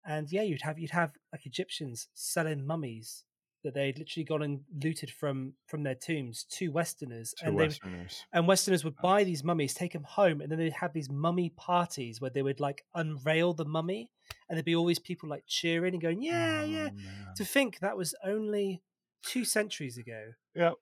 and 0.06 0.32
yeah, 0.32 0.44
you'd 0.44 0.62
have 0.62 0.78
you'd 0.78 0.92
have 0.92 1.12
like 1.32 1.46
Egyptians 1.46 2.10
selling 2.14 2.66
mummies 2.68 3.24
that 3.64 3.76
they'd 3.76 4.00
literally 4.00 4.24
gone 4.24 4.42
and 4.42 4.62
looted 4.84 5.10
from 5.10 5.54
from 5.66 5.84
their 5.84 5.96
tombs 5.96 6.46
to 6.52 6.72
Westerners, 6.72 7.34
to 7.38 7.46
and 7.46 7.58
they 7.58 7.68
Westerners. 7.68 8.26
and 8.34 8.48
Westerners 8.48 8.84
would 8.84 8.98
buy 8.98 9.24
these 9.24 9.44
mummies, 9.44 9.74
take 9.74 9.94
them 9.94 10.04
home, 10.04 10.42
and 10.42 10.52
then 10.52 10.60
they'd 10.60 10.74
have 10.74 10.94
these 10.94 11.10
mummy 11.10 11.54
parties 11.56 12.20
where 12.20 12.32
they 12.32 12.42
would 12.42 12.60
like 12.60 12.84
unveil 12.96 13.54
the 13.54 13.66
mummy, 13.66 14.12
and 14.50 14.58
there'd 14.58 14.66
be 14.66 14.76
all 14.76 14.86
these 14.86 15.00
people 15.00 15.30
like 15.30 15.46
cheering 15.48 15.94
and 15.94 16.02
going, 16.02 16.22
"Yeah, 16.22 16.64
yeah." 16.64 16.90
Oh, 16.92 16.96
man. 16.96 17.36
To 17.38 17.46
think 17.46 17.80
that 17.80 17.96
was 17.96 18.14
only 18.26 18.82
two 19.24 19.46
centuries 19.46 19.98
ago. 19.98 20.34
Yep. 20.56 20.74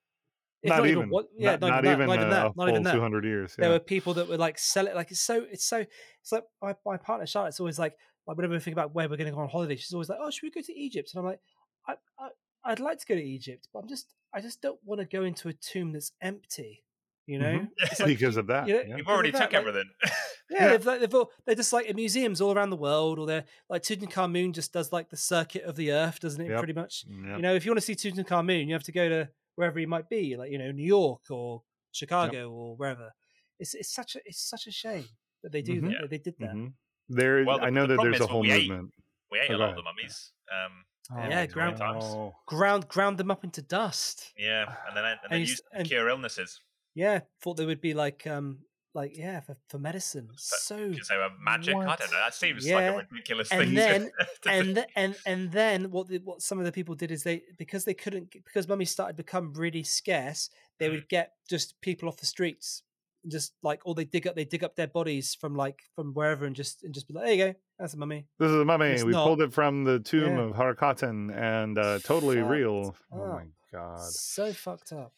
If 0.61 0.69
Not, 0.69 0.85
even. 0.87 1.09
what- 1.09 1.27
yeah, 1.37 1.51
not, 1.51 1.61
not 1.61 1.83
that, 1.83 1.91
even. 1.93 2.07
not 2.07 2.15
even 2.15 2.27
uh, 2.27 2.29
that, 2.31 2.45
a 2.47 2.53
not 2.55 2.69
even 2.69 2.83
that. 2.83 2.93
200 2.93 3.23
years. 3.25 3.55
There 3.57 3.69
were 3.69 3.79
people 3.79 4.13
that 4.15 4.27
would 4.27 4.39
like 4.39 4.59
sell 4.59 4.87
it. 4.87 4.95
Like 4.95 5.09
it's 5.11 5.21
so, 5.21 5.45
it's 5.49 5.63
so, 5.65 5.85
it's 6.21 6.31
like 6.31 6.43
my, 6.61 6.75
my 6.85 6.97
partner 6.97 7.25
Charlotte's 7.25 7.59
always 7.59 7.79
like, 7.79 7.95
like 8.27 8.35
whenever 8.37 8.53
we 8.53 8.59
think 8.59 8.75
about 8.75 8.93
where 8.93 9.07
we're 9.07 9.15
going 9.17 9.29
to 9.29 9.33
go 9.35 9.39
on 9.41 9.47
holiday, 9.49 9.75
she's 9.77 9.93
always 9.93 10.09
like, 10.09 10.19
oh, 10.21 10.29
should 10.29 10.43
we 10.43 10.51
go 10.51 10.61
to 10.61 10.73
Egypt? 10.77 11.11
And 11.13 11.19
I'm 11.21 11.25
like, 11.25 11.39
I, 11.87 11.93
I, 12.19 12.29
I'd 12.65 12.79
like 12.81 12.99
to 12.99 13.05
go 13.05 13.15
to 13.15 13.23
Egypt, 13.23 13.67
but 13.73 13.79
I'm 13.79 13.87
just, 13.87 14.13
I 14.33 14.41
just 14.41 14.61
don't 14.61 14.79
want 14.83 14.99
to 14.99 15.05
go 15.05 15.23
into 15.23 15.47
a 15.47 15.53
tomb 15.53 15.93
that's 15.93 16.11
empty. 16.21 16.83
You 17.25 17.37
know, 17.39 17.59
Mhm. 17.59 17.69
Like, 17.99 18.07
because 18.07 18.37
of 18.37 18.47
that. 18.47 18.67
you 18.67 18.73
know, 18.73 18.81
yeah. 18.87 18.97
You've 18.97 19.07
already 19.07 19.31
took 19.31 19.39
that, 19.51 19.53
like- 19.53 19.67
everything. 19.67 19.89
yeah, 20.03 20.11
Yeah. 20.49 20.67
They've, 20.69 20.85
like, 20.85 20.99
they've 20.99 21.13
all, 21.15 21.29
they're 21.45 21.53
just 21.55 21.71
like 21.71 21.85
in 21.85 21.95
museums 21.95 22.41
all 22.41 22.51
around 22.51 22.71
the 22.71 22.75
world, 22.75 23.19
or 23.19 23.27
they're 23.27 23.45
like 23.69 23.83
Tutankhamun 23.83 24.51
just 24.53 24.73
does 24.73 24.91
like 24.91 25.09
the 25.09 25.15
circuit 25.17 25.63
of 25.63 25.75
the 25.75 25.91
earth, 25.91 26.19
doesn't 26.19 26.41
it? 26.41 26.49
Yep. 26.49 26.57
Pretty 26.57 26.73
much. 26.73 27.05
Yep. 27.07 27.35
You 27.37 27.41
know, 27.43 27.53
if 27.53 27.65
you 27.65 27.71
want 27.71 27.79
to 27.81 27.85
see 27.85 27.93
Tutankhamun, 27.95 28.65
you 28.67 28.73
have 28.73 28.83
to 28.83 28.91
go 28.91 29.07
to 29.09 29.29
wherever 29.59 29.77
he 29.77 29.85
might 29.85 30.07
be, 30.07 30.37
like 30.37 30.49
you 30.51 30.57
know, 30.57 30.71
New 30.71 30.85
York 30.99 31.23
or 31.29 31.61
Chicago 31.91 32.49
or 32.49 32.77
wherever. 32.77 33.11
It's 33.59 33.73
it's 33.75 33.93
such 33.93 34.15
a 34.15 34.19
it's 34.25 34.41
such 34.53 34.67
a 34.67 34.71
shame 34.71 35.05
that 35.43 35.51
they 35.51 35.61
do 35.61 35.81
Mhm. 35.81 35.89
that. 35.91 35.97
that 36.03 36.09
They 36.09 36.17
did 36.17 36.35
that. 36.39 36.53
Mhm. 36.55 36.73
There, 37.09 37.43
Well, 37.43 37.59
the- 37.59 37.65
I 37.65 37.69
know 37.69 37.85
the 37.85 37.97
that 37.97 38.03
there's 38.03 38.21
a 38.21 38.27
whole 38.27 38.39
we 38.41 38.51
ate. 38.51 38.69
movement. 38.69 38.93
We 39.31 39.39
ate 39.39 39.51
Oh, 39.51 39.55
a 39.55 39.57
lot 39.57 39.69
of 39.71 39.75
the 39.75 39.83
mummies. 39.83 40.31
Um, 40.49 40.85
Yeah, 41.29 41.45
ground- 41.47 41.77
times. 41.77 42.05
Oh. 42.05 42.35
Ground 42.45 42.87
ground 42.87 43.17
them 43.17 43.29
up 43.31 43.43
into 43.43 43.61
dust. 43.61 44.31
Yeah, 44.37 44.63
and 44.87 44.95
then 44.95 45.03
and 45.05 45.19
And 45.23 45.31
then 45.31 45.39
you 45.41 45.47
used 45.47 45.63
to 45.71 45.77
and- 45.79 45.87
cure 45.87 46.07
illnesses 46.07 46.61
Yeah, 46.93 47.19
thought 47.41 47.55
they 47.57 47.65
would 47.65 47.81
be 47.81 47.93
like 47.93 48.25
um 48.27 48.63
like 48.95 49.15
yeah 49.15 49.39
for, 49.41 49.55
for 49.67 49.77
medicine. 49.77 50.29
So 50.35 50.89
because 50.89 51.07
they 51.07 51.17
were 51.17 51.29
magic. 51.43 51.75
I 51.75 51.95
don't 51.95 52.11
know. 52.11 52.19
That 52.19 52.33
seems 52.33 52.65
Yeah, 52.65 52.75
like 52.91 53.05
a 53.05 53.07
ridiculous 53.11 53.51
and 53.51 53.59
thing. 53.61 53.69
to- 53.69 53.75
then- 53.75 54.11
to 54.43 54.49
and 54.49 54.65
do. 54.67 54.73
th- 54.75 54.87
and 54.95 55.15
and 55.25 55.51
then 55.51 55.91
what 55.91 56.07
the, 56.07 56.17
what 56.19 56.41
some 56.41 56.57
of 56.59 56.65
the 56.65 56.71
people 56.71 56.95
did 56.95 57.11
is 57.11 57.23
they 57.23 57.43
because 57.57 57.85
they 57.85 57.93
couldn't 57.93 58.31
because 58.31 58.67
mummies 58.67 58.91
started 58.91 59.13
to 59.17 59.23
become 59.23 59.53
really 59.53 59.83
scarce 59.83 60.49
they 60.79 60.87
Mm. 60.87 60.91
would 60.91 61.09
get 61.09 61.33
just 61.49 61.79
people 61.81 62.07
off 62.09 62.17
the 62.17 62.25
streets 62.25 62.83
just 63.27 63.53
like 63.61 63.81
or 63.85 63.93
they 63.93 64.05
dig 64.05 64.25
up 64.25 64.35
they 64.35 64.45
dig 64.45 64.63
up 64.63 64.75
dead 64.77 64.93
bodies 64.93 65.35
from 65.35 65.53
like 65.53 65.81
from 65.93 66.13
wherever 66.13 66.45
and 66.45 66.55
just 66.55 66.83
and 66.83 66.93
just 66.93 67.05
be 67.07 67.13
like 67.13 67.25
there 67.25 67.33
you 67.33 67.45
go 67.47 67.53
that's 67.77 67.93
a 67.93 67.97
mummy 67.97 68.25
This 68.39 68.49
is 68.49 68.55
a 68.55 68.65
mummy. 68.65 68.87
It's 68.87 69.03
We 69.03 69.11
not. 69.11 69.25
pulled 69.25 69.41
it 69.41 69.53
from 69.53 69.83
the 69.83 69.99
tomb 69.99 70.37
Yeah. 70.37 70.43
of 70.45 70.51
Harakaten 70.53 71.35
and 71.37 71.77
uh, 71.77 71.99
totally 71.99 72.37
Fucked 72.37 72.49
real. 72.49 72.95
Oh 73.11 73.27
my 73.27 73.45
god. 73.71 73.99
so 74.01 74.51
fucked 74.53 74.93
up 74.93 75.13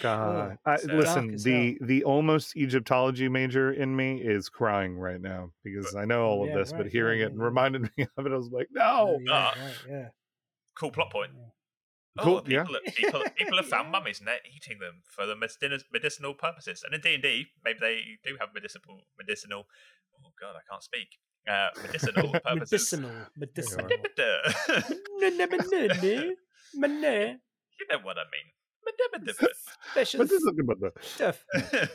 God. 0.00 0.58
I, 0.64 0.76
So- 0.76 0.92
listen, 0.94 1.24
Dark 1.26 1.34
as 1.34 1.44
the 1.44 1.78
the 1.80 2.04
almost 2.04 2.56
Egyptology 2.56 3.28
major 3.28 3.72
in 3.72 3.94
me 3.94 4.20
is 4.20 4.48
crying 4.48 4.96
right 4.98 5.20
now 5.20 5.50
because 5.64 5.94
I 5.94 6.04
know 6.04 6.24
all 6.26 6.42
of 6.44 6.50
Yeah, 6.50 6.56
this, 6.58 6.72
but 6.72 6.86
hearing 6.88 7.20
yeah, 7.20 7.26
it 7.26 7.32
yeah, 7.32 7.38
yeah. 7.38 7.44
reminded 7.44 7.82
me 7.96 8.06
of 8.16 8.26
it. 8.26 8.32
I 8.32 8.36
was 8.36 8.50
like, 8.50 8.68
Oh, 8.78 9.18
no. 9.20 9.32
yeah, 9.32 9.52
Ah. 9.54 9.54
right, 9.60 9.74
yeah. 9.88 10.08
cool 10.78 10.90
plot 10.90 11.10
point. 11.12 11.32
Yeah. 11.36 12.24
Cool, 12.24 12.38
Oh, 12.38 12.48
yeah. 12.48 12.64
people, 12.64 12.80
people, 12.96 13.22
people 13.36 13.56
have 13.58 13.66
found 13.68 13.92
mummies 13.92 14.18
and 14.18 14.26
they're 14.26 14.40
eating 14.56 14.78
them 14.80 15.02
for 15.06 15.24
the 15.26 15.34
medicin- 15.36 15.84
medicinal 15.92 16.34
purposes. 16.34 16.82
And 16.84 16.92
in 16.94 17.00
D 17.00 17.14
and 17.14 17.22
D, 17.22 17.46
maybe 17.64 17.78
they 17.80 18.00
do 18.24 18.36
have 18.40 18.48
medicinal, 18.54 19.02
medicinal. 19.16 19.66
Oh 20.24 20.32
god, 20.40 20.56
I 20.56 20.62
can't 20.68 20.82
speak. 20.82 21.08
Uh, 21.48 21.68
medicinal 21.82 22.32
purposes. 22.44 22.92
medicinal 22.92 23.10
medicinal 23.36 23.88
you 27.78 27.86
know 27.90 27.98
what 28.02 28.16
I 28.18 28.24
mean. 28.34 28.48
Special 29.92 30.18
But 30.18 30.28
this 30.28 30.42
is 30.42 30.52
about 30.58 30.80
the, 30.80 30.92
stuff 31.00 31.44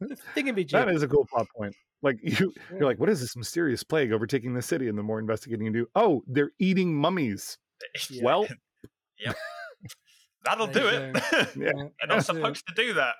that 0.00 0.88
is 0.90 1.02
a 1.02 1.08
cool 1.08 1.26
plot 1.26 1.46
point. 1.56 1.74
Like 2.02 2.18
you, 2.22 2.52
you're 2.70 2.84
like, 2.84 2.98
what 2.98 3.08
is 3.08 3.20
this 3.20 3.36
mysterious 3.36 3.82
plague 3.82 4.12
overtaking 4.12 4.54
the 4.54 4.62
city? 4.62 4.88
And 4.88 4.98
the 4.98 5.02
more 5.02 5.18
investigating 5.18 5.66
you 5.66 5.72
do, 5.72 5.86
oh, 5.94 6.22
they're 6.26 6.50
eating 6.58 6.94
mummies. 6.94 7.58
Well, 8.20 8.46
yeah. 9.18 9.28
Well, 9.28 9.36
That'll 10.44 10.66
do 10.66 10.86
it. 10.88 11.16
Yeah. 11.56 11.70
They're 11.74 12.08
not 12.08 12.24
supposed 12.24 12.66
to 12.66 12.74
do 12.74 12.94
that. 12.94 13.14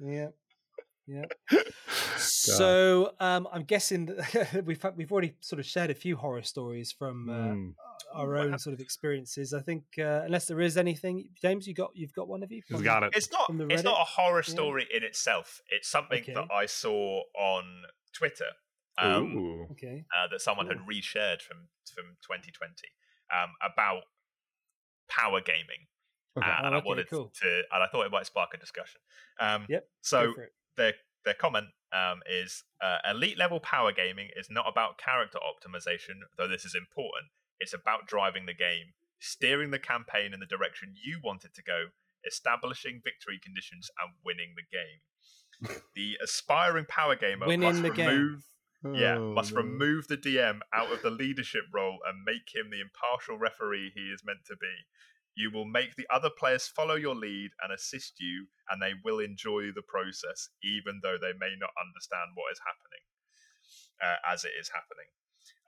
Yeah. 0.00 0.28
Yeah. 1.06 1.24
So 2.18 3.12
um, 3.20 3.46
I'm 3.52 3.64
guessing 3.64 4.06
that 4.06 4.62
we've 4.66 4.82
we've 4.96 5.12
already 5.12 5.34
sort 5.40 5.60
of 5.60 5.66
shared 5.66 5.90
a 5.90 5.94
few 5.94 6.16
horror 6.16 6.42
stories 6.42 6.90
from 6.92 7.28
uh, 7.28 7.32
mm, 7.32 7.74
our 8.14 8.36
own 8.36 8.58
sort 8.58 8.72
of 8.74 8.80
experiences. 8.80 9.52
I 9.52 9.60
think 9.60 9.84
uh, 9.98 10.22
unless 10.24 10.46
there 10.46 10.60
is 10.60 10.76
anything, 10.76 11.28
James, 11.40 11.66
you 11.66 11.74
got 11.74 11.90
you've 11.94 12.12
got 12.14 12.28
one 12.28 12.42
of 12.42 12.50
you. 12.50 12.62
he's 12.66 12.76
from- 12.78 12.84
got 12.84 13.02
it. 13.02 13.12
It's 13.14 13.30
not. 13.30 13.50
It's 13.70 13.82
not 13.82 14.00
a 14.00 14.04
horror 14.04 14.42
Yeah. 14.46 14.52
story 14.54 14.86
in 14.94 15.02
itself. 15.04 15.60
It's 15.68 15.88
something 15.88 16.22
Okay. 16.22 16.34
that 16.34 16.46
I 16.52 16.66
saw 16.66 17.22
on 17.38 17.82
Twitter. 18.12 18.50
Um, 18.98 19.66
Okay. 19.72 20.04
uh, 20.16 20.28
that 20.30 20.40
someone 20.40 20.66
had 20.68 20.78
reshared 20.78 21.42
from 21.42 21.68
from 21.94 22.16
2020 22.22 22.72
um, 23.30 23.50
about 23.62 24.02
power 25.08 25.40
gaming, 25.42 25.86
Okay. 26.36 26.48
uh, 26.48 26.66
and 26.66 26.74
Oh, 26.74 26.78
I 26.78 26.82
wanted 26.82 27.08
cool. 27.10 27.30
to, 27.42 27.62
and 27.72 27.82
I 27.82 27.86
thought 27.88 28.06
it 28.06 28.12
might 28.12 28.26
spark 28.26 28.54
a 28.54 28.56
discussion. 28.58 29.00
Um, 29.38 29.66
Yep, 29.68 29.88
So 30.00 30.34
for 30.76 30.82
it. 30.82 30.94
their 31.24 31.32
their 31.32 31.34
comment 31.34 31.66
um, 31.92 32.20
is 32.30 32.64
uh, 32.80 32.98
elite 33.10 33.38
level 33.38 33.58
power 33.60 33.92
gaming 33.92 34.28
is 34.36 34.48
not 34.50 34.66
about 34.68 34.98
character 34.98 35.38
optimization, 35.38 36.20
though 36.36 36.48
this 36.48 36.64
is 36.64 36.74
important. 36.74 37.30
It's 37.58 37.74
about 37.74 38.06
driving 38.06 38.46
the 38.46 38.54
game, 38.54 38.94
steering 39.18 39.70
the 39.70 39.78
campaign 39.78 40.32
in 40.34 40.40
the 40.40 40.46
direction 40.46 40.94
you 41.02 41.20
want 41.24 41.44
it 41.44 41.54
to 41.54 41.62
go, 41.62 41.86
establishing 42.26 43.00
victory 43.02 43.40
conditions, 43.42 43.90
and 44.02 44.12
winning 44.24 44.54
the 44.56 44.62
game. 44.70 45.00
the 45.96 46.16
aspiring 46.22 46.84
power 46.86 47.16
gamer 47.16 47.46
Winning 47.46 47.68
must 47.70 47.82
the 47.82 47.90
game. 47.90 48.08
remove 48.08 48.44
yeah, 48.94 49.16
Oh, 49.16 49.32
must 49.32 49.52
no. 49.52 49.62
remove 49.62 50.06
the 50.06 50.18
DM 50.18 50.60
out 50.72 50.92
of 50.92 51.02
the 51.02 51.10
leadership 51.10 51.62
role 51.72 51.98
and 52.06 52.22
make 52.24 52.54
him 52.54 52.70
the 52.70 52.80
impartial 52.80 53.38
referee 53.38 53.90
he 53.94 54.02
is 54.12 54.22
meant 54.24 54.44
to 54.46 54.54
be. 54.56 54.74
You 55.36 55.50
will 55.52 55.66
make 55.66 55.94
the 55.96 56.06
other 56.12 56.30
players 56.30 56.66
follow 56.66 56.94
your 56.94 57.14
lead 57.14 57.50
and 57.62 57.72
assist 57.72 58.14
you, 58.18 58.46
and 58.70 58.80
they 58.80 58.92
will 59.04 59.20
enjoy 59.20 59.70
the 59.74 59.82
process, 59.86 60.48
even 60.64 61.00
though 61.02 61.16
they 61.20 61.32
may 61.38 61.54
not 61.60 61.70
understand 61.78 62.30
what 62.34 62.50
is 62.52 62.60
happening 62.64 63.04
uh, 64.02 64.32
as 64.32 64.44
it 64.44 64.52
is 64.58 64.70
happening. 64.70 65.08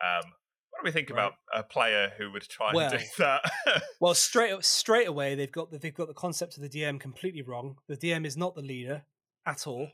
Um, 0.01 0.33
what 0.71 0.83
do 0.83 0.85
we 0.89 0.93
think 0.93 1.11
Right. 1.11 1.19
about 1.19 1.35
a 1.55 1.63
player 1.63 2.13
who 2.19 2.31
would 2.33 2.43
try 2.43 2.73
Well, 2.75 2.93
and 2.93 3.01
do 3.01 3.07
that? 3.19 3.43
Well, 4.01 4.15
straight 4.15 4.65
straight 4.65 5.09
away 5.09 5.35
they've 5.35 5.51
got 5.51 5.71
the, 5.71 5.79
they've 5.79 5.95
got 5.95 6.09
the 6.09 6.15
concept 6.15 6.57
of 6.57 6.63
the 6.63 6.69
DM 6.69 7.01
completely 7.01 7.43
wrong. 7.43 7.77
The 7.89 7.97
DM 7.97 8.25
is 8.25 8.37
not 8.37 8.55
the 8.55 8.63
leader 8.63 9.03
at 9.45 9.67
all. 9.67 9.89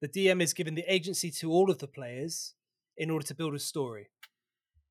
The 0.00 0.08
DM 0.08 0.40
is 0.40 0.52
given 0.54 0.74
the 0.74 0.84
agency 0.92 1.30
to 1.32 1.50
all 1.50 1.70
of 1.70 1.78
the 1.78 1.88
players 1.88 2.54
in 2.96 3.10
order 3.10 3.26
to 3.26 3.34
build 3.34 3.54
a 3.54 3.58
story. 3.58 4.08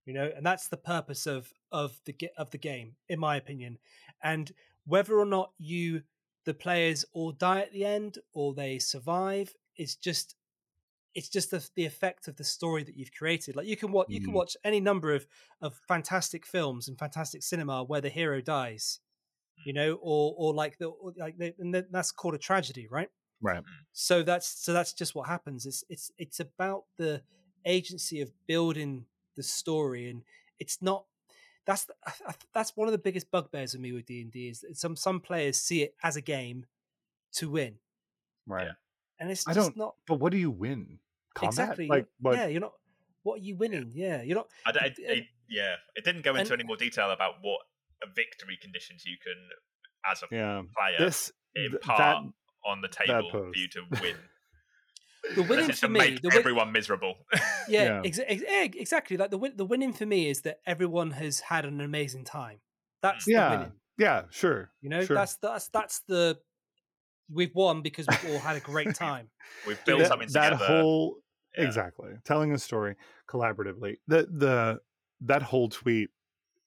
You 0.06 0.14
know, 0.14 0.30
and 0.36 0.46
that's 0.46 0.68
the 0.68 0.78
purpose 0.78 1.26
of 1.28 1.54
of 1.72 2.00
the 2.06 2.16
of 2.38 2.52
the 2.52 2.58
game, 2.58 2.96
in 3.08 3.20
my 3.20 3.38
opinion. 3.38 3.78
And 4.22 4.52
whether 4.86 5.18
or 5.18 5.26
not 5.26 5.54
you 5.58 6.04
the 6.46 6.54
players 6.54 7.06
all 7.14 7.32
die 7.32 7.62
at 7.62 7.72
the 7.72 7.86
end 7.86 8.18
or 8.34 8.54
they 8.54 8.80
survive, 8.80 9.54
it's 9.78 9.96
just 9.96 10.36
it's 11.16 11.30
just 11.30 11.52
the, 11.52 11.68
the 11.76 11.86
effect 11.86 12.28
of 12.28 12.36
the 12.38 12.44
story 12.44 12.84
that 12.84 12.98
you've 12.98 13.14
created. 13.14 13.56
Like 13.56 13.68
you 13.68 13.78
can 13.78 13.92
watch 13.92 14.08
you 14.10 14.20
can 14.20 14.34
Mm. 14.34 14.38
watch 14.38 14.58
any 14.64 14.80
number 14.80 15.14
of 15.14 15.26
of 15.62 15.80
fantastic 15.88 16.46
films 16.46 16.88
and 16.88 16.98
fantastic 16.98 17.44
cinema 17.44 17.84
where 17.84 18.02
the 18.02 18.10
hero 18.10 18.42
dies, 18.42 19.00
you 19.66 19.74
know, 19.74 19.94
or 20.02 20.34
or 20.38 20.54
like 20.54 20.78
the 20.80 20.92
like 21.18 21.38
the, 21.38 21.54
and 21.60 21.74
that's 21.92 22.12
called 22.12 22.36
a 22.36 22.40
tragedy, 22.40 22.88
right? 22.90 23.10
Right. 23.42 23.64
So 23.94 24.24
that's 24.24 24.48
so 24.48 24.74
that's 24.74 24.94
just 24.94 25.16
what 25.16 25.28
happens. 25.28 25.66
It's 25.66 25.84
it's 25.90 26.12
it's 26.18 26.40
about 26.40 26.86
the 26.98 27.24
agency 27.66 28.22
of 28.22 28.32
building 28.48 29.06
the 29.36 29.44
story, 29.44 30.10
and 30.10 30.24
it's 30.60 30.82
not. 30.82 31.06
That's 31.66 31.86
the- 31.86 31.96
I- 32.06 32.30
I- 32.32 32.36
that's 32.54 32.76
one 32.76 32.88
of 32.88 32.92
the 32.92 32.98
biggest 32.98 33.32
bugbears 33.32 33.74
of 33.74 33.80
me 33.82 33.92
with 33.94 34.06
D 34.06 34.22
and 34.22 34.32
D 34.32 34.50
is 34.50 34.62
that 34.62 34.76
some 34.78 34.96
some 34.96 35.20
players 35.22 35.58
see 35.58 35.82
it 35.84 35.96
as 36.04 36.16
a 36.16 36.22
game 36.22 36.66
to 37.34 37.50
win, 37.50 37.80
Right. 38.46 38.72
and 39.20 39.32
it's 39.32 39.48
I 39.48 39.54
just 39.54 39.70
don't- 39.70 39.78
not 39.78 39.96
But 40.06 40.16
what 40.16 40.32
do 40.32 40.38
you 40.38 40.52
win? 40.52 41.00
Combat? 41.34 41.54
exactly. 41.54 41.88
Like 41.88 42.04
you're- 42.06 42.12
what? 42.20 42.36
Yeah, 42.38 42.48
you're 42.48 42.62
not. 42.62 42.74
What 43.24 43.36
are 43.40 43.44
you 43.44 43.56
winning? 43.56 43.92
Yeah, 43.96 44.22
you're 44.22 44.36
not. 44.36 44.50
I, 44.66 44.72
don't- 44.74 44.84
it- 44.86 45.00
it- 45.00 45.18
it- 45.20 45.28
yeah, 45.48 45.78
it 45.96 46.04
didn't 46.04 46.24
go 46.24 46.32
into 46.36 46.52
and- 46.54 46.62
any 46.62 46.68
more 46.68 46.76
detail 46.78 47.12
about 47.12 47.36
what 47.42 47.62
victory 48.14 48.58
conditions 48.58 49.06
you 49.06 49.18
can, 49.18 49.50
as 50.06 50.22
a 50.24 50.28
Yeah. 50.30 50.64
player, 50.76 50.98
This 51.00 51.32
th- 51.56 51.72
that 51.88 52.18
on 52.66 52.82
the 52.82 52.90
table 52.90 53.32
for 53.32 53.56
you 53.56 53.68
to 53.70 53.86
win. 54.02 54.18
The 55.36 55.44
winning 55.50 55.68
for 55.68 55.74
to 55.74 55.90
me, 55.90 56.00
make 56.00 56.22
the 56.22 56.30
win, 56.30 56.38
everyone 56.38 56.72
miserable. 56.72 57.16
yeah, 57.68 57.84
Yeah. 57.84 58.02
exa- 58.02 58.26
ex- 58.28 58.44
eh, 58.48 58.70
exactly. 58.76 59.18
Like 59.18 59.32
the 59.32 59.38
win, 59.38 59.54
the 59.56 59.66
winning 59.66 59.94
for 59.94 60.06
me 60.06 60.30
is 60.30 60.42
that 60.42 60.60
everyone 60.66 61.12
has 61.12 61.40
had 61.40 61.66
an 61.66 61.80
amazing 61.82 62.26
time. 62.26 62.60
That's 63.02 63.26
the 63.26 63.32
yeah. 63.34 63.50
winning. 63.52 63.72
Yeah, 63.98 64.24
sure. 64.32 64.72
You 64.82 64.90
know, 64.90 65.04
Sure. 65.06 65.16
that's 65.16 65.36
that's 65.36 65.70
that's 65.70 66.00
the 66.08 66.40
we've 67.32 67.54
won 67.56 67.82
because 67.82 68.06
we've 68.08 68.34
all 68.34 68.40
had 68.40 68.56
a 68.58 68.60
great 68.60 68.96
time. 68.96 69.30
We've 69.68 69.84
built 69.86 70.00
that, 70.00 70.08
something 70.10 70.28
that 70.34 70.54
whole 70.54 71.18
Yeah. 71.58 71.66
exactly 71.66 72.12
telling 72.26 72.52
a 72.54 72.58
story 72.58 72.96
collaboratively. 73.30 73.98
The 74.08 74.28
the 74.32 74.80
that 75.22 75.42
whole 75.44 75.70
tweet 75.70 76.10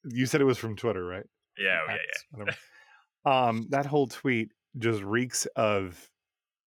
you 0.04 0.24
said 0.26 0.40
it 0.40 0.44
was 0.44 0.56
from 0.56 0.76
Twitter, 0.76 1.04
right? 1.04 1.26
Yeah, 1.58 1.80
oh, 1.82 1.90
yeah, 1.90 1.96
Hats, 1.98 2.24
whatever. 2.30 2.56
um, 3.48 3.66
that 3.70 3.86
whole 3.86 4.06
tweet 4.06 4.50
just 4.78 5.02
reeks 5.02 5.46
of 5.56 6.08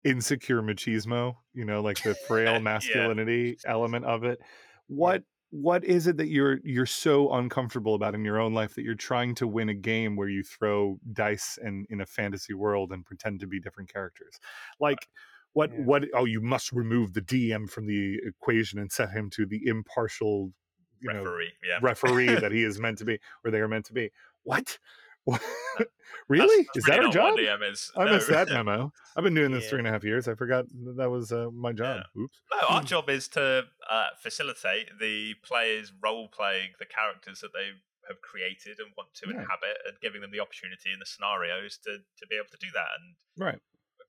insecure 0.03 0.61
machismo. 0.61 1.35
You 1.53 1.65
know, 1.65 1.81
like 1.81 2.01
the 2.03 2.15
frail 2.15 2.53
Yeah. 2.55 2.59
masculinity 2.59 3.57
element 3.65 4.05
of 4.05 4.23
it. 4.23 4.39
What 4.87 5.23
what 5.51 5.83
is 5.83 6.05
it 6.05 6.17
that 6.17 6.27
you're 6.27 6.59
you're 6.63 6.85
so 6.85 7.31
uncomfortable 7.33 7.95
about 7.95 8.13
in 8.13 8.23
your 8.23 8.39
own 8.39 8.53
life 8.53 8.75
that 8.75 8.83
you're 8.83 8.93
trying 8.95 9.33
to 9.35 9.47
win 9.47 9.69
a 9.69 9.73
game 9.73 10.15
where 10.15 10.29
you 10.29 10.43
throw 10.43 10.99
dice 11.11 11.57
and 11.61 11.85
in 11.89 12.01
a 12.01 12.05
fantasy 12.05 12.53
world 12.53 12.91
and 12.91 13.03
pretend 13.05 13.39
to 13.39 13.47
be 13.47 13.59
different 13.59 13.91
characters? 13.91 14.39
Uh, 14.43 14.47
like 14.79 15.07
what 15.53 15.71
Yeah. 15.71 15.83
what 15.85 16.03
oh 16.13 16.25
you 16.25 16.41
must 16.41 16.71
remove 16.71 17.13
the 17.13 17.21
DM 17.21 17.67
from 17.69 17.87
the 17.87 18.19
equation 18.25 18.79
and 18.79 18.91
set 18.91 19.09
him 19.11 19.29
to 19.31 19.45
the 19.47 19.65
impartial 19.65 20.53
you 21.01 21.11
know 21.11 21.23
Referee. 21.23 21.53
Yeah. 21.63 21.79
referee 21.81 22.35
that 22.35 22.51
he 22.51 22.63
is 22.63 22.79
meant 22.79 22.97
to 22.99 23.05
be 23.05 23.19
or 23.43 23.51
they 23.51 23.59
are 23.59 23.67
meant 23.67 23.85
to 23.85 23.93
be. 23.93 24.11
What? 24.43 24.77
What? 25.25 25.41
That's- 25.77 25.87
really? 26.29 26.63
that's 26.65 26.77
is 26.77 26.83
that 26.85 26.93
really 26.99 27.05
our 27.07 27.11
job? 27.11 27.33
what 27.33 27.39
DM 27.39 27.71
is. 27.71 27.91
I 27.97 28.05
No. 28.05 28.13
missed 28.13 28.27
that 28.29 28.49
memo. 28.49 28.91
I've 29.17 29.23
been 29.23 29.33
doing 29.33 29.51
this 29.51 29.63
Yeah. 29.63 29.69
three 29.71 29.79
and 29.79 29.87
a 29.87 29.91
half 29.91 30.03
years. 30.03 30.27
I 30.27 30.35
forgot 30.35 30.65
that, 30.85 30.95
that 30.97 31.09
was 31.09 31.31
uh, 31.31 31.49
my 31.51 31.71
job. 31.73 32.03
Oops. 32.19 32.41
No, 32.51 32.67
our 32.67 32.83
job 32.93 33.09
is 33.09 33.27
to 33.29 33.63
uh, 33.89 34.07
facilitate 34.21 34.89
the 34.99 35.33
players 35.43 35.91
role 36.03 36.27
playing 36.27 36.69
the 36.79 36.85
characters 36.85 37.39
that 37.39 37.49
they 37.53 37.69
have 38.07 38.21
created 38.21 38.77
and 38.79 38.89
want 38.97 39.09
to 39.15 39.25
Yeah. 39.29 39.41
inhabit, 39.41 39.77
and 39.87 39.99
giving 40.01 40.21
them 40.21 40.29
the 40.31 40.39
opportunity 40.39 40.91
and 40.91 41.01
the 41.01 41.05
scenarios 41.07 41.77
to 41.85 41.97
to 41.97 42.27
be 42.29 42.35
able 42.35 42.49
to 42.51 42.57
do 42.59 42.67
that 42.75 42.89
and 42.99 43.15
Right. 43.37 43.59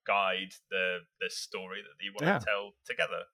guide 0.07 0.53
the 0.71 1.01
the 1.21 1.31
story 1.31 1.81
that 1.83 2.05
you 2.05 2.13
want 2.13 2.27
Yeah. 2.27 2.39
to 2.39 2.45
tell 2.45 2.73
together. 2.87 3.25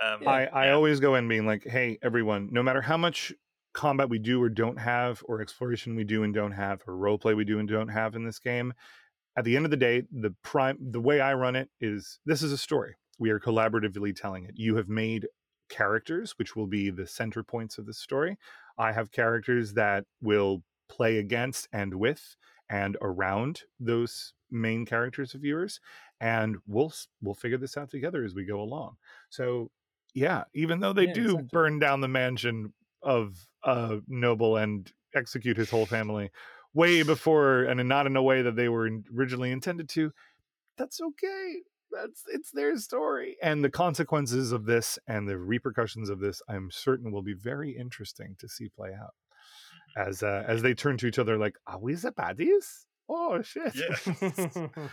Um, 0.00 0.26
I, 0.28 0.46
I 0.46 0.66
yeah. 0.66 0.72
always 0.74 1.00
go 1.00 1.16
in 1.16 1.26
being 1.28 1.44
like, 1.46 1.64
hey, 1.64 1.98
everyone, 2.02 2.48
no 2.52 2.62
matter 2.62 2.80
how 2.80 2.96
much 2.96 3.32
combat 3.72 4.08
we 4.08 4.18
do 4.18 4.42
or 4.42 4.48
don't 4.48 4.78
have, 4.78 5.22
or 5.26 5.40
exploration 5.40 5.96
we 5.96 6.04
do 6.04 6.22
and 6.22 6.34
don't 6.34 6.52
have, 6.52 6.82
or 6.86 6.96
role 6.96 7.18
play 7.18 7.34
we 7.34 7.44
do 7.44 7.58
and 7.58 7.68
don't 7.68 7.88
have 7.88 8.14
in 8.14 8.24
this 8.24 8.38
game, 8.38 8.72
at 9.36 9.44
the 9.44 9.56
end 9.56 9.64
of 9.64 9.70
the 9.70 9.76
day, 9.76 10.02
the 10.12 10.34
prime 10.42 10.78
the 10.80 11.00
way 11.00 11.20
I 11.20 11.34
run 11.34 11.56
it 11.56 11.70
is 11.80 12.20
this 12.26 12.42
is 12.42 12.52
a 12.52 12.58
story. 12.58 12.94
We 13.18 13.30
are 13.30 13.40
collaboratively 13.40 14.14
telling 14.20 14.44
it. 14.44 14.52
You 14.56 14.76
have 14.76 14.88
made 14.88 15.28
characters, 15.68 16.32
which 16.38 16.54
will 16.54 16.66
be 16.66 16.90
the 16.90 17.06
center 17.06 17.42
points 17.42 17.78
of 17.78 17.86
the 17.86 17.94
story. 17.94 18.36
I 18.78 18.92
have 18.92 19.10
characters 19.10 19.74
that 19.74 20.04
will 20.20 20.64
play 20.88 21.18
against 21.18 21.68
and 21.72 21.94
with 21.94 22.36
and 22.68 22.96
around 23.00 23.62
those 23.80 24.34
main 24.50 24.84
characters 24.84 25.34
of 25.34 25.44
yours, 25.44 25.80
and 26.20 26.56
we'll 26.66 26.92
we'll 27.22 27.34
figure 27.34 27.58
this 27.58 27.76
out 27.76 27.90
together 27.90 28.24
as 28.24 28.34
we 28.34 28.44
go 28.44 28.60
along. 28.60 28.96
So 29.30 29.70
yeah, 30.14 30.44
even 30.54 30.80
though 30.80 30.92
they 30.92 31.06
Yeah, 31.06 31.12
do 31.14 31.38
exactly. 31.38 31.48
burn 31.52 31.78
down 31.78 32.00
the 32.02 32.08
mansion 32.08 32.74
of 33.02 33.36
uh 33.64 33.96
Noble 34.08 34.56
and 34.56 34.90
execute 35.14 35.56
his 35.56 35.70
whole 35.70 35.86
family 35.86 36.30
way 36.74 37.02
before 37.02 37.64
and 37.64 37.86
not 37.88 38.06
in 38.06 38.16
a 38.16 38.22
way 38.22 38.42
that 38.42 38.56
they 38.56 38.68
were 38.68 38.88
originally 39.14 39.50
intended 39.50 39.88
to, 39.90 40.10
that's 40.78 41.00
okay. 41.00 41.56
That's 41.90 42.22
it's 42.28 42.50
their 42.50 42.76
story. 42.78 43.36
And 43.42 43.62
the 43.62 43.68
consequences 43.70 44.52
of 44.52 44.64
this 44.64 44.98
and 45.06 45.28
the 45.28 45.36
repercussions 45.36 46.08
of 46.08 46.20
this, 46.20 46.40
I'm 46.48 46.70
certain 46.70 47.12
will 47.12 47.22
be 47.22 47.34
very 47.34 47.76
interesting 47.76 48.36
to 48.38 48.48
see 48.48 48.68
play 48.70 48.90
out. 48.98 49.12
As 49.96 50.22
uh, 50.22 50.44
as 50.48 50.62
they 50.62 50.72
turn 50.72 50.96
to 50.98 51.06
each 51.06 51.18
other 51.18 51.36
like, 51.36 51.56
are 51.66 51.78
we 51.78 51.94
the 51.94 52.12
baddies? 52.12 52.86
Oh 53.10 53.42
shit. 53.42 53.74
Yeah. 53.74 54.68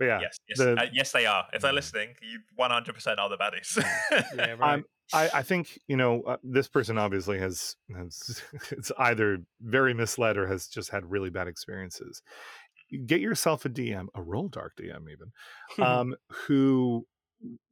Yeah, 0.00 0.20
yes, 0.20 0.36
yes, 0.48 0.58
the- 0.58 0.74
uh, 0.78 0.86
yes, 0.92 1.12
they 1.12 1.24
are. 1.26 1.46
If 1.54 1.62
they're 1.62 1.72
listening, 1.72 2.10
you 2.20 2.40
100% 2.58 3.18
are 3.18 3.28
the 3.30 3.36
baddies. 3.38 3.82
yeah, 4.36 4.50
right. 4.52 4.60
I'm- 4.62 4.84
I, 5.12 5.30
I 5.34 5.42
think 5.42 5.78
you 5.88 5.96
know 5.96 6.22
uh, 6.22 6.36
this 6.42 6.68
person 6.68 6.98
obviously 6.98 7.38
has, 7.38 7.76
has 7.96 8.42
it's 8.70 8.92
either 8.98 9.38
very 9.60 9.94
misled 9.94 10.36
or 10.36 10.46
has 10.46 10.66
just 10.66 10.90
had 10.90 11.10
really 11.10 11.30
bad 11.30 11.48
experiences. 11.48 12.22
Get 13.06 13.20
yourself 13.20 13.64
a 13.64 13.68
DM, 13.70 14.06
a 14.14 14.20
Rolldark 14.20 14.70
DM 14.78 15.04
even, 15.10 15.32
um, 15.86 16.14
who 16.46 17.06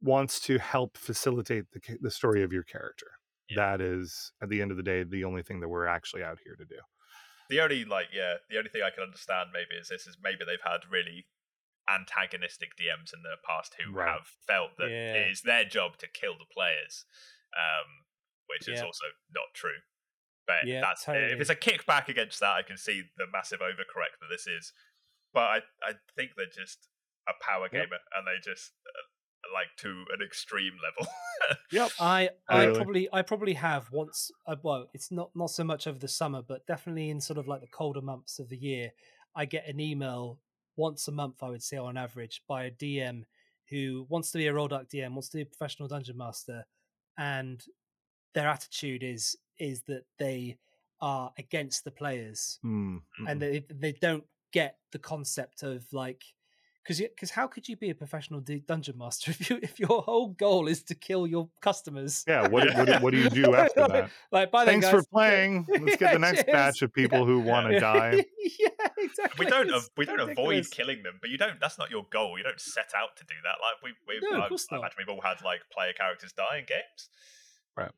wants 0.01 0.39
to 0.41 0.57
help 0.57 0.97
facilitate 0.97 1.65
the 1.71 1.79
the 2.01 2.11
story 2.11 2.43
of 2.43 2.51
your 2.53 2.63
character. 2.63 3.07
Yeah. 3.49 3.55
That 3.57 3.81
is, 3.81 4.31
at 4.41 4.49
the 4.49 4.61
end 4.61 4.71
of 4.71 4.77
the 4.77 4.83
day, 4.83 5.03
the 5.03 5.25
only 5.25 5.43
thing 5.43 5.59
that 5.59 5.67
we're 5.69 5.85
actually 5.85 6.23
out 6.23 6.39
here 6.43 6.55
to 6.55 6.65
do. 6.65 6.79
the 7.49 7.59
only 7.59 7.83
like 7.85 8.07
yeah 8.13 8.35
the 8.49 8.57
only 8.57 8.69
thing 8.69 8.81
i 8.81 8.89
can 8.95 9.03
understand 9.03 9.49
maybe 9.51 9.75
is 9.79 9.89
this 9.89 10.07
is 10.07 10.15
maybe 10.23 10.45
they've 10.47 10.63
had 10.63 10.79
really 10.89 11.25
antagonistic 11.89 12.71
dms 12.77 13.13
in 13.13 13.21
the 13.23 13.35
past 13.47 13.75
who 13.79 13.91
Right. 13.93 14.17
have 14.17 14.27
felt 14.47 14.71
that 14.77 14.89
Yeah. 14.89 15.15
it 15.15 15.31
is 15.31 15.41
their 15.41 15.65
job 15.65 15.97
to 15.97 16.07
kill 16.07 16.33
the 16.37 16.45
players 16.51 17.05
um 17.57 18.05
which 18.47 18.67
is 18.67 18.79
Yeah. 18.79 18.85
also 18.85 19.05
not 19.33 19.53
true 19.53 19.81
but 20.47 20.67
Yeah, 20.67 20.81
that's 20.81 21.05
totally. 21.05 21.31
if 21.33 21.41
it's 21.41 21.49
a 21.49 21.55
kickback 21.55 22.07
against 22.07 22.39
that 22.39 22.55
i 22.55 22.61
can 22.63 22.77
see 22.77 23.03
the 23.17 23.25
massive 23.31 23.59
overcorrect 23.59 24.19
that 24.21 24.29
this 24.29 24.47
is 24.47 24.73
but 25.33 25.43
i 25.43 25.57
i 25.83 25.93
think 26.15 26.31
they're 26.37 26.45
just 26.47 26.87
a 27.27 27.33
power 27.43 27.69
Yep. 27.71 27.85
gamer 27.85 27.99
and 28.17 28.27
they 28.27 28.37
just 28.43 28.73
uh, 28.87 29.53
like 29.53 29.69
to 29.77 30.05
an 30.13 30.21
extreme 30.25 30.73
level 30.81 31.11
Yep. 31.71 31.93
I 31.99 32.29
I 32.49 32.67
Totally. 32.67 32.67
probably 32.67 33.07
I 33.13 33.21
probably 33.21 33.53
have 33.53 33.91
once. 33.91 34.29
Uh, 34.45 34.57
well, 34.61 34.87
it's 34.93 35.11
not 35.11 35.31
not 35.35 35.49
so 35.51 35.63
much 35.63 35.87
over 35.87 35.97
the 35.99 36.07
summer, 36.07 36.41
but 36.41 36.67
definitely 36.67 37.09
in 37.09 37.21
sort 37.21 37.39
of 37.39 37.47
like 37.47 37.61
the 37.61 37.67
colder 37.67 38.01
months 38.01 38.39
of 38.39 38.49
the 38.49 38.57
year, 38.57 38.91
I 39.35 39.45
get 39.45 39.67
an 39.67 39.79
email 39.79 40.39
once 40.75 41.07
a 41.07 41.11
month. 41.11 41.43
I 41.43 41.49
would 41.49 41.63
say 41.63 41.77
on 41.77 41.97
average 41.97 42.41
by 42.47 42.65
a 42.65 42.71
DM 42.71 43.23
who 43.69 44.05
wants 44.09 44.31
to 44.31 44.37
be 44.37 44.47
a 44.47 44.53
Rolldark 44.53 44.89
DM, 44.89 45.11
wants 45.13 45.29
to 45.29 45.37
be 45.37 45.41
a 45.43 45.45
professional 45.45 45.87
dungeon 45.87 46.17
master, 46.17 46.65
and 47.17 47.63
their 48.33 48.47
attitude 48.47 49.03
is 49.03 49.35
is 49.59 49.81
that 49.83 50.03
they 50.17 50.57
are 51.01 51.31
against 51.37 51.83
the 51.83 51.91
players 51.91 52.59
Hmm. 52.61 52.97
and 53.27 53.41
they 53.41 53.65
they 53.69 53.91
don't 53.93 54.23
get 54.51 54.77
the 54.91 54.99
concept 54.99 55.63
of 55.63 55.85
like 55.93 56.23
because 56.83 56.99
because 56.99 57.29
how 57.31 57.47
could 57.47 57.67
you 57.69 57.77
be 57.77 57.89
a 57.91 57.95
professional 57.95 58.39
d- 58.39 58.63
dungeon 58.67 58.97
master 58.97 59.31
if 59.39 59.49
you 59.49 59.59
if 59.61 59.79
your 59.79 60.01
whole 60.01 60.29
goal 60.29 60.67
is 60.67 60.83
to 60.83 60.95
kill 60.95 61.27
your 61.27 61.49
customers? 61.61 62.23
Yeah. 62.27 62.47
What, 62.47 62.67
do- 62.67 62.73
what, 62.75 62.85
do- 62.87 62.93
what 62.99 63.11
do 63.11 63.17
you 63.19 63.29
do 63.29 63.55
after 63.55 63.87
that? 63.87 64.09
Like, 64.31 64.51
by 64.51 64.65
then, 64.65 64.81
Thanks 64.81 64.87
guys, 64.87 64.93
for 64.95 65.03
playing. 65.11 65.65
Let's 65.69 65.97
get 65.97 66.13
the 66.13 66.19
next 66.19 66.43
cheers. 66.45 66.53
batch 66.53 66.81
of 66.81 66.93
people 66.93 67.25
who 67.25 67.39
want 67.39 67.67
to 67.67 67.73
Yeah. 67.73 67.79
die. 67.79 68.25
yeah, 68.59 68.67
exactly. 68.97 69.45
we 69.45 69.49
don't 69.49 69.69
It's 69.69 69.89
we 69.97 70.05
don't 70.05 70.19
avoid 70.19 70.69
killing 70.71 71.03
them, 71.03 71.19
but 71.21 71.29
you 71.29 71.37
don't. 71.37 71.59
That's 71.59 71.77
not 71.77 71.91
your 71.91 72.05
goal. 72.11 72.37
You 72.37 72.43
don't 72.43 72.59
set 72.59 72.91
out 72.97 73.15
to 73.17 73.23
do 73.25 73.35
that. 73.43 73.55
Like 73.61 73.81
we, 73.83 73.91
we 74.07 74.19
No, 74.29 74.37
of 74.37 74.43
I, 74.43 74.47
course 74.49 74.67
I 74.71 74.75
not. 74.75 74.81
imagine 74.81 74.95
we've 74.99 75.09
all 75.15 75.21
had 75.21 75.43
like 75.43 75.61
player 75.71 75.93
characters 75.93 76.31
die 76.33 76.57
in 76.59 76.65
games. 76.65 77.09
Right. 77.77 77.91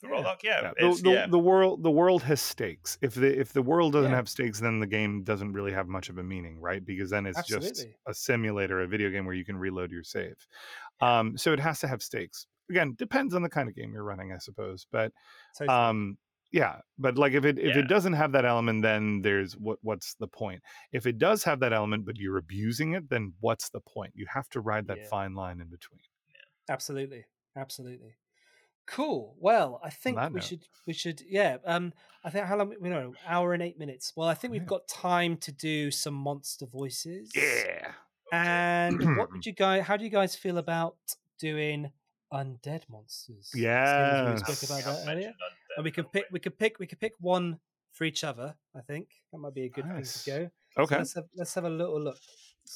The 0.00 0.06
Yeah. 0.06 0.12
Roll 0.12 0.22
yeah, 0.22 0.36
Yeah, 0.62 0.72
the, 0.78 1.00
the, 1.02 1.10
yeah. 1.10 1.26
the 1.26 1.38
world 1.38 1.82
the 1.82 1.90
world 1.90 2.22
has 2.22 2.40
stakes. 2.40 2.98
If 3.02 3.14
the 3.14 3.36
if 3.38 3.52
the 3.52 3.62
world 3.62 3.92
doesn't 3.92 4.10
Yeah. 4.10 4.16
have 4.16 4.28
stakes, 4.28 4.60
then 4.60 4.78
the 4.80 4.86
game 4.86 5.24
doesn't 5.24 5.52
really 5.52 5.72
have 5.72 5.88
much 5.88 6.08
of 6.08 6.18
a 6.18 6.22
meaning, 6.22 6.60
right? 6.60 6.84
Because 6.84 7.10
then 7.10 7.26
it's 7.26 7.42
just 7.42 7.86
a 8.06 8.14
simulator, 8.14 8.80
a 8.80 8.86
video 8.86 9.10
game 9.10 9.26
where 9.26 9.34
you 9.34 9.44
can 9.44 9.56
reload 9.56 9.90
your 9.90 10.04
save. 10.04 10.36
Um, 11.00 11.36
so 11.36 11.52
it 11.52 11.60
has 11.60 11.80
to 11.80 11.88
have 11.88 12.02
stakes. 12.02 12.46
Again, 12.70 12.94
depends 12.96 13.34
on 13.34 13.42
the 13.42 13.48
kind 13.48 13.68
of 13.68 13.74
game 13.74 13.92
you're 13.92 14.04
running, 14.04 14.32
I 14.32 14.38
suppose. 14.38 14.86
But 14.90 15.12
Totally. 15.56 15.76
um, 15.76 16.18
yeah, 16.52 16.80
but 16.98 17.16
like 17.18 17.32
if 17.32 17.44
it 17.44 17.58
if 17.58 17.74
Yeah. 17.74 17.78
it 17.80 17.88
doesn't 17.88 18.12
have 18.14 18.32
that 18.32 18.44
element, 18.44 18.82
then 18.82 19.22
there's 19.22 19.56
what 19.56 19.78
what's 19.82 20.14
the 20.14 20.28
point? 20.28 20.62
If 20.92 21.06
it 21.06 21.18
does 21.18 21.42
have 21.44 21.60
that 21.60 21.72
element, 21.72 22.04
but 22.06 22.16
you're 22.18 22.38
abusing 22.38 22.92
it, 22.92 23.08
then 23.08 23.34
what's 23.40 23.68
the 23.70 23.80
point? 23.80 24.12
You 24.14 24.26
have 24.32 24.48
to 24.50 24.60
ride 24.60 24.86
that 24.88 24.98
Yeah. 24.98 25.08
fine 25.08 25.34
line 25.34 25.60
in 25.60 25.68
between. 25.68 26.00
Absolutely, 26.68 27.24
absolutely. 27.56 28.14
Cool. 28.90 29.34
Well, 29.38 29.80
I 29.84 29.90
think 29.90 30.18
we 30.18 30.28
note. 30.30 30.44
should 30.44 30.60
we 30.86 30.92
should 30.94 31.20
yeah. 31.28 31.58
Um, 31.64 31.92
I 32.24 32.30
think 32.30 32.46
how 32.46 32.56
long 32.56 32.74
we 32.80 32.88
know 32.88 33.14
hour 33.26 33.52
and 33.52 33.62
eight 33.62 33.78
minutes. 33.78 34.12
Well, 34.16 34.28
I 34.28 34.34
think 34.34 34.52
we've 34.52 34.62
Yeah. 34.62 34.66
got 34.68 34.88
time 34.88 35.36
to 35.38 35.52
do 35.52 35.90
some 35.90 36.14
monster 36.14 36.64
voices. 36.66 37.30
Yeah. 37.34 37.92
And 38.32 38.98
what 39.16 39.30
would 39.32 39.44
you 39.44 39.52
guys? 39.52 39.84
How 39.84 39.96
do 39.96 40.04
you 40.04 40.10
guys 40.10 40.34
feel 40.34 40.56
about 40.58 40.96
doing 41.38 41.90
undead 42.32 42.82
monsters? 42.88 43.50
Seeing 43.52 43.66
as 43.66 44.42
We 44.48 44.54
spoke 44.54 44.70
about 44.70 44.78
Yeah, 44.86 45.04
that 45.04 45.12
earlier, 45.12 45.28
Undead, 45.28 45.76
and 45.76 45.84
we 45.84 45.90
can 45.90 46.04
pick. 46.04 46.24
We 46.32 46.40
could 46.40 46.58
pick. 46.58 46.78
We 46.78 46.86
could 46.86 47.00
pick 47.00 47.12
one 47.20 47.58
for 47.92 48.04
each 48.04 48.24
other. 48.24 48.54
I 48.74 48.80
think 48.80 49.08
that 49.32 49.38
might 49.38 49.54
be 49.54 49.64
a 49.64 49.68
good 49.68 49.86
Nice. 49.86 50.22
thing 50.24 50.34
to 50.34 50.40
go. 50.44 50.50
So 50.76 50.82
Okay. 50.84 50.96
let's 50.98 51.14
have 51.14 51.24
let's 51.34 51.54
have 51.54 51.64
a 51.64 51.70
little 51.70 52.00
look. 52.00 52.18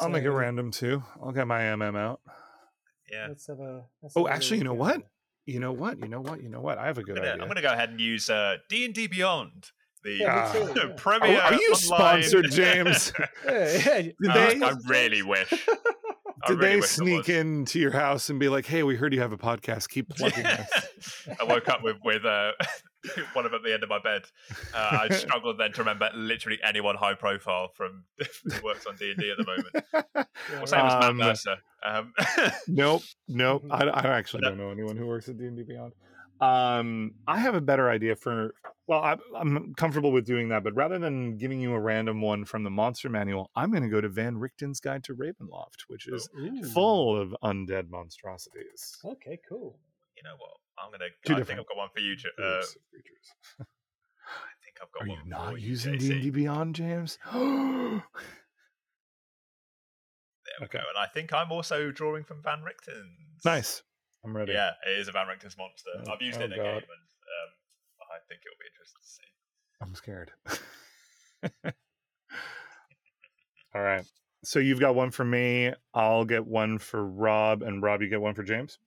I'll 0.00 0.08
make 0.10 0.24
it 0.24 0.26
So, 0.26 0.32
random 0.32 0.70
too. 0.70 1.02
I'll 1.22 1.32
get 1.32 1.46
my 1.46 1.60
MM 1.62 1.96
out. 1.96 2.20
Yeah. 3.10 3.26
Let's 3.28 3.46
have 3.46 3.60
a. 3.60 3.84
let's 4.02 4.16
Oh, 4.16 4.24
have 4.24 4.32
a 4.32 4.34
actually, 4.34 4.58
you 4.58 4.64
know 4.64 4.74
what? 4.74 5.02
Here. 5.44 5.54
You 5.54 5.60
know 5.60 5.72
what? 5.72 5.98
You 5.98 6.08
know 6.08 6.20
what? 6.20 6.42
You 6.42 6.48
know 6.48 6.60
what? 6.60 6.78
I 6.78 6.86
have 6.86 6.98
a 6.98 7.00
I'm 7.00 7.06
good 7.06 7.16
gonna, 7.16 7.28
idea. 7.28 7.42
I'm 7.42 7.48
gonna 7.48 7.62
go 7.62 7.72
ahead 7.72 7.90
and 7.90 8.00
use 8.00 8.28
uh, 8.30 8.56
D 8.68 8.84
and 8.84 8.94
D 8.94 9.06
Beyond, 9.06 9.70
the 10.04 10.12
Yeah, 10.12 10.52
me 10.54 10.60
too, 10.60 10.66
Ah. 10.70 10.74
yeah. 10.88 10.92
premier. 10.96 11.38
Are- 11.38 11.42
are 11.42 11.54
you 11.54 11.72
online- 11.72 12.22
sponsored, 12.22 12.46
James? 12.52 13.12
Yeah, 13.46 13.98
yeah. 14.20 14.30
Uh, 14.30 14.34
they- 14.34 14.62
I 14.62 14.74
really 14.88 15.22
wish. 15.22 15.50
Did 16.48 16.58
really 16.58 16.80
they 16.80 16.86
sneak 16.86 17.28
into 17.28 17.78
your 17.78 17.92
house 17.92 18.28
and 18.28 18.40
be 18.40 18.48
like, 18.48 18.66
"Hey, 18.66 18.82
we 18.82 18.96
heard 18.96 19.14
you 19.14 19.20
have 19.20 19.30
a 19.32 19.38
podcast. 19.38 19.88
Keep 19.88 20.08
plugging 20.08 20.42
this." 20.42 21.28
I 21.40 21.44
woke 21.44 21.68
up 21.68 21.84
with 21.84 21.98
with 22.04 22.24
uh, 22.24 22.50
one 23.32 23.44
of 23.44 23.52
them 23.52 23.60
at 23.60 23.64
the 23.64 23.74
end 23.74 23.82
of 23.82 23.88
my 23.88 23.98
bed. 24.00 24.22
Uh, 24.74 25.06
I 25.10 25.14
struggled 25.14 25.58
then 25.58 25.72
to 25.72 25.80
remember 25.80 26.08
literally 26.14 26.58
anyone 26.66 26.96
high 26.96 27.14
profile 27.14 27.68
from 27.74 28.04
who 28.44 28.64
works 28.64 28.86
on 28.86 28.96
D 28.96 29.10
and 29.10 29.18
D 29.20 29.30
at 29.30 29.36
the 29.38 29.44
moment. 29.46 30.28
Well, 30.52 30.66
same 30.66 30.80
as 30.86 30.92
Matt 30.94 31.04
Um, 31.04 31.16
Mercer. 31.18 31.56
Um, 31.86 32.12
nope, 32.66 33.02
nope. 33.28 33.62
Mhm. 33.64 33.70
I, 33.70 34.08
I 34.08 34.18
actually 34.18 34.40
don't 34.42 34.56
know 34.58 34.70
anyone 34.70 34.96
who 34.96 35.06
works 35.06 35.28
at 35.28 35.38
D 35.38 35.44
and 35.44 35.56
D 35.56 35.62
Beyond. 35.62 35.92
Um, 36.40 37.12
I 37.28 37.38
have 37.38 37.54
a 37.54 37.60
better 37.60 37.88
idea 37.88 38.16
for. 38.16 38.54
Well, 38.88 39.00
I, 39.00 39.16
I'm 39.36 39.74
comfortable 39.76 40.10
with 40.10 40.26
doing 40.26 40.48
that, 40.48 40.64
but 40.64 40.74
rather 40.74 40.98
than 40.98 41.36
giving 41.36 41.60
you 41.60 41.72
a 41.74 41.78
random 41.78 42.20
one 42.20 42.44
from 42.44 42.64
the 42.64 42.70
Monster 42.70 43.08
Manual, 43.08 43.50
I'm 43.54 43.70
going 43.70 43.84
to 43.84 43.88
go 43.88 44.00
to 44.00 44.08
Van 44.08 44.34
Richten's 44.34 44.80
Guide 44.80 45.04
to 45.04 45.14
Ravenloft, 45.14 45.82
which 45.86 46.08
is 46.08 46.28
Ooh. 46.40 46.64
full 46.64 47.16
of 47.20 47.34
undead 47.44 47.88
monstrosities. 47.90 48.96
Okay, 49.04 49.38
cool. 49.48 49.78
you 50.16 50.22
know 50.24 50.34
what? 50.38 50.56
I'm 50.82 50.90
gonna. 50.90 51.04
Two 51.24 51.34
I 51.34 51.44
think 51.44 51.58
I've 51.60 51.66
got 51.66 51.76
one 51.76 51.88
for 51.94 52.00
you. 52.00 52.16
Jo- 52.16 52.28
Uh, 52.38 52.62
creatures. 52.90 53.32
I 53.60 53.64
think 54.64 54.76
I've 54.82 54.90
got 54.92 55.02
Are 55.02 55.08
one. 55.08 55.18
you 55.24 55.30
not 55.30 55.50
for 55.52 55.58
using 55.58 55.94
JC. 55.94 55.98
D 56.00 56.12
and 56.12 56.22
D 56.22 56.30
Beyond, 56.30 56.74
James? 56.74 57.18
There 60.44 60.56
we 60.60 60.66
Okay. 60.66 60.78
go. 60.78 60.84
And 60.88 60.98
I 60.98 61.06
think 61.06 61.32
I'm 61.32 61.50
also 61.52 61.90
drawing 61.90 62.24
from 62.24 62.42
Van 62.42 62.60
Richten's. 62.62 63.44
nice. 63.44 63.82
I'm 64.24 64.36
ready. 64.36 64.52
Yeah, 64.52 64.72
it 64.86 64.98
is 64.98 65.08
a 65.08 65.12
Van 65.12 65.26
Richten's 65.26 65.56
monster. 65.56 65.90
Oh, 66.06 66.12
I've 66.12 66.20
used 66.22 66.40
oh 66.40 66.44
it 66.44 66.46
in 66.46 66.52
a 66.52 66.56
game, 66.56 66.64
and 66.66 66.74
um, 66.82 67.50
I 68.12 68.18
think 68.28 68.42
it'll 68.44 68.58
be 68.60 68.66
interesting 68.70 69.02
to 69.02 69.08
see. 69.08 69.30
I'm 69.80 69.94
scared. 69.94 70.32
All 73.74 73.82
right. 73.82 74.04
So 74.44 74.58
you've 74.58 74.80
got 74.80 74.94
one 74.94 75.10
for 75.10 75.24
me. 75.24 75.72
I'll 75.94 76.24
get 76.24 76.46
one 76.46 76.78
for 76.78 77.04
Rob, 77.04 77.62
and 77.62 77.82
Rob, 77.82 78.02
you 78.02 78.08
get 78.08 78.20
one 78.20 78.34
for 78.34 78.42
James. 78.42 78.78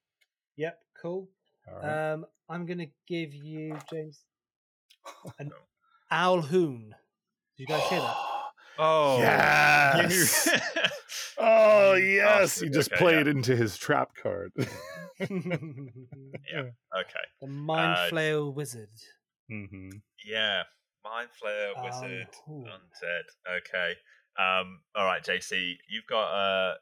Yep, 0.58 0.78
cool. 1.02 1.30
All 1.68 1.80
right. 1.82 2.12
Um, 2.14 2.26
I'm 2.50 2.66
gonna 2.66 2.88
give 3.08 3.34
you 3.34 3.78
James 3.92 4.24
an 5.40 5.52
Alhoon. 6.12 6.90
Did 7.58 7.60
you 7.60 7.68
guys 7.68 7.84
hear 7.90 8.00
that? 8.00 8.16
Oh, 8.78 9.20
yes. 9.22 10.50
oh 11.38 11.94
yes. 11.94 12.26
bastard. 12.60 12.68
You 12.68 12.74
just 12.74 12.92
Okay, 12.92 13.00
played 13.00 13.26
yeah. 13.26 13.32
into 13.32 13.56
his 13.56 13.78
trap 13.78 14.10
card. 14.22 14.52
yeah. 14.58 14.66
Okay. 15.30 17.26
the 17.40 17.48
mind 17.48 17.98
Uh, 17.98 18.10
Flayer 18.12 18.54
wizard. 18.54 18.90
hmm 19.50 19.92
Yeah. 20.26 20.64
Mind 21.06 21.30
Flayer, 21.42 21.72
Oh, 21.78 21.84
Wizard, 21.86 22.28
cool. 22.46 22.66
Undead. 22.66 23.58
Okay. 23.60 23.94
Um. 24.38 24.82
All 24.94 25.06
right, 25.06 25.24
JC. 25.24 25.76
You've 25.90 26.08
got 26.10 26.26
uh. 26.34 26.74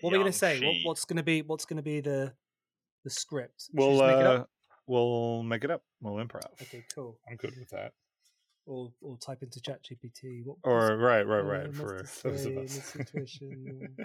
What 0.00 0.10
are 0.14 0.18
we 0.18 0.22
gonna 0.22 0.32
say? 0.32 0.60
What, 0.64 0.76
what's 0.90 1.04
gonna 1.04 1.24
be? 1.24 1.42
What's 1.42 1.64
gonna 1.64 1.82
be 1.82 2.00
the 2.00 2.34
the 3.04 3.10
script? 3.10 3.68
We 3.72 3.84
We'll 3.84 4.02
make 4.06 4.20
it 4.20 4.26
uh, 4.26 4.30
up? 4.40 4.50
we'll 4.86 5.42
make 5.42 5.64
it 5.64 5.70
up. 5.70 5.82
We'll 6.00 6.24
improv. 6.24 6.46
Okay, 6.62 6.84
cool. 6.94 7.18
I'm 7.28 7.36
good 7.36 7.54
with 7.58 7.70
that. 7.70 7.92
Or 8.64 8.92
or 9.00 9.16
type 9.18 9.42
into 9.42 9.58
ChatGPT. 9.60 10.44
What 10.44 10.58
Or 10.62 10.96
right, 10.96 11.26
right, 11.26 11.40
uh, 11.40 11.42
right. 11.44 11.74
For 11.74 11.96
those 12.22 12.42
say 12.42 12.54
of 12.56 12.64
us. 12.64 12.94
this 12.94 13.40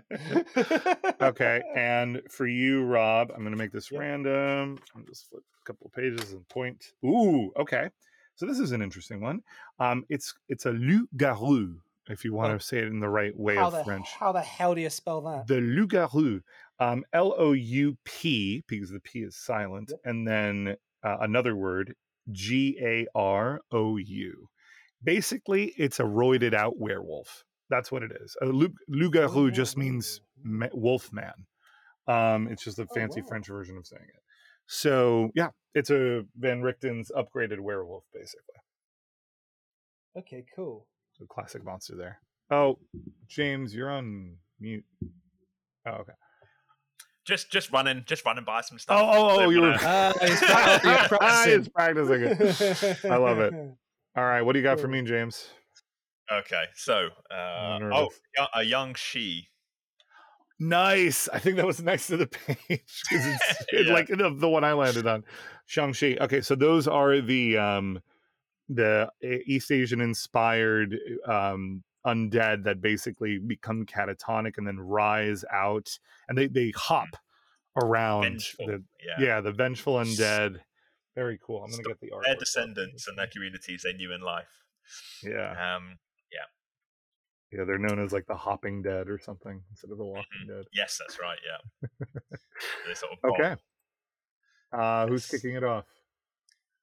okay, 1.22 1.62
and 1.76 2.22
for 2.30 2.48
you, 2.48 2.84
Rob, 2.84 3.32
I'm 3.34 3.42
going 3.42 3.52
to 3.52 3.58
make 3.58 3.72
this 3.72 3.92
Yep. 3.92 4.00
random. 4.00 4.80
I'm 4.96 5.06
just 5.06 5.30
flip 5.30 5.44
a 5.62 5.66
couple 5.66 5.88
of 5.88 5.94
pages 5.94 6.34
and 6.34 6.48
point. 6.50 6.94
Ooh, 7.06 7.52
okay. 7.58 7.90
So 8.36 8.46
this 8.46 8.60
is 8.60 8.72
an 8.72 8.82
interesting 8.82 9.22
one. 9.22 9.42
Um, 9.80 10.06
it's 10.10 10.34
it's 10.50 10.66
a 10.66 10.72
loup-garou, 10.72 11.76
if 12.10 12.24
you 12.26 12.34
want 12.34 12.54
Oh. 12.54 12.58
to 12.58 12.64
say 12.64 12.78
it 12.80 12.86
in 12.88 13.00
the 13.00 13.10
right 13.10 13.36
way 13.38 13.56
how 13.56 13.68
of 13.68 13.74
the 13.74 13.84
French. 13.84 14.08
how 14.20 14.32
the 14.32 14.42
hell 14.42 14.76
do 14.76 14.82
you 14.82 14.90
spell 14.90 15.22
that? 15.22 15.48
The 15.48 15.60
loup-garou, 15.62 16.42
um, 16.80 17.04
L 17.14 17.34
O 17.38 17.54
U 17.54 17.98
P, 18.06 18.64
because 18.68 18.90
the 18.92 19.00
P 19.00 19.20
is 19.20 19.36
silent, 19.36 19.92
and 20.04 20.28
then 20.28 20.76
uh, 21.04 21.18
another 21.22 21.56
word, 21.56 21.96
G 22.32 22.78
A 22.82 23.08
R 23.16 23.62
O 23.72 23.98
U. 23.98 24.50
Basically, 25.04 25.74
it's 25.78 26.00
a 26.00 26.04
roided 26.04 26.54
out 26.54 26.78
werewolf. 26.78 27.44
That's 27.70 27.92
what 27.92 28.04
it 28.04 28.12
is. 28.22 28.36
A 28.42 28.46
loup- 28.46 28.78
just 29.54 29.78
means 29.78 30.22
Ooh. 30.46 30.70
wolf 30.74 31.12
man. 31.12 31.34
Um, 32.08 32.48
it's 32.48 32.64
just 32.64 32.80
a 32.80 32.84
Oh, 32.84 32.94
fancy 32.96 33.22
wow. 33.22 33.28
French 33.28 33.48
version 33.48 33.78
of 33.78 33.86
saying 33.86 34.02
it. 34.08 34.22
So 34.66 35.30
yeah, 35.36 35.50
it's 35.74 35.90
a 35.90 36.24
Van 36.38 36.62
Richten's 36.62 37.12
upgraded 37.16 37.60
werewolf, 37.60 38.06
basically. 38.14 38.56
Okay, 40.18 40.46
cool. 40.56 40.88
So 41.14 41.26
classic 41.26 41.64
monster 41.64 41.96
there. 41.96 42.20
Oh, 42.50 42.80
James, 43.28 43.76
you're 43.76 43.90
on 43.90 44.38
mute. 44.60 44.86
Oh, 45.86 45.92
okay. 45.92 46.14
Just, 47.28 47.52
just 47.52 47.72
running, 47.72 48.04
just 48.08 48.26
running 48.26 48.46
by 48.46 48.62
some 48.62 48.76
Oh, 48.76 48.80
stuff. 48.80 49.00
oh, 49.02 49.30
oh, 49.30 49.38
Didn't 49.40 49.52
you 49.52 49.62
were. 49.62 49.68
wanna- 49.72 49.80
Ah, 49.84 50.14
he's 50.22 50.40
pra- 50.40 50.80
you're 50.84 51.08
practicing. 51.20 51.60
He's 51.60 51.70
practicing 51.70 52.22
it. 53.04 53.12
I 53.12 53.18
love 53.18 53.40
it. 53.40 53.54
All 53.54 54.24
right, 54.24 54.42
what 54.42 54.54
do 54.54 54.60
you 54.60 54.64
got 54.64 54.80
for 54.80 54.88
me, 54.88 55.02
James? 55.04 55.48
Okay, 56.32 56.64
so 56.76 57.10
uh, 57.30 57.80
oh, 57.94 58.10
a 58.56 58.60
Jiangshi. 58.60 59.48
Nice. 60.60 61.30
I 61.32 61.40
think 61.40 61.58
that 61.58 61.66
was 61.68 61.82
next 61.82 62.08
to 62.08 62.18
the 62.18 62.28
page 62.28 62.58
because 62.68 63.26
it's 63.28 63.44
it, 63.72 63.88
Yeah. 63.88 63.94
like 63.94 64.08
the, 64.08 64.34
the 64.36 64.50
one 64.50 64.64
I 64.64 64.74
landed 64.74 65.06
on. 65.06 65.24
Jiangshi. 65.70 66.20
Okay, 66.22 66.42
so 66.42 66.56
those 66.56 66.88
are 66.88 67.22
the 67.22 67.58
um 67.58 68.00
the 68.70 69.10
East 69.22 69.72
Asian 69.72 70.02
inspired 70.02 70.98
um 71.28 71.84
undead 72.08 72.64
that 72.64 72.82
basically 72.82 73.38
become 73.38 73.86
catatonic 73.86 74.58
and 74.58 74.66
then 74.66 74.80
rise 74.80 75.44
out 75.52 75.90
and 76.28 76.38
they 76.38 76.48
they 76.48 76.72
hop 76.76 77.10
around 77.84 78.24
Vengeful. 78.24 78.66
the 78.68 78.84
yeah. 79.06 79.26
yeah, 79.26 79.42
the 79.42 79.52
vengeful 79.52 79.96
undead. 79.96 80.60
Very 81.16 81.40
cool. 81.46 81.64
I'm 81.64 81.72
gonna 81.72 81.84
So 81.84 81.90
get 81.90 82.00
the 82.00 82.12
art. 82.12 82.24
Their 82.26 82.36
descendants 82.36 83.08
and 83.08 83.18
their 83.18 83.28
communities 83.28 83.82
they 83.84 83.94
knew 83.94 84.14
in 84.14 84.22
life. 84.22 84.50
Yeah. 85.24 85.52
Um. 85.76 85.98
Yeah, 86.32 87.58
yeah 87.60 87.66
they're 87.66 87.78
known 87.78 88.00
as 88.04 88.12
like 88.14 88.26
the 88.28 88.36
hopping 88.36 88.82
dead 88.82 89.10
or 89.10 89.20
something 89.20 89.62
instead 89.72 89.92
of 89.92 89.98
the 89.98 90.06
walking 90.06 90.46
Mhm. 90.46 90.48
dead. 90.48 90.66
Yes, 90.74 90.98
that's 91.00 91.20
right. 91.20 91.40
Yeah. 91.46 92.06
sort 92.96 93.12
of 93.24 93.32
Okay. 93.32 93.56
Uh 94.72 95.08
who's 95.08 95.24
Yes. 95.32 95.42
kicking 95.42 95.56
it 95.56 95.64
off? 95.64 95.86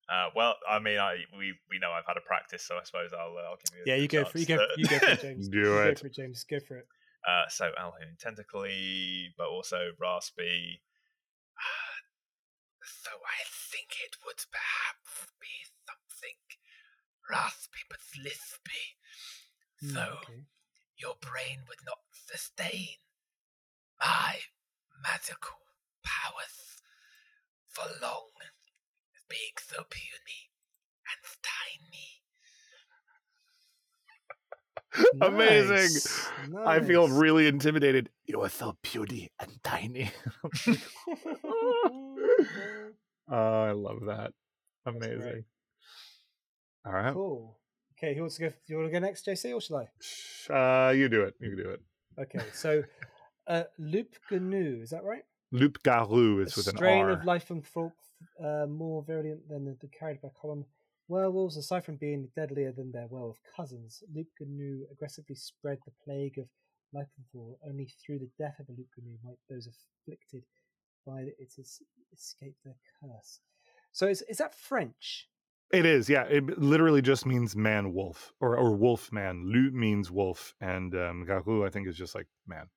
Uh, 0.08 0.28
well, 0.36 0.54
I 0.68 0.78
mean, 0.80 0.98
I 0.98 1.24
we 1.36 1.54
we 1.70 1.78
know 1.78 1.90
I've 1.90 2.06
had 2.06 2.16
a 2.16 2.20
practice, 2.26 2.62
so 2.66 2.76
I 2.76 2.84
suppose 2.84 3.10
I'll 3.12 3.36
uh, 3.38 3.48
I'll 3.50 3.56
give 3.56 3.72
you. 3.78 3.84
Yeah, 3.86 3.96
you 3.96 4.08
go 4.08 4.24
for 4.24 4.38
you 4.38 4.46
go 4.46 4.56
to- 4.58 4.68
you 4.76 4.86
go 4.86 4.98
for 4.98 5.06
it, 5.10 5.20
James. 5.22 5.48
Do 5.50 5.58
You 5.58 5.64
Go 5.64 5.82
it. 5.88 5.98
for 5.98 6.06
it, 6.08 6.14
James. 6.14 6.44
Go 6.44 6.58
for 6.60 6.76
it. 6.76 6.86
Uh, 7.26 7.48
so 7.48 7.70
Alhoon, 7.80 8.18
tentacly, 8.20 9.28
but 9.38 9.46
also 9.48 9.92
raspy. 10.00 10.82
So 12.84 13.10
I 13.10 13.40
think 13.72 13.96
it 14.04 14.16
would 14.26 14.44
perhaps 14.52 15.32
be 15.40 15.56
something 15.88 16.36
raspy 17.30 17.80
but 17.88 18.00
lispy. 18.20 18.84
Hmm, 19.80 19.94
So 19.94 20.00
okay. 20.20 20.44
your 20.96 21.14
brain 21.20 21.64
would 21.68 21.80
not 21.86 21.98
sustain 22.12 23.00
my 24.00 24.36
magical 25.02 25.56
powers 26.04 26.82
for 27.68 27.84
long, 28.02 28.28
being 29.28 29.56
so 29.58 29.82
puny 29.90 30.50
and 31.10 31.20
tiny. 31.42 32.10
Amazing. 35.34 36.00
Nice, 36.52 36.66
I 36.66 36.80
feel 36.80 37.08
really 37.08 37.46
intimidated. 37.46 38.10
You 38.26 38.42
are 38.42 38.48
so 38.48 38.76
puny 38.82 39.30
and 39.40 39.50
tiny. 39.62 40.10
oh, 43.28 43.62
I 43.62 43.72
love 43.72 44.00
that. 44.06 44.32
Amazing. 44.86 45.44
All 46.86 46.92
right. 46.92 47.12
cool. 47.12 47.58
Okay, 47.98 48.14
who 48.14 48.20
wants 48.22 48.36
to 48.36 48.42
go? 48.42 48.48
Do 48.48 48.54
you 48.68 48.76
want 48.76 48.88
to 48.88 48.92
go 48.92 48.98
next, 48.98 49.24
JC, 49.26 49.54
or 49.54 49.60
shall 49.60 49.78
I? 49.78 49.88
Sh- 50.00 50.50
Uh, 50.50 50.92
you 50.94 51.08
do 51.08 51.22
it. 51.22 51.34
You 51.40 51.56
do 51.56 51.70
it. 51.70 51.80
Okay, 52.20 52.44
so 52.52 52.82
uh, 53.46 53.62
Loup 53.78 54.14
Gnu, 54.30 54.80
is 54.82 54.90
that 54.90 55.04
right? 55.04 55.22
Loup 55.52 55.82
Garou 55.82 56.40
A 56.40 56.42
is 56.42 56.56
with 56.56 56.66
an 56.68 56.74
R. 56.74 56.78
strain 56.78 57.08
of 57.08 57.24
life 57.24 57.50
and 57.50 57.64
thought 57.64 57.92
uh, 58.42 58.66
more 58.66 59.02
virulent 59.06 59.48
than 59.48 59.64
the, 59.64 59.76
the 59.80 59.88
carried 59.88 60.20
by 60.20 60.28
column. 60.40 60.64
Werewolves, 61.08 61.56
aside 61.58 61.84
from 61.84 61.96
being 61.96 62.28
deadlier 62.34 62.72
than 62.72 62.90
their 62.90 63.06
werewolf 63.08 63.38
cousins, 63.54 64.02
Loup 64.14 64.26
Gnu 64.40 64.86
aggressively 64.90 65.34
spread 65.34 65.78
the 65.84 65.92
plague 66.04 66.38
of 66.38 66.46
and. 66.94 67.58
Only 67.68 67.92
through 68.04 68.20
the 68.20 68.30
death 68.38 68.58
of 68.58 68.68
a 68.68 68.72
Loup 68.72 68.88
Gnu 68.96 69.18
might 69.22 69.36
those 69.50 69.68
afflicted 69.68 70.44
by 71.06 71.22
it 71.22 71.52
escape 72.12 72.54
their 72.64 72.76
curse. 73.00 73.40
So 73.92 74.06
is 74.06 74.22
is 74.22 74.38
that 74.38 74.54
French? 74.54 75.28
It 75.72 75.84
is, 75.86 76.08
yeah. 76.08 76.22
It 76.24 76.58
literally 76.58 77.02
just 77.02 77.26
means 77.26 77.56
man 77.56 77.92
wolf 77.92 78.32
or 78.40 78.56
or 78.56 78.74
wolf 78.76 79.12
man. 79.12 79.44
Loup 79.52 79.74
means 79.74 80.10
wolf, 80.10 80.54
and 80.60 80.94
um, 80.94 81.24
Garou 81.26 81.66
I 81.66 81.70
think 81.70 81.88
is 81.88 81.96
just 81.96 82.14
like 82.14 82.28
man, 82.46 82.68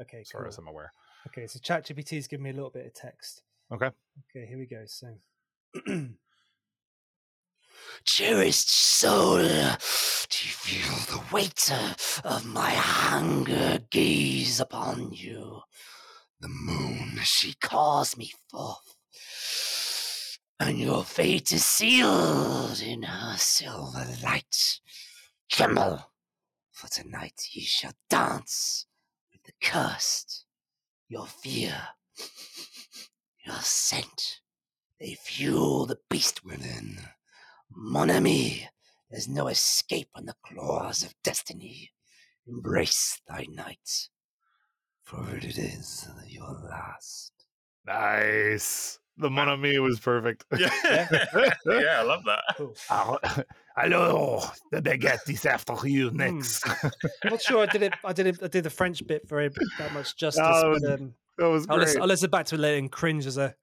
Okay, 0.00 0.20
as 0.20 0.30
far 0.30 0.42
cool. 0.42 0.48
as 0.48 0.58
I'm 0.58 0.68
aware. 0.68 0.92
Okay, 1.26 1.46
so 1.46 1.58
ChatGPT 1.58 2.18
is 2.18 2.28
giving 2.28 2.44
me 2.44 2.50
a 2.50 2.54
little 2.54 2.70
bit 2.70 2.86
of 2.86 2.94
text. 2.94 3.42
Okay. 3.72 3.86
Okay, 3.86 4.46
here 4.46 4.58
we 4.58 4.66
go. 4.66 4.82
So, 4.86 5.08
Cherished 8.04 8.70
soul, 8.70 9.38
do 9.38 9.44
you 9.44 9.76
feel 10.52 10.94
the 11.18 11.24
weight 11.32 11.70
uh, 11.72 11.94
of 12.24 12.46
my 12.46 12.70
hunger 12.70 13.80
gaze 13.90 14.60
upon 14.60 15.12
you? 15.12 15.60
The 16.40 16.48
moon, 16.48 17.18
she 17.24 17.54
calls 17.54 18.16
me 18.16 18.32
forth. 18.50 18.96
and 20.60 20.78
your 20.78 21.04
fate 21.04 21.52
is 21.52 21.64
sealed 21.64 22.80
in 22.80 23.02
her 23.02 23.36
silver 23.36 24.06
light. 24.22 24.80
Tremble, 25.50 26.12
for 26.72 26.88
tonight 26.88 27.40
ye 27.52 27.62
shall 27.62 27.92
dance 28.08 28.86
with 29.32 29.42
the 29.44 29.52
cursed. 29.60 30.44
Your 31.08 31.26
fear, 31.26 31.88
your 33.46 33.60
scent, 33.60 34.40
they 35.00 35.14
fuel 35.14 35.86
the 35.86 35.98
beast 36.10 36.44
within. 36.44 36.98
Mon 37.70 38.10
ami, 38.10 38.68
there's 39.10 39.28
no 39.28 39.48
escape 39.48 40.08
on 40.14 40.26
the 40.26 40.34
claws 40.44 41.02
of 41.02 41.14
destiny. 41.22 41.92
Embrace 42.48 43.20
thy 43.28 43.46
night, 43.50 44.08
for 45.02 45.24
it 45.36 45.44
is 45.44 46.08
your 46.28 46.48
last. 46.70 47.32
Nice. 47.84 48.98
The 49.18 49.30
Mon 49.30 49.48
Ami 49.48 49.78
was 49.78 49.98
perfect. 49.98 50.44
Yeah, 50.58 50.68
yeah, 51.66 52.00
I 52.00 52.02
love 52.02 52.22
that. 52.26 52.42
Cool. 52.56 52.74
Hello, 53.76 54.42
the 54.70 54.82
baguette 54.82 55.28
is 55.30 55.46
after 55.46 55.74
you 55.88 56.10
Hmm. 56.10 56.16
next. 56.18 56.64
I'm 56.68 57.30
not 57.30 57.40
sure 57.42 57.62
I 57.62 57.66
did 57.66 57.82
it. 57.82 57.94
I 58.04 58.12
did 58.12 58.26
it. 58.26 58.42
I 58.42 58.48
did 58.48 58.64
the 58.64 58.70
French 58.70 59.06
bit 59.06 59.26
very 59.28 59.48
that 59.78 59.92
much 59.92 60.16
justice. 60.16 60.42
No, 60.46 60.76
but, 60.80 60.92
um, 61.00 61.14
that 61.38 61.48
was 61.48 61.66
I'll, 61.68 61.76
great. 61.76 61.86
listen, 61.86 62.02
I'll 62.02 62.08
listen 62.08 62.30
back 62.30 62.46
to 62.46 62.54
it 62.54 62.58
later 62.58 62.78
and 62.78 62.90
cringe 62.90 63.26
as 63.26 63.36
a. 63.38 63.54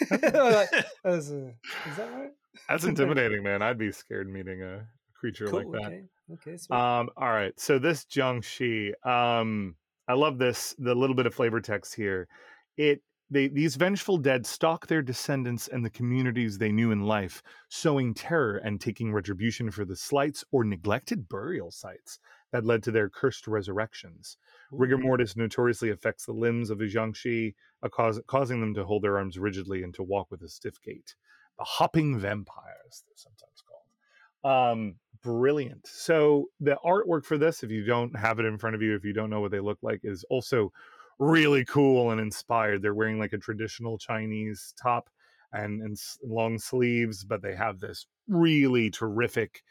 like, 0.10 0.68
as 1.04 1.32
a 1.32 1.48
is 1.88 1.96
that 1.96 2.12
right? 2.12 2.30
That's 2.68 2.84
intimidating, 2.92 3.42
man. 3.42 3.62
I'd 3.62 3.78
be 3.78 3.92
scared 3.92 4.28
meeting 4.28 4.62
a 4.62 4.86
creature 5.18 5.46
Cool. 5.46 5.70
like 5.70 5.82
that. 5.82 5.86
Okay. 5.86 6.02
Okay. 6.32 6.56
Sweet. 6.56 6.76
Um, 6.76 7.08
all 7.16 7.30
right. 7.30 7.58
So 7.58 7.78
this 7.78 8.04
Jiangshi, 8.04 8.92
um, 9.06 9.76
I 10.08 10.14
love 10.14 10.38
this, 10.38 10.74
the 10.78 10.94
little 10.94 11.14
bit 11.16 11.26
of 11.26 11.34
flavor 11.34 11.60
text 11.60 11.94
here. 11.94 12.28
It 12.76 13.02
they 13.28 13.48
these 13.48 13.74
vengeful 13.74 14.18
dead 14.18 14.46
stalk 14.46 14.86
their 14.86 15.02
descendants 15.02 15.66
and 15.68 15.84
the 15.84 15.90
communities 15.90 16.58
they 16.58 16.70
knew 16.70 16.92
in 16.92 17.02
life, 17.02 17.42
sowing 17.68 18.14
terror 18.14 18.58
and 18.58 18.80
taking 18.80 19.12
retribution 19.12 19.70
for 19.70 19.84
the 19.84 19.96
slights 19.96 20.44
or 20.52 20.64
neglected 20.64 21.28
burial 21.28 21.70
sites 21.72 22.20
that 22.52 22.64
led 22.64 22.82
to 22.84 22.90
their 22.90 23.08
cursed 23.08 23.46
resurrections. 23.46 24.36
Rigor 24.70 24.98
mortis 24.98 25.36
notoriously 25.36 25.90
affects 25.90 26.26
the 26.26 26.32
limbs 26.32 26.70
of 26.70 26.80
uh, 26.80 27.88
cause, 27.88 28.20
causing 28.26 28.60
them 28.60 28.74
to 28.74 28.84
hold 28.84 29.02
their 29.02 29.18
arms 29.18 29.38
rigidly 29.38 29.82
and 29.82 29.94
to 29.94 30.02
walk 30.02 30.30
with 30.30 30.42
a 30.42 30.48
stiff 30.48 30.80
gait. 30.82 31.14
The 31.58 31.64
hopping 31.64 32.18
vampires, 32.18 33.04
they're 33.06 33.16
sometimes 33.16 33.62
called. 33.66 34.72
Um, 34.72 34.94
brilliant. 35.22 35.86
So 35.86 36.46
the 36.60 36.78
artwork 36.84 37.24
for 37.24 37.38
this, 37.38 37.62
if 37.62 37.70
you 37.70 37.84
don't 37.84 38.16
have 38.16 38.38
it 38.38 38.44
in 38.44 38.58
front 38.58 38.76
of 38.76 38.82
you, 38.82 38.94
if 38.94 39.04
you 39.04 39.12
don't 39.12 39.30
know 39.30 39.40
what 39.40 39.50
they 39.50 39.60
look 39.60 39.78
like, 39.82 40.00
is 40.04 40.24
also 40.30 40.72
really 41.18 41.64
cool 41.64 42.10
and 42.10 42.20
inspired. 42.20 42.82
They're 42.82 42.94
wearing 42.94 43.18
like 43.18 43.32
a 43.32 43.38
traditional 43.38 43.98
Chinese 43.98 44.74
top 44.80 45.08
and, 45.52 45.82
and 45.82 45.96
long 46.22 46.58
sleeves, 46.58 47.24
but 47.24 47.42
they 47.42 47.54
have 47.54 47.80
this 47.80 48.06
really 48.28 48.90
terrific 48.90 49.62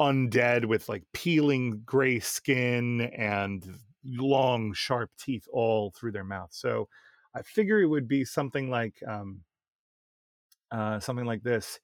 undead 0.00 0.66
with 0.66 0.88
like 0.88 1.04
peeling 1.12 1.82
gray 1.84 2.20
skin 2.20 3.00
and 3.00 3.78
long 4.04 4.72
sharp 4.72 5.10
teeth 5.18 5.46
all 5.52 5.90
through 5.90 6.12
their 6.12 6.24
mouth. 6.24 6.50
So 6.52 6.88
I 7.34 7.42
figure 7.42 7.80
it 7.80 7.86
would 7.86 8.08
be 8.08 8.24
something 8.24 8.70
like 8.70 8.94
um 9.06 9.42
uh 10.70 11.00
something 11.00 11.26
like 11.26 11.42
this. 11.42 11.80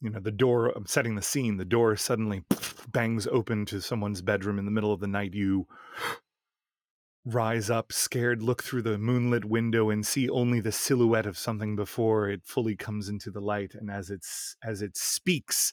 You 0.00 0.10
know, 0.10 0.20
the 0.20 0.32
door 0.32 0.68
I'm 0.74 0.86
setting 0.86 1.14
the 1.14 1.22
scene, 1.22 1.56
the 1.56 1.64
door 1.64 1.96
suddenly 1.96 2.42
bangs 2.88 3.26
open 3.26 3.66
to 3.66 3.80
someone's 3.80 4.22
bedroom 4.22 4.58
in 4.58 4.64
the 4.64 4.70
middle 4.70 4.92
of 4.92 5.00
the 5.00 5.06
night. 5.06 5.34
You 5.34 5.66
rise 7.24 7.70
up, 7.70 7.92
scared, 7.92 8.42
look 8.42 8.64
through 8.64 8.82
the 8.82 8.98
moonlit 8.98 9.44
window 9.44 9.90
and 9.90 10.04
see 10.04 10.28
only 10.28 10.58
the 10.58 10.72
silhouette 10.72 11.26
of 11.26 11.38
something 11.38 11.76
before 11.76 12.28
it 12.28 12.42
fully 12.44 12.74
comes 12.74 13.08
into 13.08 13.30
the 13.30 13.40
light. 13.40 13.74
And 13.74 13.90
as 13.90 14.10
it's 14.10 14.56
as 14.62 14.82
it 14.82 14.96
speaks 14.96 15.72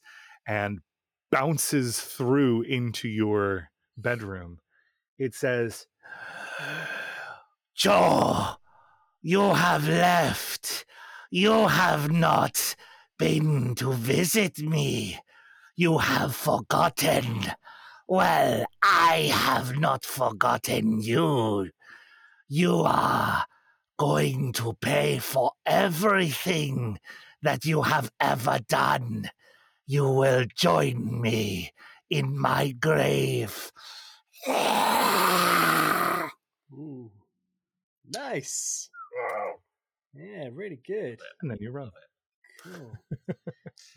and 0.50 0.80
bounces 1.32 2.02
through 2.02 2.64
into 2.64 3.08
your 3.08 3.70
bedroom, 3.96 4.58
it 5.20 5.36
says, 5.36 5.86
Joe, 7.76 8.56
you 9.22 9.54
have 9.54 9.88
left. 9.88 10.86
You 11.30 11.68
have 11.68 12.12
not 12.12 12.76
been 13.20 13.76
to 13.76 13.94
visit 13.94 14.58
me. 14.58 15.20
You 15.76 16.00
have 16.00 16.36
forgotten. 16.36 17.52
Well, 18.08 18.66
I 18.82 19.32
have 19.32 19.78
not 19.78 20.04
forgotten 20.04 21.00
you. 21.00 21.70
You 22.48 22.82
are 22.82 23.46
going 24.00 24.54
to 24.54 24.74
pay 24.82 25.20
for 25.20 25.52
everything 25.68 26.98
that 27.44 27.66
you 27.66 27.84
have 27.84 28.10
ever 28.20 28.60
done. 28.68 29.30
You 29.92 30.08
will 30.08 30.46
join 30.56 31.20
me 31.20 31.72
in 32.12 32.38
my 32.40 32.74
grave. 32.80 33.72
Ooh. 36.72 37.10
Nice. 38.14 38.88
Yeah, 40.14 40.50
really 40.54 40.80
good. 40.86 41.20
and 41.42 41.50
then 41.50 41.58
you 41.60 41.72
run. 41.72 41.88
It. 41.88 42.64
Cool. 42.64 42.92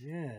yeah. 0.00 0.32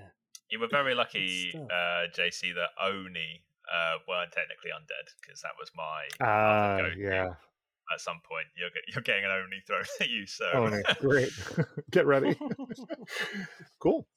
You 0.50 0.60
were 0.60 0.70
very 0.72 0.96
lucky, 0.96 1.52
uh, 1.56 2.08
JC, 2.18 2.56
that 2.56 2.70
Oni 2.84 3.44
uh, 3.72 3.98
weren't 4.08 4.32
technically 4.32 4.72
undead 4.76 5.06
because 5.22 5.42
that 5.42 5.52
was 5.60 5.70
my 5.76 6.08
Ah, 6.20 6.78
go-to. 6.80 7.00
yeah. 7.00 7.28
at 7.94 8.00
some 8.02 8.22
point. 8.28 8.48
You're 8.58 8.70
get, 8.72 8.84
you're 8.96 9.04
getting 9.04 9.26
an 9.26 9.30
Oni 9.32 9.62
thrown 9.68 9.84
at 10.02 10.10
you, 10.10 10.26
so 10.26 10.46
Oh, 10.56 10.66
no, 10.66 10.82
great. 11.00 11.30
Get 11.92 12.08
ready. 12.08 12.36
cool. 13.80 14.08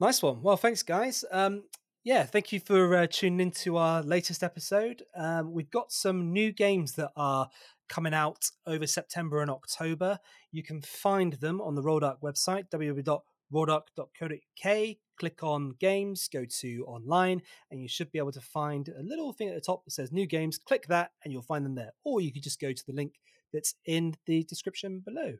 Nice 0.00 0.22
one. 0.22 0.40
Well, 0.40 0.56
thanks, 0.56 0.82
guys. 0.82 1.26
Um, 1.30 1.64
yeah, 2.04 2.22
thank 2.22 2.52
you 2.52 2.60
for 2.60 2.96
uh, 2.96 3.06
tuning 3.06 3.40
into 3.40 3.76
our 3.76 4.02
latest 4.02 4.42
episode. 4.42 5.02
Um, 5.14 5.52
we've 5.52 5.70
got 5.70 5.92
some 5.92 6.32
new 6.32 6.52
games 6.52 6.92
that 6.92 7.10
are 7.16 7.50
coming 7.90 8.14
out 8.14 8.50
over 8.66 8.86
September 8.86 9.42
and 9.42 9.50
October. 9.50 10.18
You 10.52 10.62
can 10.62 10.80
find 10.80 11.34
them 11.34 11.60
on 11.60 11.74
the 11.74 11.82
Rolldark 11.82 12.22
website, 12.22 12.70
www.rolldark.co.uk. 12.70 14.96
Click 15.18 15.42
on 15.42 15.74
games, 15.78 16.30
go 16.32 16.46
to 16.46 16.84
online, 16.86 17.42
and 17.70 17.82
you 17.82 17.88
should 17.88 18.10
be 18.10 18.18
able 18.18 18.32
to 18.32 18.40
find 18.40 18.88
a 18.88 19.02
little 19.02 19.34
thing 19.34 19.50
at 19.50 19.54
the 19.54 19.60
top 19.60 19.84
that 19.84 19.90
says 19.90 20.10
new 20.10 20.26
games. 20.26 20.56
Click 20.56 20.86
that, 20.86 21.10
and 21.22 21.30
you'll 21.30 21.42
find 21.42 21.62
them 21.62 21.74
there. 21.74 21.92
Or 22.04 22.22
you 22.22 22.32
could 22.32 22.42
just 22.42 22.58
go 22.58 22.72
to 22.72 22.86
the 22.86 22.94
link 22.94 23.16
that's 23.52 23.74
in 23.84 24.14
the 24.24 24.44
description 24.44 25.00
below. 25.00 25.34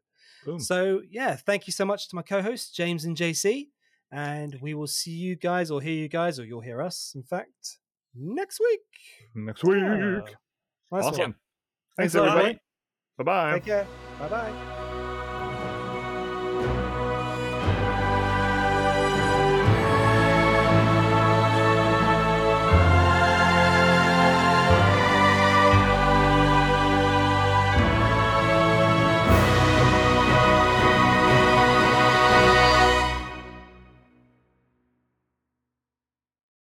Boom. 0.45 0.61
So, 0.61 1.01
yeah, 1.11 1.37
thank 1.37 1.67
you 1.67 1.73
so 1.73 1.87
much 1.87 2.11
to 2.11 2.17
my 2.17 2.21
co 2.21 2.43
hosts, 2.43 2.71
James 2.71 3.07
and 3.07 3.17
JC. 3.17 3.69
And 4.13 4.59
we 4.61 4.75
will 4.75 4.89
see 4.89 5.13
you 5.13 5.37
guys, 5.37 5.71
or 5.71 5.81
hear 5.81 5.95
you 5.95 6.09
guys, 6.09 6.41
or 6.41 6.45
you'll 6.45 6.61
hear 6.61 6.83
us, 6.83 7.13
in 7.15 7.23
fact, 7.23 7.79
next 8.15 8.59
week. 8.61 8.81
Next 9.35 9.63
week. 9.63 9.77
Yeah. 9.77 10.21
Nice 10.91 11.05
awesome. 11.05 11.21
one. 11.21 11.35
Thanks, 11.97 12.15
a 12.15 12.23
lot, 12.23 12.29
everybody. 12.39 12.59
Bye 13.19 13.25
bye. 13.25 13.53
Take 13.55 13.65
care. 13.67 13.87
Bye 14.19 14.29
bye. 14.29 14.77